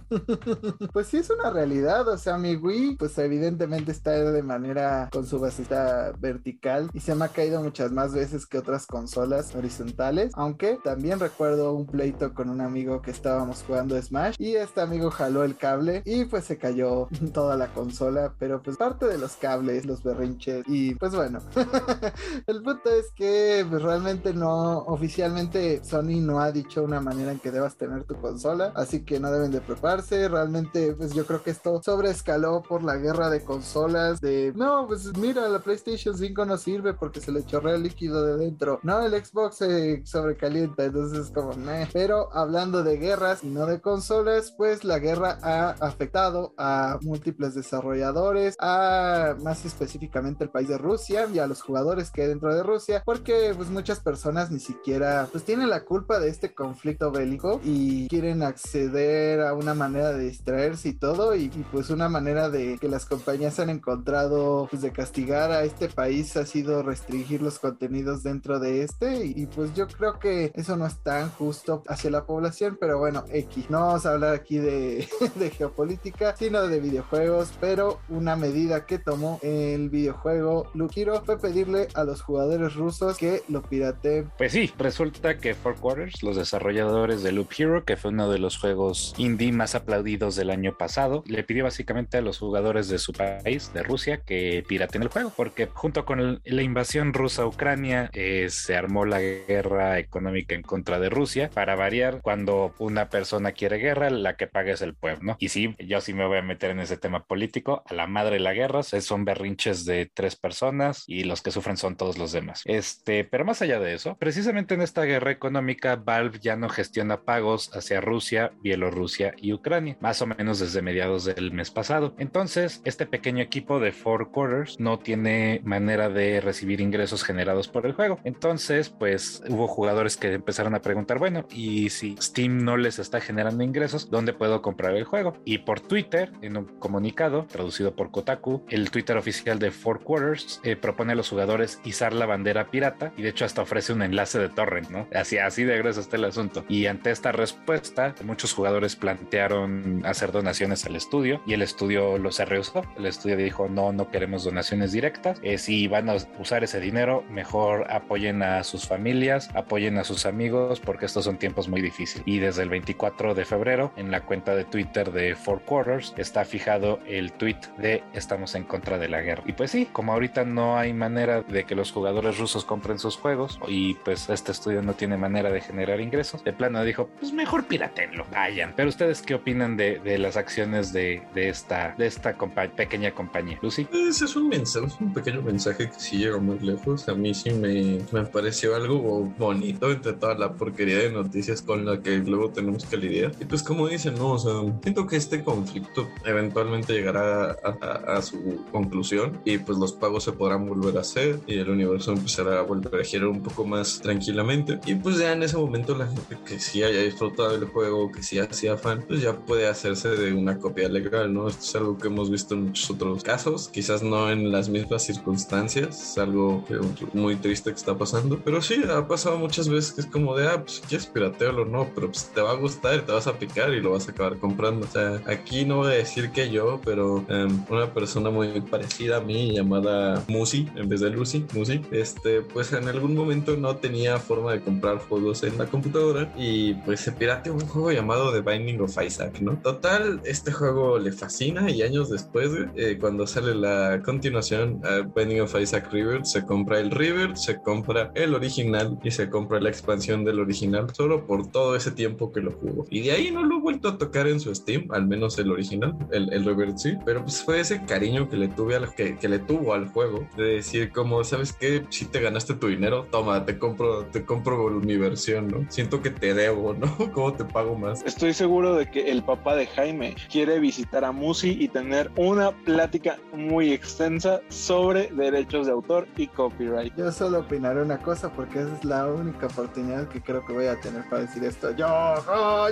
Pues 0.93 1.07
sí, 1.07 1.17
es 1.17 1.29
una 1.29 1.49
realidad. 1.49 2.07
O 2.07 2.17
sea, 2.17 2.37
mi 2.37 2.55
Wii, 2.55 2.95
pues 2.97 3.17
evidentemente 3.17 3.91
está 3.91 4.11
de 4.11 4.43
manera 4.43 5.09
con 5.11 5.25
su 5.25 5.39
basita 5.39 6.13
vertical 6.19 6.89
y 6.93 6.99
se 6.99 7.15
me 7.15 7.25
ha 7.25 7.29
caído 7.29 7.61
muchas 7.61 7.91
más 7.91 8.13
veces 8.13 8.45
que 8.45 8.57
otras 8.57 8.87
consolas 8.87 9.55
horizontales. 9.55 10.31
Aunque 10.35 10.79
también 10.83 11.19
recuerdo 11.19 11.73
un 11.73 11.85
pleito 11.85 12.33
con 12.33 12.49
un 12.49 12.61
amigo 12.61 13.01
que 13.01 13.11
estábamos 13.11 13.63
jugando 13.63 14.01
Smash 14.01 14.35
y 14.37 14.55
este 14.55 14.81
amigo 14.81 15.11
jaló 15.11 15.43
el 15.43 15.57
cable 15.57 16.01
y 16.05 16.25
pues 16.25 16.45
se 16.45 16.57
cayó 16.57 17.07
toda 17.33 17.57
la 17.57 17.67
consola. 17.67 18.33
Pero 18.39 18.61
pues 18.61 18.77
parte 18.77 19.05
de 19.07 19.17
los 19.17 19.33
cables, 19.33 19.85
los 19.85 20.03
berrinches 20.03 20.63
y 20.67 20.95
pues 20.95 21.13
bueno. 21.15 21.39
el 22.47 22.61
punto 22.61 22.89
es 22.91 23.11
que 23.15 23.65
pues, 23.69 23.81
realmente 23.81 24.33
no 24.33 24.79
oficialmente 24.79 25.83
Sony 25.83 26.21
no 26.21 26.39
ha 26.39 26.51
dicho 26.51 26.83
una 26.83 27.01
manera 27.01 27.31
que 27.39 27.51
debas 27.51 27.75
tener 27.75 28.03
tu 28.03 28.15
consola, 28.19 28.71
así 28.75 29.03
que 29.03 29.19
no 29.19 29.31
deben 29.31 29.51
de 29.51 29.61
prepararse. 29.61 30.27
Realmente, 30.27 30.93
pues 30.93 31.13
yo 31.13 31.25
creo 31.25 31.43
que 31.43 31.51
esto 31.51 31.81
sobreescaló 31.83 32.61
por 32.61 32.83
la 32.83 32.97
guerra 32.97 33.29
de 33.29 33.43
consolas. 33.43 34.21
De 34.21 34.53
no, 34.55 34.88
pues 34.88 35.15
mira, 35.17 35.47
la 35.47 35.59
PlayStation 35.59 36.17
5 36.17 36.45
no 36.45 36.57
sirve 36.57 36.93
porque 36.93 37.21
se 37.21 37.31
le 37.31 37.45
chorrea 37.45 37.75
el 37.75 37.83
líquido 37.83 38.25
de 38.25 38.38
dentro. 38.38 38.79
No, 38.83 39.01
el 39.01 39.13
Xbox 39.13 39.57
se 39.57 40.05
sobrecalienta, 40.05 40.86
entonces 40.86 41.31
como 41.31 41.53
meh. 41.53 41.88
Pero 41.93 42.29
hablando 42.33 42.83
de 42.83 42.97
guerras 42.97 43.43
y 43.43 43.47
no 43.47 43.65
de 43.65 43.81
consolas, 43.81 44.53
pues 44.57 44.83
la 44.83 44.99
guerra 44.99 45.38
ha 45.41 45.71
afectado 45.79 46.53
a 46.57 46.99
múltiples 47.01 47.55
desarrolladores, 47.55 48.55
a 48.59 49.36
más 49.43 49.65
específicamente 49.65 50.43
el 50.43 50.49
país 50.49 50.67
de 50.67 50.77
Rusia 50.77 51.27
y 51.33 51.39
a 51.39 51.47
los 51.47 51.61
jugadores 51.61 52.11
que 52.11 52.23
hay 52.23 52.27
dentro 52.27 52.53
de 52.53 52.63
Rusia, 52.63 53.03
porque 53.05 53.53
pues 53.55 53.69
muchas 53.69 53.99
personas 53.99 54.51
ni 54.51 54.59
siquiera 54.59 55.27
pues 55.31 55.43
tienen 55.43 55.69
la 55.69 55.83
culpa 55.83 56.19
de 56.19 56.29
este 56.29 56.53
conflicto 56.53 57.11
bélico 57.16 57.61
y 57.63 58.07
quieren 58.07 58.43
acceder 58.43 59.41
a 59.41 59.53
una 59.53 59.74
manera 59.74 60.11
de 60.13 60.26
distraerse 60.26 60.89
y 60.89 60.93
todo 60.93 61.36
y, 61.36 61.49
pues 61.72 61.89
una 61.89 62.09
manera 62.09 62.49
de 62.49 62.78
que 62.80 62.88
las 62.88 63.05
compañías 63.05 63.59
han 63.59 63.70
encontrado 63.70 64.68
pues 64.70 64.82
de 64.82 64.91
castigar 64.91 65.51
a 65.51 65.63
este 65.63 65.89
país 65.89 66.36
ha 66.38 66.45
sido 66.45 66.84
restringir 66.84 67.41
los 67.41 67.59
contenidos 67.59 68.24
dentro 68.24 68.59
de 68.59 68.84
este 68.84 69.26
y, 69.26 69.45
pues 69.47 69.74
yo 69.74 69.88
creo 69.88 70.20
que 70.20 70.51
eso 70.55 70.76
no 70.78 70.86
es 70.86 70.97
tan 70.97 71.30
justo 71.30 71.84
hacia 71.88 72.11
la 72.11 72.26
población 72.26 72.78
pero 72.80 72.99
bueno 72.99 73.24
X. 73.30 73.70
No 73.70 73.82
vamos 73.82 74.05
a 74.05 74.13
hablar 74.13 74.34
aquí 74.34 74.57
de, 74.57 75.07
de 75.36 75.49
geopolítica 75.49 76.36
sino 76.36 76.68
de 76.68 76.80
videojuegos 76.80 77.53
pero 77.59 77.99
una 78.09 78.36
medida 78.36 78.86
que 78.86 78.99
tomó 78.99 79.39
el 79.41 79.89
videojuego 79.89 80.70
Lukiro 80.74 81.22
fue 81.24 81.39
pedirle 81.39 81.88
a 81.93 82.03
los 82.03 82.22
jugadores 82.22 82.76
rusos 82.76 83.18
que 83.18 83.43
lo 83.47 83.61
pirateen. 83.61 84.32
Pues 84.38 84.51
sí 84.51 84.72
resulta 84.78 85.38
que 85.38 85.53
Four 85.53 85.76
Quarters 85.76 86.24
los 86.24 86.36
desarrolladores 86.36 87.05
de 87.06 87.32
Loop 87.32 87.49
Hero 87.58 87.86
que 87.86 87.97
fue 87.97 88.12
uno 88.12 88.30
de 88.30 88.39
los 88.39 88.58
juegos 88.58 89.14
indie 89.18 89.51
más 89.51 89.76
aplaudidos 89.76 90.36
del 90.36 90.49
año 90.49 90.76
pasado, 90.78 91.24
le 91.28 91.43
pidió 91.43 91.64
básicamente 91.64 92.18
a 92.18 92.22
los 92.22 92.39
jugadores 92.39 92.89
de 92.89 92.97
su 92.97 93.14
país, 93.14 93.72
de 93.74 93.84
Rusia, 93.84 94.22
que 94.26 94.64
piraten 94.68 95.03
el 95.03 95.10
juego, 95.10 95.32
porque 95.36 95.68
junto 95.68 96.06
con 96.06 96.41
la 96.43 96.62
invasión 96.62 97.14
rusa 97.14 97.43
a 97.43 97.47
Ucrania 97.47 98.10
eh, 98.14 98.47
se 98.49 98.76
armó 98.76 99.06
la 99.06 99.20
guerra 99.20 99.99
económica 99.99 100.56
en 100.56 100.64
contra 100.64 100.99
de 100.99 101.10
Rusia. 101.10 101.49
Para 101.53 101.76
variar, 101.76 102.22
cuando 102.22 102.74
una 102.80 103.10
persona 103.10 103.51
quiere 103.51 103.78
guerra, 103.78 104.10
la 104.10 104.36
que 104.36 104.47
paga 104.47 104.74
es 104.74 104.82
el 104.82 104.95
pueblo. 104.95 105.36
Y 105.39 105.49
sí, 105.49 105.76
yo 105.80 106.01
sí 106.01 106.14
me 106.14 106.26
voy 106.26 106.39
a 106.39 106.41
meter 106.41 106.72
en 106.72 106.80
ese 106.80 106.97
tema 106.97 107.24
político. 107.24 107.84
A 107.86 107.93
la 107.93 108.08
madre 108.08 108.36
de 108.36 108.39
la 108.39 108.53
guerra 108.53 108.84
son 108.84 109.26
berrinches 109.26 109.86
de 109.86 110.10
tres 110.12 110.36
personas 110.36 111.03
y 111.08 111.24
los 111.24 111.41
que 111.41 111.51
sufren 111.51 111.78
son 111.78 111.95
todos 111.95 112.18
los 112.18 112.32
demás. 112.32 112.62
Este, 112.66 113.24
pero 113.24 113.45
más 113.45 113.62
allá 113.62 113.80
de 113.80 113.93
eso, 113.93 114.16
precisamente 114.18 114.74
en 114.74 114.82
esta 114.82 115.03
guerra 115.03 115.32
económica, 115.32 115.95
Valve 115.95 116.39
ya 116.39 116.56
no 116.56 116.70
gestiona 116.70 116.94
pagos 117.23 117.75
hacia 117.75 118.01
Rusia, 118.01 118.51
Bielorrusia 118.61 119.33
y 119.37 119.53
Ucrania, 119.53 119.97
más 119.99 120.21
o 120.21 120.27
menos 120.27 120.59
desde 120.59 120.81
mediados 120.81 121.25
del 121.25 121.51
mes 121.51 121.71
pasado. 121.71 122.13
Entonces, 122.17 122.81
este 122.85 123.05
pequeño 123.05 123.43
equipo 123.43 123.79
de 123.79 123.91
Four 123.91 124.31
Quarters 124.31 124.79
no 124.79 124.99
tiene 124.99 125.61
manera 125.63 126.09
de 126.09 126.41
recibir 126.41 126.81
ingresos 126.81 127.23
generados 127.23 127.67
por 127.67 127.85
el 127.85 127.93
juego. 127.93 128.19
Entonces, 128.23 128.89
pues 128.89 129.43
hubo 129.49 129.67
jugadores 129.67 130.17
que 130.17 130.33
empezaron 130.33 130.75
a 130.75 130.81
preguntar, 130.81 131.19
bueno, 131.19 131.45
y 131.51 131.89
si 131.89 132.15
Steam 132.21 132.63
no 132.63 132.77
les 132.77 132.99
está 132.99 133.19
generando 133.19 133.63
ingresos, 133.63 134.09
¿dónde 134.09 134.33
puedo 134.33 134.61
comprar 134.61 134.95
el 134.95 135.03
juego? 135.03 135.37
Y 135.45 135.59
por 135.59 135.81
Twitter, 135.81 136.31
en 136.41 136.57
un 136.57 136.65
comunicado 136.79 137.45
traducido 137.45 137.95
por 137.95 138.11
Kotaku, 138.11 138.65
el 138.69 138.91
Twitter 138.91 139.17
oficial 139.17 139.59
de 139.59 139.71
Four 139.71 140.01
Quarters 140.01 140.61
eh, 140.63 140.75
propone 140.75 141.13
a 141.13 141.15
los 141.15 141.29
jugadores 141.29 141.79
izar 141.83 142.13
la 142.13 142.25
bandera 142.25 142.71
pirata 142.71 143.13
y 143.17 143.21
de 143.21 143.29
hecho 143.29 143.45
hasta 143.45 143.61
ofrece 143.61 143.93
un 143.93 144.01
enlace 144.01 144.39
de 144.39 144.49
torrent, 144.49 144.89
¿no? 144.89 145.07
Así, 145.13 145.37
así 145.37 145.63
de 145.63 145.77
grueso 145.77 145.99
está 145.99 146.17
el 146.17 146.25
asunto. 146.25 146.65
Ante 146.88 147.11
esta 147.11 147.31
respuesta, 147.31 148.15
muchos 148.23 148.53
jugadores 148.53 148.95
plantearon 148.95 150.05
hacer 150.05 150.31
donaciones 150.31 150.86
al 150.86 150.95
estudio 150.95 151.41
y 151.45 151.53
el 151.53 151.61
estudio 151.61 152.17
los 152.17 152.39
rehusó. 152.39 152.83
El 152.97 153.05
estudio 153.05 153.38
dijo, 153.38 153.67
no, 153.67 153.91
no 153.91 154.09
queremos 154.09 154.43
donaciones 154.43 154.91
directas. 154.91 155.39
Eh, 155.43 155.57
si 155.57 155.88
van 155.88 156.09
a 156.09 156.15
usar 156.39 156.63
ese 156.63 156.79
dinero, 156.79 157.23
mejor 157.29 157.91
apoyen 157.91 158.43
a 158.43 158.63
sus 158.63 158.88
familias, 158.88 159.49
apoyen 159.53 159.97
a 159.97 160.03
sus 160.03 160.25
amigos, 160.25 160.79
porque 160.79 161.05
estos 161.05 161.25
son 161.25 161.38
tiempos 161.38 161.67
muy 161.67 161.81
difíciles. 161.81 162.23
Y 162.27 162.39
desde 162.39 162.63
el 162.63 162.69
24 162.69 163.33
de 163.33 163.45
febrero, 163.45 163.91
en 163.95 164.11
la 164.11 164.21
cuenta 164.21 164.55
de 164.55 164.65
Twitter 164.65 165.11
de 165.11 165.36
Four 165.36 165.61
Quarters, 165.61 166.13
está 166.17 166.45
fijado 166.45 166.99
el 167.07 167.31
tweet 167.33 167.59
de 167.77 168.03
estamos 168.13 168.55
en 168.55 168.63
contra 168.63 168.97
de 168.97 169.09
la 169.09 169.21
guerra. 169.21 169.43
Y 169.45 169.53
pues 169.53 169.71
sí, 169.71 169.88
como 169.91 170.13
ahorita 170.13 170.45
no 170.45 170.77
hay 170.77 170.93
manera 170.93 171.41
de 171.41 171.65
que 171.65 171.75
los 171.75 171.91
jugadores 171.91 172.38
rusos 172.38 172.65
compren 172.65 172.99
sus 172.99 173.17
juegos 173.17 173.59
y 173.67 173.95
pues 173.95 174.29
este 174.29 174.51
estudio 174.51 174.81
no 174.81 174.93
tiene 174.93 175.17
manera 175.17 175.51
de 175.51 175.61
generar 175.61 175.99
ingresos. 175.99 176.43
De 176.43 176.53
plano 176.53 176.74
dijo, 176.84 177.09
pues 177.19 177.32
mejor 177.34 177.65
piratenlo, 177.65 178.26
vayan. 178.32 178.73
Pero 178.76 178.89
ustedes 178.89 179.21
qué 179.21 179.36
opinan 179.36 179.78
de, 179.78 179.99
de 179.99 180.17
las 180.17 180.38
acciones 180.38 180.93
de, 180.93 181.23
de 181.34 181.49
esta, 181.49 181.95
de 181.97 182.07
esta 182.07 182.36
pequeña 182.76 183.11
compañía? 183.11 183.59
Lucy. 183.61 183.88
Ese 183.91 184.26
es 184.26 184.36
un 184.36 184.49
mensaje, 184.49 184.88
es 184.88 184.99
un 184.99 185.13
pequeño 185.13 185.41
mensaje 185.41 185.89
que 185.89 185.99
sí 185.99 186.17
llega 186.17 186.38
muy 186.38 186.59
lejos. 186.59 187.07
A 187.09 187.15
mí 187.15 187.34
sí 187.34 187.51
me, 187.51 187.99
me 188.11 188.26
pareció 188.26 188.76
algo 188.76 189.32
bonito 189.38 189.91
entre 189.91 190.13
toda 190.13 190.36
la 190.36 190.53
porquería 190.53 190.99
de 190.99 191.11
noticias 191.11 191.61
con 191.61 191.86
la 191.86 192.01
que 192.01 192.17
luego 192.17 192.49
tenemos 192.49 192.86
que 192.86 192.97
lidiar. 192.97 193.32
Y 193.39 193.45
pues 193.45 193.63
como 193.63 193.88
dicen, 193.88 194.15
no, 194.15 194.32
o 194.32 194.39
sea, 194.39 194.53
siento 194.82 195.07
que 195.07 195.15
este 195.17 195.43
conflicto 195.43 196.07
eventualmente 196.26 196.93
llegará 196.93 197.51
a, 197.63 198.17
a, 198.17 198.21
su 198.21 198.65
conclusión 198.71 199.39
y 199.45 199.57
pues 199.57 199.78
los 199.78 199.93
pagos 199.93 200.23
se 200.23 200.32
podrán 200.32 200.67
volver 200.67 200.97
a 200.97 201.01
hacer 201.01 201.39
y 201.47 201.59
el 201.59 201.69
universo 201.69 202.13
empezará 202.13 202.59
a 202.59 202.61
volver 202.63 203.01
a 203.01 203.03
girar 203.03 203.28
un 203.28 203.41
poco 203.41 203.65
más 203.65 203.99
tranquilamente. 204.01 204.80
Y 204.86 204.95
pues 204.95 205.17
ya 205.17 205.34
en 205.34 205.43
ese 205.43 205.57
momento 205.57 205.95
la 205.95 206.07
gente 206.07 206.38
que 206.45 206.59
sí 206.66 206.84
haya 206.84 207.01
disfrutado 207.01 207.57
del 207.57 207.68
juego, 207.70 208.11
que 208.11 208.24
sí 208.24 208.39
hacía 208.39 208.78
fan, 208.78 209.03
pues 209.07 209.22
ya 209.22 209.38
puede 209.38 209.68
hacerse 209.68 210.09
de 210.09 210.34
una 210.34 210.59
copia 210.59 210.89
legal, 210.89 211.34
¿no? 211.34 211.47
Esto 211.47 211.63
es 211.63 211.76
algo 211.76 211.97
que 211.97 212.07
hemos 212.07 212.30
visto 212.30 212.55
en 212.55 212.66
muchos 212.66 212.89
otros 212.89 213.24
casos, 213.24 213.70
quizás 213.70 214.03
no 214.03 214.32
en 214.32 214.51
las 214.51 214.70
mismas 214.70 215.03
circunstancias, 215.03 216.11
es 216.11 216.18
algo 216.18 216.66
muy 217.13 217.36
triste 217.36 217.70
que 217.72 217.78
está 217.78 217.97
pasando, 217.97 218.39
pero 218.43 218.61
sí, 218.61 218.82
ha 218.89 219.07
pasado 219.07 219.38
muchas 219.38 219.70
veces 219.70 219.93
que 219.93 220.01
es 220.01 220.07
como 220.07 220.36
de, 220.36 220.47
ah, 220.47 220.61
pues 220.61 220.82
quieres 220.88 221.07
piratearlo 221.07 221.66
no, 221.66 221.89
pero 221.93 222.07
pues 222.07 222.30
te 222.34 222.41
va 222.41 222.51
a 222.51 222.55
gustar 222.55 222.95
y 222.95 223.01
te 223.01 223.11
vas 223.11 223.28
a 223.28 223.38
picar 223.38 223.74
y 223.74 223.82
lo 223.82 223.91
vas 223.91 224.07
a 224.07 224.11
acabar 224.11 224.38
comprando. 224.38 224.86
O 224.86 224.89
sea, 224.89 225.22
aquí 225.26 225.66
no 225.66 225.78
voy 225.78 225.88
a 225.88 225.95
decir 225.95 226.32
que 226.32 226.49
yo, 226.49 226.82
pero 226.84 227.26
um, 227.30 227.66
una 227.70 227.93
persona 227.93 228.30
muy 228.30 228.61
parecida 228.61 229.18
a 229.18 229.22
mí 229.22 229.53
llamada 229.53 230.24
Musi, 230.28 230.68
en 230.76 230.89
vez 230.89 231.01
de 231.01 231.09
Lucy, 231.09 231.45
Musi, 231.53 231.82
este, 231.91 232.41
pues 232.41 232.74
en 232.74 232.88
algún 232.88 233.16
momento 233.16 233.55
no 233.57 233.76
tenía 233.78 234.18
forma 234.18 234.53
de 234.53 234.61
comprar 234.61 234.99
juegos 234.99 235.43
en 235.43 235.57
la 235.57 235.66
computadora 235.66 236.34
y 236.38 236.55
pues 236.86 236.99
se 236.99 237.12
pirateó 237.12 237.53
un 237.53 237.68
juego 237.68 237.91
llamado 237.91 238.32
The 238.32 238.41
Binding 238.41 238.82
of 238.82 238.97
Isaac, 239.01 239.39
¿no? 239.41 239.58
Total, 239.58 240.22
este 240.24 240.51
juego 240.51 240.97
le 240.99 241.12
fascina 241.12 241.70
y 241.70 241.82
años 241.82 242.10
después, 242.10 242.51
eh, 242.76 242.97
cuando 242.99 243.28
sale 243.28 243.56
la 243.56 244.01
continuación, 244.03 244.82
uh, 244.84 245.12
Binding 245.16 245.41
of 245.41 245.56
Isaac 245.60 245.91
River, 245.91 246.26
se 246.26 246.45
compra 246.45 246.80
el 246.80 246.91
River, 246.91 247.38
se 247.38 247.62
compra 247.62 248.12
el 248.16 248.34
original 248.34 248.97
y 249.03 249.12
se 249.12 249.30
compra 249.30 249.60
la 249.60 249.70
expansión 249.70 250.24
del 250.24 250.39
original 250.39 250.88
solo 250.93 251.26
por 251.26 251.51
todo 251.51 251.76
ese 251.76 251.91
tiempo 251.91 252.32
que 252.32 252.41
lo 252.41 252.51
jugó. 252.51 252.86
Y 252.89 253.01
de 253.01 253.12
ahí 253.12 253.32
no 253.32 253.43
lo 253.43 253.58
he 253.58 253.62
vuelto 253.62 253.89
a 253.89 253.97
tocar 253.97 254.28
en 254.28 254.39
su 254.39 254.53
Steam, 254.53 254.88
al 254.91 255.08
menos 255.08 255.38
el 255.39 255.51
original, 255.51 255.95
el, 256.12 256.32
el 256.32 256.45
River 256.45 256.78
sí, 256.78 256.93
pero 257.06 257.24
pues 257.24 257.43
fue 257.43 257.60
ese 257.60 257.84
cariño 257.86 258.30
que 258.30 258.38
le 258.38 258.47
tuve 258.47 258.76
al 258.76 258.93
que, 258.93 259.18
que 259.18 259.30
le 259.30 259.39
tuvo 259.39 259.74
al 259.74 259.88
juego, 259.88 260.28
de 260.38 260.56
decir 260.56 260.91
como, 260.91 261.24
¿sabes 261.24 261.53
qué? 261.53 261.86
Si 261.89 262.06
te 262.06 262.22
ganaste 262.22 262.53
tu 262.53 262.68
dinero, 262.68 263.08
toma, 263.12 263.45
te 263.45 263.58
compro, 263.58 264.06
te 264.06 264.26
compro 264.26 264.70
mi 264.70 264.97
versión, 264.97 265.47
¿no? 265.47 265.66
Siento 265.70 266.01
que 266.01 266.10
te 266.10 266.34
debo, 266.45 266.73
¿no? 266.79 266.95
¿Cómo 267.13 267.33
te 267.33 267.43
pago 267.43 267.75
más? 267.75 268.03
Estoy 268.03 268.33
seguro 268.33 268.75
de 268.75 268.89
que 268.89 269.11
el 269.11 269.23
papá 269.23 269.55
de 269.55 269.67
Jaime 269.67 270.15
quiere 270.31 270.59
visitar 270.59 271.03
a 271.03 271.11
Musi 271.11 271.57
y 271.59 271.67
tener 271.67 272.11
una 272.15 272.51
plática 272.51 273.17
muy 273.33 273.73
extensa 273.73 274.41
sobre 274.49 275.07
derechos 275.11 275.65
de 275.65 275.73
autor 275.73 276.07
y 276.15 276.27
copyright. 276.27 276.93
Yo 276.95 277.11
solo 277.11 277.39
opinaré 277.39 277.81
una 277.81 277.97
cosa 277.97 278.31
porque 278.31 278.59
esa 278.59 278.75
es 278.75 278.85
la 278.85 279.07
única 279.07 279.47
oportunidad 279.47 280.07
que 280.07 280.21
creo 280.21 280.45
que 280.45 280.53
voy 280.53 280.67
a 280.67 280.79
tener 280.79 281.07
para 281.09 281.23
decir 281.23 281.43
esto. 281.43 281.71
Yo, 281.71 281.87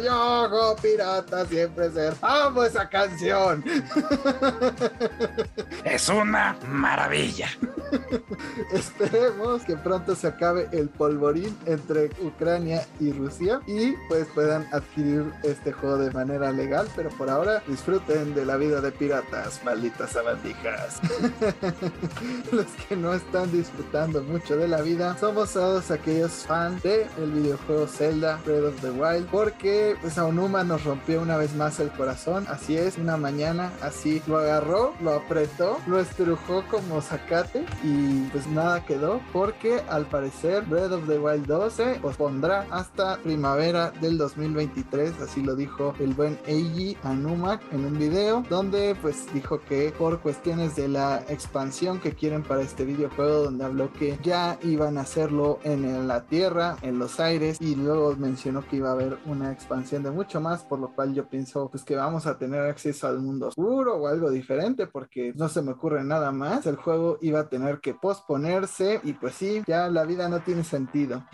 yo, 0.04 0.50
yo, 0.50 0.76
pirata, 0.82 1.46
siempre 1.46 1.90
ser. 1.92 2.14
¡Amo 2.22 2.64
esa 2.64 2.88
canción! 2.88 3.64
Es 5.84 6.10
una 6.10 6.56
maravilla. 6.68 7.50
Esperemos 8.74 9.64
que 9.64 9.76
pronto 9.76 10.16
se 10.16 10.28
acabe 10.28 10.68
el 10.72 10.90
polvorín 10.90 11.56
entre 11.66 12.10
Ucrania 12.22 12.86
y 13.00 13.12
Rusia 13.12 13.53
y 13.68 13.94
pues 14.08 14.28
puedan 14.34 14.68
adquirir 14.72 15.32
este 15.44 15.72
juego 15.72 15.98
de 15.98 16.12
manera 16.12 16.52
legal, 16.52 16.88
pero 16.96 17.10
por 17.10 17.30
ahora 17.30 17.64
disfruten 17.68 18.34
de 18.34 18.46
la 18.46 18.58
vida 18.58 18.82
de 18.82 18.92
piratas, 18.92 19.62
malditas 19.64 20.12
sabandijas. 20.12 21.00
Los 22.52 22.66
que 22.88 22.96
no 22.96 23.14
están 23.14 23.52
disfrutando 23.52 24.22
mucho 24.24 24.58
de 24.58 24.68
la 24.68 24.82
vida 24.82 25.18
somos 25.18 25.54
todos 25.54 25.92
aquellos 25.92 26.32
fans 26.32 26.82
del 26.84 27.08
el 27.18 27.32
videojuego 27.32 27.88
Zelda 27.88 28.40
Breath 28.46 28.66
of 28.66 28.82
the 28.82 28.92
Wild 28.92 29.28
porque 29.28 29.96
pues 30.02 30.18
Aonuma 30.18 30.64
nos 30.64 30.84
rompió 30.84 31.22
una 31.22 31.38
vez 31.38 31.54
más 31.56 31.80
el 31.80 31.90
corazón, 31.92 32.46
así 32.50 32.78
es, 32.78 32.98
una 32.98 33.18
mañana 33.18 33.72
así 33.82 34.22
lo 34.28 34.38
agarró, 34.38 34.94
lo 35.02 35.14
apretó, 35.14 35.80
lo 35.88 36.00
estrujó 36.00 36.64
como 36.70 37.02
zacate 37.02 37.66
y 37.84 38.24
pues 38.32 38.48
nada 38.48 38.86
quedó 38.86 39.22
porque 39.32 39.82
al 39.90 40.06
parecer 40.06 40.64
Breath 40.64 40.92
of 40.92 41.08
the 41.08 41.20
Wild 41.20 41.46
2 41.46 41.74
se 41.74 41.86
pospondrá 41.96 42.66
hasta 42.72 43.18
primavera 43.44 43.92
del 44.00 44.18
2023, 44.18 45.20
así 45.20 45.42
lo 45.44 45.54
dijo 45.54 45.94
el 46.00 46.14
buen 46.14 46.40
Eiji 46.46 46.96
Anuma 47.04 47.60
en 47.74 47.84
un 47.84 48.00
video 48.00 48.42
donde 48.50 48.96
pues 49.02 49.26
dijo 49.34 49.60
que 49.60 49.92
por 49.98 50.22
cuestiones 50.22 50.78
de 50.78 50.88
la 50.88 51.26
expansión 51.28 52.00
que 52.00 52.14
quieren 52.14 52.44
para 52.44 52.62
este 52.62 52.86
videojuego 52.86 53.44
donde 53.44 53.66
habló 53.66 53.92
que 53.92 54.18
ya 54.24 54.58
iban 54.64 54.98
a 54.98 55.02
hacerlo 55.02 55.60
en 55.66 56.08
la 56.08 56.22
tierra, 56.22 56.78
en 56.84 57.00
los 57.00 57.20
aires 57.20 57.58
y 57.60 57.76
luego 57.76 58.16
mencionó 58.16 58.66
que 58.66 58.78
iba 58.78 58.92
a 58.92 58.94
haber 58.94 59.18
una 59.26 59.52
expansión 59.52 60.04
de 60.04 60.12
mucho 60.12 60.40
más, 60.40 60.64
por 60.64 60.80
lo 60.80 60.96
cual 60.96 61.14
yo 61.14 61.28
pienso 61.28 61.70
pues 61.70 61.84
que 61.84 61.98
vamos 61.98 62.26
a 62.28 62.38
tener 62.38 62.62
acceso 62.62 63.08
al 63.08 63.20
mundo 63.20 63.48
oscuro 63.48 63.98
o 63.98 64.08
algo 64.08 64.30
diferente 64.30 64.88
porque 64.88 65.34
no 65.36 65.50
se 65.50 65.62
me 65.62 65.74
ocurre 65.74 66.06
nada 66.06 66.32
más. 66.32 66.66
El 66.66 66.78
juego 66.78 67.18
iba 67.20 67.42
a 67.42 67.50
tener 67.50 67.82
que 67.82 67.94
posponerse 67.94 69.02
y 69.04 69.12
pues 69.12 69.36
sí, 69.36 69.62
ya 69.68 69.90
la 69.90 70.06
vida 70.06 70.30
no 70.30 70.40
tiene 70.40 70.64
sentido. 70.64 71.26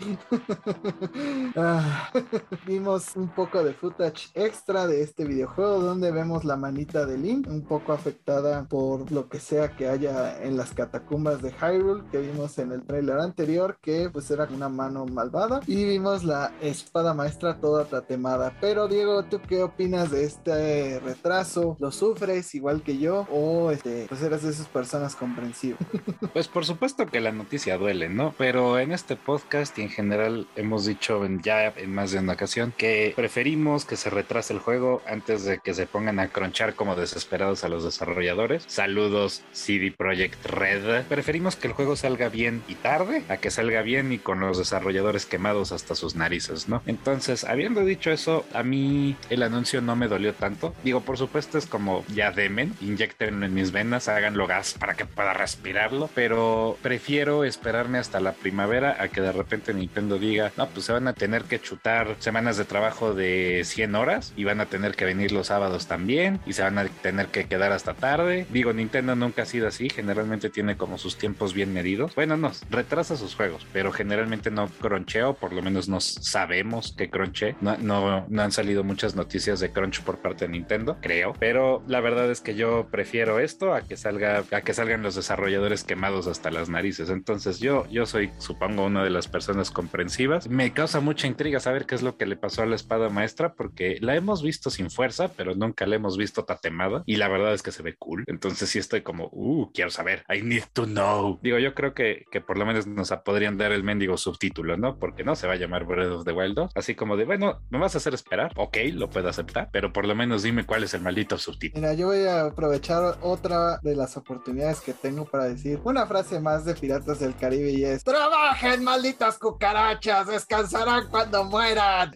Ah, 1.56 1.99
vimos 2.66 3.16
un 3.16 3.28
poco 3.28 3.62
de 3.64 3.72
footage 3.72 4.30
extra 4.34 4.86
de 4.86 5.02
este 5.02 5.24
videojuego 5.24 5.80
donde 5.80 6.10
vemos 6.10 6.44
la 6.44 6.56
manita 6.56 7.06
de 7.06 7.18
Link 7.18 7.46
un 7.48 7.62
poco 7.62 7.92
afectada 7.92 8.64
por 8.64 9.10
lo 9.10 9.28
que 9.28 9.40
sea 9.40 9.76
que 9.76 9.88
haya 9.88 10.42
en 10.42 10.56
las 10.56 10.72
catacumbas 10.72 11.42
de 11.42 11.52
Hyrule 11.52 12.04
que 12.10 12.18
vimos 12.18 12.58
en 12.58 12.72
el 12.72 12.82
trailer 12.82 13.18
anterior 13.18 13.78
que 13.80 14.10
pues 14.10 14.30
era 14.30 14.48
una 14.50 14.68
mano 14.68 15.06
malvada 15.06 15.60
y 15.66 15.84
vimos 15.84 16.24
la 16.24 16.52
espada 16.60 17.14
maestra 17.14 17.60
toda 17.60 17.84
tatemada. 17.84 18.56
Pero 18.60 18.88
Diego, 18.88 19.24
¿tú 19.24 19.40
qué 19.40 19.62
opinas 19.62 20.10
de 20.10 20.24
este 20.24 21.00
retraso? 21.00 21.76
¿Lo 21.80 21.92
sufres 21.92 22.54
igual 22.54 22.82
que 22.82 22.98
yo 22.98 23.26
o 23.30 23.70
este, 23.70 24.06
pues 24.08 24.22
eres 24.22 24.42
de 24.42 24.50
esas 24.50 24.68
personas 24.68 25.16
comprensivas? 25.16 25.80
Pues 26.32 26.48
por 26.48 26.64
supuesto 26.64 27.06
que 27.06 27.20
la 27.20 27.32
noticia 27.32 27.76
duele, 27.76 28.08
¿no? 28.08 28.34
Pero 28.38 28.78
en 28.78 28.92
este 28.92 29.16
podcast 29.16 29.76
y 29.78 29.82
en 29.82 29.88
general 29.88 30.46
hemos 30.54 30.84
dicho 30.84 31.20
ya 31.42 31.66
en 31.66 31.89
más 31.90 32.12
de 32.12 32.18
una 32.18 32.34
ocasión 32.34 32.72
que 32.76 33.12
preferimos 33.16 33.84
que 33.84 33.96
se 33.96 34.10
retrase 34.10 34.52
el 34.52 34.58
juego 34.58 35.02
antes 35.06 35.44
de 35.44 35.58
que 35.58 35.74
se 35.74 35.86
pongan 35.86 36.18
a 36.18 36.28
cronchar 36.28 36.74
como 36.74 36.96
desesperados 36.96 37.64
a 37.64 37.68
los 37.68 37.84
desarrolladores. 37.84 38.64
Saludos 38.66 39.42
CD 39.52 39.92
Projekt 39.96 40.44
Red. 40.46 41.04
Preferimos 41.06 41.56
que 41.56 41.68
el 41.68 41.72
juego 41.72 41.96
salga 41.96 42.28
bien 42.28 42.62
y 42.68 42.74
tarde 42.74 43.24
a 43.28 43.36
que 43.36 43.50
salga 43.50 43.82
bien 43.82 44.12
y 44.12 44.18
con 44.18 44.40
los 44.40 44.58
desarrolladores 44.58 45.26
quemados 45.26 45.72
hasta 45.72 45.94
sus 45.94 46.14
narices, 46.14 46.68
¿no? 46.68 46.82
Entonces, 46.86 47.44
habiendo 47.44 47.84
dicho 47.84 48.10
eso, 48.10 48.44
a 48.54 48.62
mí 48.62 49.16
el 49.28 49.42
anuncio 49.42 49.80
no 49.80 49.96
me 49.96 50.08
dolió 50.08 50.34
tanto. 50.34 50.74
Digo, 50.84 51.00
por 51.00 51.18
supuesto 51.18 51.58
es 51.58 51.66
como 51.66 52.04
ya 52.14 52.30
demen, 52.30 52.74
inyectenlo 52.80 53.46
en 53.46 53.54
mis 53.54 53.72
venas, 53.72 54.08
háganlo 54.08 54.46
gas 54.46 54.74
para 54.78 54.94
que 54.94 55.06
pueda 55.06 55.32
respirarlo, 55.32 56.08
pero 56.14 56.78
prefiero 56.82 57.44
esperarme 57.44 57.98
hasta 57.98 58.20
la 58.20 58.32
primavera 58.32 58.96
a 59.00 59.08
que 59.08 59.20
de 59.20 59.32
repente 59.32 59.74
Nintendo 59.74 60.18
diga, 60.18 60.52
no, 60.56 60.68
pues 60.68 60.86
se 60.86 60.92
van 60.92 61.08
a 61.08 61.12
tener 61.12 61.44
que 61.44 61.60
chutar 61.60 61.79
semanas 62.18 62.56
de 62.56 62.64
trabajo 62.64 63.14
de 63.14 63.62
100 63.64 63.94
horas 63.94 64.32
y 64.36 64.44
van 64.44 64.60
a 64.60 64.66
tener 64.66 64.94
que 64.94 65.04
venir 65.04 65.32
los 65.32 65.48
sábados 65.48 65.86
también 65.86 66.40
y 66.46 66.52
se 66.52 66.62
van 66.62 66.78
a 66.78 66.84
tener 66.84 67.26
que 67.28 67.46
quedar 67.46 67.72
hasta 67.72 67.94
tarde. 67.94 68.46
Digo, 68.50 68.72
Nintendo 68.72 69.16
nunca 69.16 69.42
ha 69.42 69.46
sido 69.46 69.68
así, 69.68 69.88
generalmente 69.88 70.50
tiene 70.50 70.76
como 70.76 70.98
sus 70.98 71.16
tiempos 71.16 71.54
bien 71.54 71.72
medidos. 71.72 72.14
Bueno, 72.14 72.36
no, 72.36 72.52
retrasa 72.70 73.16
sus 73.16 73.34
juegos, 73.34 73.66
pero 73.72 73.92
generalmente 73.92 74.50
no 74.50 74.68
croncheo, 74.68 75.34
por 75.34 75.52
lo 75.52 75.62
menos 75.62 75.88
no 75.88 76.00
sabemos 76.00 76.94
que 76.96 77.10
cronche. 77.10 77.56
No, 77.60 77.76
no, 77.78 78.26
no 78.28 78.42
han 78.42 78.52
salido 78.52 78.84
muchas 78.84 79.14
noticias 79.14 79.60
de 79.60 79.70
crunch 79.70 80.02
por 80.02 80.18
parte 80.18 80.46
de 80.46 80.52
Nintendo, 80.52 80.98
creo, 81.00 81.34
pero 81.38 81.82
la 81.86 82.00
verdad 82.00 82.30
es 82.30 82.40
que 82.40 82.54
yo 82.54 82.88
prefiero 82.90 83.38
esto 83.40 83.74
a 83.74 83.82
que 83.82 83.96
salga 83.96 84.44
a 84.50 84.60
que 84.62 84.74
salgan 84.74 85.02
los 85.02 85.14
desarrolladores 85.14 85.84
quemados 85.84 86.26
hasta 86.26 86.50
las 86.50 86.68
narices. 86.68 87.10
Entonces 87.10 87.58
yo 87.58 87.86
yo 87.88 88.06
soy 88.06 88.30
supongo 88.38 88.84
una 88.84 89.04
de 89.04 89.10
las 89.10 89.28
personas 89.28 89.70
comprensivas. 89.70 90.48
Me 90.48 90.72
causa 90.72 91.00
mucha 91.00 91.26
intriga 91.26 91.60
saber 91.60 91.69
qué 91.86 91.94
es 91.94 92.02
lo 92.02 92.16
que 92.16 92.26
le 92.26 92.36
pasó 92.36 92.62
a 92.62 92.66
la 92.66 92.76
espada 92.76 93.08
maestra 93.08 93.54
porque 93.54 93.98
la 94.00 94.16
hemos 94.16 94.42
visto 94.42 94.70
sin 94.70 94.90
fuerza, 94.90 95.28
pero 95.28 95.54
nunca 95.54 95.86
la 95.86 95.96
hemos 95.96 96.16
visto 96.16 96.44
tatemada 96.44 97.02
y 97.06 97.16
la 97.16 97.28
verdad 97.28 97.54
es 97.54 97.62
que 97.62 97.72
se 97.72 97.82
ve 97.82 97.96
cool. 97.96 98.24
Entonces 98.26 98.68
sí 98.68 98.78
estoy 98.78 99.02
como, 99.02 99.28
uh, 99.32 99.70
quiero 99.72 99.90
saber. 99.90 100.24
I 100.28 100.42
need 100.42 100.64
to 100.72 100.84
know. 100.84 101.38
Digo, 101.42 101.58
yo 101.58 101.74
creo 101.74 101.94
que, 101.94 102.24
que 102.30 102.40
por 102.40 102.58
lo 102.58 102.66
menos 102.66 102.86
nos 102.86 103.10
podrían 103.24 103.58
dar 103.58 103.72
el 103.72 103.84
mendigo 103.84 104.16
subtítulo, 104.16 104.76
¿no? 104.76 104.98
Porque 104.98 105.24
no 105.24 105.34
se 105.36 105.46
va 105.46 105.54
a 105.54 105.56
llamar 105.56 105.84
Breath 105.84 106.10
of 106.12 106.24
the 106.24 106.32
Wild 106.32 106.54
2. 106.54 106.72
Así 106.74 106.94
como 106.94 107.16
de, 107.16 107.24
bueno, 107.24 107.60
me 107.70 107.78
vas 107.78 107.94
a 107.94 107.98
hacer 107.98 108.14
esperar. 108.14 108.52
Ok, 108.56 108.76
lo 108.92 109.10
puedo 109.10 109.28
aceptar, 109.28 109.68
pero 109.72 109.92
por 109.92 110.06
lo 110.06 110.14
menos 110.14 110.42
dime 110.42 110.64
cuál 110.64 110.84
es 110.84 110.94
el 110.94 111.02
maldito 111.02 111.38
subtítulo. 111.38 111.80
Mira, 111.80 111.94
yo 111.94 112.08
voy 112.08 112.24
a 112.24 112.46
aprovechar 112.46 113.18
otra 113.20 113.78
de 113.82 113.96
las 113.96 114.16
oportunidades 114.16 114.80
que 114.80 114.92
tengo 114.92 115.24
para 115.24 115.44
decir 115.44 115.80
una 115.84 116.06
frase 116.06 116.40
más 116.40 116.64
de 116.64 116.74
Piratas 116.74 117.20
del 117.20 117.36
Caribe 117.36 117.70
y 117.70 117.84
es 117.84 118.04
¡Trabajen, 118.04 118.84
malditas 118.84 119.38
cucarachas! 119.38 120.26
¡Descansarán 120.26 121.08
cuando 121.08 121.44
mueran! 121.44 121.59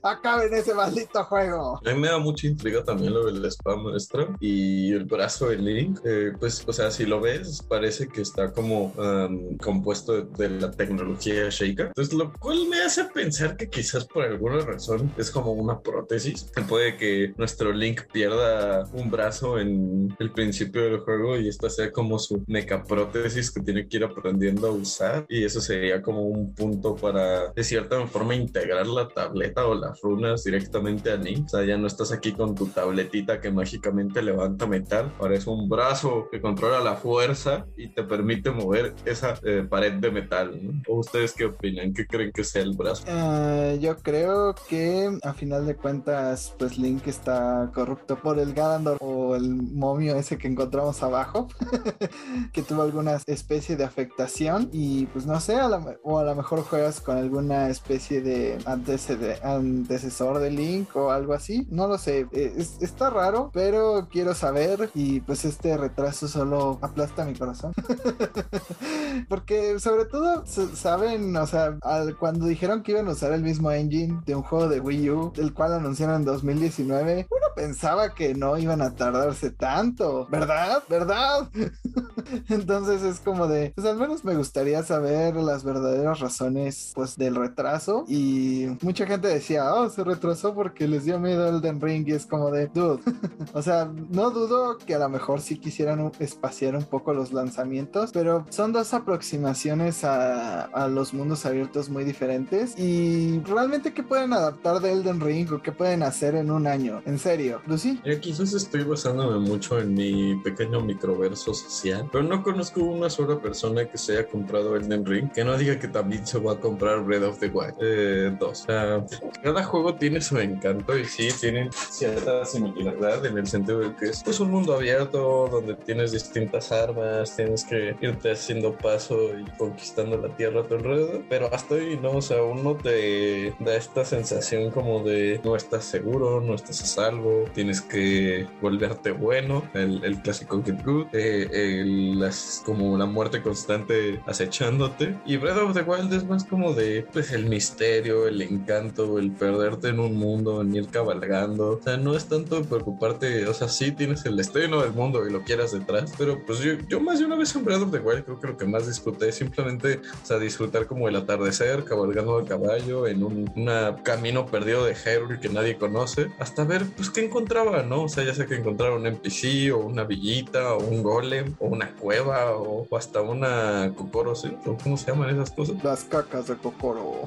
¡Acaben 0.03 0.53
ese 0.55 0.75
maldito 0.75 1.23
juego! 1.25 1.81
A 1.85 1.93
mí 1.93 2.01
me 2.01 2.09
da 2.09 2.19
mucha 2.19 2.47
intriga 2.47 2.83
también 2.83 3.13
lo 3.13 3.27
del 3.27 3.45
spam 3.51 3.85
maestra 3.85 4.35
y 4.41 4.93
el 4.93 5.05
brazo 5.05 5.49
de 5.49 5.57
Link. 5.57 6.01
eh, 6.05 6.33
pues, 6.39 6.65
o 6.67 6.73
sea, 6.73 6.91
si 6.91 7.05
lo 7.05 7.21
ves, 7.21 7.63
parece 7.69 8.09
que 8.09 8.23
está 8.23 8.53
como 8.53 8.93
um, 8.97 9.57
compuesto 9.59 10.13
de, 10.13 10.49
de 10.49 10.61
la 10.61 10.71
tecnología 10.71 11.49
Sheikah. 11.51 11.89
Entonces, 11.89 12.15
lo 12.15 12.33
cual 12.33 12.67
me 12.69 12.81
hace 12.81 13.05
pensar 13.05 13.57
que 13.57 13.69
quizás 13.69 14.07
por 14.07 14.25
alguna 14.25 14.61
razón 14.61 15.13
es 15.19 15.31
como 15.31 15.53
una 15.53 15.81
prótesis. 15.81 16.51
Puede 16.69 16.97
que 16.97 17.35
nuestro 17.37 17.73
Link 17.73 18.03
pierda 18.13 18.85
un 18.93 19.11
brazo 19.11 19.59
en 19.59 20.15
el 20.19 20.31
principio 20.33 20.83
del 20.83 21.01
juego 21.01 21.37
y 21.37 21.49
esta 21.49 21.69
sea 21.69 21.93
como 21.93 22.19
su 22.19 22.43
meca 22.47 22.83
prótesis 22.85 23.51
que 23.51 23.61
tiene 23.61 23.87
que 23.87 23.99
ir 23.99 24.05
aprendiendo 24.05 24.69
a 24.69 24.73
usar. 24.73 25.27
Y 25.29 25.45
eso 25.45 25.61
sería 25.61 26.01
como 26.03 26.23
un 26.23 26.55
punto 26.55 26.97
para, 26.97 27.53
de 27.53 27.65
cierta 27.65 28.07
forma, 28.07 28.35
integrar 28.35 28.87
la 28.87 29.09
tableta 29.35 29.67
o 29.67 29.75
las 29.75 30.01
runas 30.01 30.45
directamente 30.45 31.11
a 31.11 31.17
Link. 31.17 31.47
O 31.47 31.49
sea, 31.49 31.65
ya 31.65 31.77
no 31.77 31.87
estás 31.89 32.13
aquí 32.13 32.33
con 32.33 32.55
tu 32.55 32.67
tabletita 32.69 33.41
que 33.41 33.51
mágicamente 33.51 34.23
levanta 34.23 34.67
metal. 34.67 35.13
Ahora 35.19 35.35
es 35.35 35.47
un 35.47 35.69
brazo 35.69 36.29
que 36.31 36.41
controla 36.41 36.81
la 36.81 36.95
fuerza 36.95 37.67
y 37.77 37.89
te 37.89 38.05
permite 38.05 38.51
mover 38.51 38.95
esa 39.05 39.35
eh, 39.43 39.67
pared 39.69 39.95
de 39.95 40.11
metal. 40.11 40.59
¿no? 40.63 40.83
¿O 40.89 41.01
ustedes 41.01 41.33
qué 41.35 41.47
opinan? 41.47 41.93
¿Qué 41.93 42.07
creen 42.07 42.31
que 42.33 42.45
sea 42.45 42.63
el 42.63 42.77
brazo? 42.77 43.05
Eh, 43.09 43.79
yo 43.81 43.97
creo 43.99 44.55
que 44.69 45.11
a 45.23 45.33
final 45.35 45.67
de 45.67 45.75
cuentas, 45.75 46.55
pues 46.59 46.79
Link 46.79 47.07
está 47.09 47.71
corrupto 47.75 48.17
por 48.17 48.39
el 48.39 48.55
Ganondorf 48.55 48.99
o 49.03 49.35
el 49.35 49.49
momio 49.55 50.15
ese 50.17 50.39
que 50.39 50.47
encontramos 50.49 51.03
abajo, 51.03 51.49
que 52.53 52.63
tuvo 52.63 52.83
alguna 52.83 53.19
especie 53.27 53.77
de 53.77 53.85
afectación 53.85 54.69
y 54.73 55.07
pues 55.07 55.27
no 55.27 55.41
sé, 55.41 55.57
a 55.57 55.69
la- 55.69 55.97
o 56.05 56.19
a 56.19 56.25
lo 56.25 56.35
mejor 56.37 56.63
juegas 56.63 57.01
con 57.01 57.17
alguna 57.17 57.69
especie 57.69 58.21
de 58.21 58.59
antecede- 58.65 59.14
antecesor 59.43 60.39
de 60.39 60.51
Link 60.51 60.95
o 60.97 61.11
algo 61.11 61.33
así, 61.35 61.67
no 61.71 61.87
lo 61.89 61.99
sé, 61.99 62.27
Eh, 62.33 62.55
es- 62.57 62.77
está 62.81 63.11
raro, 63.11 63.51
pero 63.53 64.09
quiero 64.11 64.35
saber 64.35 64.91
y 64.95 65.21
pues 65.21 65.45
este 65.45 65.77
retraso 65.77 66.29
solo 66.29 66.79
aplasta 66.83 67.25
mi 67.25 67.35
corazón. 67.35 67.73
Porque 69.29 69.79
sobre 69.79 70.05
todo, 70.07 70.45
saben, 70.47 71.37
o 71.37 71.47
sea, 71.47 71.77
al- 71.83 72.17
cuando 72.17 72.47
dijeron 72.47 72.83
que 72.83 72.93
iban 72.93 73.09
a 73.09 73.13
usar 73.13 73.33
el 73.33 73.43
mismo 73.43 73.71
engine 73.71 74.21
de 74.27 74.35
un 74.35 74.43
juego 74.43 74.69
de 74.69 74.81
Wii 74.81 75.11
U, 75.11 75.33
del 75.35 75.53
cual 75.55 75.73
anunciaron 75.75 76.17
en 76.17 76.25
2019, 76.25 77.27
uno 77.31 77.47
pensaba 77.55 78.15
que 78.15 78.35
no 78.35 78.57
iban 78.59 78.83
a 78.83 78.95
tardarse 78.95 79.51
tanto, 79.51 80.27
¿verdad? 80.31 80.83
¿Verdad? 80.89 81.49
Entonces 82.49 83.03
es 83.03 83.21
como 83.21 83.47
de, 83.47 83.73
pues 83.75 83.87
al 83.87 83.97
menos 83.97 84.25
me 84.25 84.35
gustaría 84.37 84.83
saber 84.83 85.37
las 85.37 85.65
verdaderas 85.65 86.21
razones, 86.21 86.93
pues, 86.95 87.17
del 87.17 87.35
retraso. 87.37 88.05
Y 88.09 88.67
mucha 88.83 89.04
gente 89.07 89.29
decía, 89.29 89.75
oh, 89.75 89.89
se 89.89 90.05
retrasó 90.05 90.55
porque 90.55 90.89
les 90.89 91.05
dio 91.05 91.19
miedo 91.19 91.49
Elden 91.49 91.81
Ring. 91.81 92.07
Y 92.09 92.13
es 92.13 92.27
como 92.27 92.51
de, 92.51 92.69
dude, 92.69 93.03
o 93.53 93.63
sea, 93.63 93.91
no 94.11 94.31
dudo 94.31 94.79
que 94.79 94.95
a 94.95 94.99
lo 94.99 95.09
mejor 95.09 95.41
sí 95.41 95.59
quisieran 95.59 96.13
espaciar 96.19 96.77
un 96.77 96.85
poco 96.85 97.13
los 97.13 97.33
lanzamientos, 97.33 98.11
pero 98.13 98.45
son 98.51 98.73
dos 98.73 98.95
aproximaciones 98.95 100.05
a, 100.05 100.69
los 100.89 101.15
mundos 101.15 101.47
abiertos 101.47 101.89
muy 101.89 102.05
diferentes. 102.05 102.79
Y 102.79 103.41
realmente, 103.41 103.93
¿qué 103.93 104.03
pueden 104.03 104.33
adaptar 104.33 104.81
de 104.81 104.93
Elden 104.93 105.21
Ring 105.21 105.51
o 105.53 105.63
qué 105.63 105.73
pueden 105.73 106.03
hacer 106.03 106.35
en 106.35 106.51
un 106.51 106.67
año? 106.67 107.03
En 107.07 107.19
serio, 107.19 107.63
Lucy. 107.67 108.01
Yo 108.05 108.21
quizás 108.21 108.53
estoy 108.53 108.85
basándome 108.85 109.39
mucho 109.39 109.81
en 109.81 109.95
mi 109.95 110.37
pequeño 110.43 110.81
microverso 110.81 111.55
social, 111.55 112.09
pero 112.13 112.25
no 112.25 112.43
conozco 112.43 112.83
una 112.83 113.09
sola 113.09 113.41
persona 113.41 113.89
que 113.89 113.99
se 113.99 114.13
haya 114.13 114.29
comprado 114.29 114.77
Elden 114.77 115.05
Ring 115.05 115.31
que 115.33 115.45
no 115.45 115.57
diga 115.57 115.79
que 115.79 115.89
también 115.89 116.27
se 116.27 116.39
va 116.39 116.53
a 116.53 116.61
comprar 116.61 117.05
Breath 117.05 117.25
of 117.25 117.39
the 117.39 117.49
Wild 117.49 117.75
eh, 117.81 118.37
2. 118.39 118.51
O 118.51 118.55
sea, 118.55 118.94
cada 119.43 119.63
juego 119.65 119.95
tiene 119.95 120.21
su 120.21 120.39
encanto 120.39 120.97
y 120.99 121.05
sí, 121.05 121.29
tienen 121.41 121.71
cierta 121.73 122.45
similaridad 122.45 123.25
en 123.27 123.39
el 123.39 123.47
sentido 123.47 123.81
de 123.81 123.95
que 123.97 124.07
es 124.11 124.23
pues, 124.25 124.41
un 124.41 124.51
mundo 124.51 124.75
abierto 124.75 125.49
donde 125.51 125.75
tienes 125.75 126.13
distintas 126.13 126.73
armas, 126.73 127.35
tienes 127.37 127.65
que 127.65 127.97
irte 128.01 128.33
haciendo 128.33 128.75
paso 128.77 129.17
y 129.39 129.45
conquistando 129.57 130.17
la 130.17 130.35
tierra 130.37 130.61
a 130.61 130.67
tu 130.67 130.75
alrededor, 130.75 131.23
pero 131.29 131.53
hasta 131.53 131.75
ahí 131.77 131.99
no, 132.01 132.13
o 132.13 132.23
sea, 132.23 132.43
uno 132.43 132.77
te 132.77 133.55
da 133.59 133.77
esta 133.77 134.05
sensación 134.05 134.71
como 134.71 135.03
de 135.03 135.41
no 135.45 135.57
estás 135.57 135.85
seguro, 135.85 136.41
no 136.41 136.55
estás 136.55 136.83
a 136.83 136.87
salvo, 136.87 137.45
tienes 137.55 137.81
que 137.81 138.47
volverte 138.61 139.11
bueno, 139.13 139.63
el, 139.75 140.03
el 140.05 140.21
clásico 140.21 140.63
Get 140.65 140.83
Good, 140.85 141.07
eh, 141.13 141.49
el- 141.53 142.19
las, 142.19 142.63
como 142.65 142.97
la 142.97 143.07
muerte 143.07 143.43
constante 143.43 144.21
acechándote. 144.27 145.17
Y 145.27 145.37
Breath 145.37 145.59
of 145.59 145.75
the 145.75 145.83
Wild 145.83 146.13
es 146.13 146.25
más 146.25 146.45
como 146.45 146.73
de 146.75 147.07
pues 147.13 147.33
el 147.33 147.47
misterio, 147.47 148.27
el 148.29 148.41
encanto, 148.43 148.84
el 149.19 149.31
perderte 149.33 149.89
en 149.89 150.01
un 150.01 150.17
mundo, 150.17 150.61
en 150.61 150.75
ir 150.75 150.89
cabalgando. 150.89 151.79
O 151.79 151.83
sea, 151.83 151.97
no 151.97 152.17
es 152.17 152.27
tanto 152.27 152.63
preocuparte, 152.63 153.47
o 153.47 153.55
sea, 153.55 153.69
sí 153.69 153.93
tienes 153.93 154.25
el 154.27 154.39
estreno 154.39 154.83
del 154.83 154.93
mundo 154.93 155.27
y 155.27 155.33
lo 155.33 155.43
quieras 155.43 155.73
detrás, 155.73 156.13
pero 156.19 156.45
pues 156.45 156.61
yo, 156.61 156.73
yo 156.89 157.01
más 157.01 157.19
de 157.19 157.27
una 157.27 157.37
vez 157.37 157.55
en 157.55 157.65
Breath 157.65 157.83
of 157.83 157.91
the 157.91 157.99
Wild 157.99 158.25
creo 158.25 158.41
que 158.41 158.47
lo 158.49 158.57
que 158.57 158.67
más 158.67 158.87
disfruté 158.87 159.29
es 159.29 159.37
simplemente, 159.37 160.01
o 160.23 160.27
sea, 160.27 160.39
disfrutar 160.39 160.87
como 160.87 161.09
el 161.09 161.17
atardecer, 161.17 161.85
cabalgando 161.85 162.39
a 162.39 162.45
caballo 162.45 163.07
en 163.07 163.23
un 163.23 163.51
una 163.57 164.03
camino 164.03 164.47
perdido 164.47 164.85
de 164.85 164.95
Hyrule 164.95 165.41
que 165.41 165.49
nadie 165.49 165.77
conoce, 165.77 166.31
hasta 166.39 166.65
ver 166.65 166.87
pues 166.97 167.11
qué 167.11 167.25
encontraba, 167.25 167.83
¿no? 167.83 168.03
O 168.05 168.09
sea, 168.09 168.25
ya 168.25 168.35
sea 168.35 168.47
que 168.47 168.57
encontrara 168.57 168.95
un 168.95 169.07
NPC 169.07 169.73
o 169.73 169.79
una 169.79 170.05
villita 170.05 170.75
o 170.75 170.85
un 170.85 171.03
golem 171.03 171.55
o 171.59 171.67
una 171.67 171.91
cueva 171.93 172.57
o, 172.57 172.87
o 172.89 172.97
hasta 172.97 173.21
una 173.21 173.93
Kokoro, 173.95 174.35
¿sí? 174.35 174.57
¿O 174.67 174.77
¿Cómo 174.77 174.97
se 174.97 175.11
llaman 175.11 175.31
esas 175.31 175.51
cosas? 175.51 175.83
Las 175.83 176.05
cacas 176.05 176.49
de 176.49 176.57
Kokoro. 176.57 177.23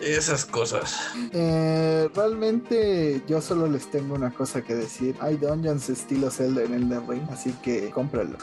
Esas 0.00 0.44
cosas. 0.44 0.75
Eh, 1.32 2.08
realmente 2.14 3.22
yo 3.26 3.40
solo 3.40 3.66
les 3.66 3.90
tengo 3.90 4.14
una 4.14 4.30
cosa 4.30 4.62
que 4.62 4.74
decir. 4.74 5.16
Hay 5.20 5.36
dungeons 5.36 5.88
estilo 5.88 6.30
Zelda 6.30 6.62
en 6.62 6.74
Elden 6.74 7.08
Ring, 7.08 7.22
así 7.30 7.52
que 7.62 7.90
cómpralo. 7.90 8.36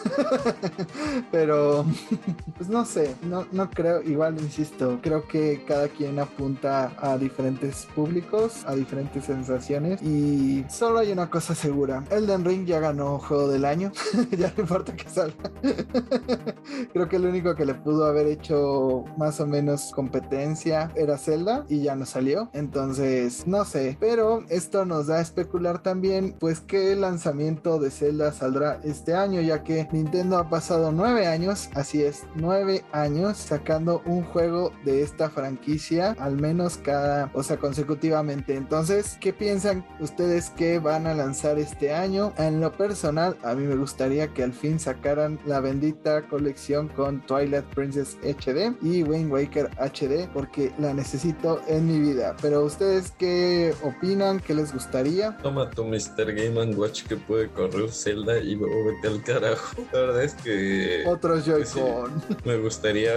Pero, 1.32 1.86
pues 2.58 2.70
no 2.70 2.86
sé, 2.86 3.16
no, 3.24 3.46
no 3.52 3.70
creo, 3.70 4.02
igual 4.02 4.40
insisto, 4.40 5.00
creo 5.02 5.28
que 5.28 5.64
cada 5.68 5.88
quien 5.88 6.20
apunta 6.20 6.94
a 6.98 7.18
diferentes 7.18 7.88
públicos, 7.96 8.64
a 8.66 8.76
diferentes 8.76 9.26
sensaciones 9.26 10.02
y 10.02 10.66
solo 10.70 11.00
hay 11.00 11.12
una 11.12 11.30
cosa 11.30 11.56
segura. 11.56 12.04
Elden 12.10 12.46
Ring 12.46 12.66
ya 12.66 12.80
ganó 12.80 13.20
Juego 13.20 13.48
del 13.48 13.66
Año, 13.66 13.92
ya 14.38 14.54
no 14.56 14.64
importa 14.64 14.96
que 14.96 15.10
salga. 15.10 15.52
creo 16.94 17.10
que 17.10 17.16
el 17.16 17.26
único 17.26 17.56
que 17.56 17.66
le 17.66 17.74
pudo 17.74 18.06
haber 18.06 18.28
hecho 18.28 19.06
más 19.18 19.40
o 19.40 19.48
menos 19.48 19.92
competencia 19.94 20.92
era 20.96 21.18
Zelda 21.18 21.66
y 21.70 21.82
ya 21.84 21.96
no 21.96 22.06
salió. 22.06 22.23
Entonces, 22.54 23.46
no 23.48 23.66
sé, 23.66 23.98
pero 24.00 24.44
esto 24.50 24.86
nos 24.86 25.08
da 25.08 25.18
a 25.18 25.22
especular 25.22 25.84
también 25.84 26.36
pues 26.40 26.62
qué 26.62 26.96
lanzamiento 26.96 27.80
de 27.80 27.92
Zelda 27.92 28.32
saldrá 28.32 28.80
este 28.84 29.14
año, 29.14 29.42
ya 29.42 29.64
que 29.64 29.88
Nintendo 29.92 30.38
ha 30.38 30.50
pasado 30.50 30.92
nueve 30.92 31.28
años, 31.28 31.70
así 31.76 32.02
es, 32.02 32.24
nueve 32.36 32.84
años 32.92 33.38
sacando 33.38 34.02
un 34.06 34.24
juego 34.24 34.72
de 34.86 35.02
esta 35.02 35.30
franquicia, 35.30 36.16
al 36.20 36.38
menos 36.40 36.78
cada, 36.78 37.30
o 37.34 37.44
sea, 37.44 37.58
consecutivamente. 37.58 38.56
Entonces, 38.56 39.18
¿qué 39.20 39.34
piensan 39.34 39.86
ustedes 40.00 40.50
que 40.52 40.80
van 40.80 41.08
a 41.08 41.14
lanzar 41.14 41.60
este 41.60 41.94
año? 41.94 42.34
En 42.38 42.62
lo 42.62 42.72
personal, 42.72 43.38
a 43.44 43.54
mí 43.54 43.66
me 43.66 43.76
gustaría 43.76 44.34
que 44.34 44.44
al 44.44 44.54
fin 44.54 44.80
sacaran 44.80 45.40
la 45.46 45.60
bendita 45.60 46.28
colección 46.28 46.88
con 46.90 47.22
Twilight 47.26 47.66
Princess 47.76 48.18
HD 48.24 48.76
y 48.82 49.04
Wind 49.04 49.32
Waker 49.32 49.70
HD, 49.78 50.30
porque 50.34 50.72
la 50.80 50.94
necesito 50.94 51.62
en 51.68 51.88
mi 51.88 52.00
vida. 52.00 52.13
Pero 52.42 52.64
ustedes, 52.64 53.12
¿qué 53.18 53.74
opinan? 53.82 54.40
¿Qué 54.40 54.54
les 54.54 54.74
gustaría? 54.74 55.38
Toma 55.38 55.70
tu 55.70 55.84
Mr. 55.86 56.34
Game 56.34 56.62
and 56.62 56.78
Watch 56.78 57.04
que 57.04 57.16
puede 57.16 57.50
correr 57.50 57.90
Zelda 57.92 58.38
y 58.38 58.56
luego 58.56 58.86
vete 58.86 59.08
al 59.08 59.24
carajo. 59.24 59.76
La 59.94 60.00
verdad 60.00 60.24
es 60.24 60.34
que 60.36 61.04
Otros 61.08 61.46
Joy-Con. 61.46 62.24
me 62.46 62.58
gustaría 62.58 63.14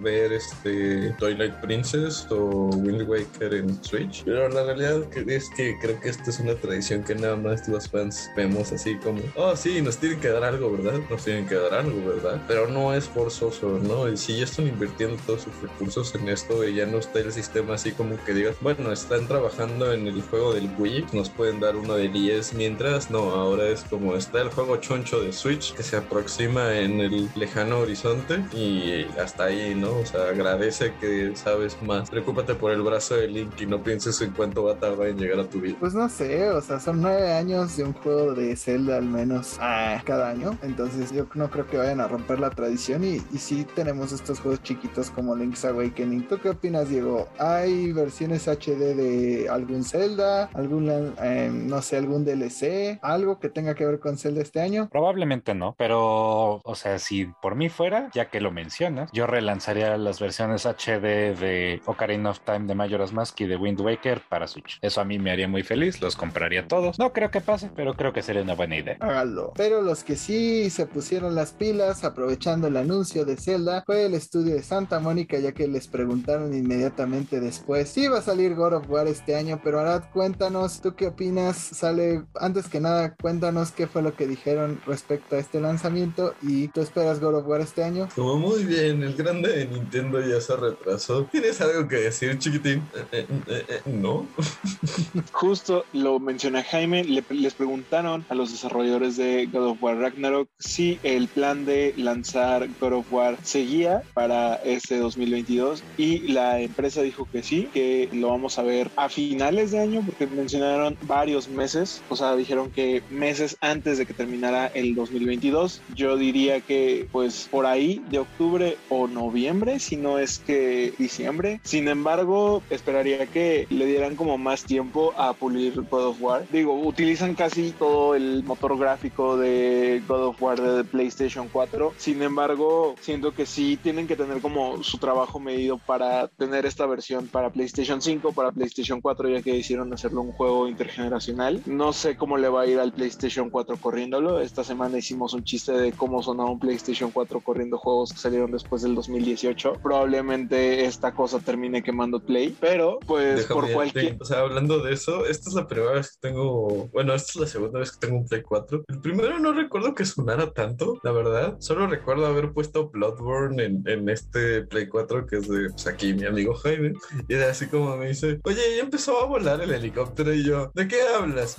ver 0.00 0.32
este 0.32 1.14
Twilight 1.18 1.54
Princess 1.60 2.26
o 2.30 2.70
Wind 2.76 3.08
Waker 3.08 3.54
en 3.54 3.82
Switch. 3.82 4.24
Pero 4.24 4.48
la 4.48 4.64
realidad 4.64 5.02
es 5.26 5.48
que 5.50 5.78
creo 5.78 6.00
que 6.00 6.08
esta 6.08 6.30
es 6.30 6.40
una 6.40 6.54
tradición 6.54 7.02
que 7.02 7.14
nada 7.14 7.36
más 7.36 7.68
los 7.68 7.88
fans 7.88 8.28
vemos 8.36 8.72
así 8.72 8.96
como, 8.98 9.20
oh 9.36 9.56
sí, 9.56 9.80
nos 9.82 9.98
tienen 9.98 10.20
que 10.20 10.28
dar 10.28 10.44
algo, 10.44 10.72
¿verdad? 10.72 11.00
Nos 11.08 11.24
tienen 11.24 11.46
que 11.46 11.54
dar 11.54 11.74
algo, 11.74 12.06
¿verdad? 12.06 12.42
Pero 12.48 12.68
no 12.68 12.94
es 12.94 13.04
forzoso, 13.04 13.78
¿no? 13.82 14.08
Y 14.08 14.16
si 14.16 14.38
ya 14.38 14.44
están 14.44 14.66
invirtiendo 14.66 15.16
todos 15.26 15.42
sus 15.42 15.62
recursos 15.62 16.14
en 16.14 16.28
esto 16.28 16.66
y 16.66 16.74
ya 16.74 16.86
no 16.86 16.98
está 16.98 17.20
el 17.20 17.32
sistema 17.32 17.74
así 17.74 17.92
como 17.92 18.15
que 18.24 18.34
digas, 18.34 18.56
bueno, 18.60 18.92
están 18.92 19.26
trabajando 19.26 19.92
en 19.92 20.06
el 20.06 20.22
juego 20.22 20.52
del 20.52 20.70
Wii, 20.78 21.06
nos 21.12 21.30
pueden 21.30 21.60
dar 21.60 21.76
uno 21.76 21.94
de 21.94 22.08
10 22.08 22.54
mientras, 22.54 23.10
no, 23.10 23.30
ahora 23.30 23.68
es 23.68 23.84
como 23.84 24.14
está 24.14 24.40
el 24.42 24.50
juego 24.50 24.76
choncho 24.78 25.20
de 25.20 25.32
Switch 25.32 25.74
que 25.74 25.82
se 25.82 25.96
aproxima 25.96 26.76
en 26.78 27.00
el 27.00 27.28
lejano 27.34 27.80
horizonte 27.80 28.44
y 28.52 29.06
hasta 29.18 29.44
ahí, 29.44 29.74
¿no? 29.74 29.98
O 29.98 30.06
sea, 30.06 30.28
agradece 30.30 30.94
que 31.00 31.32
sabes 31.34 31.76
más. 31.82 32.10
Preocúpate 32.10 32.54
por 32.54 32.72
el 32.72 32.82
brazo 32.82 33.16
de 33.16 33.28
Link 33.28 33.60
y 33.60 33.66
no 33.66 33.82
pienses 33.82 34.20
en 34.20 34.32
cuánto 34.32 34.64
va 34.64 34.72
a 34.72 34.76
tardar 34.76 35.08
en 35.08 35.18
llegar 35.18 35.40
a 35.40 35.48
tu 35.48 35.60
vida. 35.60 35.76
Pues 35.78 35.94
no 35.94 36.08
sé, 36.08 36.50
o 36.50 36.60
sea, 36.60 36.80
son 36.80 37.02
nueve 37.02 37.32
años 37.32 37.76
de 37.76 37.84
un 37.84 37.92
juego 37.92 38.34
de 38.34 38.56
Zelda 38.56 38.96
al 38.96 39.06
menos 39.06 39.56
ah, 39.60 40.02
cada 40.04 40.30
año. 40.30 40.58
Entonces 40.62 41.12
yo 41.12 41.26
no 41.34 41.50
creo 41.50 41.66
que 41.66 41.78
vayan 41.78 42.00
a 42.00 42.08
romper 42.08 42.40
la 42.40 42.50
tradición 42.50 43.04
y, 43.04 43.22
y 43.32 43.38
sí 43.38 43.66
tenemos 43.74 44.12
estos 44.12 44.40
juegos 44.40 44.62
chiquitos 44.62 45.10
como 45.10 45.34
Link's 45.34 45.64
Awakening. 45.64 46.26
¿Tú 46.28 46.38
qué 46.40 46.50
opinas, 46.50 46.88
Diego? 46.88 47.28
¿Hay 47.38 47.92
versiones 48.06 48.46
HD 48.46 48.94
de 48.94 49.48
algún 49.48 49.82
Zelda? 49.82 50.48
¿Algún, 50.54 50.88
eh, 51.20 51.50
no 51.52 51.82
sé, 51.82 51.96
algún 51.96 52.24
DLC? 52.24 53.00
¿Algo 53.02 53.40
que 53.40 53.48
tenga 53.48 53.74
que 53.74 53.84
ver 53.84 53.98
con 53.98 54.16
Zelda 54.16 54.42
este 54.42 54.60
año? 54.60 54.88
Probablemente 54.88 55.56
no, 55.56 55.74
pero, 55.76 56.60
o 56.62 56.74
sea, 56.76 57.00
si 57.00 57.26
por 57.42 57.56
mí 57.56 57.68
fuera, 57.68 58.08
ya 58.14 58.30
que 58.30 58.40
lo 58.40 58.52
mencionas, 58.52 59.10
yo 59.12 59.26
relanzaría 59.26 59.96
las 59.96 60.20
versiones 60.20 60.66
HD 60.66 61.34
de 61.36 61.82
Ocarina 61.86 62.30
of 62.30 62.38
Time 62.40 62.66
de 62.66 62.76
Majora's 62.76 63.12
Mask 63.12 63.40
y 63.40 63.46
de 63.46 63.56
Wind 63.56 63.80
Waker 63.80 64.22
para 64.28 64.46
Switch. 64.46 64.78
Eso 64.82 65.00
a 65.00 65.04
mí 65.04 65.18
me 65.18 65.32
haría 65.32 65.48
muy 65.48 65.64
feliz, 65.64 66.00
los 66.00 66.14
compraría 66.14 66.68
todos. 66.68 67.00
No 67.00 67.12
creo 67.12 67.32
que 67.32 67.40
pase, 67.40 67.70
pero 67.74 67.94
creo 67.94 68.12
que 68.12 68.22
sería 68.22 68.42
una 68.42 68.54
buena 68.54 68.76
idea. 68.76 68.98
Hágalo. 69.00 69.52
Pero 69.56 69.82
los 69.82 70.04
que 70.04 70.14
sí 70.14 70.70
se 70.70 70.86
pusieron 70.86 71.34
las 71.34 71.50
pilas 71.50 72.04
aprovechando 72.04 72.68
el 72.68 72.76
anuncio 72.76 73.24
de 73.24 73.36
Zelda 73.36 73.82
fue 73.84 74.06
el 74.06 74.14
estudio 74.14 74.54
de 74.54 74.62
Santa 74.62 75.00
Mónica, 75.00 75.40
ya 75.40 75.50
que 75.50 75.66
les 75.66 75.88
preguntaron 75.88 76.54
inmediatamente 76.54 77.40
después 77.40 77.85
si 77.86 78.02
iba 78.04 78.18
a 78.18 78.22
salir 78.22 78.54
God 78.54 78.74
of 78.74 78.90
War 78.90 79.06
este 79.06 79.34
año, 79.36 79.60
pero 79.62 79.80
Arad, 79.80 80.04
cuéntanos, 80.12 80.80
¿tú 80.80 80.94
qué 80.94 81.06
opinas? 81.08 81.56
Sale, 81.56 82.24
antes 82.34 82.66
que 82.68 82.80
nada, 82.80 83.14
cuéntanos 83.14 83.70
qué 83.72 83.86
fue 83.86 84.02
lo 84.02 84.14
que 84.14 84.26
dijeron 84.26 84.80
respecto 84.86 85.36
a 85.36 85.38
este 85.38 85.60
lanzamiento 85.60 86.34
y 86.42 86.68
tú 86.68 86.80
esperas 86.80 87.20
God 87.20 87.36
of 87.36 87.46
War 87.46 87.60
este 87.60 87.84
año. 87.84 88.08
Como 88.14 88.36
muy 88.36 88.64
bien, 88.64 89.02
el 89.02 89.14
grande 89.14 89.50
de 89.50 89.66
Nintendo 89.66 90.20
ya 90.20 90.40
se 90.40 90.56
retrasó. 90.56 91.24
¿Tienes 91.30 91.60
algo 91.60 91.88
que 91.88 91.96
decir, 91.96 92.38
chiquitín? 92.38 92.82
Eh, 93.12 93.26
eh, 93.46 93.64
eh, 93.68 93.80
no. 93.86 94.26
Justo 95.32 95.84
lo 95.92 96.18
menciona 96.18 96.62
Jaime, 96.62 97.04
le- 97.04 97.24
les 97.30 97.54
preguntaron 97.54 98.24
a 98.28 98.34
los 98.34 98.52
desarrolladores 98.52 99.16
de 99.16 99.46
God 99.46 99.66
of 99.70 99.82
War 99.82 99.96
Ragnarok 99.98 100.48
si 100.58 100.98
el 101.02 101.28
plan 101.28 101.64
de 101.64 101.94
lanzar 101.96 102.68
God 102.80 102.92
of 102.92 103.12
War 103.12 103.36
seguía 103.42 104.02
para 104.14 104.56
este 104.56 104.98
2022 104.98 105.82
y 105.96 106.18
la 106.32 106.60
empresa 106.60 107.02
dijo 107.02 107.26
que 107.30 107.42
sí, 107.42 107.68
que 107.76 108.08
lo 108.10 108.28
vamos 108.28 108.58
a 108.58 108.62
ver 108.62 108.90
a 108.96 109.10
finales 109.10 109.70
de 109.70 109.80
año 109.80 110.00
porque 110.02 110.26
mencionaron 110.26 110.96
varios 111.02 111.46
meses, 111.46 112.00
o 112.08 112.16
sea, 112.16 112.34
dijeron 112.34 112.70
que 112.70 113.02
meses 113.10 113.58
antes 113.60 113.98
de 113.98 114.06
que 114.06 114.14
terminara 114.14 114.68
el 114.68 114.94
2022. 114.94 115.82
Yo 115.94 116.16
diría 116.16 116.62
que 116.62 117.06
pues 117.12 117.48
por 117.50 117.66
ahí 117.66 118.02
de 118.08 118.20
octubre 118.20 118.78
o 118.88 119.08
noviembre, 119.08 119.78
si 119.78 119.96
no 119.96 120.18
es 120.18 120.38
que 120.38 120.94
diciembre. 120.96 121.60
Sin 121.64 121.88
embargo, 121.88 122.62
esperaría 122.70 123.26
que 123.26 123.66
le 123.68 123.84
dieran 123.84 124.16
como 124.16 124.38
más 124.38 124.64
tiempo 124.64 125.12
a 125.18 125.34
pulir 125.34 125.74
God 125.90 126.06
of 126.06 126.22
War. 126.22 126.46
Digo, 126.50 126.80
utilizan 126.80 127.34
casi 127.34 127.72
todo 127.72 128.14
el 128.14 128.42
motor 128.42 128.78
gráfico 128.78 129.36
de 129.36 130.02
God 130.08 130.28
of 130.28 130.42
War 130.42 130.58
de 130.58 130.82
PlayStation 130.82 131.50
4. 131.52 131.92
Sin 131.98 132.22
embargo, 132.22 132.94
siento 133.02 133.32
que 133.32 133.44
sí 133.44 133.78
tienen 133.82 134.06
que 134.06 134.16
tener 134.16 134.40
como 134.40 134.82
su 134.82 134.96
trabajo 134.96 135.38
medido 135.40 135.76
para 135.76 136.28
tener 136.28 136.64
esta 136.64 136.86
versión 136.86 137.26
para 137.26 137.50
PlayStation 137.50 137.65
5, 137.68 138.32
para 138.32 138.52
PlayStation 138.52 139.00
4, 139.00 139.28
ya 139.28 139.42
que 139.42 139.56
hicieron 139.56 139.92
hacerlo 139.92 140.22
un 140.22 140.32
juego 140.32 140.68
intergeneracional. 140.68 141.62
No 141.66 141.92
sé 141.92 142.16
cómo 142.16 142.36
le 142.36 142.48
va 142.48 142.62
a 142.62 142.66
ir 142.66 142.78
al 142.78 142.92
PlayStation 142.92 143.50
4 143.50 143.76
corriéndolo. 143.78 144.40
Esta 144.40 144.64
semana 144.64 144.98
hicimos 144.98 145.34
un 145.34 145.44
chiste 145.44 145.72
de 145.72 145.92
cómo 145.92 146.22
sonaba 146.22 146.50
un 146.50 146.58
PlayStation 146.58 147.10
4 147.10 147.40
corriendo 147.40 147.78
juegos 147.78 148.12
que 148.12 148.18
salieron 148.18 148.50
después 148.50 148.82
del 148.82 148.94
2018. 148.94 149.74
Probablemente 149.82 150.84
esta 150.84 151.12
cosa 151.12 151.38
termine 151.40 151.82
quemando 151.82 152.20
Play, 152.20 152.56
pero 152.60 152.98
pues 153.06 153.48
Déjame 153.48 153.60
por 153.60 153.72
cualquier... 153.72 154.16
O 154.20 154.24
sea, 154.24 154.40
hablando 154.40 154.80
de 154.80 154.92
eso, 154.92 155.26
esta 155.26 155.48
es 155.48 155.54
la 155.54 155.66
primera 155.66 155.92
vez 155.92 156.12
que 156.12 156.28
tengo. 156.28 156.88
Bueno, 156.92 157.14
esta 157.14 157.30
es 157.30 157.36
la 157.36 157.46
segunda 157.46 157.78
vez 157.78 157.92
que 157.92 158.06
tengo 158.06 158.18
un 158.18 158.26
Play 158.26 158.42
4. 158.42 158.84
El 158.88 159.00
primero 159.00 159.38
no 159.38 159.52
recuerdo 159.52 159.94
que 159.94 160.04
sonara 160.04 160.52
tanto, 160.52 160.98
la 161.02 161.12
verdad. 161.12 161.56
Solo 161.60 161.86
recuerdo 161.86 162.26
haber 162.26 162.52
puesto 162.52 162.88
Bloodborne 162.88 163.62
en, 163.62 163.82
en 163.86 164.08
este 164.08 164.62
Play 164.62 164.88
4 164.88 165.26
que 165.26 165.36
es 165.36 165.48
de 165.48 165.70
pues, 165.70 165.86
aquí 165.86 166.14
mi 166.14 166.24
amigo 166.24 166.54
Jaime. 166.54 166.92
Y 167.28 167.34
era 167.34 167.46
así 167.56 167.66
como 167.68 167.96
me 167.96 168.08
dice: 168.08 168.40
Oye, 168.44 168.76
ya 168.76 168.82
empezó 168.82 169.18
a 169.20 169.26
volar 169.26 169.60
el 169.60 169.70
helicóptero. 169.72 170.32
Y 170.34 170.44
yo, 170.44 170.70
¿de 170.74 170.86
qué 170.86 171.00
hablas? 171.02 171.56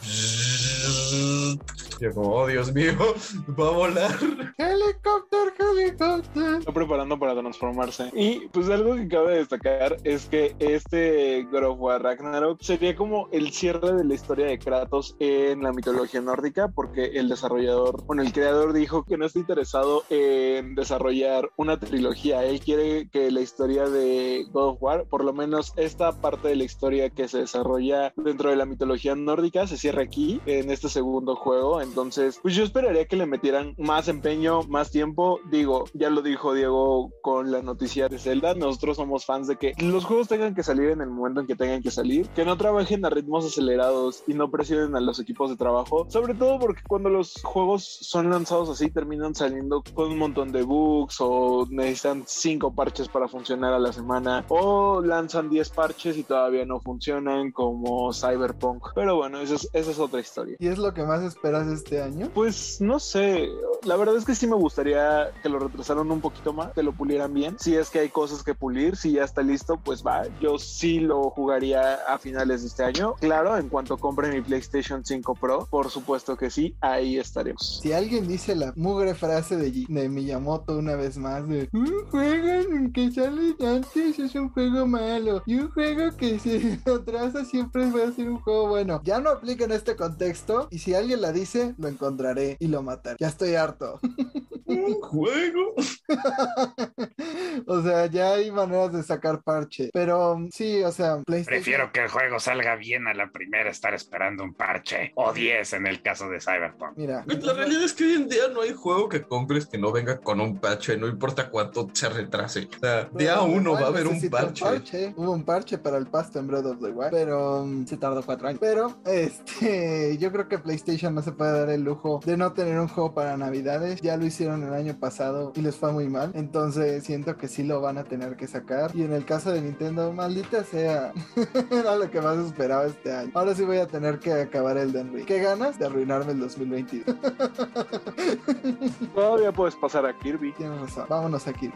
Yo, 2.00 2.14
como, 2.14 2.34
oh 2.34 2.48
Dios 2.48 2.74
mío, 2.74 2.94
va 3.60 3.68
a 3.68 3.72
volar. 3.72 4.12
Helicóptero, 4.58 5.72
helicóptero. 5.72 6.58
está 6.58 6.72
preparando 6.72 7.18
para 7.18 7.34
transformarse. 7.36 8.12
Y 8.14 8.48
pues 8.50 8.70
algo 8.70 8.96
que 8.96 9.08
cabe 9.08 9.38
destacar 9.38 9.98
es 10.04 10.26
que 10.26 10.56
este 10.60 11.48
God 11.52 11.64
of 11.64 11.80
War 11.80 12.04
Ragnarok 12.04 12.62
sería 12.62 12.96
como 12.96 13.30
el 13.32 13.52
cierre 13.52 13.94
de 13.94 14.04
la 14.04 14.14
historia 14.14 14.46
de 14.48 14.60
Kratos 14.60 15.16
en 15.20 15.64
la 15.64 15.74
mitología 15.74 16.22
nórdica, 16.22 16.68
porque 16.68 17.06
el 17.16 17.30
desarrollador, 17.30 18.04
bueno, 18.06 18.22
el 18.22 18.34
creador 18.34 18.74
dijo 18.74 19.04
que 19.04 19.18
no 19.18 19.26
está 19.26 19.40
interesado 19.40 20.04
en 20.10 20.76
desarrollar 20.76 21.50
una 21.56 21.80
trilogía. 21.80 22.44
Él 22.44 22.60
quiere 22.60 23.10
que 23.10 23.32
la 23.32 23.42
historia 23.42 23.90
de 23.90 24.46
God 24.52 24.70
of 24.70 24.78
War, 24.82 25.06
por 25.06 25.24
lo 25.24 25.34
menos 25.34 25.74
esta 25.76 26.12
parte 26.12 26.50
de 26.50 26.56
la 26.56 26.64
historia 26.64 27.10
que 27.10 27.28
se 27.28 27.40
desarrolla 27.40 28.14
dentro 28.16 28.50
de 28.50 28.56
la 28.56 28.66
mitología 28.66 29.16
nórdica, 29.16 29.68
se 29.68 29.78
cierre 29.78 30.04
aquí, 30.04 30.42
en 30.46 30.70
este 30.70 30.90
segundo 30.90 31.36
juego. 31.36 31.82
Entonces, 31.88 32.40
pues 32.42 32.56
yo 32.56 32.64
esperaría 32.64 33.06
que 33.06 33.16
le 33.16 33.26
metieran 33.26 33.74
más 33.78 34.08
empeño, 34.08 34.64
más 34.64 34.92
tiempo. 34.92 35.40
Digo, 35.50 35.86
ya 35.94 36.10
lo 36.10 36.22
dijo 36.22 36.54
Diego 36.54 37.12
con 37.22 37.52
la 37.52 37.62
noticia 37.62 38.10
de 38.10 38.20
Zelda, 38.20 38.54
nosotros 38.54 38.98
somos 38.98 39.26
fans 39.26 39.48
de 39.48 39.58
que 39.58 39.74
los 39.80 40.06
juegos 40.06 40.28
tengan 40.28 40.56
que 40.56 40.64
salir 40.64 40.90
en 40.90 41.02
el 41.02 41.10
momento 41.10 41.42
en 41.42 41.48
que 41.48 41.56
tengan 41.56 41.82
que 41.82 41.92
salir, 41.92 42.28
que 42.30 42.46
no 42.46 42.58
trabajen 42.58 43.06
a 43.06 43.10
ritmos 43.10 43.46
acelerados 43.46 44.24
y 44.28 44.34
no 44.34 44.50
presionen 44.52 44.96
a 44.96 45.02
los 45.02 45.20
equipos 45.20 45.50
de 45.50 45.56
trabajo, 45.56 46.06
sobre 46.10 46.34
todo 46.34 46.60
porque 46.60 46.82
cuando 46.88 47.10
los 47.10 47.42
juegos 47.44 47.84
son 47.84 48.30
lanzados 48.30 48.70
así 48.70 48.90
terminan 48.92 49.36
saliendo 49.36 49.84
con 49.94 50.12
un 50.12 50.18
montón 50.18 50.52
de 50.52 50.64
bugs 50.64 51.18
o 51.20 51.68
necesitan 51.70 52.24
cinco 52.26 52.74
parches 52.74 53.08
para 53.08 53.28
funcionar 53.28 53.74
a 53.74 53.80
la 53.80 53.94
semana 53.94 54.46
o 54.50 55.02
lanzan 55.02 55.50
10 55.50 55.70
parches 55.70 56.18
y 56.18 56.24
todavía 56.24 56.66
no 56.66 56.80
funcionan 56.80 57.52
como 57.52 58.14
Cyberpunk. 58.14 58.88
Pero 58.96 59.16
bueno, 59.16 59.40
esa 59.40 59.56
es, 59.56 59.70
esa 59.74 59.92
es 59.92 60.00
otra 60.00 60.20
historia. 60.20 60.58
¿Y 60.60 60.68
es 60.68 60.78
lo 60.78 60.94
que 60.94 61.04
más 61.04 61.24
esperas 61.24 61.68
este 61.78 62.02
año? 62.02 62.30
Pues 62.34 62.82
no 62.82 63.00
sé, 63.00 63.50
la 63.84 63.96
verdad 63.96 64.18
es 64.18 64.26
que 64.26 64.36
sí 64.36 64.48
me 64.48 64.56
gustaría 64.56 65.32
que 65.42 65.50
lo 65.50 65.60
retrasaran 65.60 66.12
un 66.12 66.22
poquito 66.22 66.54
más, 66.54 66.74
que 66.74 66.84
lo 66.84 66.92
pulieran 66.92 67.34
bien. 67.34 67.58
Si 67.60 67.76
es 67.76 67.90
que 67.90 68.00
hay 68.00 68.10
cosas 68.10 68.44
que 68.44 68.54
pulir, 68.54 68.96
si 68.96 69.14
ya 69.14 69.24
está 69.24 69.42
listo, 69.42 69.78
pues 69.78 70.06
va. 70.06 70.24
Yo 70.42 70.58
sí 70.60 71.00
lo 71.00 71.30
jugaría 71.30 71.96
a 72.08 72.18
finales 72.18 72.62
de 72.62 72.68
este 72.68 72.84
año. 72.84 73.14
Claro, 73.20 73.58
en 73.58 73.70
cuanto 73.70 73.98
compre 73.98 74.30
mi 74.30 74.42
PlayStation 74.42 75.06
5 75.06 75.36
Pro, 75.36 75.68
por 75.70 75.90
supuesto 75.90 76.36
que 76.38 76.50
sí, 76.50 76.76
ahí 76.82 77.18
estaremos. 77.18 77.80
Si 77.82 77.94
alguien 77.94 78.28
dice 78.28 78.56
la 78.56 78.74
mugre 78.76 79.16
frase 79.16 79.56
de 79.56 80.10
Miyamoto 80.10 80.78
una 80.78 80.96
vez 80.96 81.18
más 81.18 81.48
de 81.48 81.70
un 81.74 82.06
juego 82.10 82.92
que 82.94 83.12
sale 83.12 83.56
antes 83.66 84.20
es 84.20 84.36
un 84.36 84.50
juego 84.50 84.86
malo 84.86 85.44
y 85.46 85.56
un 85.56 85.70
juego 85.72 86.16
que 86.16 86.40
se 86.40 86.80
atrasa 86.86 87.46
siempre 87.50 87.90
va 87.92 88.08
a 88.08 88.12
ser 88.12 88.30
un 88.30 88.40
juego 88.40 88.68
bueno. 88.70 89.02
Ya 89.04 89.20
no 89.20 89.30
aplica 89.30 89.66
en 89.66 89.72
este 89.72 89.96
contexto 89.96 90.68
y 90.72 90.80
si 90.80 90.94
alguien 90.94 91.22
la 91.22 91.32
dice, 91.32 91.67
lo 91.78 91.88
encontraré 91.88 92.58
y 92.60 92.68
lo 92.68 92.82
mataré. 92.82 93.18
Ya 93.20 93.28
estoy 93.28 93.56
harto. 93.56 94.00
Un 94.68 94.94
juego. 95.02 95.76
o 97.68 97.82
sea, 97.82 98.06
ya 98.08 98.34
hay 98.34 98.52
maneras 98.52 98.94
de 98.94 99.04
sacar 99.04 99.42
parche. 99.42 99.90
Pero 99.94 100.34
um, 100.34 100.50
sí, 100.52 100.84
o 100.84 100.92
sea, 100.92 101.22
PlayStation. 101.26 101.64
Prefiero 101.64 101.92
que 101.92 102.02
el 102.02 102.10
juego 102.10 102.40
salga 102.40 102.76
bien 102.76 103.08
a 103.08 103.14
la 103.14 103.32
primera, 103.32 103.70
estar 103.70 103.94
esperando 103.94 104.44
un 104.44 104.54
parche. 104.54 105.12
O 105.16 105.34
10 105.34 105.74
en 105.74 105.88
el 105.88 106.02
caso 106.02 106.30
de 106.30 106.40
Cyberpunk. 106.40 106.98
Mira, 106.98 107.24
La 107.28 107.54
realidad 107.54 107.84
es 107.84 107.94
que 107.94 108.06
hoy 108.06 108.14
en 108.14 108.30
día 108.30 108.48
no 108.54 108.62
hay 108.62 108.74
juego 108.74 109.10
que 109.10 109.22
compres 109.22 109.66
que 109.66 109.78
no 109.78 109.92
venga 109.92 110.20
con 110.20 110.42
un 110.42 110.60
parche, 110.60 110.98
no 110.98 111.08
importa 111.08 111.50
cuánto 111.50 111.88
se 111.94 112.10
retrase. 112.10 112.68
O 112.76 112.80
sea, 112.80 113.04
día 113.14 113.36
Pero 113.36 113.44
uno 113.46 113.72
igual 113.72 113.84
va 113.84 113.86
a 113.88 113.90
haber 113.90 114.08
un 114.08 114.30
parche. 114.30 115.14
Hubo 115.16 115.32
un 115.32 115.44
parche 115.44 115.78
para 115.78 115.98
el 115.98 116.08
pasto 116.08 116.40
en 116.40 116.48
Breath 116.48 116.66
of 116.66 116.80
the 116.80 116.90
Wild, 116.90 117.12
pero 117.12 117.62
um, 117.62 117.86
se 117.86 117.98
tardó 117.98 118.24
cuatro 118.24 118.48
años. 118.48 118.60
Pero 118.60 118.98
este, 119.06 120.18
yo 120.20 120.32
creo 120.32 120.48
que 120.48 120.60
PlayStation 120.60 121.14
no 121.14 121.22
se 121.22 121.32
puede 121.32 121.60
dar 121.60 121.70
el 121.70 121.84
lujo 121.84 122.20
de 122.26 122.38
no 122.38 122.54
tener 122.54 122.80
un 122.80 122.88
juego 122.88 123.14
para 123.14 123.38
Navidades. 123.38 124.02
Ya 124.02 124.18
lo 124.18 124.26
hicieron 124.26 124.57
el 124.64 124.74
año 124.74 124.98
pasado 125.00 125.52
y 125.56 125.62
les 125.62 125.76
fue 125.76 125.92
muy 125.92 126.08
mal. 126.08 126.32
Entonces 126.36 127.04
siento 127.04 127.38
que 127.38 127.48
sí 127.48 127.64
lo 127.64 127.82
van 127.82 127.98
a 127.98 128.04
tener 128.04 128.36
que 128.36 128.48
sacar. 128.48 128.92
Y 128.94 129.04
en 129.04 129.14
el 129.14 129.26
caso 129.26 129.52
de 129.52 129.62
Nintendo, 129.62 130.12
maldita 130.12 130.64
sea, 130.64 131.14
era 131.72 131.96
lo 131.96 132.10
que 132.10 132.22
más 132.22 132.38
esperaba 132.38 132.86
este 132.86 133.14
año. 133.14 133.32
Ahora 133.34 133.56
sí 133.56 133.64
voy 133.64 133.78
a 133.78 133.88
tener 133.88 134.20
que 134.20 134.34
acabar 134.34 134.78
el 134.78 134.92
Den 134.92 135.14
Ring. 135.14 135.26
Qué 135.26 135.40
ganas 135.40 135.80
de 135.80 135.86
arruinarme 135.86 136.34
el 136.34 136.40
2022. 136.40 137.06
Todavía 139.16 139.52
puedes 139.52 139.76
pasar 139.76 140.06
a 140.06 140.18
Kirby. 140.18 140.54
Tienes 140.54 140.80
razón. 140.80 141.06
Vámonos 141.10 141.48
aquí. 141.48 141.70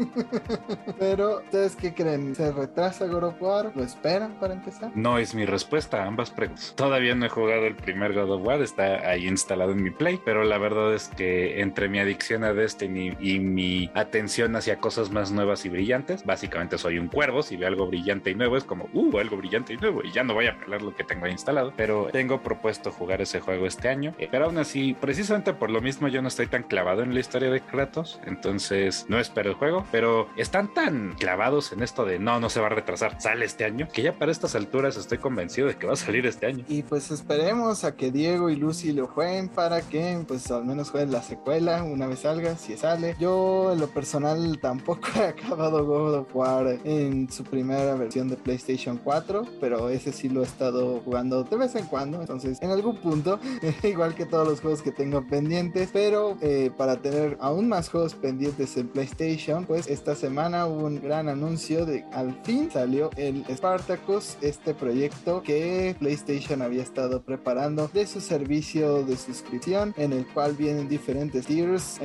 Pero, 0.99 1.39
¿ustedes 1.39 1.75
qué 1.75 1.93
creen? 1.93 2.35
¿Se 2.35 2.51
retrasa 2.51 3.07
God 3.07 3.23
of 3.23 3.41
War? 3.41 3.71
¿Lo 3.75 3.83
esperan 3.83 4.33
para 4.39 4.53
empezar? 4.53 4.91
No 4.95 5.17
es 5.17 5.35
mi 5.35 5.45
respuesta 5.45 6.03
a 6.03 6.07
ambas 6.07 6.31
preguntas. 6.31 6.73
Todavía 6.75 7.15
no 7.15 7.25
he 7.25 7.29
jugado 7.29 7.65
el 7.65 7.75
primer 7.75 8.13
God 8.13 8.31
of 8.31 8.45
War, 8.45 8.61
está 8.61 9.09
ahí 9.09 9.27
instalado 9.27 9.71
en 9.71 9.83
mi 9.83 9.91
Play, 9.91 10.19
pero 10.23 10.43
la 10.43 10.57
verdad 10.57 10.93
es 10.93 11.09
que 11.09 11.61
entre 11.61 11.89
mi 11.89 11.99
adicción 11.99 12.43
a 12.43 12.53
Y 13.19 13.39
mi 13.39 13.89
atención 13.93 14.55
hacia 14.55 14.77
cosas 14.77 15.11
más 15.11 15.31
nuevas 15.31 15.65
y 15.65 15.69
brillantes. 15.69 16.25
Básicamente 16.25 16.77
soy 16.77 16.97
un 16.97 17.07
cuervo, 17.07 17.43
si 17.43 17.57
veo 17.57 17.67
algo 17.67 17.87
brillante 17.87 18.31
y 18.31 18.35
nuevo 18.35 18.57
es 18.57 18.63
como, 18.63 18.89
uh, 18.93 19.17
algo 19.17 19.37
brillante 19.37 19.73
y 19.73 19.77
nuevo 19.77 20.01
y 20.03 20.11
ya 20.11 20.23
no 20.23 20.33
voy 20.33 20.47
a 20.47 20.57
pelar 20.57 20.81
lo 20.81 20.95
que 20.95 21.03
tengo 21.03 21.27
instalado, 21.27 21.73
pero 21.75 22.09
tengo 22.11 22.41
propuesto 22.41 22.91
jugar 22.91 23.21
ese 23.21 23.39
juego 23.39 23.65
este 23.67 23.89
año. 23.89 24.13
Eh, 24.17 24.27
pero 24.31 24.45
aún 24.45 24.57
así, 24.57 24.95
precisamente 24.99 25.53
por 25.53 25.69
lo 25.69 25.81
mismo 25.81 26.07
yo 26.07 26.21
no 26.21 26.27
estoy 26.27 26.47
tan 26.47 26.63
clavado 26.63 27.03
en 27.03 27.13
la 27.13 27.19
historia 27.19 27.49
de 27.49 27.61
Kratos, 27.61 28.19
entonces 28.25 29.05
no 29.09 29.19
espero 29.19 29.49
el 29.49 29.55
juego, 29.55 29.85
pero 29.91 30.27
están 30.37 30.73
tan 30.73 31.13
clavados 31.13 31.71
en 31.71 31.83
esto 31.83 32.05
de 32.05 32.19
no, 32.19 32.39
no 32.39 32.49
se 32.49 32.59
va 32.59 32.67
a 32.67 32.69
retrasar, 32.69 33.19
sale 33.21 33.45
este 33.45 33.65
año, 33.65 33.87
que 33.91 34.01
ya 34.01 34.17
para 34.17 34.31
estas 34.31 34.55
alturas 34.55 34.97
estoy 34.97 35.17
convencido 35.17 35.67
de 35.67 35.75
que 35.75 35.87
va 35.87 35.93
a 35.93 35.97
salir 35.97 36.25
este 36.25 36.45
año. 36.45 36.65
Y 36.67 36.83
pues 36.83 37.11
esperemos 37.11 37.83
a 37.83 37.95
que 37.95 38.11
Diego 38.11 38.49
y 38.49 38.55
Lucy 38.55 38.91
lo 38.93 39.07
jueguen 39.07 39.49
para 39.49 39.81
que 39.81 40.23
pues 40.27 40.49
al 40.51 40.65
menos 40.65 40.89
jueguen 40.89 41.11
la 41.11 41.21
secuela 41.21 41.83
una 41.83 42.07
vez 42.07 42.19
salga, 42.19 42.55
si 42.61 42.77
sale. 42.77 43.15
Yo 43.19 43.73
en 43.73 43.79
lo 43.79 43.87
personal 43.87 44.59
tampoco 44.61 45.07
he 45.15 45.25
acabado 45.27 45.85
God 45.85 46.15
of 46.15 46.35
War 46.35 46.79
en 46.83 47.29
su 47.31 47.43
primera 47.43 47.95
versión 47.95 48.27
de 48.27 48.37
PlayStation 48.37 48.97
4, 48.97 49.45
pero 49.59 49.89
ese 49.89 50.11
sí 50.11 50.29
lo 50.29 50.41
he 50.41 50.45
estado 50.45 51.01
jugando 51.03 51.43
de 51.43 51.57
vez 51.57 51.75
en 51.75 51.85
cuando, 51.85 52.21
entonces 52.21 52.61
en 52.61 52.71
algún 52.71 52.97
punto, 52.97 53.39
igual 53.83 54.15
que 54.15 54.25
todos 54.25 54.47
los 54.47 54.61
juegos 54.61 54.81
que 54.81 54.91
tengo 54.91 55.25
pendientes, 55.27 55.89
pero 55.91 56.37
eh, 56.41 56.71
para 56.77 56.97
tener 56.97 57.37
aún 57.41 57.67
más 57.67 57.89
juegos 57.89 58.13
pendientes 58.13 58.77
en 58.77 58.87
PlayStation, 58.87 59.65
pues 59.65 59.87
esta 59.87 60.15
semana 60.15 60.67
hubo 60.67 60.85
un 60.85 61.01
gran 61.01 61.29
anuncio 61.29 61.85
de 61.85 62.05
al 62.11 62.33
fin 62.43 62.69
salió 62.71 63.09
el 63.17 63.43
Spartacus, 63.49 64.37
este 64.41 64.73
proyecto 64.73 65.41
que 65.41 65.95
PlayStation 65.99 66.61
había 66.61 66.83
estado 66.83 67.21
preparando 67.23 67.89
de 67.93 68.05
su 68.05 68.21
servicio 68.21 69.03
de 69.03 69.17
suscripción, 69.17 69.93
en 69.97 70.13
el 70.13 70.27
cual 70.27 70.53
vienen 70.53 70.87
diferentes 70.87 71.45
tiers, 71.45 71.97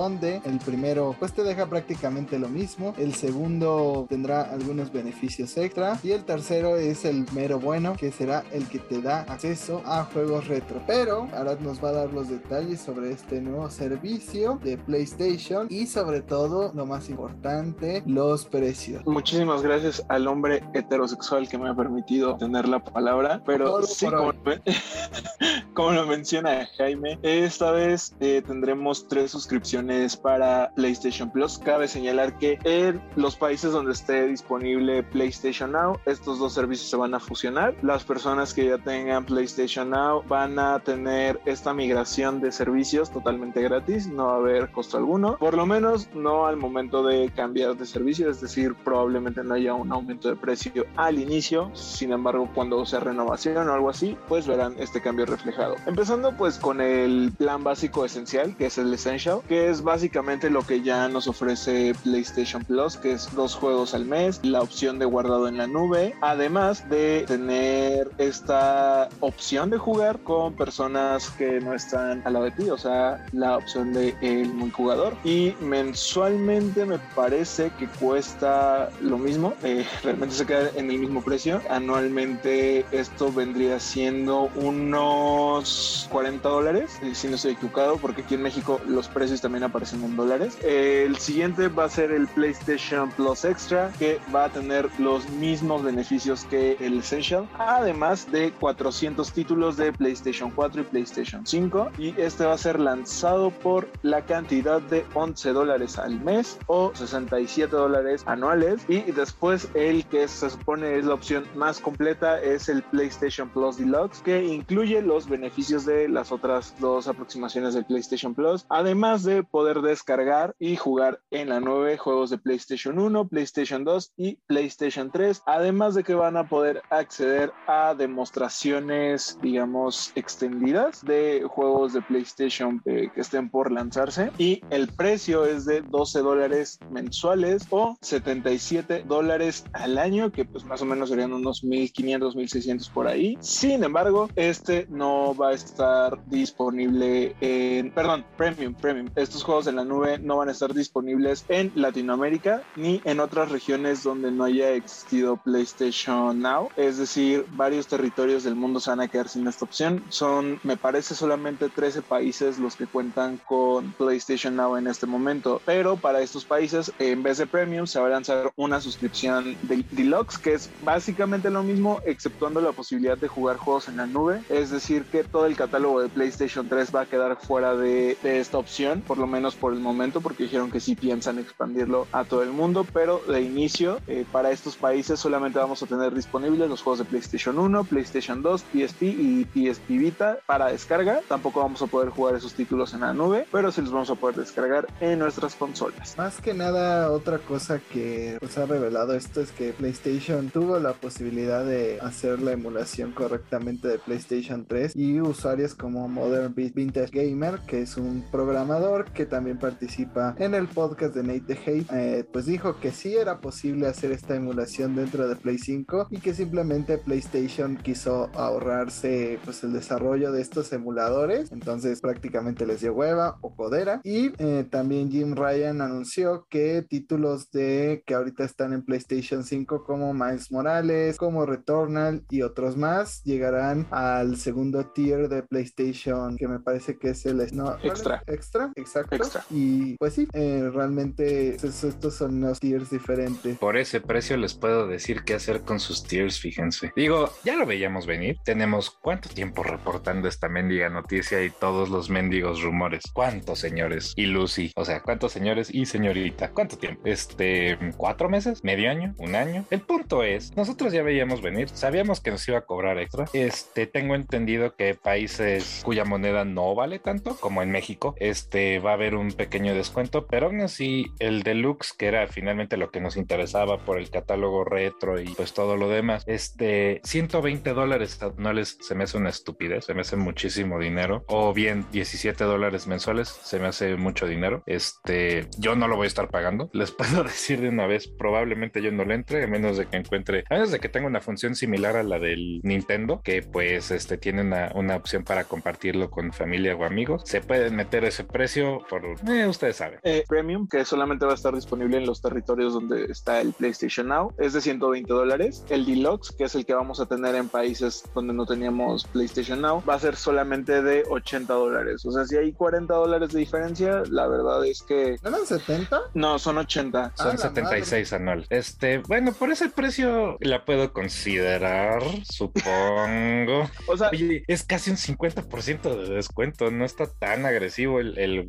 donde 0.00 0.40
el 0.46 0.58
primero 0.58 1.14
pues 1.18 1.34
te 1.34 1.42
deja 1.42 1.66
prácticamente 1.66 2.38
lo 2.38 2.48
mismo, 2.48 2.94
el 2.96 3.14
segundo 3.14 4.06
tendrá 4.08 4.42
algunos 4.42 4.90
beneficios 4.90 5.56
extra 5.58 5.98
y 6.02 6.12
el 6.12 6.24
tercero 6.24 6.76
es 6.76 7.04
el 7.04 7.26
mero 7.32 7.60
bueno, 7.60 7.94
que 7.98 8.10
será 8.10 8.42
el 8.50 8.66
que 8.66 8.78
te 8.78 9.02
da 9.02 9.20
acceso 9.28 9.82
a 9.84 10.04
juegos 10.04 10.48
retro. 10.48 10.80
Pero 10.86 11.28
ahora 11.36 11.56
nos 11.60 11.84
va 11.84 11.90
a 11.90 11.92
dar 11.92 12.12
los 12.12 12.30
detalles 12.30 12.80
sobre 12.80 13.12
este 13.12 13.42
nuevo 13.42 13.68
servicio 13.68 14.58
de 14.64 14.78
PlayStation 14.78 15.66
y 15.68 15.86
sobre 15.86 16.22
todo, 16.22 16.72
lo 16.74 16.86
más 16.86 17.10
importante, 17.10 18.02
los 18.06 18.46
precios. 18.46 19.04
Muchísimas 19.06 19.60
gracias 19.60 20.02
al 20.08 20.26
hombre 20.28 20.62
heterosexual 20.72 21.46
que 21.48 21.58
me 21.58 21.68
ha 21.68 21.74
permitido 21.74 22.36
tener 22.38 22.66
la 22.68 22.82
palabra, 22.82 23.42
pero 23.44 23.82
sí, 23.82 24.06
como, 25.74 25.92
lo 25.92 26.06
menciona 26.06 26.66
Jaime, 26.78 27.18
esta 27.22 27.72
vez 27.72 28.14
eh, 28.20 28.42
tendremos 28.46 29.06
tres 29.08 29.30
suscripciones 29.30 29.89
para 30.22 30.70
PlayStation 30.76 31.30
Plus. 31.30 31.58
Cabe 31.58 31.88
señalar 31.88 32.38
que 32.38 32.58
en 32.64 33.00
los 33.16 33.34
países 33.34 33.72
donde 33.72 33.92
esté 33.92 34.26
disponible 34.26 35.02
PlayStation 35.02 35.72
Now, 35.72 35.98
estos 36.06 36.38
dos 36.38 36.54
servicios 36.54 36.88
se 36.88 36.96
van 36.96 37.14
a 37.14 37.20
fusionar. 37.20 37.74
Las 37.82 38.04
personas 38.04 38.54
que 38.54 38.66
ya 38.66 38.78
tengan 38.78 39.24
PlayStation 39.24 39.90
Now 39.90 40.22
van 40.28 40.58
a 40.58 40.78
tener 40.78 41.40
esta 41.44 41.74
migración 41.74 42.40
de 42.40 42.52
servicios 42.52 43.10
totalmente 43.10 43.62
gratis, 43.62 44.06
no 44.06 44.26
va 44.26 44.34
a 44.34 44.36
haber 44.36 44.70
costo 44.70 44.96
alguno, 44.96 45.36
por 45.38 45.54
lo 45.54 45.66
menos 45.66 46.08
no 46.14 46.46
al 46.46 46.56
momento 46.56 47.02
de 47.02 47.30
cambiar 47.34 47.76
de 47.76 47.86
servicio, 47.86 48.30
es 48.30 48.40
decir, 48.40 48.74
probablemente 48.84 49.42
no 49.42 49.54
haya 49.54 49.74
un 49.74 49.90
aumento 49.90 50.28
de 50.28 50.36
precio 50.36 50.84
al 50.96 51.18
inicio, 51.18 51.70
sin 51.74 52.12
embargo, 52.12 52.48
cuando 52.54 52.84
sea 52.86 53.00
renovación 53.00 53.68
o 53.68 53.72
algo 53.72 53.90
así, 53.90 54.16
pues 54.28 54.46
verán 54.46 54.74
este 54.78 55.00
cambio 55.00 55.26
reflejado. 55.26 55.74
Empezando 55.86 56.36
pues 56.36 56.58
con 56.58 56.80
el 56.80 57.32
plan 57.36 57.64
básico 57.64 58.04
esencial, 58.04 58.56
que 58.56 58.66
es 58.66 58.78
el 58.78 58.92
Essential, 59.00 59.40
que 59.48 59.70
es 59.70 59.79
básicamente 59.82 60.50
lo 60.50 60.62
que 60.62 60.82
ya 60.82 61.08
nos 61.08 61.26
ofrece 61.26 61.94
PlayStation 62.02 62.64
Plus, 62.64 62.96
que 62.96 63.12
es 63.12 63.34
dos 63.34 63.54
juegos 63.54 63.94
al 63.94 64.04
mes, 64.04 64.40
la 64.42 64.60
opción 64.60 64.98
de 64.98 65.06
guardado 65.06 65.48
en 65.48 65.56
la 65.56 65.66
nube, 65.66 66.14
además 66.20 66.88
de 66.88 67.24
tener 67.26 68.10
esta 68.18 69.08
opción 69.20 69.70
de 69.70 69.78
jugar 69.78 70.18
con 70.20 70.54
personas 70.54 71.30
que 71.30 71.60
no 71.60 71.74
están 71.74 72.22
al 72.24 72.32
lado 72.34 72.44
de 72.46 72.50
ti, 72.52 72.70
o 72.70 72.78
sea, 72.78 73.24
la 73.32 73.56
opción 73.56 73.92
de 73.92 74.14
el 74.20 74.52
multijugador. 74.52 75.14
Y 75.24 75.54
mensualmente 75.60 76.84
me 76.84 76.98
parece 77.14 77.70
que 77.78 77.86
cuesta 77.86 78.90
lo 79.00 79.18
mismo, 79.18 79.54
eh, 79.62 79.86
realmente 80.02 80.34
se 80.34 80.46
queda 80.46 80.70
en 80.76 80.90
el 80.90 80.98
mismo 80.98 81.22
precio. 81.22 81.60
Anualmente 81.70 82.84
esto 82.90 83.32
vendría 83.32 83.80
siendo 83.80 84.50
unos 84.56 86.08
40 86.10 86.48
dólares, 86.48 86.98
eh, 87.02 87.14
si 87.14 87.28
no 87.28 87.36
estoy 87.36 87.52
equivocado, 87.52 87.96
porque 87.96 88.22
aquí 88.22 88.34
en 88.34 88.42
México 88.42 88.80
los 88.86 89.08
precios 89.08 89.40
también 89.40 89.64
aparecen 89.70 90.04
en 90.04 90.16
dólares. 90.16 90.58
El 90.62 91.16
siguiente 91.16 91.68
va 91.68 91.84
a 91.84 91.88
ser 91.88 92.10
el 92.10 92.26
PlayStation 92.28 93.10
Plus 93.12 93.44
Extra, 93.44 93.92
que 93.98 94.20
va 94.34 94.44
a 94.44 94.48
tener 94.50 94.88
los 94.98 95.28
mismos 95.30 95.82
beneficios 95.82 96.44
que 96.44 96.76
el 96.80 96.98
Essential, 96.98 97.48
además 97.58 98.30
de 98.30 98.52
400 98.52 99.32
títulos 99.32 99.76
de 99.76 99.92
PlayStation 99.92 100.50
4 100.50 100.82
y 100.82 100.84
PlayStation 100.84 101.46
5. 101.46 101.90
Y 101.98 102.20
este 102.20 102.44
va 102.44 102.54
a 102.54 102.58
ser 102.58 102.78
lanzado 102.78 103.50
por 103.50 103.88
la 104.02 104.24
cantidad 104.24 104.80
de 104.82 105.04
11 105.14 105.52
dólares 105.52 105.98
al 105.98 106.20
mes 106.20 106.58
o 106.66 106.92
67 106.94 107.74
dólares 107.74 108.22
anuales. 108.26 108.82
Y 108.88 109.00
después 109.12 109.68
el 109.74 110.04
que 110.06 110.28
se 110.28 110.50
supone 110.50 110.98
es 110.98 111.04
la 111.04 111.14
opción 111.14 111.44
más 111.54 111.80
completa 111.80 112.40
es 112.40 112.68
el 112.68 112.82
PlayStation 112.82 113.48
Plus 113.48 113.78
Deluxe, 113.78 114.20
que 114.22 114.44
incluye 114.44 115.00
los 115.02 115.28
beneficios 115.28 115.84
de 115.84 116.08
las 116.08 116.32
otras 116.32 116.74
dos 116.80 117.08
aproximaciones 117.08 117.74
del 117.74 117.84
PlayStation 117.84 118.34
Plus, 118.34 118.66
además 118.68 119.24
de 119.24 119.42
poder 119.42 119.59
descargar 119.64 120.54
y 120.58 120.76
jugar 120.76 121.20
en 121.30 121.50
la 121.50 121.60
9 121.60 121.98
juegos 121.98 122.30
de 122.30 122.38
PlayStation 122.38 122.98
1, 122.98 123.28
PlayStation 123.28 123.84
2 123.84 124.12
y 124.16 124.36
PlayStation 124.46 125.10
3, 125.10 125.42
además 125.46 125.94
de 125.94 126.04
que 126.04 126.14
van 126.14 126.36
a 126.36 126.48
poder 126.48 126.82
acceder 126.90 127.52
a 127.66 127.94
demostraciones, 127.94 129.38
digamos, 129.42 130.12
extendidas 130.14 131.04
de 131.04 131.44
juegos 131.48 131.92
de 131.92 132.02
PlayStation 132.02 132.80
que 132.80 133.10
estén 133.16 133.50
por 133.50 133.70
lanzarse 133.70 134.30
y 134.38 134.62
el 134.70 134.88
precio 134.88 135.44
es 135.44 135.64
de 135.64 135.82
12 135.82 136.20
dólares 136.20 136.78
mensuales 136.90 137.66
o 137.70 137.96
77 138.00 139.04
dólares 139.06 139.64
al 139.72 139.98
año, 139.98 140.32
que 140.32 140.44
pues 140.44 140.64
más 140.64 140.82
o 140.82 140.86
menos 140.86 141.10
serían 141.10 141.32
unos 141.32 141.62
1500, 141.64 142.36
1600 142.36 142.88
por 142.90 143.06
ahí. 143.06 143.36
Sin 143.40 143.84
embargo, 143.84 144.28
este 144.36 144.86
no 144.88 145.34
va 145.34 145.50
a 145.50 145.52
estar 145.52 146.18
disponible 146.26 147.34
en, 147.40 147.92
perdón, 147.92 148.24
Premium, 148.36 148.74
Premium. 148.74 149.08
Juegos 149.42 149.66
en 149.66 149.76
la 149.76 149.84
nube 149.84 150.18
no 150.18 150.36
van 150.36 150.48
a 150.48 150.52
estar 150.52 150.74
disponibles 150.74 151.44
en 151.48 151.72
Latinoamérica 151.74 152.62
ni 152.76 153.00
en 153.04 153.20
otras 153.20 153.50
regiones 153.50 154.02
donde 154.02 154.30
no 154.30 154.44
haya 154.44 154.70
existido 154.72 155.36
PlayStation 155.36 156.40
Now. 156.40 156.68
Es 156.76 156.98
decir, 156.98 157.46
varios 157.52 157.86
territorios 157.86 158.44
del 158.44 158.54
mundo 158.54 158.80
se 158.80 158.90
van 158.90 159.00
a 159.00 159.08
quedar 159.08 159.28
sin 159.28 159.46
esta 159.46 159.64
opción. 159.64 160.04
Son, 160.08 160.60
me 160.62 160.76
parece, 160.76 161.14
solamente 161.14 161.68
13 161.68 162.02
países 162.02 162.58
los 162.58 162.76
que 162.76 162.86
cuentan 162.86 163.38
con 163.46 163.92
PlayStation 163.92 164.56
Now 164.56 164.76
en 164.76 164.86
este 164.86 165.06
momento. 165.06 165.60
Pero 165.64 165.96
para 165.96 166.20
estos 166.20 166.44
países, 166.44 166.92
en 166.98 167.22
vez 167.22 167.38
de 167.38 167.46
Premium, 167.46 167.86
se 167.86 168.00
va 168.00 168.06
a 168.06 168.10
lanzar 168.10 168.52
una 168.56 168.80
suscripción 168.80 169.56
de 169.62 169.84
Deluxe, 169.90 170.38
que 170.38 170.54
es 170.54 170.70
básicamente 170.84 171.50
lo 171.50 171.62
mismo, 171.62 172.00
exceptuando 172.04 172.60
la 172.60 172.72
posibilidad 172.72 173.18
de 173.18 173.28
jugar 173.28 173.56
juegos 173.56 173.88
en 173.88 173.96
la 173.96 174.06
nube. 174.06 174.42
Es 174.48 174.70
decir, 174.70 175.04
que 175.04 175.24
todo 175.24 175.46
el 175.46 175.56
catálogo 175.56 176.00
de 176.00 176.08
PlayStation 176.08 176.68
3 176.68 176.94
va 176.94 177.02
a 177.02 177.06
quedar 177.06 177.36
fuera 177.36 177.74
de, 177.74 178.16
esta 178.22 178.58
opción, 178.58 179.02
por 179.02 179.18
lo 179.18 179.26
menos 179.30 179.54
por 179.54 179.72
el 179.72 179.80
momento, 179.80 180.20
porque 180.20 180.42
dijeron 180.42 180.70
que 180.70 180.80
sí 180.80 180.94
piensan 180.94 181.38
expandirlo 181.38 182.06
a 182.12 182.24
todo 182.24 182.42
el 182.42 182.50
mundo, 182.50 182.86
pero 182.92 183.22
de 183.26 183.40
inicio, 183.40 184.00
eh, 184.06 184.26
para 184.30 184.50
estos 184.50 184.76
países 184.76 185.18
solamente 185.18 185.58
vamos 185.58 185.82
a 185.82 185.86
tener 185.86 186.14
disponibles 186.14 186.68
los 186.68 186.82
juegos 186.82 186.98
de 186.98 187.04
PlayStation 187.06 187.58
1, 187.58 187.84
PlayStation 187.84 188.42
2, 188.42 188.64
PSP 188.72 189.02
y 189.02 189.44
PSP 189.44 189.88
Vita 189.90 190.38
para 190.46 190.66
descarga. 190.66 191.20
Tampoco 191.28 191.60
vamos 191.60 191.80
a 191.82 191.86
poder 191.86 192.10
jugar 192.10 192.34
esos 192.34 192.54
títulos 192.54 192.92
en 192.92 193.00
la 193.00 193.14
nube, 193.14 193.46
pero 193.50 193.72
sí 193.72 193.80
los 193.80 193.92
vamos 193.92 194.10
a 194.10 194.16
poder 194.16 194.36
descargar 194.36 194.86
en 195.00 195.18
nuestras 195.18 195.54
consolas. 195.54 196.16
Más 196.18 196.40
que 196.40 196.54
nada, 196.54 197.10
otra 197.10 197.38
cosa 197.38 197.78
que 197.78 198.36
pues, 198.40 198.58
ha 198.58 198.66
revelado 198.66 199.14
esto 199.14 199.40
es 199.40 199.52
que 199.52 199.72
PlayStation 199.72 200.50
tuvo 200.50 200.78
la 200.78 200.92
posibilidad 200.92 201.64
de 201.64 201.98
hacer 202.00 202.40
la 202.40 202.52
emulación 202.52 203.12
correctamente 203.12 203.88
de 203.88 203.98
PlayStation 203.98 204.64
3 204.64 204.96
y 204.96 205.20
usuarios 205.20 205.74
como 205.74 206.08
Modern 206.08 206.54
Vintage 206.54 207.10
Gamer, 207.12 207.60
que 207.66 207.82
es 207.82 207.96
un 207.96 208.24
programador 208.30 209.06
que 209.12 209.19
también 209.26 209.58
participa 209.58 210.34
en 210.38 210.54
el 210.54 210.68
podcast 210.68 211.14
de 211.14 211.22
Nate 211.22 211.54
the 211.54 211.58
Hate, 211.58 211.86
eh, 211.92 212.24
pues 212.32 212.46
dijo 212.46 212.78
que 212.78 212.92
sí 212.92 213.16
era 213.16 213.40
posible 213.40 213.86
hacer 213.86 214.12
esta 214.12 214.36
emulación 214.36 214.94
dentro 214.94 215.28
de 215.28 215.36
Play 215.36 215.58
5 215.58 216.08
y 216.10 216.18
que 216.18 216.34
simplemente 216.34 216.98
PlayStation 216.98 217.76
quiso 217.76 218.30
ahorrarse 218.34 219.38
pues 219.44 219.64
el 219.64 219.72
desarrollo 219.72 220.32
de 220.32 220.40
estos 220.40 220.72
emuladores, 220.72 221.50
entonces 221.52 222.00
prácticamente 222.00 222.66
les 222.66 222.80
dio 222.80 222.92
hueva 222.92 223.36
o 223.40 223.54
codera 223.54 224.00
y 224.04 224.32
eh, 224.38 224.64
también 224.70 225.10
Jim 225.10 225.34
Ryan 225.34 225.80
anunció 225.80 226.46
que 226.48 226.82
títulos 226.88 227.50
de 227.50 228.02
que 228.06 228.14
ahorita 228.14 228.44
están 228.44 228.72
en 228.72 228.84
PlayStation 228.84 229.44
5 229.44 229.84
como 229.84 230.14
Miles 230.14 230.52
Morales, 230.52 231.16
como 231.16 231.46
Returnal 231.46 232.24
y 232.30 232.42
otros 232.42 232.76
más 232.76 233.22
llegarán 233.24 233.86
al 233.90 234.36
segundo 234.36 234.86
tier 234.86 235.28
de 235.28 235.42
PlayStation 235.42 236.36
que 236.36 236.46
me 236.46 236.60
parece 236.60 236.96
que 236.98 237.10
es 237.10 237.26
el 237.26 237.40
no, 237.52 237.76
extra. 237.82 238.22
Extra, 238.26 238.72
exacto. 238.76 239.09
Extra. 239.10 239.44
Y 239.50 239.96
pues 239.96 240.14
sí, 240.14 240.28
eh, 240.32 240.70
realmente 240.72 241.56
estos 241.56 242.14
son 242.14 242.36
unos 242.36 242.60
tiers 242.60 242.90
diferentes. 242.90 243.58
Por 243.58 243.76
ese 243.76 244.00
precio 244.00 244.36
les 244.36 244.54
puedo 244.54 244.86
decir 244.86 245.22
qué 245.24 245.34
hacer 245.34 245.62
con 245.62 245.80
sus 245.80 246.04
tiers, 246.04 246.40
fíjense. 246.40 246.92
Digo, 246.96 247.32
ya 247.44 247.56
lo 247.56 247.66
veíamos 247.66 248.06
venir. 248.06 248.38
Tenemos 248.44 248.90
cuánto 248.90 249.28
tiempo 249.28 249.62
reportando 249.62 250.28
esta 250.28 250.48
mendiga 250.48 250.88
noticia 250.88 251.42
y 251.42 251.50
todos 251.50 251.88
los 251.88 252.10
mendigos 252.10 252.62
rumores. 252.62 253.02
¿Cuántos 253.12 253.58
señores? 253.58 254.12
Y 254.16 254.26
Lucy. 254.26 254.72
O 254.76 254.84
sea, 254.84 255.02
¿cuántos 255.02 255.32
señores 255.32 255.72
y 255.72 255.86
señorita? 255.86 256.50
¿Cuánto 256.50 256.76
tiempo? 256.76 257.02
Este, 257.04 257.78
cuatro 257.96 258.28
meses, 258.28 258.62
medio 258.64 258.90
año, 258.90 259.14
un 259.18 259.34
año. 259.34 259.64
El 259.70 259.80
punto 259.80 260.22
es, 260.22 260.56
nosotros 260.56 260.92
ya 260.92 261.02
veíamos 261.02 261.42
venir, 261.42 261.68
sabíamos 261.68 262.20
que 262.20 262.30
nos 262.30 262.46
iba 262.48 262.58
a 262.58 262.62
cobrar 262.62 262.98
extra. 262.98 263.26
Este, 263.32 263.86
tengo 263.86 264.14
entendido 264.14 264.74
que 264.74 264.94
países 264.94 265.82
cuya 265.84 266.04
moneda 266.04 266.44
no 266.44 266.74
vale 266.74 266.98
tanto 266.98 267.36
como 267.36 267.62
en 267.62 267.70
México, 267.70 268.14
este, 268.18 268.78
va 268.78 268.92
a 268.92 268.96
haber 269.00 269.14
un 269.14 269.32
pequeño 269.32 269.74
descuento, 269.74 270.26
pero 270.26 270.46
aún 270.46 270.60
así 270.60 271.06
el 271.18 271.42
deluxe, 271.42 271.94
que 271.94 272.06
era 272.06 272.26
finalmente 272.26 272.76
lo 272.76 272.90
que 272.90 273.00
nos 273.00 273.16
interesaba 273.16 273.78
por 273.78 273.98
el 273.98 274.10
catálogo 274.10 274.64
retro 274.64 275.18
y 275.18 275.28
pues 275.28 275.54
todo 275.54 275.76
lo 275.76 275.88
demás, 275.88 276.22
este, 276.26 277.00
120 277.04 277.72
dólares 277.72 278.22
anuales 278.22 278.76
se 278.80 278.94
me 278.94 279.04
hace 279.04 279.16
una 279.16 279.30
estupidez, 279.30 279.86
se 279.86 279.94
me 279.94 280.02
hace 280.02 280.16
muchísimo 280.16 280.78
dinero, 280.78 281.24
o 281.28 281.54
bien 281.54 281.86
17 281.92 282.44
dólares 282.44 282.86
mensuales, 282.86 283.28
se 283.28 283.58
me 283.58 283.68
hace 283.68 283.96
mucho 283.96 284.26
dinero. 284.26 284.62
Este, 284.66 285.48
yo 285.58 285.74
no 285.76 285.88
lo 285.88 285.96
voy 285.96 286.04
a 286.04 286.08
estar 286.08 286.28
pagando, 286.28 286.68
les 286.74 286.90
puedo 286.90 287.24
decir 287.24 287.62
de 287.62 287.70
una 287.70 287.86
vez, 287.86 288.06
probablemente 288.06 288.82
yo 288.82 288.92
no 288.92 289.04
le 289.04 289.14
entre, 289.14 289.44
a 289.44 289.46
menos 289.46 289.78
de 289.78 289.86
que 289.86 289.96
encuentre, 289.96 290.44
a 290.50 290.54
menos 290.54 290.70
de 290.70 290.78
que 290.78 290.90
tenga 290.90 291.06
una 291.06 291.22
función 291.22 291.54
similar 291.54 291.96
a 291.96 292.02
la 292.02 292.18
del 292.18 292.60
Nintendo, 292.64 293.22
que 293.24 293.42
pues 293.42 293.90
este 293.90 294.18
tiene 294.18 294.42
una, 294.42 294.70
una 294.74 294.96
opción 294.96 295.24
para 295.24 295.44
compartirlo 295.44 296.10
con 296.10 296.32
familia 296.32 296.76
o 296.76 296.84
amigos. 296.84 297.22
Se 297.24 297.40
pueden 297.40 297.76
meter 297.76 298.04
ese 298.04 298.24
precio 298.24 298.80
por, 298.90 299.04
eh, 299.04 299.46
ustedes 299.46 299.76
saben. 299.76 300.00
Eh, 300.02 300.24
Premium, 300.28 300.66
que 300.68 300.84
solamente 300.84 301.24
va 301.24 301.32
a 301.32 301.36
estar 301.36 301.54
disponible 301.54 301.96
en 301.96 302.06
los 302.06 302.20
territorios 302.20 302.74
donde 302.74 303.04
está 303.04 303.40
el 303.40 303.52
PlayStation 303.52 304.08
Now, 304.08 304.34
es 304.36 304.52
de 304.52 304.60
120 304.60 305.12
dólares. 305.12 305.64
El 305.70 305.86
Deluxe, 305.86 306.34
que 306.36 306.44
es 306.44 306.54
el 306.56 306.66
que 306.66 306.74
vamos 306.74 306.98
a 306.98 307.06
tener 307.06 307.36
en 307.36 307.48
países 307.48 308.02
donde 308.14 308.34
no 308.34 308.44
teníamos 308.46 309.04
PlayStation 309.04 309.60
Now, 309.60 309.82
va 309.88 309.94
a 309.94 310.00
ser 310.00 310.16
solamente 310.16 310.82
de 310.82 311.04
80 311.08 311.54
dólares. 311.54 312.04
O 312.04 312.10
sea, 312.10 312.24
si 312.24 312.36
hay 312.36 312.52
40 312.52 312.92
dólares 312.92 313.30
de 313.30 313.38
diferencia, 313.38 314.02
la 314.10 314.26
verdad 314.26 314.66
es 314.66 314.82
que... 314.82 315.16
¿No 315.22 315.28
eran 315.28 315.46
70? 315.46 316.00
No, 316.14 316.38
son 316.40 316.58
80. 316.58 317.12
Son 317.14 317.26
Ah, 317.28 317.32
la 317.32 317.38
76 317.38 318.12
anual. 318.12 318.46
Este, 318.50 318.98
bueno, 318.98 319.32
por 319.32 319.52
ese 319.52 319.68
precio 319.68 320.36
la 320.40 320.64
puedo 320.64 320.92
considerar, 320.92 322.02
supongo. 322.24 323.70
O 323.86 323.96
sea, 323.96 324.10
Oye, 324.10 324.44
es 324.48 324.64
casi 324.64 324.90
un 324.90 324.96
50% 324.96 325.96
de 325.96 326.14
descuento, 326.14 326.70
no 326.70 326.84
está 326.84 327.06
tan 327.06 327.46
agresivo 327.46 328.00
el, 328.00 328.18
el 328.18 328.42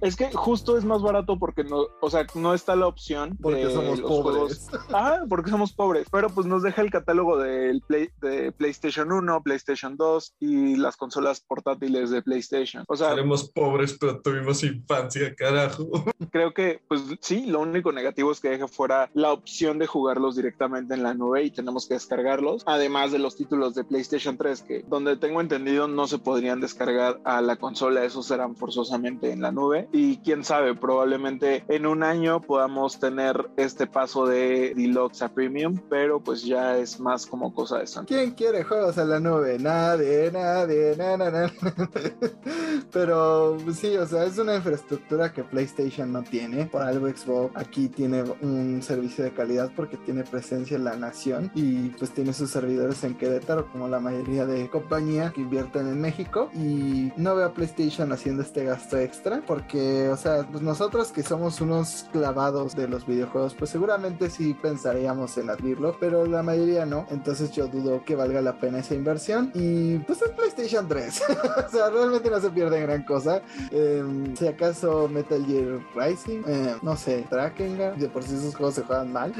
es 0.00 0.16
que 0.16 0.30
justo 0.32 0.76
es 0.76 0.84
más 0.84 1.02
barato 1.02 1.38
porque 1.38 1.64
no, 1.64 1.86
o 2.00 2.10
sea, 2.10 2.26
no 2.34 2.54
está 2.54 2.76
la 2.76 2.86
opción 2.86 3.36
Porque 3.40 3.66
de 3.66 3.72
somos 3.72 3.98
los 3.98 4.10
pobres. 4.10 4.68
juegos. 4.70 4.94
Ajá, 4.94 5.24
porque 5.28 5.50
somos 5.50 5.72
pobres. 5.72 6.06
Pero 6.10 6.30
pues 6.30 6.46
nos 6.46 6.62
deja 6.62 6.82
el 6.82 6.90
catálogo 6.90 7.38
del 7.38 7.80
Play, 7.82 8.08
de 8.20 8.52
PlayStation 8.52 9.10
1, 9.12 9.42
PlayStation 9.42 9.96
2 9.96 10.34
y 10.40 10.76
las 10.76 10.96
consolas 10.96 11.40
portátiles 11.40 12.10
de 12.10 12.22
PlayStation. 12.22 12.84
O 12.88 12.96
sea, 12.96 13.10
Seremos 13.10 13.50
pobres, 13.50 13.96
pero 13.98 14.20
tuvimos 14.20 14.62
infancia, 14.62 15.34
carajo. 15.34 15.86
creo 16.30 16.52
que, 16.54 16.80
pues 16.88 17.02
sí, 17.20 17.46
lo 17.46 17.60
único 17.60 17.92
negativo 17.92 18.32
es 18.32 18.40
que 18.40 18.50
deja 18.50 18.68
fuera 18.68 19.10
la 19.14 19.32
opción 19.32 19.78
de 19.78 19.86
jugarlos 19.86 20.36
directamente 20.36 20.94
en 20.94 21.02
la 21.02 21.14
nube 21.14 21.42
y 21.44 21.50
tenemos 21.50 21.86
que 21.86 21.94
descargarlos. 21.94 22.62
Además 22.66 23.12
de 23.12 23.18
los 23.18 23.36
títulos 23.36 23.74
de 23.74 23.84
PlayStation 23.84 24.36
3, 24.36 24.62
que 24.62 24.84
donde 24.88 25.16
tengo 25.16 25.40
entendido 25.40 25.88
no 25.88 26.06
se 26.06 26.18
podrían 26.18 26.60
descargar 26.60 27.20
a 27.24 27.40
la 27.40 27.56
consola, 27.56 28.04
esos 28.04 28.26
serán 28.26 28.56
forzosamente 28.56 29.32
en 29.32 29.40
la 29.42 29.52
nube. 29.52 29.71
Y 29.92 30.18
quién 30.18 30.44
sabe, 30.44 30.74
probablemente 30.74 31.64
en 31.68 31.86
un 31.86 32.02
año 32.02 32.40
podamos 32.40 32.98
tener 32.98 33.50
este 33.56 33.86
paso 33.86 34.26
de 34.26 34.74
Deluxe 34.74 35.22
a 35.22 35.28
Premium, 35.28 35.78
pero 35.88 36.20
pues 36.20 36.42
ya 36.44 36.76
es 36.78 37.00
más 37.00 37.26
como 37.26 37.54
cosa 37.54 37.78
de 37.78 37.86
Sony. 37.86 38.04
¿Quién 38.06 38.32
quiere 38.32 38.64
juegos 38.64 38.98
en 38.98 39.10
la 39.10 39.20
nube? 39.20 39.58
Nadie, 39.58 40.30
nadie, 40.32 40.96
na, 40.96 41.16
na, 41.16 41.30
na. 41.30 41.52
Pero 42.92 43.56
sí, 43.72 43.96
o 43.96 44.06
sea, 44.06 44.24
es 44.24 44.38
una 44.38 44.56
infraestructura 44.56 45.32
que 45.32 45.44
PlayStation 45.44 46.12
no 46.12 46.22
tiene. 46.22 46.66
Por 46.66 46.82
algo 46.82 47.08
Xbox 47.08 47.52
aquí 47.56 47.88
tiene 47.88 48.22
un 48.40 48.82
servicio 48.82 49.24
de 49.24 49.32
calidad 49.32 49.70
porque 49.74 49.96
tiene 49.96 50.24
presencia 50.24 50.76
en 50.76 50.84
la 50.84 50.96
nación 50.96 51.50
y 51.54 51.90
pues 51.90 52.10
tiene 52.12 52.32
sus 52.32 52.50
servidores 52.50 53.02
en 53.04 53.14
Querétaro 53.14 53.70
como 53.70 53.88
la 53.88 54.00
mayoría 54.00 54.46
de 54.46 54.68
compañías 54.68 55.32
que 55.32 55.40
invierten 55.40 55.88
en 55.88 56.00
México 56.00 56.50
y 56.54 57.12
no 57.16 57.34
veo 57.34 57.46
a 57.46 57.54
PlayStation 57.54 58.12
haciendo 58.12 58.42
este 58.42 58.64
gasto 58.64 58.98
extra 58.98 59.42
porque, 59.46 59.61
o 59.70 60.16
sea, 60.16 60.46
pues 60.50 60.62
nosotros 60.62 61.12
que 61.12 61.22
somos 61.22 61.60
unos 61.60 62.06
clavados 62.12 62.74
de 62.76 62.88
los 62.88 63.06
videojuegos, 63.06 63.54
pues 63.54 63.70
seguramente 63.70 64.30
sí 64.30 64.54
pensaríamos 64.54 65.36
en 65.38 65.50
adquirirlo, 65.50 65.96
pero 65.98 66.26
la 66.26 66.42
mayoría 66.42 66.86
no. 66.86 67.06
Entonces 67.10 67.52
yo 67.52 67.66
dudo 67.68 68.04
que 68.04 68.14
valga 68.16 68.40
la 68.40 68.58
pena 68.58 68.78
esa 68.80 68.94
inversión 68.94 69.50
y 69.54 69.98
pues 69.98 70.22
es 70.22 70.30
PlayStation 70.30 70.88
3. 70.88 71.22
o 71.66 71.70
sea, 71.70 71.90
realmente 71.90 72.30
no 72.30 72.40
se 72.40 72.50
pierde 72.50 72.80
gran 72.80 73.02
cosa. 73.04 73.42
Eh, 73.70 74.02
si 74.36 74.46
acaso 74.46 75.08
Metal 75.08 75.44
Gear 75.46 75.80
Rising, 75.94 76.42
eh, 76.46 76.76
no 76.82 76.96
sé, 76.96 77.24
Drakengard, 77.30 77.96
de 77.96 78.08
por 78.08 78.22
sí 78.22 78.34
esos 78.34 78.54
juegos 78.54 78.74
se 78.74 78.82
juegan 78.82 79.12
mal. 79.12 79.32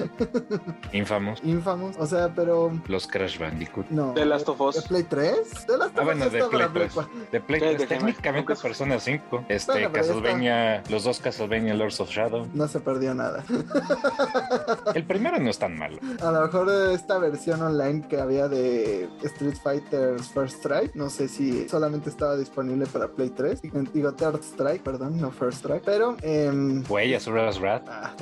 Infamous. 0.93 1.41
Infamous, 1.43 1.97
o 1.99 2.07
sea, 2.07 2.33
pero 2.35 2.71
Los 2.87 3.07
Crash 3.07 3.39
Bandicoot. 3.39 3.89
no. 3.91 4.13
The 4.15 4.25
Last 4.25 4.49
of 4.49 4.61
Us. 4.61 4.77
¿De 4.77 4.83
Play 4.83 5.03
3? 5.05 5.67
De 5.67 5.77
Last 5.79 5.97
Ah, 5.97 6.01
of 6.01 6.05
bueno, 6.07 6.27
Us 6.27 6.33
de 6.33 6.39
está 6.39 6.51
Play 6.51 6.61
para 6.63 6.73
Play 6.73 6.85
3. 6.89 6.95
4. 6.95 7.13
De 7.33 7.41
Play 7.41 7.61
Sí, 7.61 7.67
3, 7.67 7.79
de 7.79 7.87
técnicamente 7.87 8.55
Persona 8.57 8.99
5. 8.99 9.45
Este, 9.49 9.89
Ya 10.07 10.13
Castlevania, 10.15 10.83
los 10.89 11.05
dos 11.05 11.19
Castlevania 11.21 11.75
Lords 11.75 12.01
of 12.01 12.11
Shadow. 12.11 12.47
No 12.55 12.69
se 12.69 12.81
perdió 12.81 13.15
nada. 13.15 13.45
El 14.95 15.05
primero 15.05 15.39
no 15.39 15.51
es 15.51 15.59
tan 15.59 15.77
malo. 15.77 15.99
A 16.21 16.31
lo 16.31 16.43
mejor 16.43 16.71
esta 16.93 17.19
versión 17.19 17.63
online 17.63 18.07
que 18.09 18.21
había 18.21 18.49
de 18.49 19.09
Street 19.23 19.57
Fighter 19.63 20.21
First 20.21 20.59
Strike, 20.59 20.95
no 20.95 21.09
sé 21.11 21.29
si 21.29 21.69
solamente 21.69 22.11
estaba 22.11 22.37
disponible 22.37 22.87
para 22.87 23.09
Play 23.09 23.31
3. 23.31 23.61
Digo 23.93 24.13
Third 24.13 24.41
Strike, 24.43 24.83
perdón, 24.83 25.21
no 25.21 25.31
First 25.31 25.59
Strike. 25.59 25.83
Pero, 25.85 26.17
em, 26.23 26.83
Güey, 26.85 27.15
Asura's 27.15 27.59
Wrath. 27.61 27.85
ah, 27.89 28.15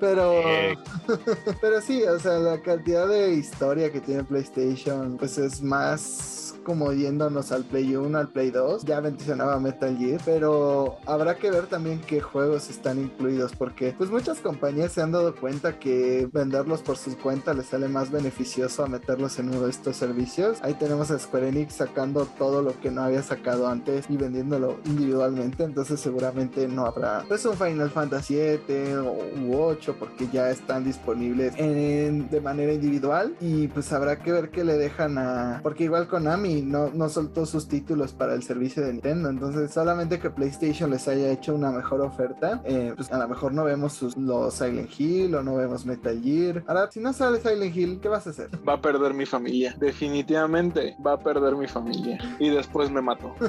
pero, 0.00 0.32
Eh. 0.32 0.76
pero 1.60 1.80
sí, 1.80 2.02
o 2.04 2.18
sea, 2.18 2.38
la 2.38 2.60
cantidad 2.60 3.06
de 3.08 3.32
historia 3.34 3.90
que 3.92 4.00
tiene 4.00 4.24
PlayStation, 4.24 5.16
pues 5.16 5.38
es 5.38 5.62
más 5.62 6.45
como 6.66 6.92
yéndonos 6.92 7.52
al 7.52 7.62
Play 7.62 7.94
1, 7.94 8.18
al 8.18 8.28
Play 8.28 8.50
2. 8.50 8.84
Ya 8.84 9.00
mencionaba 9.00 9.60
Metal 9.60 9.96
Gear, 9.96 10.20
pero 10.24 10.96
habrá 11.06 11.36
que 11.36 11.50
ver 11.52 11.66
también 11.66 12.00
qué 12.06 12.20
juegos 12.20 12.68
están 12.68 12.98
incluidos, 13.00 13.52
porque 13.56 13.94
pues 13.96 14.10
muchas 14.10 14.40
compañías 14.40 14.90
se 14.92 15.00
han 15.00 15.12
dado 15.12 15.34
cuenta 15.36 15.78
que 15.78 16.28
venderlos 16.32 16.82
por 16.82 16.96
sus 16.96 17.14
cuentas 17.14 17.56
les 17.56 17.66
sale 17.66 17.86
más 17.88 18.10
beneficioso 18.10 18.82
a 18.82 18.88
meterlos 18.88 19.38
en 19.38 19.50
uno 19.50 19.60
de 19.62 19.70
estos 19.70 19.96
servicios. 19.96 20.58
Ahí 20.62 20.74
tenemos 20.74 21.10
a 21.12 21.18
Square 21.20 21.48
Enix 21.50 21.74
sacando 21.74 22.26
todo 22.36 22.62
lo 22.62 22.78
que 22.80 22.90
no 22.90 23.02
había 23.02 23.22
sacado 23.22 23.68
antes 23.68 24.06
y 24.10 24.16
vendiéndolo 24.16 24.78
individualmente, 24.86 25.62
entonces 25.62 26.00
seguramente 26.00 26.66
no 26.66 26.84
habrá 26.86 27.24
pues 27.28 27.44
un 27.46 27.54
Final 27.56 27.90
Fantasy 27.90 28.26
7 28.34 28.98
o, 28.98 29.12
u 29.46 29.56
8 29.56 29.94
porque 30.00 30.26
ya 30.32 30.50
están 30.50 30.82
disponibles 30.82 31.54
en- 31.56 32.28
de 32.28 32.40
manera 32.40 32.72
individual 32.72 33.36
y 33.40 33.68
pues 33.68 33.92
habrá 33.92 34.18
que 34.20 34.32
ver 34.32 34.50
qué 34.50 34.64
le 34.64 34.74
dejan 34.76 35.16
a 35.18 35.60
porque 35.62 35.84
igual 35.84 36.08
Konami 36.08 36.55
no, 36.62 36.90
no 36.90 37.08
soltó 37.08 37.46
sus 37.46 37.68
títulos 37.68 38.12
para 38.12 38.34
el 38.34 38.42
servicio 38.42 38.84
de 38.84 38.92
Nintendo 38.92 39.28
entonces 39.28 39.72
solamente 39.72 40.18
que 40.18 40.30
PlayStation 40.30 40.90
les 40.90 41.08
haya 41.08 41.30
hecho 41.30 41.54
una 41.54 41.70
mejor 41.70 42.00
oferta 42.00 42.60
eh, 42.64 42.92
pues 42.96 43.10
a 43.12 43.18
lo 43.18 43.28
mejor 43.28 43.52
no 43.52 43.64
vemos 43.64 43.92
sus, 43.92 44.16
los 44.16 44.54
Silent 44.54 44.90
Hill 44.98 45.34
o 45.34 45.42
no 45.42 45.56
vemos 45.56 45.86
Metal 45.86 46.20
Gear 46.22 46.64
ahora 46.66 46.90
si 46.90 47.00
no 47.00 47.12
sale 47.12 47.40
Silent 47.40 47.76
Hill 47.76 48.00
¿qué 48.00 48.08
vas 48.08 48.26
a 48.26 48.30
hacer? 48.30 48.48
Va 48.66 48.74
a 48.74 48.80
perder 48.80 49.14
mi 49.14 49.26
familia. 49.26 49.74
Definitivamente 49.78 50.96
va 51.04 51.12
a 51.14 51.18
perder 51.18 51.56
mi 51.56 51.66
familia. 51.66 52.18
Y 52.38 52.50
después 52.50 52.90
me 52.90 53.00
mato. 53.00 53.34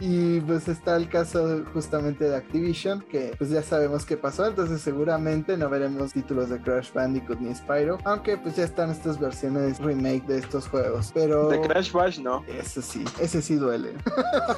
Y 0.00 0.40
pues 0.40 0.68
está 0.68 0.96
el 0.96 1.08
caso 1.08 1.64
justamente 1.72 2.28
de 2.28 2.36
Activision, 2.36 3.00
que 3.02 3.34
pues 3.38 3.50
ya 3.50 3.62
sabemos 3.62 4.04
qué 4.04 4.16
pasó, 4.16 4.46
entonces 4.46 4.80
seguramente 4.80 5.56
no 5.56 5.70
veremos 5.70 6.12
títulos 6.12 6.50
de 6.50 6.60
Crash 6.60 6.92
Bandicoot 6.92 7.40
ni 7.40 7.54
Spyro, 7.54 7.98
aunque 8.04 8.36
pues 8.36 8.56
ya 8.56 8.64
están 8.64 8.90
estas 8.90 9.18
versiones 9.18 9.78
remake 9.78 10.26
de 10.26 10.38
estos 10.38 10.68
juegos, 10.68 11.10
pero... 11.14 11.48
De 11.48 11.60
Crash 11.60 11.92
Bash 11.92 12.20
no. 12.26 12.44
Ese 12.48 12.82
sí, 12.82 13.04
ese 13.20 13.40
sí 13.40 13.54
duele. 13.54 13.94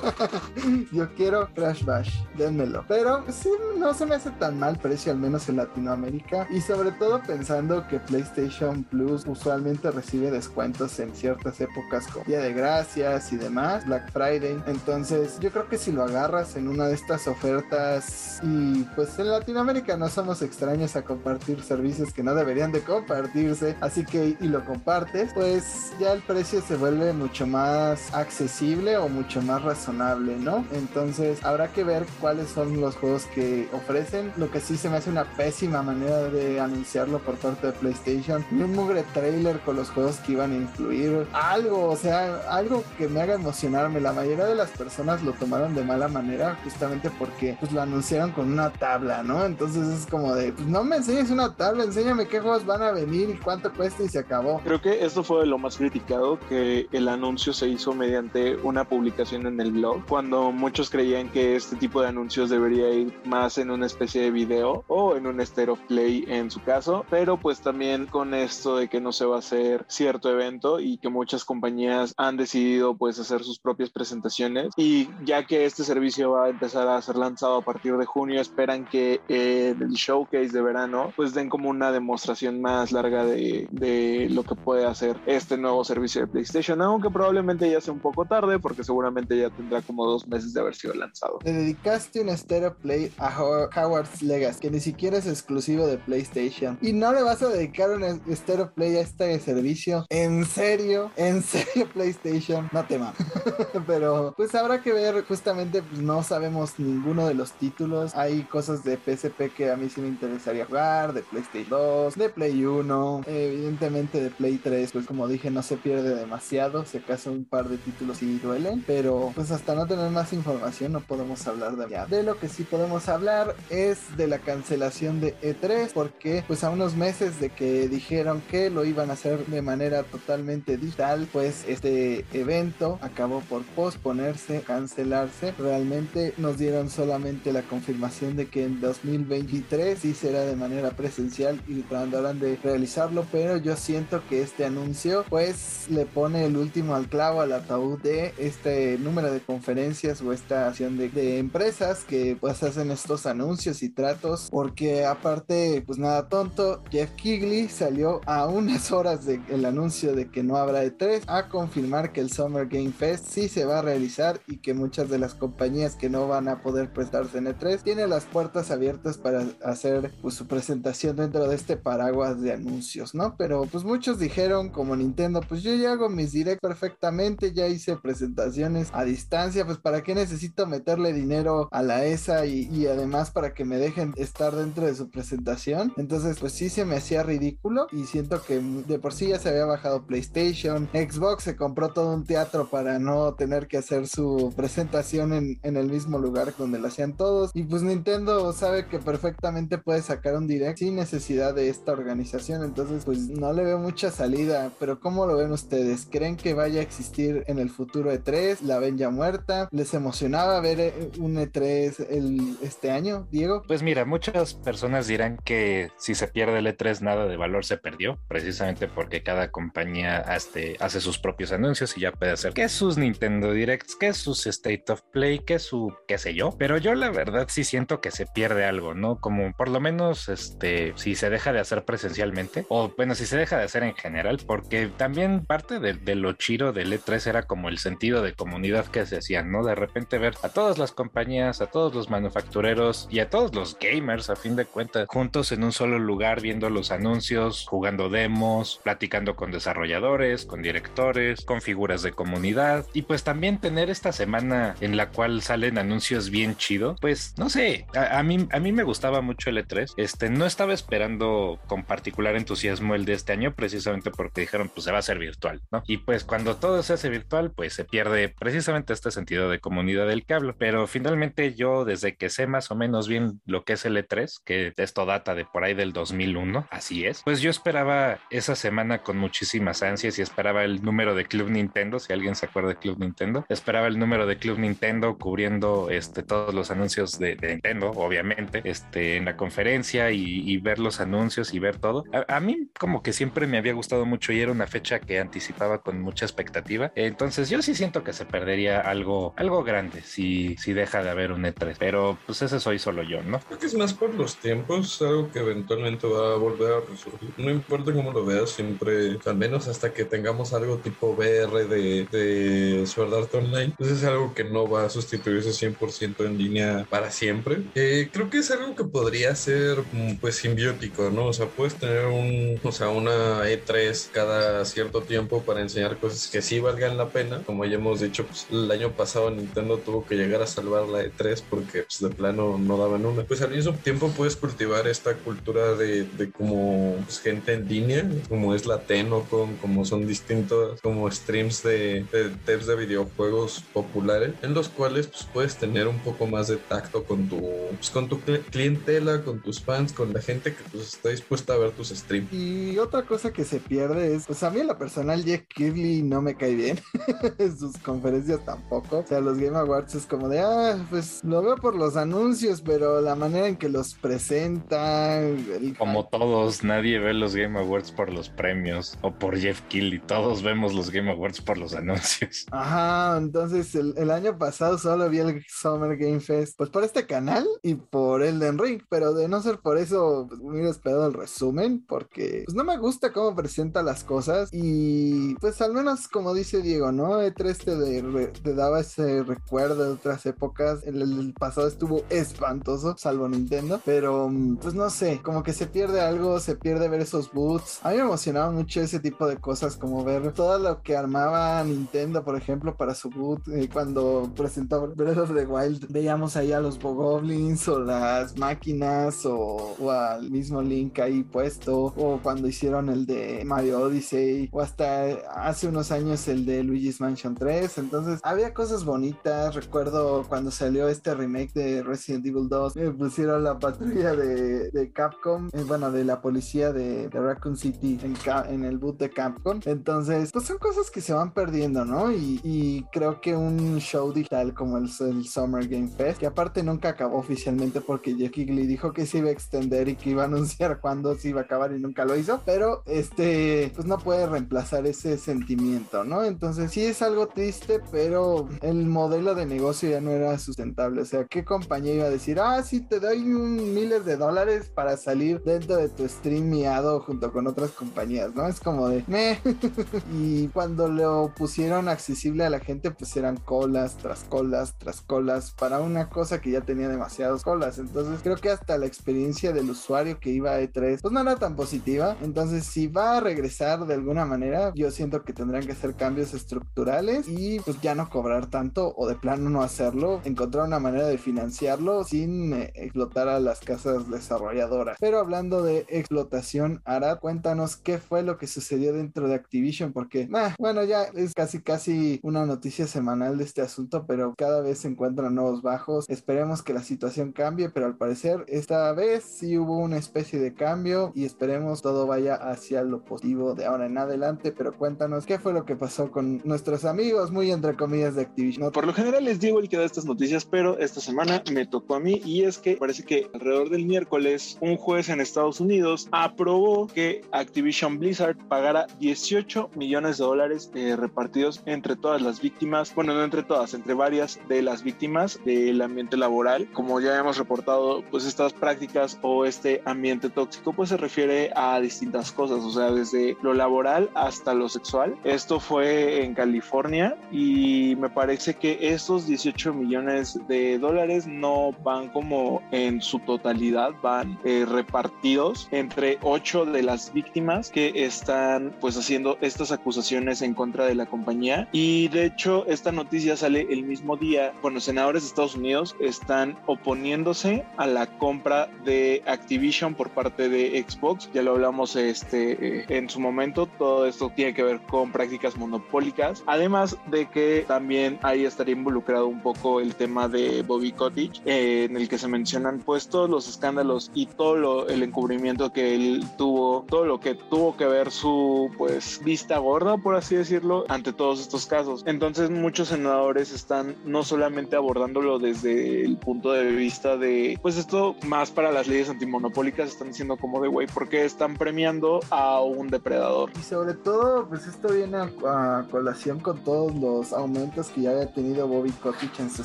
Yo 0.93 1.12
quiero 1.15 1.49
Crash 1.55 1.85
Bash, 1.85 2.15
dénmelo. 2.36 2.85
Pero 2.89 3.24
sí, 3.31 3.51
no 3.77 3.93
se 3.93 4.07
me 4.07 4.15
hace 4.15 4.31
tan 4.31 4.59
mal 4.59 4.78
precio, 4.78 5.12
al 5.12 5.19
menos 5.19 5.49
en 5.51 5.57
Latinoamérica. 5.57 6.47
Y 6.51 6.62
sobre 6.62 6.93
todo 6.93 7.20
pensando 7.23 7.86
que 7.86 8.01
PlayStation 8.01 8.85
Plus 8.85 9.27
usualmente 9.27 9.90
recibe 9.90 10.31
descuentos 10.31 10.99
en 10.99 11.15
ciertas 11.15 11.61
épocas 11.61 12.07
como 12.07 12.24
Día 12.24 12.40
de 12.40 12.55
Gracias 12.55 13.32
y 13.32 13.36
demás, 13.36 13.85
Black 13.85 14.11
Friday. 14.12 14.62
Entonces 14.66 15.39
yo 15.39 15.51
creo 15.51 15.69
que 15.69 15.77
si 15.77 15.93
lo 15.93 16.05
agarras 16.05 16.57
en 16.57 16.69
una 16.69 16.86
de 16.86 16.95
estas 16.95 17.28
ofertas 17.28 18.40
y 18.43 18.85
pues 18.97 19.19
en 19.19 19.28
Latinoamérica 19.28 19.99
no 19.99 20.09
somos 20.09 20.40
extraños 20.40 20.97
a 20.97 21.03
compartir 21.03 21.62
servicios 21.62 22.15
que 22.15 22.23
no 22.23 22.35
deberían 22.35 22.73
de 22.73 22.81
compartirse, 22.81 23.77
así 23.82 24.07
que 24.07 24.36
y 24.40 24.47
lo 24.47 24.65
compartes, 24.65 25.32
pues 25.35 25.93
ya 26.01 26.12
el 26.12 26.23
precio 26.23 26.62
se 26.62 26.77
vuelve 26.77 27.12
mucho 27.12 27.47
más 27.47 27.57
más 27.59 28.14
accesible 28.14 28.97
o 28.98 29.09
mucho 29.09 29.43
más 29.43 29.62
razonable, 29.62 30.36
¿no? 30.36 30.64
Entonces 30.72 31.44
habrá 31.44 31.72
que 31.72 31.82
ver 31.82 32.06
cuáles 32.20 32.48
son 32.51 32.80
los 32.80 32.94
juegos 32.94 33.26
que 33.35 33.68
ofrecen. 33.72 34.32
Lo 34.36 34.48
que 34.51 34.60
sí 34.60 34.76
se 34.76 34.89
me 34.89 34.98
hace 34.98 35.10
una 35.10 35.24
pésima 35.24 35.82
manera 35.82 36.22
de 36.30 36.60
anunciarlo 36.60 37.18
por 37.18 37.35
parte 37.36 37.66
de 37.66 37.72
PlayStation. 37.72 38.44
Un 38.52 38.72
mugre 38.74 39.02
trailer 39.12 39.59
con 39.60 39.74
los 39.74 39.90
juegos 39.90 40.16
que 40.18 40.32
iban 40.32 40.52
a 40.52 40.56
incluir. 40.56 41.26
Algo, 41.32 41.89
o 41.89 41.97
sea, 41.97 42.43
algo 42.48 42.85
que 42.97 43.09
me 43.09 43.22
haga 43.22 43.35
emocionarme. 43.35 44.01
La 44.01 44.12
mayoría 44.12 44.44
de 44.44 44.55
las 44.55 44.70
personas 44.70 45.22
lo 45.24 45.32
tomaron 45.32 45.74
de 45.74 45.82
mala 45.82 46.06
manera 46.06 46.56
justamente 46.62 47.10
porque 47.18 47.56
pues 47.59 47.72
lo 47.72 47.82
anunciaron 47.82 48.30
con 48.30 48.52
una 48.52 48.70
tabla, 48.70 49.24
¿no? 49.24 49.44
Entonces 49.44 49.86
es 49.89 50.06
como 50.06 50.35
de, 50.35 50.52
pues 50.52 50.68
no 50.68 50.85
me 50.85 50.97
enseñes 50.97 51.30
una 51.30 51.55
tabla, 51.55 51.85
enséñame 51.85 52.28
qué 52.28 52.39
juegos 52.39 52.64
van 52.64 52.82
a 52.82 52.93
venir 52.93 53.30
y 53.30 53.36
cuánto 53.36 53.72
cuesta 53.72 54.05
y 54.05 54.09
se 54.09 54.20
acabó. 54.20 54.60
Creo 54.60 54.80
que 54.80 55.05
esto 55.05 55.24
fue 55.24 55.44
lo 55.44 55.59
más 55.59 55.76
criticado, 55.76 56.39
que 56.48 56.86
el 56.93 57.09
anuncio 57.09 57.38
se 57.39 57.69
hizo 57.69 57.94
mediante 57.94 58.56
una 58.56 58.85
publicación 58.85 59.47
en 59.47 59.60
el 59.60 59.73
blog, 59.73 60.05
cuando 60.06 60.52
muchos 60.52 60.90
creían 60.90 61.28
que 61.28 61.56
este 61.56 61.77
tipo 61.77 62.02
de 62.02 62.09
anuncios 62.09 62.51
debería 62.51 62.90
ir 62.90 63.15
más 63.24 63.59
en 63.59 63.70
una 63.70 63.86
especie 63.86 64.23
de 64.23 64.31
video 64.31 64.85
o 64.89 65.16
en 65.16 65.27
un 65.27 65.44
stereo 65.44 65.77
play 65.89 66.24
en 66.28 66.51
su 66.51 66.62
caso, 66.62 67.06
pero 67.09 67.36
pues 67.36 67.60
también 67.60 68.06
con 68.06 68.35
esto 68.35 68.77
de 68.77 68.89
que 68.89 69.01
no 69.01 69.12
se 69.12 69.24
va 69.24 69.36
a 69.36 69.39
hacer 69.39 69.85
cierto 69.89 70.31
evento 70.31 70.81
y 70.81 70.98
que 70.98 71.09
muchas 71.09 71.44
compañías 71.44 72.12
han 72.16 72.36
decidido 72.36 72.97
pues 72.97 73.19
hacer 73.19 73.44
sus 73.44 73.59
propias 73.59 73.90
presentaciones. 73.90 74.70
Y 74.77 75.09
ya 75.24 75.47
que 75.47 75.65
este 75.65 75.85
servicio 75.85 76.32
va 76.32 76.47
a 76.47 76.48
empezar 76.48 76.89
a 76.89 77.01
ser 77.01 77.16
lanzado 77.16 77.56
a 77.56 77.62
partir 77.62 77.97
de 77.97 78.05
junio, 78.05 78.40
esperan 78.40 78.85
que 78.85 79.20
en 79.28 79.81
el 79.81 79.93
showcase 79.93 80.48
de 80.48 80.62
verano 80.62 81.12
pues 81.16 81.35
den 81.35 81.48
como 81.48 81.70
una 81.70 81.93
demostración 81.93 82.60
más 82.60 82.93
larga 82.93 83.24
de, 83.24 83.69
de 83.70 84.28
lo 84.31 84.43
que 84.43 84.55
puede 84.55 84.86
hacer 84.86 85.16
este 85.27 85.56
nuevo 85.56 85.85
servicio 85.85 86.23
de 86.23 86.27
PlayStation, 86.27 86.81
aunque 86.82 87.10
probablemente 87.10 87.27
ya 87.32 87.80
sea 87.80 87.92
un 87.92 88.00
poco 88.00 88.24
tarde 88.24 88.59
porque 88.59 88.84
seguramente 88.84 89.38
ya 89.38 89.50
tendrá 89.50 89.82
como 89.82 90.06
dos 90.06 90.26
meses 90.26 90.52
de 90.52 90.60
haber 90.60 90.74
sido 90.74 90.94
lanzado. 90.94 91.38
Le 91.44 91.52
dedicaste 91.52 92.20
un 92.20 92.36
Stereo 92.36 92.74
Play 92.74 93.12
a 93.18 93.38
Howard's 93.38 94.22
Legacy, 94.22 94.60
que 94.60 94.70
ni 94.70 94.80
siquiera 94.80 95.18
es 95.18 95.26
exclusivo 95.26 95.86
de 95.86 95.98
PlayStation. 95.98 96.78
Y 96.80 96.92
no 96.92 97.12
le 97.12 97.22
vas 97.22 97.42
a 97.42 97.48
dedicar 97.48 97.90
un 97.90 98.20
Stereo 98.34 98.72
Play 98.72 98.96
a 98.96 99.00
este 99.00 99.38
servicio. 99.40 100.06
¿En 100.10 100.44
serio? 100.44 101.10
¿En 101.16 101.42
serio 101.42 101.88
PlayStation? 101.92 102.68
No 102.72 102.84
te 102.84 102.98
mames. 102.98 103.16
Pero 103.86 104.34
pues 104.36 104.55
habrá 104.55 104.82
que 104.82 104.92
ver, 104.92 105.24
justamente 105.24 105.82
pues, 105.82 106.00
no 106.00 106.22
sabemos 106.22 106.78
ninguno 106.78 107.26
de 107.26 107.34
los 107.34 107.52
títulos. 107.52 108.14
Hay 108.14 108.42
cosas 108.42 108.84
de 108.84 108.96
PSP 108.96 109.55
que 109.55 109.70
a 109.70 109.76
mí 109.76 109.88
sí 109.88 110.00
me 110.00 110.09
interesaría 110.09 110.66
jugar, 110.66 111.12
de 111.12 111.22
PlayStation 111.22 111.70
2, 111.70 112.14
de 112.16 112.28
Play 112.28 112.64
1, 112.64 113.22
evidentemente 113.26 114.20
de 114.20 114.30
Play 114.30 114.59
3, 114.59 114.92
pues 114.92 115.06
como 115.06 115.28
dije, 115.28 115.50
no 115.50 115.62
se 115.62 115.76
pierde 115.76 116.14
demasiado. 116.14 116.84
Si 116.84 116.98
acaso 117.19 117.32
un 117.32 117.45
par 117.45 117.69
de 117.69 117.78
títulos 117.78 118.19
sí 118.19 118.39
duelen, 118.39 118.85
pero 118.86 119.32
pues 119.35 119.51
hasta 119.51 119.74
no 119.74 119.86
tener 119.86 120.11
más 120.11 120.32
información 120.32 120.93
no 120.93 121.01
podemos 121.01 121.47
hablar 121.47 121.77
de 121.77 121.89
ya. 121.89 122.07
De 122.07 122.23
lo 122.23 122.39
que 122.39 122.49
sí 122.49 122.62
podemos 122.62 123.09
hablar 123.09 123.57
es 123.70 124.16
de 124.16 124.28
la 124.28 124.39
cancelación 124.39 125.20
de 125.20 125.35
E3, 125.40 125.90
porque 125.93 126.45
pues 126.47 126.62
a 126.62 126.70
unos 126.70 126.95
meses 126.95 127.40
de 127.40 127.51
que 127.51 127.89
dijeron 127.89 128.40
que 128.51 128.70
lo 128.70 128.85
iban 128.85 129.11
a 129.11 129.15
hacer 129.15 129.45
de 129.47 129.62
manera 129.62 130.05
totalmente 130.05 130.77
digital, 130.77 131.28
pues 131.32 131.65
este 131.66 132.24
evento 132.32 132.99
acabó 133.03 133.40
por 133.40 133.62
posponerse, 133.65 134.61
cancelarse. 134.61 135.53
Realmente 135.59 136.35
nos 136.36 136.59
dieron 136.59 136.89
solamente 136.89 137.53
la 137.53 137.62
confirmación 137.62 138.36
de 138.36 138.47
que 138.47 138.65
en 138.65 138.81
2023 138.81 139.99
sí 139.99 140.15
será 140.15 140.43
de 140.43 140.55
manera 140.55 140.90
presencial 140.90 141.61
y 141.66 141.81
tratarán 141.82 142.39
de 142.39 142.59
realizarlo, 142.62 143.27
pero 143.32 143.57
yo 143.57 143.77
siento 143.77 144.23
que 144.28 144.43
este 144.43 144.65
anuncio 144.65 145.24
pues 145.28 145.86
le 145.90 146.07
pone 146.07 146.45
el 146.45 146.57
último 146.57 146.95
al 146.95 147.07
clavo 147.09 147.40
al 147.40 147.52
ataúd 147.52 148.01
de 148.01 148.35
este 148.39 148.98
número 148.98 149.32
de 149.32 149.40
conferencias 149.40 150.20
o 150.22 150.32
esta 150.32 150.68
acción 150.68 150.97
de, 150.97 151.39
empresas 151.39 152.05
que 152.05 152.36
pues 152.40 152.62
hacen 152.62 152.90
estos 152.90 153.26
anuncios 153.26 153.82
y 153.82 153.89
tratos 153.89 154.48
porque 154.51 155.05
aparte 155.05 155.82
pues 155.86 155.98
nada 155.98 156.28
tonto 156.28 156.82
Jeff 156.90 157.10
Kigley 157.12 157.68
salió 157.68 158.20
a 158.26 158.47
unas 158.47 158.93
horas 158.93 159.24
del 159.26 159.64
anuncio 159.64 160.14
de 160.14 160.30
que 160.30 160.43
no 160.43 160.56
habrá 160.56 160.85
E3 160.85 161.22
a 161.26 161.48
confirmar 161.48 162.12
que 162.12 162.20
el 162.20 162.30
Summer 162.30 162.66
Game 162.66 162.93
Fest 162.93 163.26
sí 163.28 163.48
se 163.48 163.64
va 163.64 163.80
a 163.80 163.82
realizar 163.82 164.40
y 164.47 164.59
que 164.59 164.74
muchas 164.74 165.09
de 165.09 165.18
las 165.18 165.35
compañías 165.35 165.97
que 165.97 166.10
no 166.10 166.28
van 166.28 166.48
a 166.48 166.62
poder 166.62 166.93
prestarse 166.93 167.39
en 167.39 167.47
E3 167.47 167.82
tienen 167.82 168.10
las 168.10 168.24
puertas 168.24 168.70
abiertas 168.70 169.18
para 169.18 169.44
hacer 169.64 170.12
pues 170.22 170.35
su 170.35 170.47
presentación 170.47 171.16
dentro 171.16 171.48
de 171.48 171.55
este 171.55 171.76
paraguas 171.76 172.40
de 172.40 172.52
anuncios, 172.52 173.14
¿no? 173.14 173.36
Pero 173.36 173.66
pues 173.70 173.85
muchos 173.85 174.18
dijeron 174.18 174.70
como 174.70 174.97
Nintendo, 174.97 175.40
pues 175.40 175.62
yo 175.62 175.74
ya 175.74 175.93
hago 175.93 176.09
mis 176.09 176.32
direct 176.32 176.62
perfectamente, 176.98 177.52
ya 177.52 177.68
hice 177.68 177.96
presentaciones 177.96 178.88
a 178.92 179.04
distancia, 179.04 179.64
pues 179.64 179.78
para 179.78 180.02
qué 180.02 180.16
necesito 180.16 180.66
meterle 180.66 181.12
dinero 181.12 181.68
a 181.70 181.82
la 181.82 182.04
ESA 182.04 182.46
y, 182.46 182.68
y 182.72 182.86
además 182.88 183.30
para 183.30 183.54
que 183.54 183.64
me 183.64 183.78
dejen 183.78 184.14
estar 184.16 184.54
dentro 184.54 184.84
de 184.84 184.96
su 184.96 185.08
presentación. 185.08 185.92
Entonces 185.96 186.38
pues 186.40 186.54
sí 186.54 186.68
se 186.68 186.84
me 186.84 186.96
hacía 186.96 187.22
ridículo 187.22 187.86
y 187.92 188.04
siento 188.06 188.42
que 188.42 188.58
de 188.58 188.98
por 188.98 189.12
sí 189.12 189.28
ya 189.28 189.38
se 189.38 189.50
había 189.50 189.64
bajado 189.64 190.06
PlayStation, 190.06 190.88
Xbox 190.92 191.44
se 191.44 191.54
compró 191.54 191.90
todo 191.90 192.12
un 192.14 192.24
teatro 192.24 192.68
para 192.68 192.98
no 192.98 193.34
tener 193.34 193.68
que 193.68 193.78
hacer 193.78 194.08
su 194.08 194.52
presentación 194.56 195.32
en, 195.32 195.60
en 195.62 195.76
el 195.76 195.86
mismo 195.86 196.18
lugar 196.18 196.52
donde 196.58 196.80
lo 196.80 196.88
hacían 196.88 197.16
todos 197.16 197.52
y 197.54 197.62
pues 197.62 197.82
Nintendo 197.82 198.52
sabe 198.52 198.88
que 198.88 198.98
perfectamente 198.98 199.78
puede 199.78 200.02
sacar 200.02 200.36
un 200.36 200.48
direct 200.48 200.78
sin 200.78 200.96
necesidad 200.96 201.54
de 201.54 201.68
esta 201.68 201.92
organización, 201.92 202.64
entonces 202.64 203.04
pues 203.04 203.28
no 203.28 203.52
le 203.52 203.62
veo 203.62 203.78
mucha 203.78 204.10
salida, 204.10 204.72
pero 204.80 204.98
¿cómo 204.98 205.26
lo 205.26 205.36
ven 205.36 205.52
ustedes? 205.52 206.08
¿Creen 206.10 206.36
que 206.36 206.54
vaya 206.54 206.80
a 206.80 206.88
existir 206.89 207.44
en 207.47 207.59
el 207.59 207.70
futuro 207.70 208.12
E3? 208.12 208.62
¿La 208.62 208.78
ven 208.78 208.97
ya 208.97 209.10
muerta? 209.10 209.69
¿Les 209.70 209.93
emocionaba 209.94 210.60
ver 210.60 210.81
eh, 210.81 211.10
un 211.19 211.36
E3 211.36 212.06
el, 212.09 212.56
este 212.62 212.90
año, 212.90 213.28
Diego? 213.31 213.62
Pues 213.66 213.82
mira, 213.82 214.05
muchas 214.05 214.55
personas 214.55 215.06
dirán 215.06 215.39
que 215.44 215.90
si 215.98 216.15
se 216.15 216.28
pierde 216.28 216.59
el 216.59 216.66
E3 216.66 217.01
nada 217.02 217.27
de 217.27 217.36
valor 217.36 217.65
se 217.65 217.77
perdió, 217.77 218.19
precisamente 218.27 218.89
porque 218.89 219.23
cada 219.23 219.51
compañía 219.51 220.19
hace, 220.19 220.77
hace 220.81 221.01
sus 221.01 221.19
propios 221.19 221.52
anuncios 221.52 221.97
y 221.97 222.01
ya 222.01 222.12
puede 222.12 222.32
hacer 222.32 222.55
que 222.55 222.69
sus 222.69 222.97
Nintendo 222.97 223.52
Directs, 223.52 223.94
que 223.94 224.15
sus 224.15 224.47
State 224.47 224.85
of 224.89 225.02
Play, 225.12 225.40
que 225.40 225.59
su 225.59 225.93
qué 226.06 226.19
sé 226.19 226.35
yo, 226.35 226.55
pero 226.59 226.78
yo 226.78 226.94
la 226.94 227.10
verdad 227.10 227.47
sí 227.48 227.65
siento 227.65 228.01
que 228.01 228.10
se 228.10 228.27
pierde 228.27 228.65
algo, 228.65 228.94
¿no? 228.94 229.20
Como 229.20 229.52
por 229.52 229.69
lo 229.69 229.81
menos 229.81 230.28
este 230.28 230.93
si 230.97 231.15
se 231.15 231.28
deja 231.28 231.52
de 231.52 231.60
hacer 231.60 231.85
presencialmente 231.85 232.65
o 232.69 232.93
bueno, 232.97 233.15
si 233.15 233.27
se 233.27 233.36
deja 233.36 233.59
de 233.59 233.65
hacer 233.65 233.82
en 233.82 233.94
general, 233.94 234.40
porque 234.47 234.90
también 234.97 235.44
parte 235.44 235.78
de, 235.78 235.94
de 235.94 236.15
lo 236.15 236.32
chiro 236.32 236.73
del 236.78 236.92
E3 236.92 237.26
era 237.26 237.42
como 237.42 237.68
el 237.68 237.78
sentido 237.78 238.22
de 238.22 238.34
comunidad 238.34 238.86
que 238.86 239.05
se 239.05 239.18
hacían, 239.18 239.50
¿no? 239.50 239.64
De 239.64 239.74
repente 239.74 240.18
ver 240.18 240.34
a 240.42 240.48
todas 240.48 240.78
las 240.78 240.92
compañías, 240.92 241.60
a 241.60 241.66
todos 241.66 241.94
los 241.94 242.09
manufactureros 242.09 243.09
y 243.10 243.18
a 243.18 243.30
todos 243.30 243.55
los 243.55 243.76
gamers 243.78 244.30
a 244.30 244.36
fin 244.36 244.55
de 244.56 244.64
cuentas 244.64 245.06
juntos 245.09 245.50
en 245.52 245.64
un 245.64 245.72
solo 245.72 245.98
lugar 245.98 246.40
viendo 246.40 246.70
los 246.70 246.90
anuncios, 246.90 247.66
jugando 247.68 248.09
demos, 248.09 248.80
platicando 248.84 249.34
con 249.34 249.50
desarrolladores, 249.50 250.46
con 250.46 250.62
directores, 250.62 251.44
con 251.44 251.60
figuras 251.60 252.02
de 252.02 252.12
comunidad 252.12 252.86
y 252.92 253.02
pues 253.02 253.24
también 253.24 253.59
tener 253.59 253.90
esta 253.90 254.12
semana 254.12 254.76
en 254.80 254.96
la 254.96 255.10
cual 255.10 255.42
salen 255.42 255.78
anuncios 255.78 256.30
bien 256.30 256.56
chido, 256.56 256.96
pues 257.00 257.34
no 257.36 257.50
sé, 257.50 257.86
a, 257.94 258.18
a 258.18 258.22
mí 258.22 258.46
a 258.52 258.60
mí 258.60 258.72
me 258.72 258.84
gustaba 258.84 259.20
mucho 259.20 259.50
el 259.50 259.59
E3, 259.59 259.94
este 259.96 260.30
no 260.30 260.46
estaba 260.46 260.72
esperando 260.72 261.59
con 261.66 261.82
particular 261.82 262.36
entusiasmo 262.36 262.94
el 262.94 263.05
de 263.05 263.14
este 263.14 263.32
año 263.32 263.52
precisamente 263.55 264.10
porque 264.10 264.42
dijeron 264.42 264.70
pues 264.72 264.84
se 264.84 264.90
va 264.90 264.98
a 264.98 265.00
hacer 265.00 265.18
virtual, 265.18 265.60
¿no? 265.72 265.82
Y 265.86 265.98
pues 265.98 266.24
cuando 266.24 266.56
todo 266.56 266.68
se 266.82 266.93
hace 266.95 267.09
virtual 267.09 267.51
pues 267.51 267.73
se 267.73 267.85
pierde 267.85 268.28
precisamente 268.28 268.93
este 268.93 269.11
sentido 269.11 269.51
de 269.51 269.61
comunidad 269.61 270.07
del 270.07 270.24
hablo, 270.28 270.55
pero 270.59 270.86
finalmente 270.86 271.55
yo 271.55 271.85
desde 271.85 272.16
que 272.16 272.28
sé 272.31 272.47
más 272.47 272.70
o 272.70 272.74
menos 272.74 273.09
bien 273.09 273.40
lo 273.47 273.65
que 273.65 273.74
es 273.74 273.85
el 273.85 273.97
E3, 273.97 274.43
que 274.45 274.73
esto 274.77 275.07
data 275.07 275.35
de 275.35 275.45
por 275.45 275.65
ahí 275.65 275.74
del 275.74 275.93
2001, 275.93 276.66
así 276.70 277.07
es, 277.07 277.23
pues 277.23 277.40
yo 277.40 277.51
esperaba 277.51 278.19
esa 278.31 278.55
semana 278.55 279.03
con 279.03 279.16
muchísimas 279.19 279.82
ansias 279.82 280.19
y 280.19 280.23
esperaba 280.23 280.65
el 280.65 280.82
número 280.82 281.15
de 281.15 281.24
Club 281.24 281.51
Nintendo, 281.51 281.99
si 281.99 282.12
alguien 282.12 282.35
se 282.35 282.47
acuerda 282.47 282.70
de 282.70 282.77
Club 282.77 282.99
Nintendo, 282.99 283.47
esperaba 283.49 283.86
el 283.86 283.99
número 283.99 284.27
de 284.27 284.36
Club 284.39 284.59
Nintendo 284.59 285.16
cubriendo 285.19 285.89
este, 285.90 286.23
todos 286.23 286.55
los 286.55 286.70
anuncios 286.70 287.19
de, 287.19 287.36
de 287.36 287.49
Nintendo, 287.49 287.90
obviamente, 287.90 288.62
este, 288.65 289.16
en 289.16 289.24
la 289.24 289.36
conferencia 289.36 290.11
y, 290.11 290.49
y 290.49 290.59
ver 290.59 290.78
los 290.78 291.01
anuncios 291.01 291.55
y 291.55 291.59
ver 291.59 291.78
todo. 291.78 292.05
A, 292.12 292.36
a, 292.36 292.40
mí 292.40 292.69
como 292.78 293.03
que 293.03 293.12
siempre 293.12 293.47
me 293.47 293.59
había 293.59 293.73
gustado 293.73 294.05
mucho 294.05 294.32
y 294.32 294.40
era 294.40 294.53
una 294.53 294.66
fecha 294.66 295.01
que 295.01 295.19
anticipaba 295.19 295.82
con 295.82 296.01
mucha 296.01 296.24
expectativa, 296.24 296.47
entonces 296.94 297.48
yo 297.48 297.62
sí 297.62 297.74
siento 297.74 298.02
que 298.04 298.12
se 298.12 298.26
perdería 298.26 298.80
algo, 298.80 299.34
algo 299.36 299.62
grande 299.64 300.02
si, 300.02 300.56
si 300.56 300.72
deja 300.72 301.02
de 301.02 301.10
haber 301.10 301.32
un 301.32 301.44
E3, 301.44 301.76
pero 301.78 302.22
pues 302.26 302.42
ese 302.42 302.60
soy 302.60 302.78
solo 302.78 303.02
yo, 303.02 303.22
¿no? 303.22 303.40
Creo 303.40 303.58
que 303.58 303.66
es 303.66 303.74
más 303.74 303.94
por 303.94 304.14
los 304.14 304.40
tiempos, 304.40 305.00
algo 305.02 305.30
que 305.30 305.40
eventualmente 305.40 306.06
va 306.06 306.34
a 306.34 306.36
volver 306.36 306.72
a 306.72 306.80
resurgir. 306.80 307.32
No 307.36 307.50
importa 307.50 307.92
cómo 307.92 308.12
lo 308.12 308.24
veas, 308.24 308.50
siempre, 308.50 309.18
al 309.24 309.36
menos 309.36 309.68
hasta 309.68 309.92
que 309.92 310.04
tengamos 310.04 310.52
algo 310.52 310.80
tipo 310.80 311.12
VR 311.14 311.66
de, 311.66 312.06
de 312.10 312.86
Sword 312.86 313.14
Art 313.14 313.34
Online, 313.34 313.74
pues 313.76 313.90
es 313.90 314.04
algo 314.04 314.34
que 314.34 314.44
no 314.44 314.68
va 314.68 314.84
a 314.84 314.90
sustituirse 314.90 315.52
100% 315.52 316.24
en 316.24 316.36
línea 316.36 316.86
para 316.88 317.10
siempre. 317.10 317.64
Eh, 317.74 318.10
creo 318.12 318.30
que 318.30 318.38
es 318.38 318.50
algo 318.50 318.74
que 318.74 318.84
podría 318.84 319.34
ser 319.34 319.86
mm, 319.90 320.18
pues 320.20 320.36
simbiótico, 320.36 321.10
¿no? 321.10 321.26
O 321.26 321.32
sea, 321.32 321.50
puedes 321.50 321.78
tener 321.78 322.06
un, 322.06 322.58
o 322.62 322.72
sea, 322.72 322.88
una 322.90 323.48
E3 323.48 324.10
cada 324.10 324.64
cierto 324.64 325.04
tiempo 325.04 325.44
para 325.44 325.60
enseñar 325.60 325.98
cosas 325.98 326.28
que 326.30 326.38
que 326.39 326.43
sí 326.43 326.60
valgan 326.60 326.97
la 326.97 327.09
pena. 327.09 327.43
Como 327.44 327.65
ya 327.65 327.74
hemos 327.74 327.98
dicho, 327.98 328.24
pues, 328.24 328.47
el 328.52 328.70
año 328.70 328.93
pasado 328.93 329.28
Nintendo 329.28 329.78
tuvo 329.78 330.06
que 330.06 330.15
llegar 330.15 330.40
a 330.40 330.47
salvar 330.47 330.86
la 330.86 331.02
E3 331.02 331.43
porque 331.51 331.82
pues, 331.82 331.98
de 332.01 332.10
plano 332.10 332.59
no 332.59 332.78
daban 332.78 333.05
una. 333.05 333.24
Pues 333.24 333.43
al 333.43 333.51
mismo 333.51 333.73
tiempo 333.73 334.09
puedes 334.16 334.36
cultivar 334.36 334.86
esta 334.86 335.15
cultura 335.15 335.74
de, 335.74 336.05
de 336.05 336.31
como 336.31 336.94
pues, 337.05 337.19
gente 337.19 337.55
en 337.55 337.66
línea, 337.66 338.09
como 338.28 338.55
es 338.55 338.66
la 338.66 338.82
Tenocon, 338.82 339.56
como 339.56 339.85
son 339.85 340.06
distintos 340.06 340.81
como 340.81 341.10
streams 341.10 341.65
de, 341.65 342.05
de 342.12 342.31
devs 342.47 342.69
de 342.69 342.77
videojuegos 342.77 343.65
populares, 343.73 344.35
en 344.43 344.55
los 344.55 344.69
cuales 344.69 345.09
pues, 345.09 345.24
puedes 345.24 345.56
tener 345.56 345.89
un 345.89 345.98
poco 345.98 346.28
más 346.28 346.47
de 346.47 346.59
tacto 346.59 347.02
con 347.02 347.28
tu, 347.28 347.40
pues, 347.74 347.90
con 347.90 348.09
tu 348.09 348.20
clientela, 348.20 349.24
con 349.24 349.40
tus 349.40 349.60
fans, 349.60 349.93
con 349.93 350.12
la 350.12 350.23
gente 350.23 350.55
que 350.55 350.62
pues, 350.70 350.94
está 350.94 351.09
dispuesta 351.09 351.55
a 351.55 351.56
ver 351.56 351.73
tus 351.73 351.89
streams. 351.89 352.32
Y 352.32 352.78
otra 352.78 353.02
cosa 353.02 353.32
que 353.32 353.44
se 353.44 353.59
pierde 353.59 354.15
es, 354.15 354.24
pues 354.24 354.44
a 354.44 354.51
mí 354.51 354.60
en 354.60 354.69
lo 354.69 354.78
personal 354.78 355.24
Jeff 355.24 355.43
Kirby 355.48 356.02
no 356.02 356.23
me 356.23 356.27
cae 356.34 356.55
bien, 356.55 356.78
sus 357.59 357.76
conferencias 357.78 358.44
tampoco, 358.44 358.98
o 358.98 359.06
sea, 359.06 359.20
los 359.20 359.38
Game 359.38 359.56
Awards 359.56 359.94
es 359.94 360.06
como 360.06 360.28
de, 360.28 360.40
ah, 360.40 360.86
pues 360.90 361.22
lo 361.24 361.42
veo 361.42 361.56
por 361.56 361.74
los 361.74 361.96
anuncios, 361.96 362.60
pero 362.60 363.00
la 363.00 363.14
manera 363.14 363.48
en 363.48 363.56
que 363.56 363.68
los 363.68 363.94
presentan... 363.94 365.46
Como 365.78 366.06
todos, 366.06 366.64
nadie 366.64 366.98
ve 366.98 367.14
los 367.14 367.34
Game 367.34 367.59
Awards 367.59 367.92
por 367.92 368.12
los 368.12 368.28
premios 368.28 368.98
o 369.02 369.12
por 369.12 369.36
Jeff 369.36 369.60
Keighley, 369.68 370.00
todos 370.00 370.42
vemos 370.42 370.74
los 370.74 370.90
Game 370.90 371.10
Awards 371.10 371.40
por 371.40 371.59
los 371.59 371.74
anuncios. 371.74 372.46
Ajá, 372.50 373.16
entonces 373.18 373.74
el, 373.74 373.94
el 373.96 374.10
año 374.10 374.38
pasado 374.38 374.78
solo 374.78 375.09
vi 375.09 375.18
el 375.18 375.44
Summer 375.48 375.96
Game 375.96 376.20
Fest, 376.20 376.56
pues 376.56 376.70
por 376.70 376.84
este 376.84 377.06
canal 377.06 377.46
y 377.62 377.74
por 377.74 378.22
Elden 378.22 378.59
Ring, 378.59 378.82
pero 378.88 379.14
de 379.14 379.28
no 379.28 379.40
ser 379.40 379.59
por 379.59 379.78
eso, 379.78 380.26
pues, 380.28 380.40
hubiera 380.42 380.70
esperado 380.70 381.06
el 381.06 381.14
resumen, 381.14 381.84
porque 381.86 382.42
pues 382.46 382.55
no 382.55 382.64
me 382.64 382.76
gusta 382.78 383.12
cómo 383.12 383.34
presenta 383.34 383.82
las 383.82 384.05
cosas 384.05 384.50
y 384.52 385.34
pues 385.36 385.60
al 385.60 385.72
menos 385.72 386.09
como 386.19 386.35
dice 386.35 386.62
Diego, 386.62 386.90
¿no? 386.90 387.23
E3 387.23 388.32
te, 388.32 388.40
te 388.43 388.55
daba 388.55 388.81
ese 388.81 389.23
recuerdo 389.23 389.85
de 389.85 389.93
otras 389.93 390.27
épocas, 390.27 390.81
el, 390.85 391.32
pasado 391.39 391.69
estuvo 391.69 392.03
espantoso, 392.11 392.97
salvo 392.99 393.28
Nintendo, 393.28 393.81
pero 393.85 394.28
pues 394.61 394.74
no 394.74 394.90
sé, 394.90 395.20
como 395.23 395.45
que 395.45 395.53
se 395.53 395.69
pierde 395.69 396.01
algo, 396.01 396.40
se 396.40 396.57
pierde 396.57 396.89
ver 396.89 397.03
esos 397.03 397.32
boots. 397.32 397.78
A 397.85 397.90
mí 397.90 397.99
me 397.99 398.03
emocionaba 398.03 398.51
mucho 398.51 398.81
ese 398.81 398.99
tipo 398.99 399.28
de 399.28 399.36
cosas, 399.36 399.77
como 399.77 400.03
ver 400.03 400.32
todo 400.32 400.59
lo 400.59 400.82
que 400.82 400.97
armaba 400.97 401.62
Nintendo, 401.62 402.24
por 402.24 402.36
ejemplo, 402.36 402.77
para 402.77 402.97
su 402.97 403.11
boot, 403.11 403.47
eh, 403.47 403.69
cuando 403.73 404.28
presentó 404.36 404.89
Breath 404.89 405.19
of 405.19 405.35
the 405.36 405.47
Wild, 405.47 405.86
veíamos 405.89 406.35
ahí 406.35 406.51
a 406.51 406.61
los 406.61 406.81
Bogoblins 406.81 407.69
o 407.69 407.78
las 407.78 408.36
máquinas 408.36 409.24
o, 409.24 409.77
o, 409.78 409.90
al 409.93 410.32
mismo 410.32 410.62
Link 410.62 410.99
ahí 410.99 411.23
puesto, 411.23 411.95
o 411.97 412.19
cuando 412.20 412.49
hicieron 412.49 412.89
el 412.89 413.07
de 413.07 413.45
Mario 413.45 413.82
Odyssey, 413.82 414.49
o 414.51 414.61
hasta 414.61 415.05
hace 415.36 415.69
unos 415.69 415.93
años 415.93 416.07
el 416.28 416.47
de 416.47 416.64
Luigi's 416.64 417.01
Mansion 417.01 417.35
3. 417.35 417.78
Entonces, 417.78 418.20
había 418.22 418.55
cosas 418.55 418.85
bonitas. 418.85 419.55
Recuerdo 419.55 420.24
cuando 420.28 420.51
salió 420.51 420.89
este 420.89 421.14
remake 421.14 421.52
de 421.52 421.82
Resident 421.82 422.24
Evil 422.26 422.48
2, 422.48 422.76
me 422.76 422.90
pusieron 422.93 423.44
la 423.44 423.59
patrulla 423.59 424.14
de, 424.16 424.70
de 424.70 424.93
Capcom, 424.93 425.48
eh, 425.52 425.64
bueno, 425.66 425.93
de 425.93 426.05
la 426.05 426.20
policía 426.20 426.72
de, 426.72 427.09
de 427.09 427.20
Raccoon 427.20 427.56
City 427.56 427.98
en, 428.02 428.16
en, 428.48 428.64
el 428.64 428.78
boot 428.78 428.98
de 428.98 429.10
Capcom. 429.10 429.60
Entonces, 429.64 430.32
pues 430.32 430.47
son 430.47 430.59
cosas 430.59 430.90
que 430.90 431.01
se 431.01 431.12
van 431.12 431.32
perdiendo, 431.32 431.85
¿no? 431.85 432.10
Y, 432.10 432.40
y 432.43 432.85
creo 432.93 433.20
que 433.20 433.36
un 433.36 433.78
show 433.78 434.12
digital 434.12 434.55
como 434.55 434.78
el, 434.78 434.89
el, 435.01 435.26
Summer 435.26 435.66
Game 435.68 435.89
Fest, 435.89 436.20
que 436.20 436.26
aparte 436.26 436.62
nunca 436.62 436.90
acabó 436.90 437.18
oficialmente 437.18 437.80
porque 437.80 438.14
Jeff 438.14 438.32
Kigley 438.32 438.66
dijo 438.66 438.93
que 438.93 439.06
se 439.06 439.18
iba 439.18 439.28
a 439.28 439.32
extender 439.32 439.89
y 439.89 439.97
que 439.97 440.10
iba 440.10 440.22
a 440.22 440.26
anunciar 440.26 440.80
cuándo 440.80 441.14
se 441.14 441.28
iba 441.28 441.43
a 441.43 441.44
acabar 441.44 441.72
y 441.72 441.80
nunca 441.80 442.05
lo 442.05 442.16
hizo, 442.16 442.40
pero 442.44 442.82
este, 442.86 443.72
pues 443.74 443.86
no 443.86 443.98
puede 443.98 444.26
reemplazar 444.26 444.86
ese 444.86 445.18
sentimiento, 445.18 445.97
Entonces 446.24 446.70
sí 446.70 446.84
es 446.84 447.02
algo 447.02 447.28
triste, 447.28 447.80
pero 447.90 448.48
el 448.62 448.86
modelo 448.86 449.34
de 449.34 449.46
negocio 449.46 449.90
ya 449.90 450.00
no 450.00 450.10
era 450.10 450.38
sustentable. 450.38 451.02
O 451.02 451.04
sea, 451.04 451.24
¿qué 451.24 451.44
compañía 451.44 451.94
iba 451.94 452.04
a 452.04 452.10
decir, 452.10 452.38
ah, 452.40 452.62
sí, 452.62 452.80
te 452.80 453.00
doy 453.00 453.20
miles 453.20 454.04
de 454.04 454.16
dólares 454.16 454.70
para 454.74 454.96
salir 454.96 455.42
dentro 455.42 455.76
de 455.76 455.88
tu 455.88 456.08
stream 456.08 456.48
miado 456.48 457.00
junto 457.00 457.32
con 457.32 457.46
otras 457.46 457.70
compañías, 457.72 458.34
¿no? 458.34 458.46
Es 458.46 458.60
como 458.60 458.88
de, 458.88 459.04
meh. 459.06 459.40
y 460.12 460.48
cuando 460.48 460.88
lo 460.88 461.32
pusieron 461.36 461.88
accesible 461.88 462.44
a 462.44 462.50
la 462.50 462.60
gente, 462.60 462.90
pues 462.90 463.16
eran 463.16 463.36
colas 463.36 463.96
tras 463.96 464.24
colas 464.24 464.74
tras 464.78 465.00
colas 465.00 465.52
para 465.52 465.80
una 465.80 466.08
cosa 466.08 466.40
que 466.40 466.50
ya 466.50 466.60
tenía 466.60 466.88
demasiadas 466.88 467.42
colas. 467.42 467.78
Entonces 467.78 468.20
creo 468.22 468.36
que 468.36 468.50
hasta 468.50 468.78
la 468.78 468.86
experiencia 468.86 469.52
del 469.52 469.70
usuario 469.70 470.18
que 470.20 470.30
iba 470.30 470.52
a 470.52 470.60
E3, 470.60 471.00
pues 471.00 471.12
no 471.12 471.20
era 471.20 471.36
tan 471.36 471.56
positiva. 471.56 472.16
Entonces 472.22 472.64
si 472.64 472.86
va 472.86 473.16
a 473.16 473.20
regresar 473.20 473.86
de 473.86 473.94
alguna 473.94 474.24
manera, 474.24 474.72
yo 474.74 474.90
siento 474.90 475.22
que 475.22 475.32
tendrán 475.32 475.64
que 475.66 475.72
hacer 475.72 475.88
cambios 475.94 476.35
estructurales 476.35 477.28
y 477.28 477.60
pues 477.60 477.81
ya 477.81 477.94
no 477.94 478.09
cobrar 478.10 478.47
tanto 478.47 478.94
o 478.97 479.06
de 479.09 479.15
plano 479.15 479.51
no 479.51 479.62
hacerlo, 479.62 480.20
encontrar 480.24 480.66
una 480.66 480.78
manera 480.78 481.06
de 481.06 481.19
financiarlo 481.19 482.05
sin 482.05 482.52
eh, 482.52 482.73
explotar 482.74 483.28
a 483.28 483.40
las 483.40 483.60
casas 483.60 484.10
desarrolladoras. 484.10 484.97
Pero 485.01 485.19
hablando 485.19 485.62
de 485.62 485.86
explotación, 485.89 486.82
Arad, 486.85 487.19
cuéntanos 487.20 487.77
qué 487.77 487.98
fue 487.98 488.23
lo 488.23 488.39
que 488.39 488.47
sucedió 488.47 488.93
dentro 488.93 489.28
de 489.28 489.35
Activision, 489.35 489.93
porque 489.93 490.28
bueno, 490.59 490.85
ya 490.85 491.05
es 491.05 491.35
casi 491.35 491.60
casi 491.60 492.20
una 492.23 492.47
noticia 492.47 492.86
semanal 492.86 493.39
de 493.39 493.44
este 493.44 493.62
asunto, 493.62 494.05
pero 494.06 494.35
cada 494.36 494.60
vez 494.60 494.78
se 494.78 494.89
encuentran 494.89 495.35
nuevos 495.35 495.62
bajos. 495.62 496.09
Esperemos 496.09 496.62
que 496.62 496.74
la 496.74 496.82
situación 496.82 497.32
cambie, 497.32 497.70
pero 497.70 497.86
al 497.86 497.97
parecer 497.97 498.44
esta 498.48 498.93
vez 498.93 499.24
sí 499.24 499.59
hubo 499.59 499.78
una 499.78 499.97
especie 499.97 500.39
de 500.39 500.55
cambio 500.55 501.12
y 501.15 501.24
esperemos 501.24 501.82
todo 501.82 502.06
vaya 502.06 502.35
hacia 502.35 502.82
lo 502.82 503.05
positivo 503.05 503.55
de 503.55 503.66
ahora 503.66 503.86
en 503.86 503.98
adelante, 503.98 504.52
pero 504.52 504.77
cuéntanos 504.77 505.27
qué 505.27 505.39
fue 505.39 505.52
lo 505.52 505.65
que 505.65 505.77
pasó 505.78 506.10
con 506.10 506.40
nuestros 506.44 506.84
amigos, 506.84 507.30
muy 507.30 507.50
entre 507.50 507.74
comillas, 507.74 508.14
de 508.14 508.22
Activision. 508.22 508.70
Por 508.72 508.86
lo 508.86 508.92
general 508.92 509.24
les 509.24 509.40
digo 509.40 509.59
el 509.60 509.68
que 509.68 509.76
da 509.76 509.84
estas 509.84 510.05
noticias, 510.05 510.44
pero 510.44 510.78
esta 510.78 511.00
semana 511.00 511.42
me 511.52 511.66
tocó 511.66 511.94
a 511.94 512.00
mí 512.00 512.20
y 512.24 512.42
es 512.42 512.59
que 512.59 512.76
parece 512.76 513.05
que 513.05 513.30
alrededor 513.32 513.70
del 513.70 513.86
miércoles 513.86 514.59
un 514.60 514.76
juez 514.76 515.09
en 515.09 515.20
Estados 515.20 515.60
Unidos 515.60 516.09
aprobó 516.12 516.86
que 516.86 517.22
Activision 517.32 517.98
Blizzard 517.98 518.36
pagara 518.48 518.86
18 518.98 519.70
millones 519.74 520.18
de 520.18 520.24
dólares 520.24 520.70
eh, 520.74 520.96
repartidos 520.96 521.62
entre 521.66 521.96
todas 521.96 522.20
las 522.22 522.40
víctimas, 522.40 522.94
bueno, 522.94 523.14
no 523.14 523.24
entre 523.24 523.42
todas, 523.42 523.74
entre 523.74 523.94
varias 523.94 524.40
de 524.48 524.62
las 524.62 524.82
víctimas 524.82 525.40
del 525.44 525.80
ambiente 525.82 526.16
laboral. 526.16 526.68
Como 526.72 527.00
ya 527.00 527.18
hemos 527.18 527.38
reportado, 527.38 528.02
pues 528.10 528.24
estas 528.24 528.52
prácticas 528.52 529.18
o 529.22 529.44
este 529.44 529.82
ambiente 529.84 530.30
tóxico 530.30 530.72
pues 530.72 530.90
se 530.90 530.96
refiere 530.96 531.50
a 531.55 531.80
distintas 531.80 532.32
cosas, 532.32 532.60
o 532.60 532.70
sea, 532.70 532.90
desde 532.90 533.36
lo 533.42 533.55
laboral 533.55 534.10
hasta 534.14 534.55
lo 534.55 534.68
sexual. 534.68 535.16
Esto 535.24 535.57
fue 535.60 536.24
en 536.24 536.35
California 536.35 537.16
y 537.30 537.97
me 537.98 538.09
parece 538.09 538.55
que 538.55 538.78
estos 538.80 539.26
18 539.26 539.74
millones 539.74 540.39
de 540.48 540.78
dólares 540.78 541.26
no 541.26 541.72
van 541.82 542.09
como 542.09 542.62
en 542.70 543.01
su 543.02 543.18
totalidad, 543.20 543.90
van 544.02 544.39
eh, 544.44 544.66
repartidos 544.68 545.68
entre 545.70 546.18
8 546.22 546.66
de 546.66 546.82
las 546.82 547.12
víctimas 547.12 547.70
que 547.70 548.05
están 548.05 548.74
pues 548.80 548.97
haciendo 548.97 549.39
estas 549.40 549.72
acusaciones 549.72 550.43
en 550.43 550.55
contra 550.55 550.86
de 550.86 550.94
la 550.94 551.06
compañía. 551.06 551.68
Y 551.72 552.09
de 552.09 552.26
hecho 552.26 552.66
esta 552.66 552.93
noticia 552.93 553.36
sale 553.36 553.66
el 553.70 553.85
mismo 553.85 554.16
día, 554.16 554.52
bueno, 554.62 554.80
senadores 554.80 555.22
de 555.22 555.28
Estados 555.28 555.55
Unidos 555.55 555.97
están 556.01 556.56
oponiéndose 556.66 557.64
a 557.76 557.86
la 557.86 558.06
compra 558.06 558.68
de 558.85 559.22
Activision 559.26 559.94
por 559.94 560.10
parte 560.10 560.48
de 560.48 560.85
Xbox, 560.86 561.30
ya 561.32 561.43
lo 561.43 561.52
hablamos 561.52 561.97
este, 561.97 562.80
eh, 562.80 562.85
en 562.89 563.09
su 563.09 563.20
momento, 563.20 563.66
todo 563.66 564.06
esto 564.06 564.30
tiene 564.35 564.55
que 564.55 564.62
ver 564.62 564.80
con 564.80 565.12
prácticas 565.12 565.47
monopólicas, 565.56 566.42
además 566.46 566.96
de 567.06 567.28
que 567.30 567.64
también 567.66 568.18
ahí 568.22 568.44
estaría 568.44 568.74
involucrado 568.74 569.26
un 569.26 569.42
poco 569.42 569.80
el 569.80 569.94
tema 569.94 570.28
de 570.28 570.62
Bobby 570.62 570.92
Kotick, 570.92 571.40
eh, 571.44 571.84
en 571.84 571.96
el 571.96 572.08
que 572.08 572.18
se 572.18 572.28
mencionan 572.28 572.80
pues 572.84 573.08
todos 573.08 573.28
los 573.28 573.48
escándalos 573.48 574.10
y 574.14 574.26
todo 574.26 574.56
lo, 574.56 574.88
el 574.88 575.02
encubrimiento 575.02 575.72
que 575.72 575.94
él 575.94 576.24
tuvo, 576.36 576.84
todo 576.88 577.04
lo 577.04 577.20
que 577.20 577.34
tuvo 577.34 577.76
que 577.76 577.86
ver 577.86 578.10
su 578.10 578.70
pues 578.76 579.20
vista 579.24 579.58
gorda, 579.58 579.96
por 579.98 580.14
así 580.14 580.36
decirlo, 580.36 580.84
ante 580.88 581.12
todos 581.12 581.40
estos 581.40 581.66
casos. 581.66 582.02
Entonces 582.06 582.50
muchos 582.50 582.88
senadores 582.88 583.52
están 583.52 583.96
no 584.04 584.22
solamente 584.22 584.76
abordándolo 584.76 585.38
desde 585.38 586.04
el 586.04 586.16
punto 586.16 586.52
de 586.52 586.64
vista 586.72 587.16
de 587.16 587.58
pues 587.62 587.76
esto 587.76 588.16
más 588.26 588.50
para 588.50 588.72
las 588.72 588.86
leyes 588.86 589.08
antimonopólicas, 589.08 589.88
están 589.88 590.08
diciendo 590.08 590.36
como 590.36 590.60
de 590.60 590.68
güey, 590.68 590.86
¿por 590.86 591.08
qué 591.08 591.24
están 591.24 591.56
premiando 591.56 592.20
a 592.30 592.60
un 592.60 592.88
depredador? 592.88 593.50
Y 593.58 593.62
sobre 593.62 593.94
todo, 593.94 594.48
pues 594.48 594.66
esto 594.66 594.92
viene 594.92 595.16
a, 595.16 595.30
a, 595.47 595.86
colación 595.90 596.40
con 596.40 596.59
todos 596.65 596.94
los 596.94 597.32
aumentos 597.32 597.89
que 597.89 598.02
ya 598.02 598.10
había 598.10 598.32
tenido 598.32 598.66
Bobby 598.66 598.90
Kotick 598.90 599.39
en 599.40 599.51
su 599.51 599.65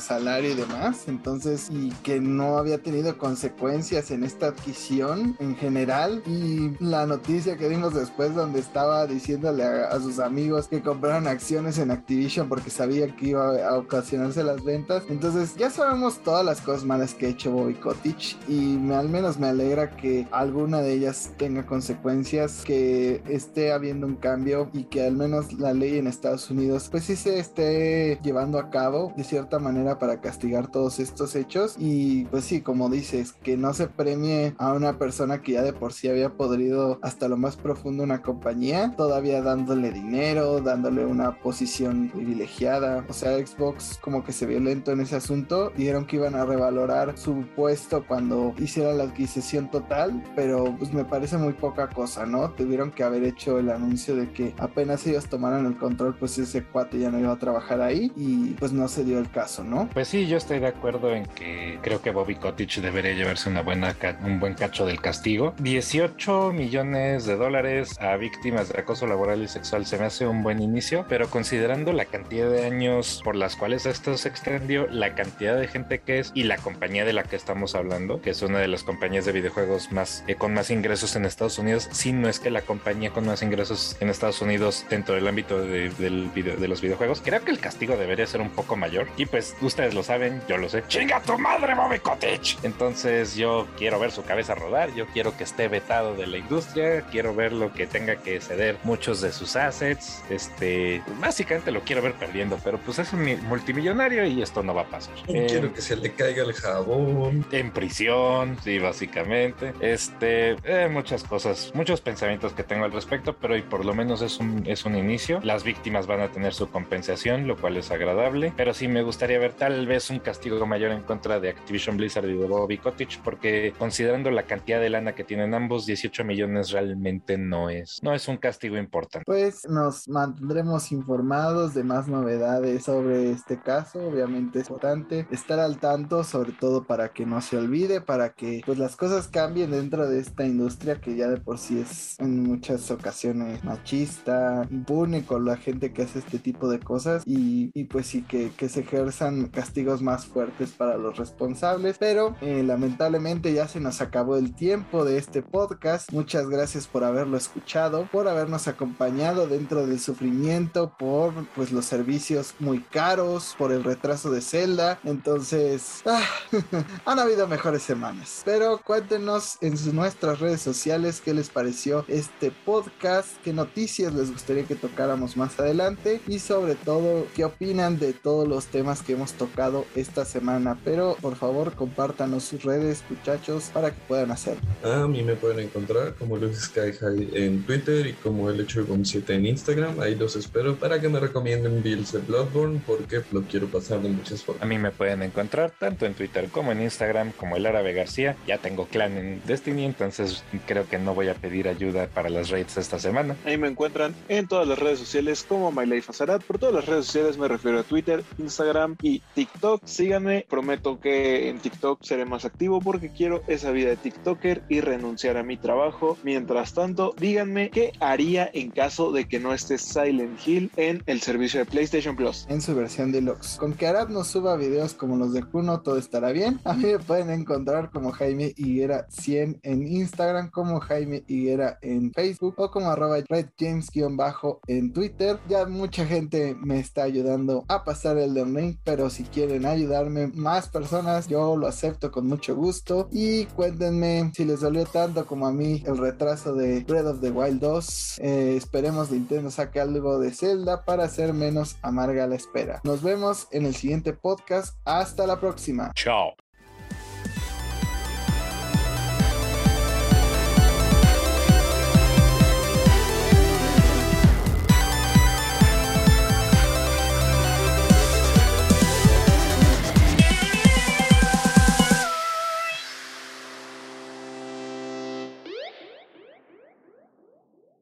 salario 0.00 0.52
y 0.52 0.54
demás. 0.54 1.04
Entonces, 1.08 1.68
y 1.70 1.90
que 2.02 2.20
no 2.20 2.58
había 2.58 2.78
tenido 2.78 3.16
consecuencias 3.18 4.10
en 4.10 4.24
esta 4.24 4.48
adquisición 4.48 5.36
en 5.40 5.56
general. 5.56 6.22
Y 6.26 6.72
la 6.82 7.06
noticia 7.06 7.56
que 7.56 7.68
vimos 7.68 7.94
después, 7.94 8.34
donde 8.34 8.60
estaba 8.60 9.06
diciéndole 9.06 9.64
a, 9.64 9.88
a 9.88 10.00
sus 10.00 10.18
amigos 10.18 10.68
que 10.68 10.82
compraran 10.82 11.26
acciones 11.26 11.78
en 11.78 11.90
Activision 11.90 12.48
porque 12.48 12.70
sabía 12.70 13.14
que 13.14 13.28
iba 13.28 13.66
a 13.66 13.76
ocasionarse 13.76 14.42
las 14.42 14.62
ventas. 14.64 15.04
Entonces, 15.08 15.54
ya 15.56 15.70
sabemos 15.70 16.18
todas 16.18 16.44
las 16.44 16.60
cosas 16.60 16.84
malas 16.84 17.14
que 17.14 17.26
ha 17.26 17.28
hecho 17.30 17.52
Bobby 17.52 17.74
Kotick. 17.74 18.36
Y 18.48 18.76
me, 18.78 18.94
al 18.94 19.08
menos 19.08 19.38
me 19.38 19.48
alegra 19.48 19.90
que 19.96 20.26
alguna 20.30 20.80
de 20.80 20.92
ellas 20.92 21.32
tenga 21.36 21.66
consecuencias, 21.66 22.62
que 22.64 23.22
esté 23.28 23.72
habiendo 23.72 24.06
un 24.06 24.16
cambio 24.16 24.70
y 24.72 24.84
que 24.84 25.04
al 25.04 25.16
menos 25.16 25.52
la 25.64 25.72
ley 25.72 25.96
en 25.96 26.06
Estados 26.06 26.50
Unidos 26.50 26.88
pues 26.90 27.04
sí 27.04 27.16
se 27.16 27.38
esté 27.38 28.18
llevando 28.22 28.58
a 28.58 28.68
cabo 28.68 29.14
de 29.16 29.24
cierta 29.24 29.58
manera 29.58 29.98
para 29.98 30.20
castigar 30.20 30.70
todos 30.70 31.00
estos 31.00 31.34
hechos 31.34 31.76
y 31.78 32.24
pues 32.26 32.44
sí, 32.44 32.60
como 32.60 32.90
dices, 32.90 33.32
que 33.42 33.56
no 33.56 33.72
se 33.72 33.86
premie 33.86 34.54
a 34.58 34.74
una 34.74 34.98
persona 34.98 35.40
que 35.40 35.52
ya 35.52 35.62
de 35.62 35.72
por 35.72 35.94
sí 35.94 36.08
había 36.08 36.30
podrido 36.30 36.98
hasta 37.00 37.28
lo 37.28 37.38
más 37.38 37.56
profundo 37.56 38.02
una 38.02 38.20
compañía, 38.20 38.92
todavía 38.94 39.40
dándole 39.40 39.90
dinero, 39.90 40.60
dándole 40.60 41.06
una 41.06 41.40
posición 41.40 42.10
privilegiada. 42.10 43.06
O 43.08 43.14
sea, 43.14 43.38
Xbox 43.38 43.98
como 44.02 44.22
que 44.22 44.32
se 44.32 44.44
vio 44.44 44.60
lento 44.60 44.92
en 44.92 45.00
ese 45.00 45.16
asunto, 45.16 45.70
dijeron 45.76 46.06
que 46.06 46.16
iban 46.16 46.34
a 46.34 46.44
revalorar 46.44 47.16
su 47.16 47.46
puesto 47.56 48.06
cuando 48.06 48.54
hiciera 48.58 48.92
la 48.92 49.04
adquisición 49.04 49.70
total, 49.70 50.22
pero 50.36 50.74
pues 50.78 50.92
me 50.92 51.04
parece 51.04 51.38
muy 51.38 51.54
poca 51.54 51.88
cosa, 51.88 52.26
¿no? 52.26 52.50
Tuvieron 52.50 52.90
que 52.90 53.02
haber 53.02 53.24
hecho 53.24 53.58
el 53.58 53.70
anuncio 53.70 54.14
de 54.14 54.30
que 54.30 54.54
apenas 54.58 55.06
ellos 55.06 55.26
tomaran 55.54 55.66
el 55.66 55.76
control, 55.78 56.14
pues 56.14 56.38
ese 56.38 56.62
cuate 56.64 56.98
ya 56.98 57.10
no 57.10 57.18
iba 57.18 57.32
a 57.32 57.38
trabajar 57.38 57.80
ahí 57.80 58.12
y 58.16 58.50
pues 58.54 58.72
no 58.72 58.88
se 58.88 59.04
dio 59.04 59.18
el 59.18 59.30
caso, 59.30 59.64
¿no? 59.64 59.88
Pues 59.92 60.08
sí, 60.08 60.26
yo 60.26 60.36
estoy 60.36 60.58
de 60.58 60.68
acuerdo 60.68 61.14
en 61.14 61.26
que 61.26 61.78
creo 61.82 62.00
que 62.02 62.10
Bobby 62.10 62.36
Kotick 62.36 62.76
debería 62.76 63.12
llevarse 63.12 63.48
una 63.48 63.62
buena 63.62 63.94
un 64.24 64.40
buen 64.40 64.54
cacho 64.54 64.86
del 64.86 65.00
castigo. 65.00 65.54
18 65.58 66.52
millones 66.52 67.26
de 67.26 67.36
dólares 67.36 67.96
a 68.00 68.16
víctimas 68.16 68.68
de 68.68 68.80
acoso 68.80 69.06
laboral 69.06 69.42
y 69.42 69.48
sexual 69.48 69.86
se 69.86 69.98
me 69.98 70.06
hace 70.06 70.26
un 70.26 70.42
buen 70.42 70.60
inicio, 70.60 71.06
pero 71.08 71.28
considerando 71.28 71.92
la 71.92 72.06
cantidad 72.06 72.50
de 72.50 72.66
años 72.66 73.20
por 73.24 73.36
las 73.36 73.56
cuales 73.56 73.86
esto 73.86 74.16
se 74.16 74.28
extendió, 74.28 74.86
la 74.88 75.14
cantidad 75.14 75.58
de 75.58 75.68
gente 75.68 76.00
que 76.00 76.18
es 76.18 76.32
y 76.34 76.44
la 76.44 76.56
compañía 76.56 77.04
de 77.04 77.12
la 77.12 77.24
que 77.24 77.36
estamos 77.36 77.74
hablando, 77.74 78.20
que 78.20 78.30
es 78.30 78.42
una 78.42 78.58
de 78.58 78.68
las 78.68 78.84
compañías 78.84 79.24
de 79.24 79.32
videojuegos 79.32 79.92
más 79.92 80.24
eh, 80.26 80.34
con 80.34 80.54
más 80.54 80.70
ingresos 80.70 81.16
en 81.16 81.24
Estados 81.24 81.58
Unidos, 81.58 81.88
si 81.92 82.12
no 82.12 82.28
es 82.28 82.40
que 82.40 82.50
la 82.50 82.62
compañía 82.62 83.10
con 83.10 83.26
más 83.26 83.42
ingresos 83.42 83.96
en 84.00 84.08
Estados 84.08 84.40
Unidos 84.42 84.84
dentro 84.90 85.14
del 85.14 85.26
ámbito 85.28 85.43
de, 85.48 85.90
del 85.90 86.32
de 86.34 86.68
los 86.68 86.80
videojuegos, 86.80 87.20
creo 87.24 87.42
que 87.44 87.50
el 87.50 87.58
castigo 87.58 87.96
debería 87.96 88.26
ser 88.26 88.40
un 88.40 88.50
poco 88.50 88.76
mayor. 88.76 89.06
Y 89.16 89.26
pues 89.26 89.56
ustedes 89.60 89.94
lo 89.94 90.02
saben, 90.02 90.42
yo 90.48 90.56
lo 90.56 90.68
sé. 90.68 90.82
¡Chinga 90.88 91.20
tu 91.22 91.38
madre, 91.38 91.74
Bobby 91.74 91.98
Cottage! 91.98 92.56
Entonces 92.62 93.36
yo 93.36 93.66
quiero 93.76 93.98
ver 93.98 94.10
su 94.10 94.24
cabeza 94.24 94.54
rodar, 94.54 94.94
yo 94.94 95.06
quiero 95.06 95.36
que 95.36 95.44
esté 95.44 95.68
vetado 95.68 96.14
de 96.14 96.26
la 96.26 96.38
industria, 96.38 97.02
quiero 97.10 97.34
ver 97.34 97.52
lo 97.52 97.72
que 97.72 97.86
tenga 97.86 98.16
que 98.16 98.40
ceder 98.40 98.78
muchos 98.84 99.20
de 99.20 99.32
sus 99.32 99.56
assets. 99.56 100.22
Este, 100.30 101.02
básicamente 101.20 101.70
lo 101.70 101.80
quiero 101.82 102.02
ver 102.02 102.14
perdiendo, 102.14 102.58
pero 102.62 102.78
pues 102.78 102.98
es 102.98 103.12
un 103.12 103.24
multimillonario 103.46 104.24
y 104.26 104.42
esto 104.42 104.62
no 104.62 104.74
va 104.74 104.82
a 104.82 104.86
pasar. 104.86 105.14
Quiero 105.26 105.72
que 105.72 105.80
se 105.80 105.96
le 105.96 106.12
caiga 106.12 106.42
el 106.42 106.52
jabón. 106.52 107.46
En 107.52 107.70
prisión, 107.70 108.56
sí, 108.62 108.78
básicamente. 108.78 109.72
Este, 109.80 110.56
eh, 110.64 110.88
muchas 110.90 111.24
cosas, 111.24 111.72
muchos 111.74 112.00
pensamientos 112.00 112.52
que 112.52 112.62
tengo 112.62 112.84
al 112.84 112.92
respecto, 112.92 113.34
pero 113.34 113.54
hoy 113.54 113.62
por 113.62 113.84
lo 113.84 113.94
menos 113.94 114.22
es 114.22 114.38
un, 114.38 114.64
es 114.66 114.84
un 114.84 114.96
inicio. 114.96 115.33
Las 115.42 115.64
víctimas 115.64 116.06
van 116.06 116.20
a 116.20 116.30
tener 116.30 116.54
su 116.54 116.70
compensación, 116.70 117.46
lo 117.46 117.56
cual 117.56 117.76
es 117.76 117.90
agradable, 117.90 118.52
pero 118.56 118.74
sí 118.74 118.88
me 118.88 119.02
gustaría 119.02 119.38
ver 119.38 119.52
tal 119.52 119.86
vez 119.86 120.10
un 120.10 120.18
castigo 120.18 120.64
mayor 120.66 120.92
en 120.92 121.02
contra 121.02 121.40
de 121.40 121.50
Activision 121.50 121.96
Blizzard 121.96 122.28
y 122.28 122.36
de 122.36 122.46
Bobby 122.46 122.78
Kotick, 122.78 123.20
porque 123.22 123.72
considerando 123.78 124.30
la 124.30 124.44
cantidad 124.44 124.80
de 124.80 124.90
lana 124.90 125.14
que 125.14 125.24
tienen 125.24 125.54
ambos, 125.54 125.86
18 125.86 126.24
millones 126.24 126.70
realmente 126.70 127.36
no 127.38 127.70
es, 127.70 128.00
no 128.02 128.14
es 128.14 128.28
un 128.28 128.36
castigo 128.36 128.76
importante. 128.76 129.24
Pues 129.26 129.68
nos 129.68 130.08
mantendremos 130.08 130.92
informados 130.92 131.74
de 131.74 131.84
más 131.84 132.08
novedades 132.08 132.84
sobre 132.84 133.30
este 133.30 133.60
caso, 133.60 134.06
obviamente 134.06 134.60
es 134.60 134.68
importante 134.68 135.26
estar 135.30 135.58
al 135.58 135.78
tanto, 135.78 136.24
sobre 136.24 136.52
todo 136.52 136.84
para 136.84 137.10
que 137.10 137.26
no 137.26 137.40
se 137.40 137.56
olvide, 137.56 138.00
para 138.00 138.30
que 138.30 138.62
pues 138.64 138.78
las 138.78 138.96
cosas 138.96 139.28
cambien 139.28 139.70
dentro 139.70 140.08
de 140.08 140.20
esta 140.20 140.44
industria 140.44 141.00
que 141.00 141.16
ya 141.16 141.28
de 141.28 141.38
por 141.38 141.58
sí 141.58 141.80
es 141.80 142.18
en 142.20 142.42
muchas 142.42 142.90
ocasiones 142.90 143.64
machista, 143.64 144.66
impune 144.70 145.23
con 145.24 145.44
la 145.44 145.56
gente 145.56 145.92
que 145.92 146.02
hace 146.02 146.18
este 146.18 146.38
tipo 146.38 146.68
de 146.68 146.80
cosas 146.80 147.22
y, 147.26 147.84
pues 147.84 148.06
sí 148.06 148.22
que, 148.22 148.50
se 148.68 148.80
ejerzan 148.80 149.48
castigos 149.48 150.00
más 150.00 150.24
fuertes 150.24 150.70
para 150.72 150.96
los 150.96 151.18
responsables. 151.18 151.96
Pero 151.98 152.34
eh, 152.40 152.62
lamentablemente 152.62 153.52
ya 153.52 153.68
se 153.68 153.80
nos 153.80 154.00
acabó 154.00 154.36
el 154.36 154.54
tiempo 154.54 155.04
de 155.04 155.18
este 155.18 155.42
podcast. 155.42 156.12
Muchas 156.12 156.48
gracias 156.48 156.86
por 156.86 157.04
haberlo 157.04 157.36
escuchado, 157.36 158.08
por 158.10 158.26
habernos 158.28 158.68
acompañado 158.68 159.46
dentro 159.46 159.86
del 159.86 160.00
sufrimiento, 160.00 160.94
por 160.98 161.32
pues 161.54 161.72
los 161.72 161.84
servicios 161.84 162.54
muy 162.58 162.80
caros, 162.80 163.54
por 163.58 163.72
el 163.72 163.84
retraso 163.84 164.30
de 164.30 164.40
Zelda. 164.40 164.98
Entonces, 165.04 166.02
ah, 166.06 166.24
han 167.04 167.18
habido 167.18 167.46
mejores 167.46 167.82
semanas. 167.82 168.42
Pero 168.44 168.80
cuéntenos 168.84 169.58
en 169.60 169.74
nuestras 169.94 170.40
redes 170.40 170.60
sociales 170.60 171.20
qué 171.20 171.34
les 171.34 171.50
pareció 171.50 172.04
este 172.08 172.50
podcast, 172.50 173.28
qué 173.42 173.52
noticias 173.52 174.14
les 174.14 174.30
gustaría 174.30 174.64
que 174.64 174.74
más 175.16 175.58
adelante 175.58 176.20
y 176.26 176.38
sobre 176.38 176.74
todo 176.74 177.26
qué 177.34 177.44
opinan 177.44 177.98
de 177.98 178.12
todos 178.12 178.46
los 178.46 178.66
temas 178.66 179.02
que 179.02 179.12
hemos 179.12 179.32
tocado 179.32 179.84
esta 179.94 180.24
semana. 180.24 180.78
Pero 180.84 181.16
por 181.20 181.36
favor 181.36 181.74
compártanos 181.74 182.44
sus 182.44 182.64
redes 182.64 183.02
muchachos 183.08 183.70
para 183.72 183.90
que 183.90 184.00
puedan 184.06 184.30
hacerlo. 184.30 184.62
A 184.82 185.06
mí 185.06 185.22
me 185.22 185.36
pueden 185.36 185.60
encontrar 185.60 186.14
como 186.14 186.36
Luis 186.36 186.58
Sky 186.58 186.92
High 187.00 187.30
en 187.34 187.62
Twitter 187.64 188.06
y 188.06 188.12
como 188.14 188.50
el 188.50 188.60
hecho 188.60 188.86
con 188.86 189.04
7 189.04 189.34
en 189.34 189.46
Instagram. 189.46 190.00
Ahí 190.00 190.14
los 190.14 190.36
espero 190.36 190.76
para 190.76 191.00
que 191.00 191.08
me 191.08 191.20
recomienden 191.20 191.82
builds 191.82 192.12
de 192.12 192.20
Bloodborne 192.20 192.80
porque 192.86 193.22
lo 193.32 193.42
quiero 193.42 193.66
pasar 193.68 194.00
de 194.02 194.08
muchas 194.08 194.42
formas. 194.42 194.62
A 194.62 194.66
mí 194.66 194.78
me 194.78 194.90
pueden 194.90 195.22
encontrar 195.22 195.70
tanto 195.70 196.06
en 196.06 196.14
Twitter 196.14 196.48
como 196.50 196.72
en 196.72 196.82
Instagram 196.82 197.32
como 197.32 197.56
el 197.56 197.66
Árabe 197.66 197.92
García. 197.92 198.36
Ya 198.46 198.58
tengo 198.58 198.86
clan 198.86 199.16
en 199.16 199.42
Destiny, 199.46 199.84
entonces 199.84 200.42
creo 200.66 200.88
que 200.88 200.98
no 200.98 201.14
voy 201.14 201.28
a 201.28 201.34
pedir 201.34 201.68
ayuda 201.68 202.06
para 202.06 202.28
las 202.30 202.50
raids 202.50 202.76
esta 202.76 202.98
semana. 202.98 203.36
Ahí 203.44 203.56
me 203.56 203.68
encuentran 203.68 204.14
en 204.28 204.46
todas 204.48 204.66
las 204.66 204.78
redes 204.78 204.93
sociales 204.98 205.44
como 205.48 205.70
MyLifeAzarat. 205.72 206.42
Por 206.44 206.58
todas 206.58 206.74
las 206.74 206.86
redes 206.86 207.06
sociales 207.06 207.38
me 207.38 207.48
refiero 207.48 207.80
a 207.80 207.82
Twitter, 207.82 208.24
Instagram 208.38 208.96
y 209.02 209.20
TikTok. 209.34 209.82
Síganme, 209.84 210.46
prometo 210.48 211.00
que 211.00 211.48
en 211.48 211.58
TikTok 211.58 212.02
seré 212.02 212.24
más 212.24 212.44
activo 212.44 212.80
porque 212.80 213.10
quiero 213.10 213.42
esa 213.46 213.70
vida 213.70 213.90
de 213.90 213.96
TikToker 213.96 214.64
y 214.68 214.80
renunciar 214.80 215.36
a 215.36 215.42
mi 215.42 215.56
trabajo. 215.56 216.16
Mientras 216.22 216.74
tanto, 216.74 217.14
díganme 217.18 217.70
qué 217.70 217.92
haría 218.00 218.50
en 218.52 218.70
caso 218.70 219.12
de 219.12 219.26
que 219.26 219.40
no 219.40 219.52
esté 219.52 219.78
Silent 219.78 220.38
Hill 220.46 220.70
en 220.76 221.02
el 221.06 221.20
servicio 221.20 221.60
de 221.60 221.66
PlayStation 221.66 222.16
Plus. 222.16 222.46
En 222.48 222.60
su 222.60 222.74
versión 222.74 223.12
deluxe. 223.12 223.56
Con 223.58 223.74
que 223.74 223.86
Arad 223.86 224.08
nos 224.08 224.28
suba 224.28 224.56
videos 224.56 224.94
como 224.94 225.16
los 225.16 225.32
de 225.32 225.42
Kuno, 225.42 225.80
todo 225.80 225.98
estará 225.98 226.32
bien. 226.32 226.60
A 226.64 226.74
mí 226.74 226.84
me 226.84 226.98
pueden 226.98 227.30
encontrar 227.30 227.90
como 227.90 228.12
Jaime 228.12 228.52
Higuera 228.56 229.06
100 229.08 229.60
en 229.62 229.86
Instagram, 229.86 230.50
como 230.50 230.80
Jaime 230.80 231.24
Higuera 231.26 231.78
en 231.82 232.12
Facebook 232.12 232.54
o 232.58 232.70
como 232.70 232.90
arroba 232.90 233.18
redjames-bajo 233.18 234.60
Twitter. 234.92 235.38
Ya 235.48 235.66
mucha 235.66 236.06
gente 236.06 236.56
me 236.60 236.78
está 236.78 237.04
ayudando 237.04 237.64
a 237.68 237.84
pasar 237.84 238.18
el 238.18 238.34
Ring, 238.54 238.76
pero 238.84 239.10
si 239.10 239.24
quieren 239.24 239.66
ayudarme 239.66 240.28
más 240.28 240.68
personas, 240.68 241.28
yo 241.28 241.56
lo 241.56 241.66
acepto 241.66 242.10
con 242.10 242.26
mucho 242.26 242.54
gusto. 242.54 243.08
Y 243.12 243.46
cuéntenme 243.46 244.30
si 244.34 244.44
les 244.44 244.60
dolió 244.60 244.84
tanto 244.84 245.26
como 245.26 245.46
a 245.46 245.52
mí 245.52 245.82
el 245.86 245.98
retraso 245.98 246.54
de 246.54 246.80
Breath 246.80 247.06
of 247.06 247.20
the 247.20 247.30
Wild 247.30 247.60
2. 247.60 248.18
Eh, 248.20 248.54
esperemos 248.56 249.10
Nintendo 249.10 249.50
saque 249.50 249.80
algo 249.80 250.18
de 250.18 250.32
Zelda 250.32 250.84
para 250.84 251.04
hacer 251.04 251.32
menos 251.32 251.76
amarga 251.82 252.26
la 252.26 252.36
espera. 252.36 252.80
Nos 252.84 253.02
vemos 253.02 253.48
en 253.50 253.66
el 253.66 253.74
siguiente 253.74 254.12
podcast. 254.12 254.76
Hasta 254.84 255.26
la 255.26 255.40
próxima. 255.40 255.92
Chao. 255.94 256.34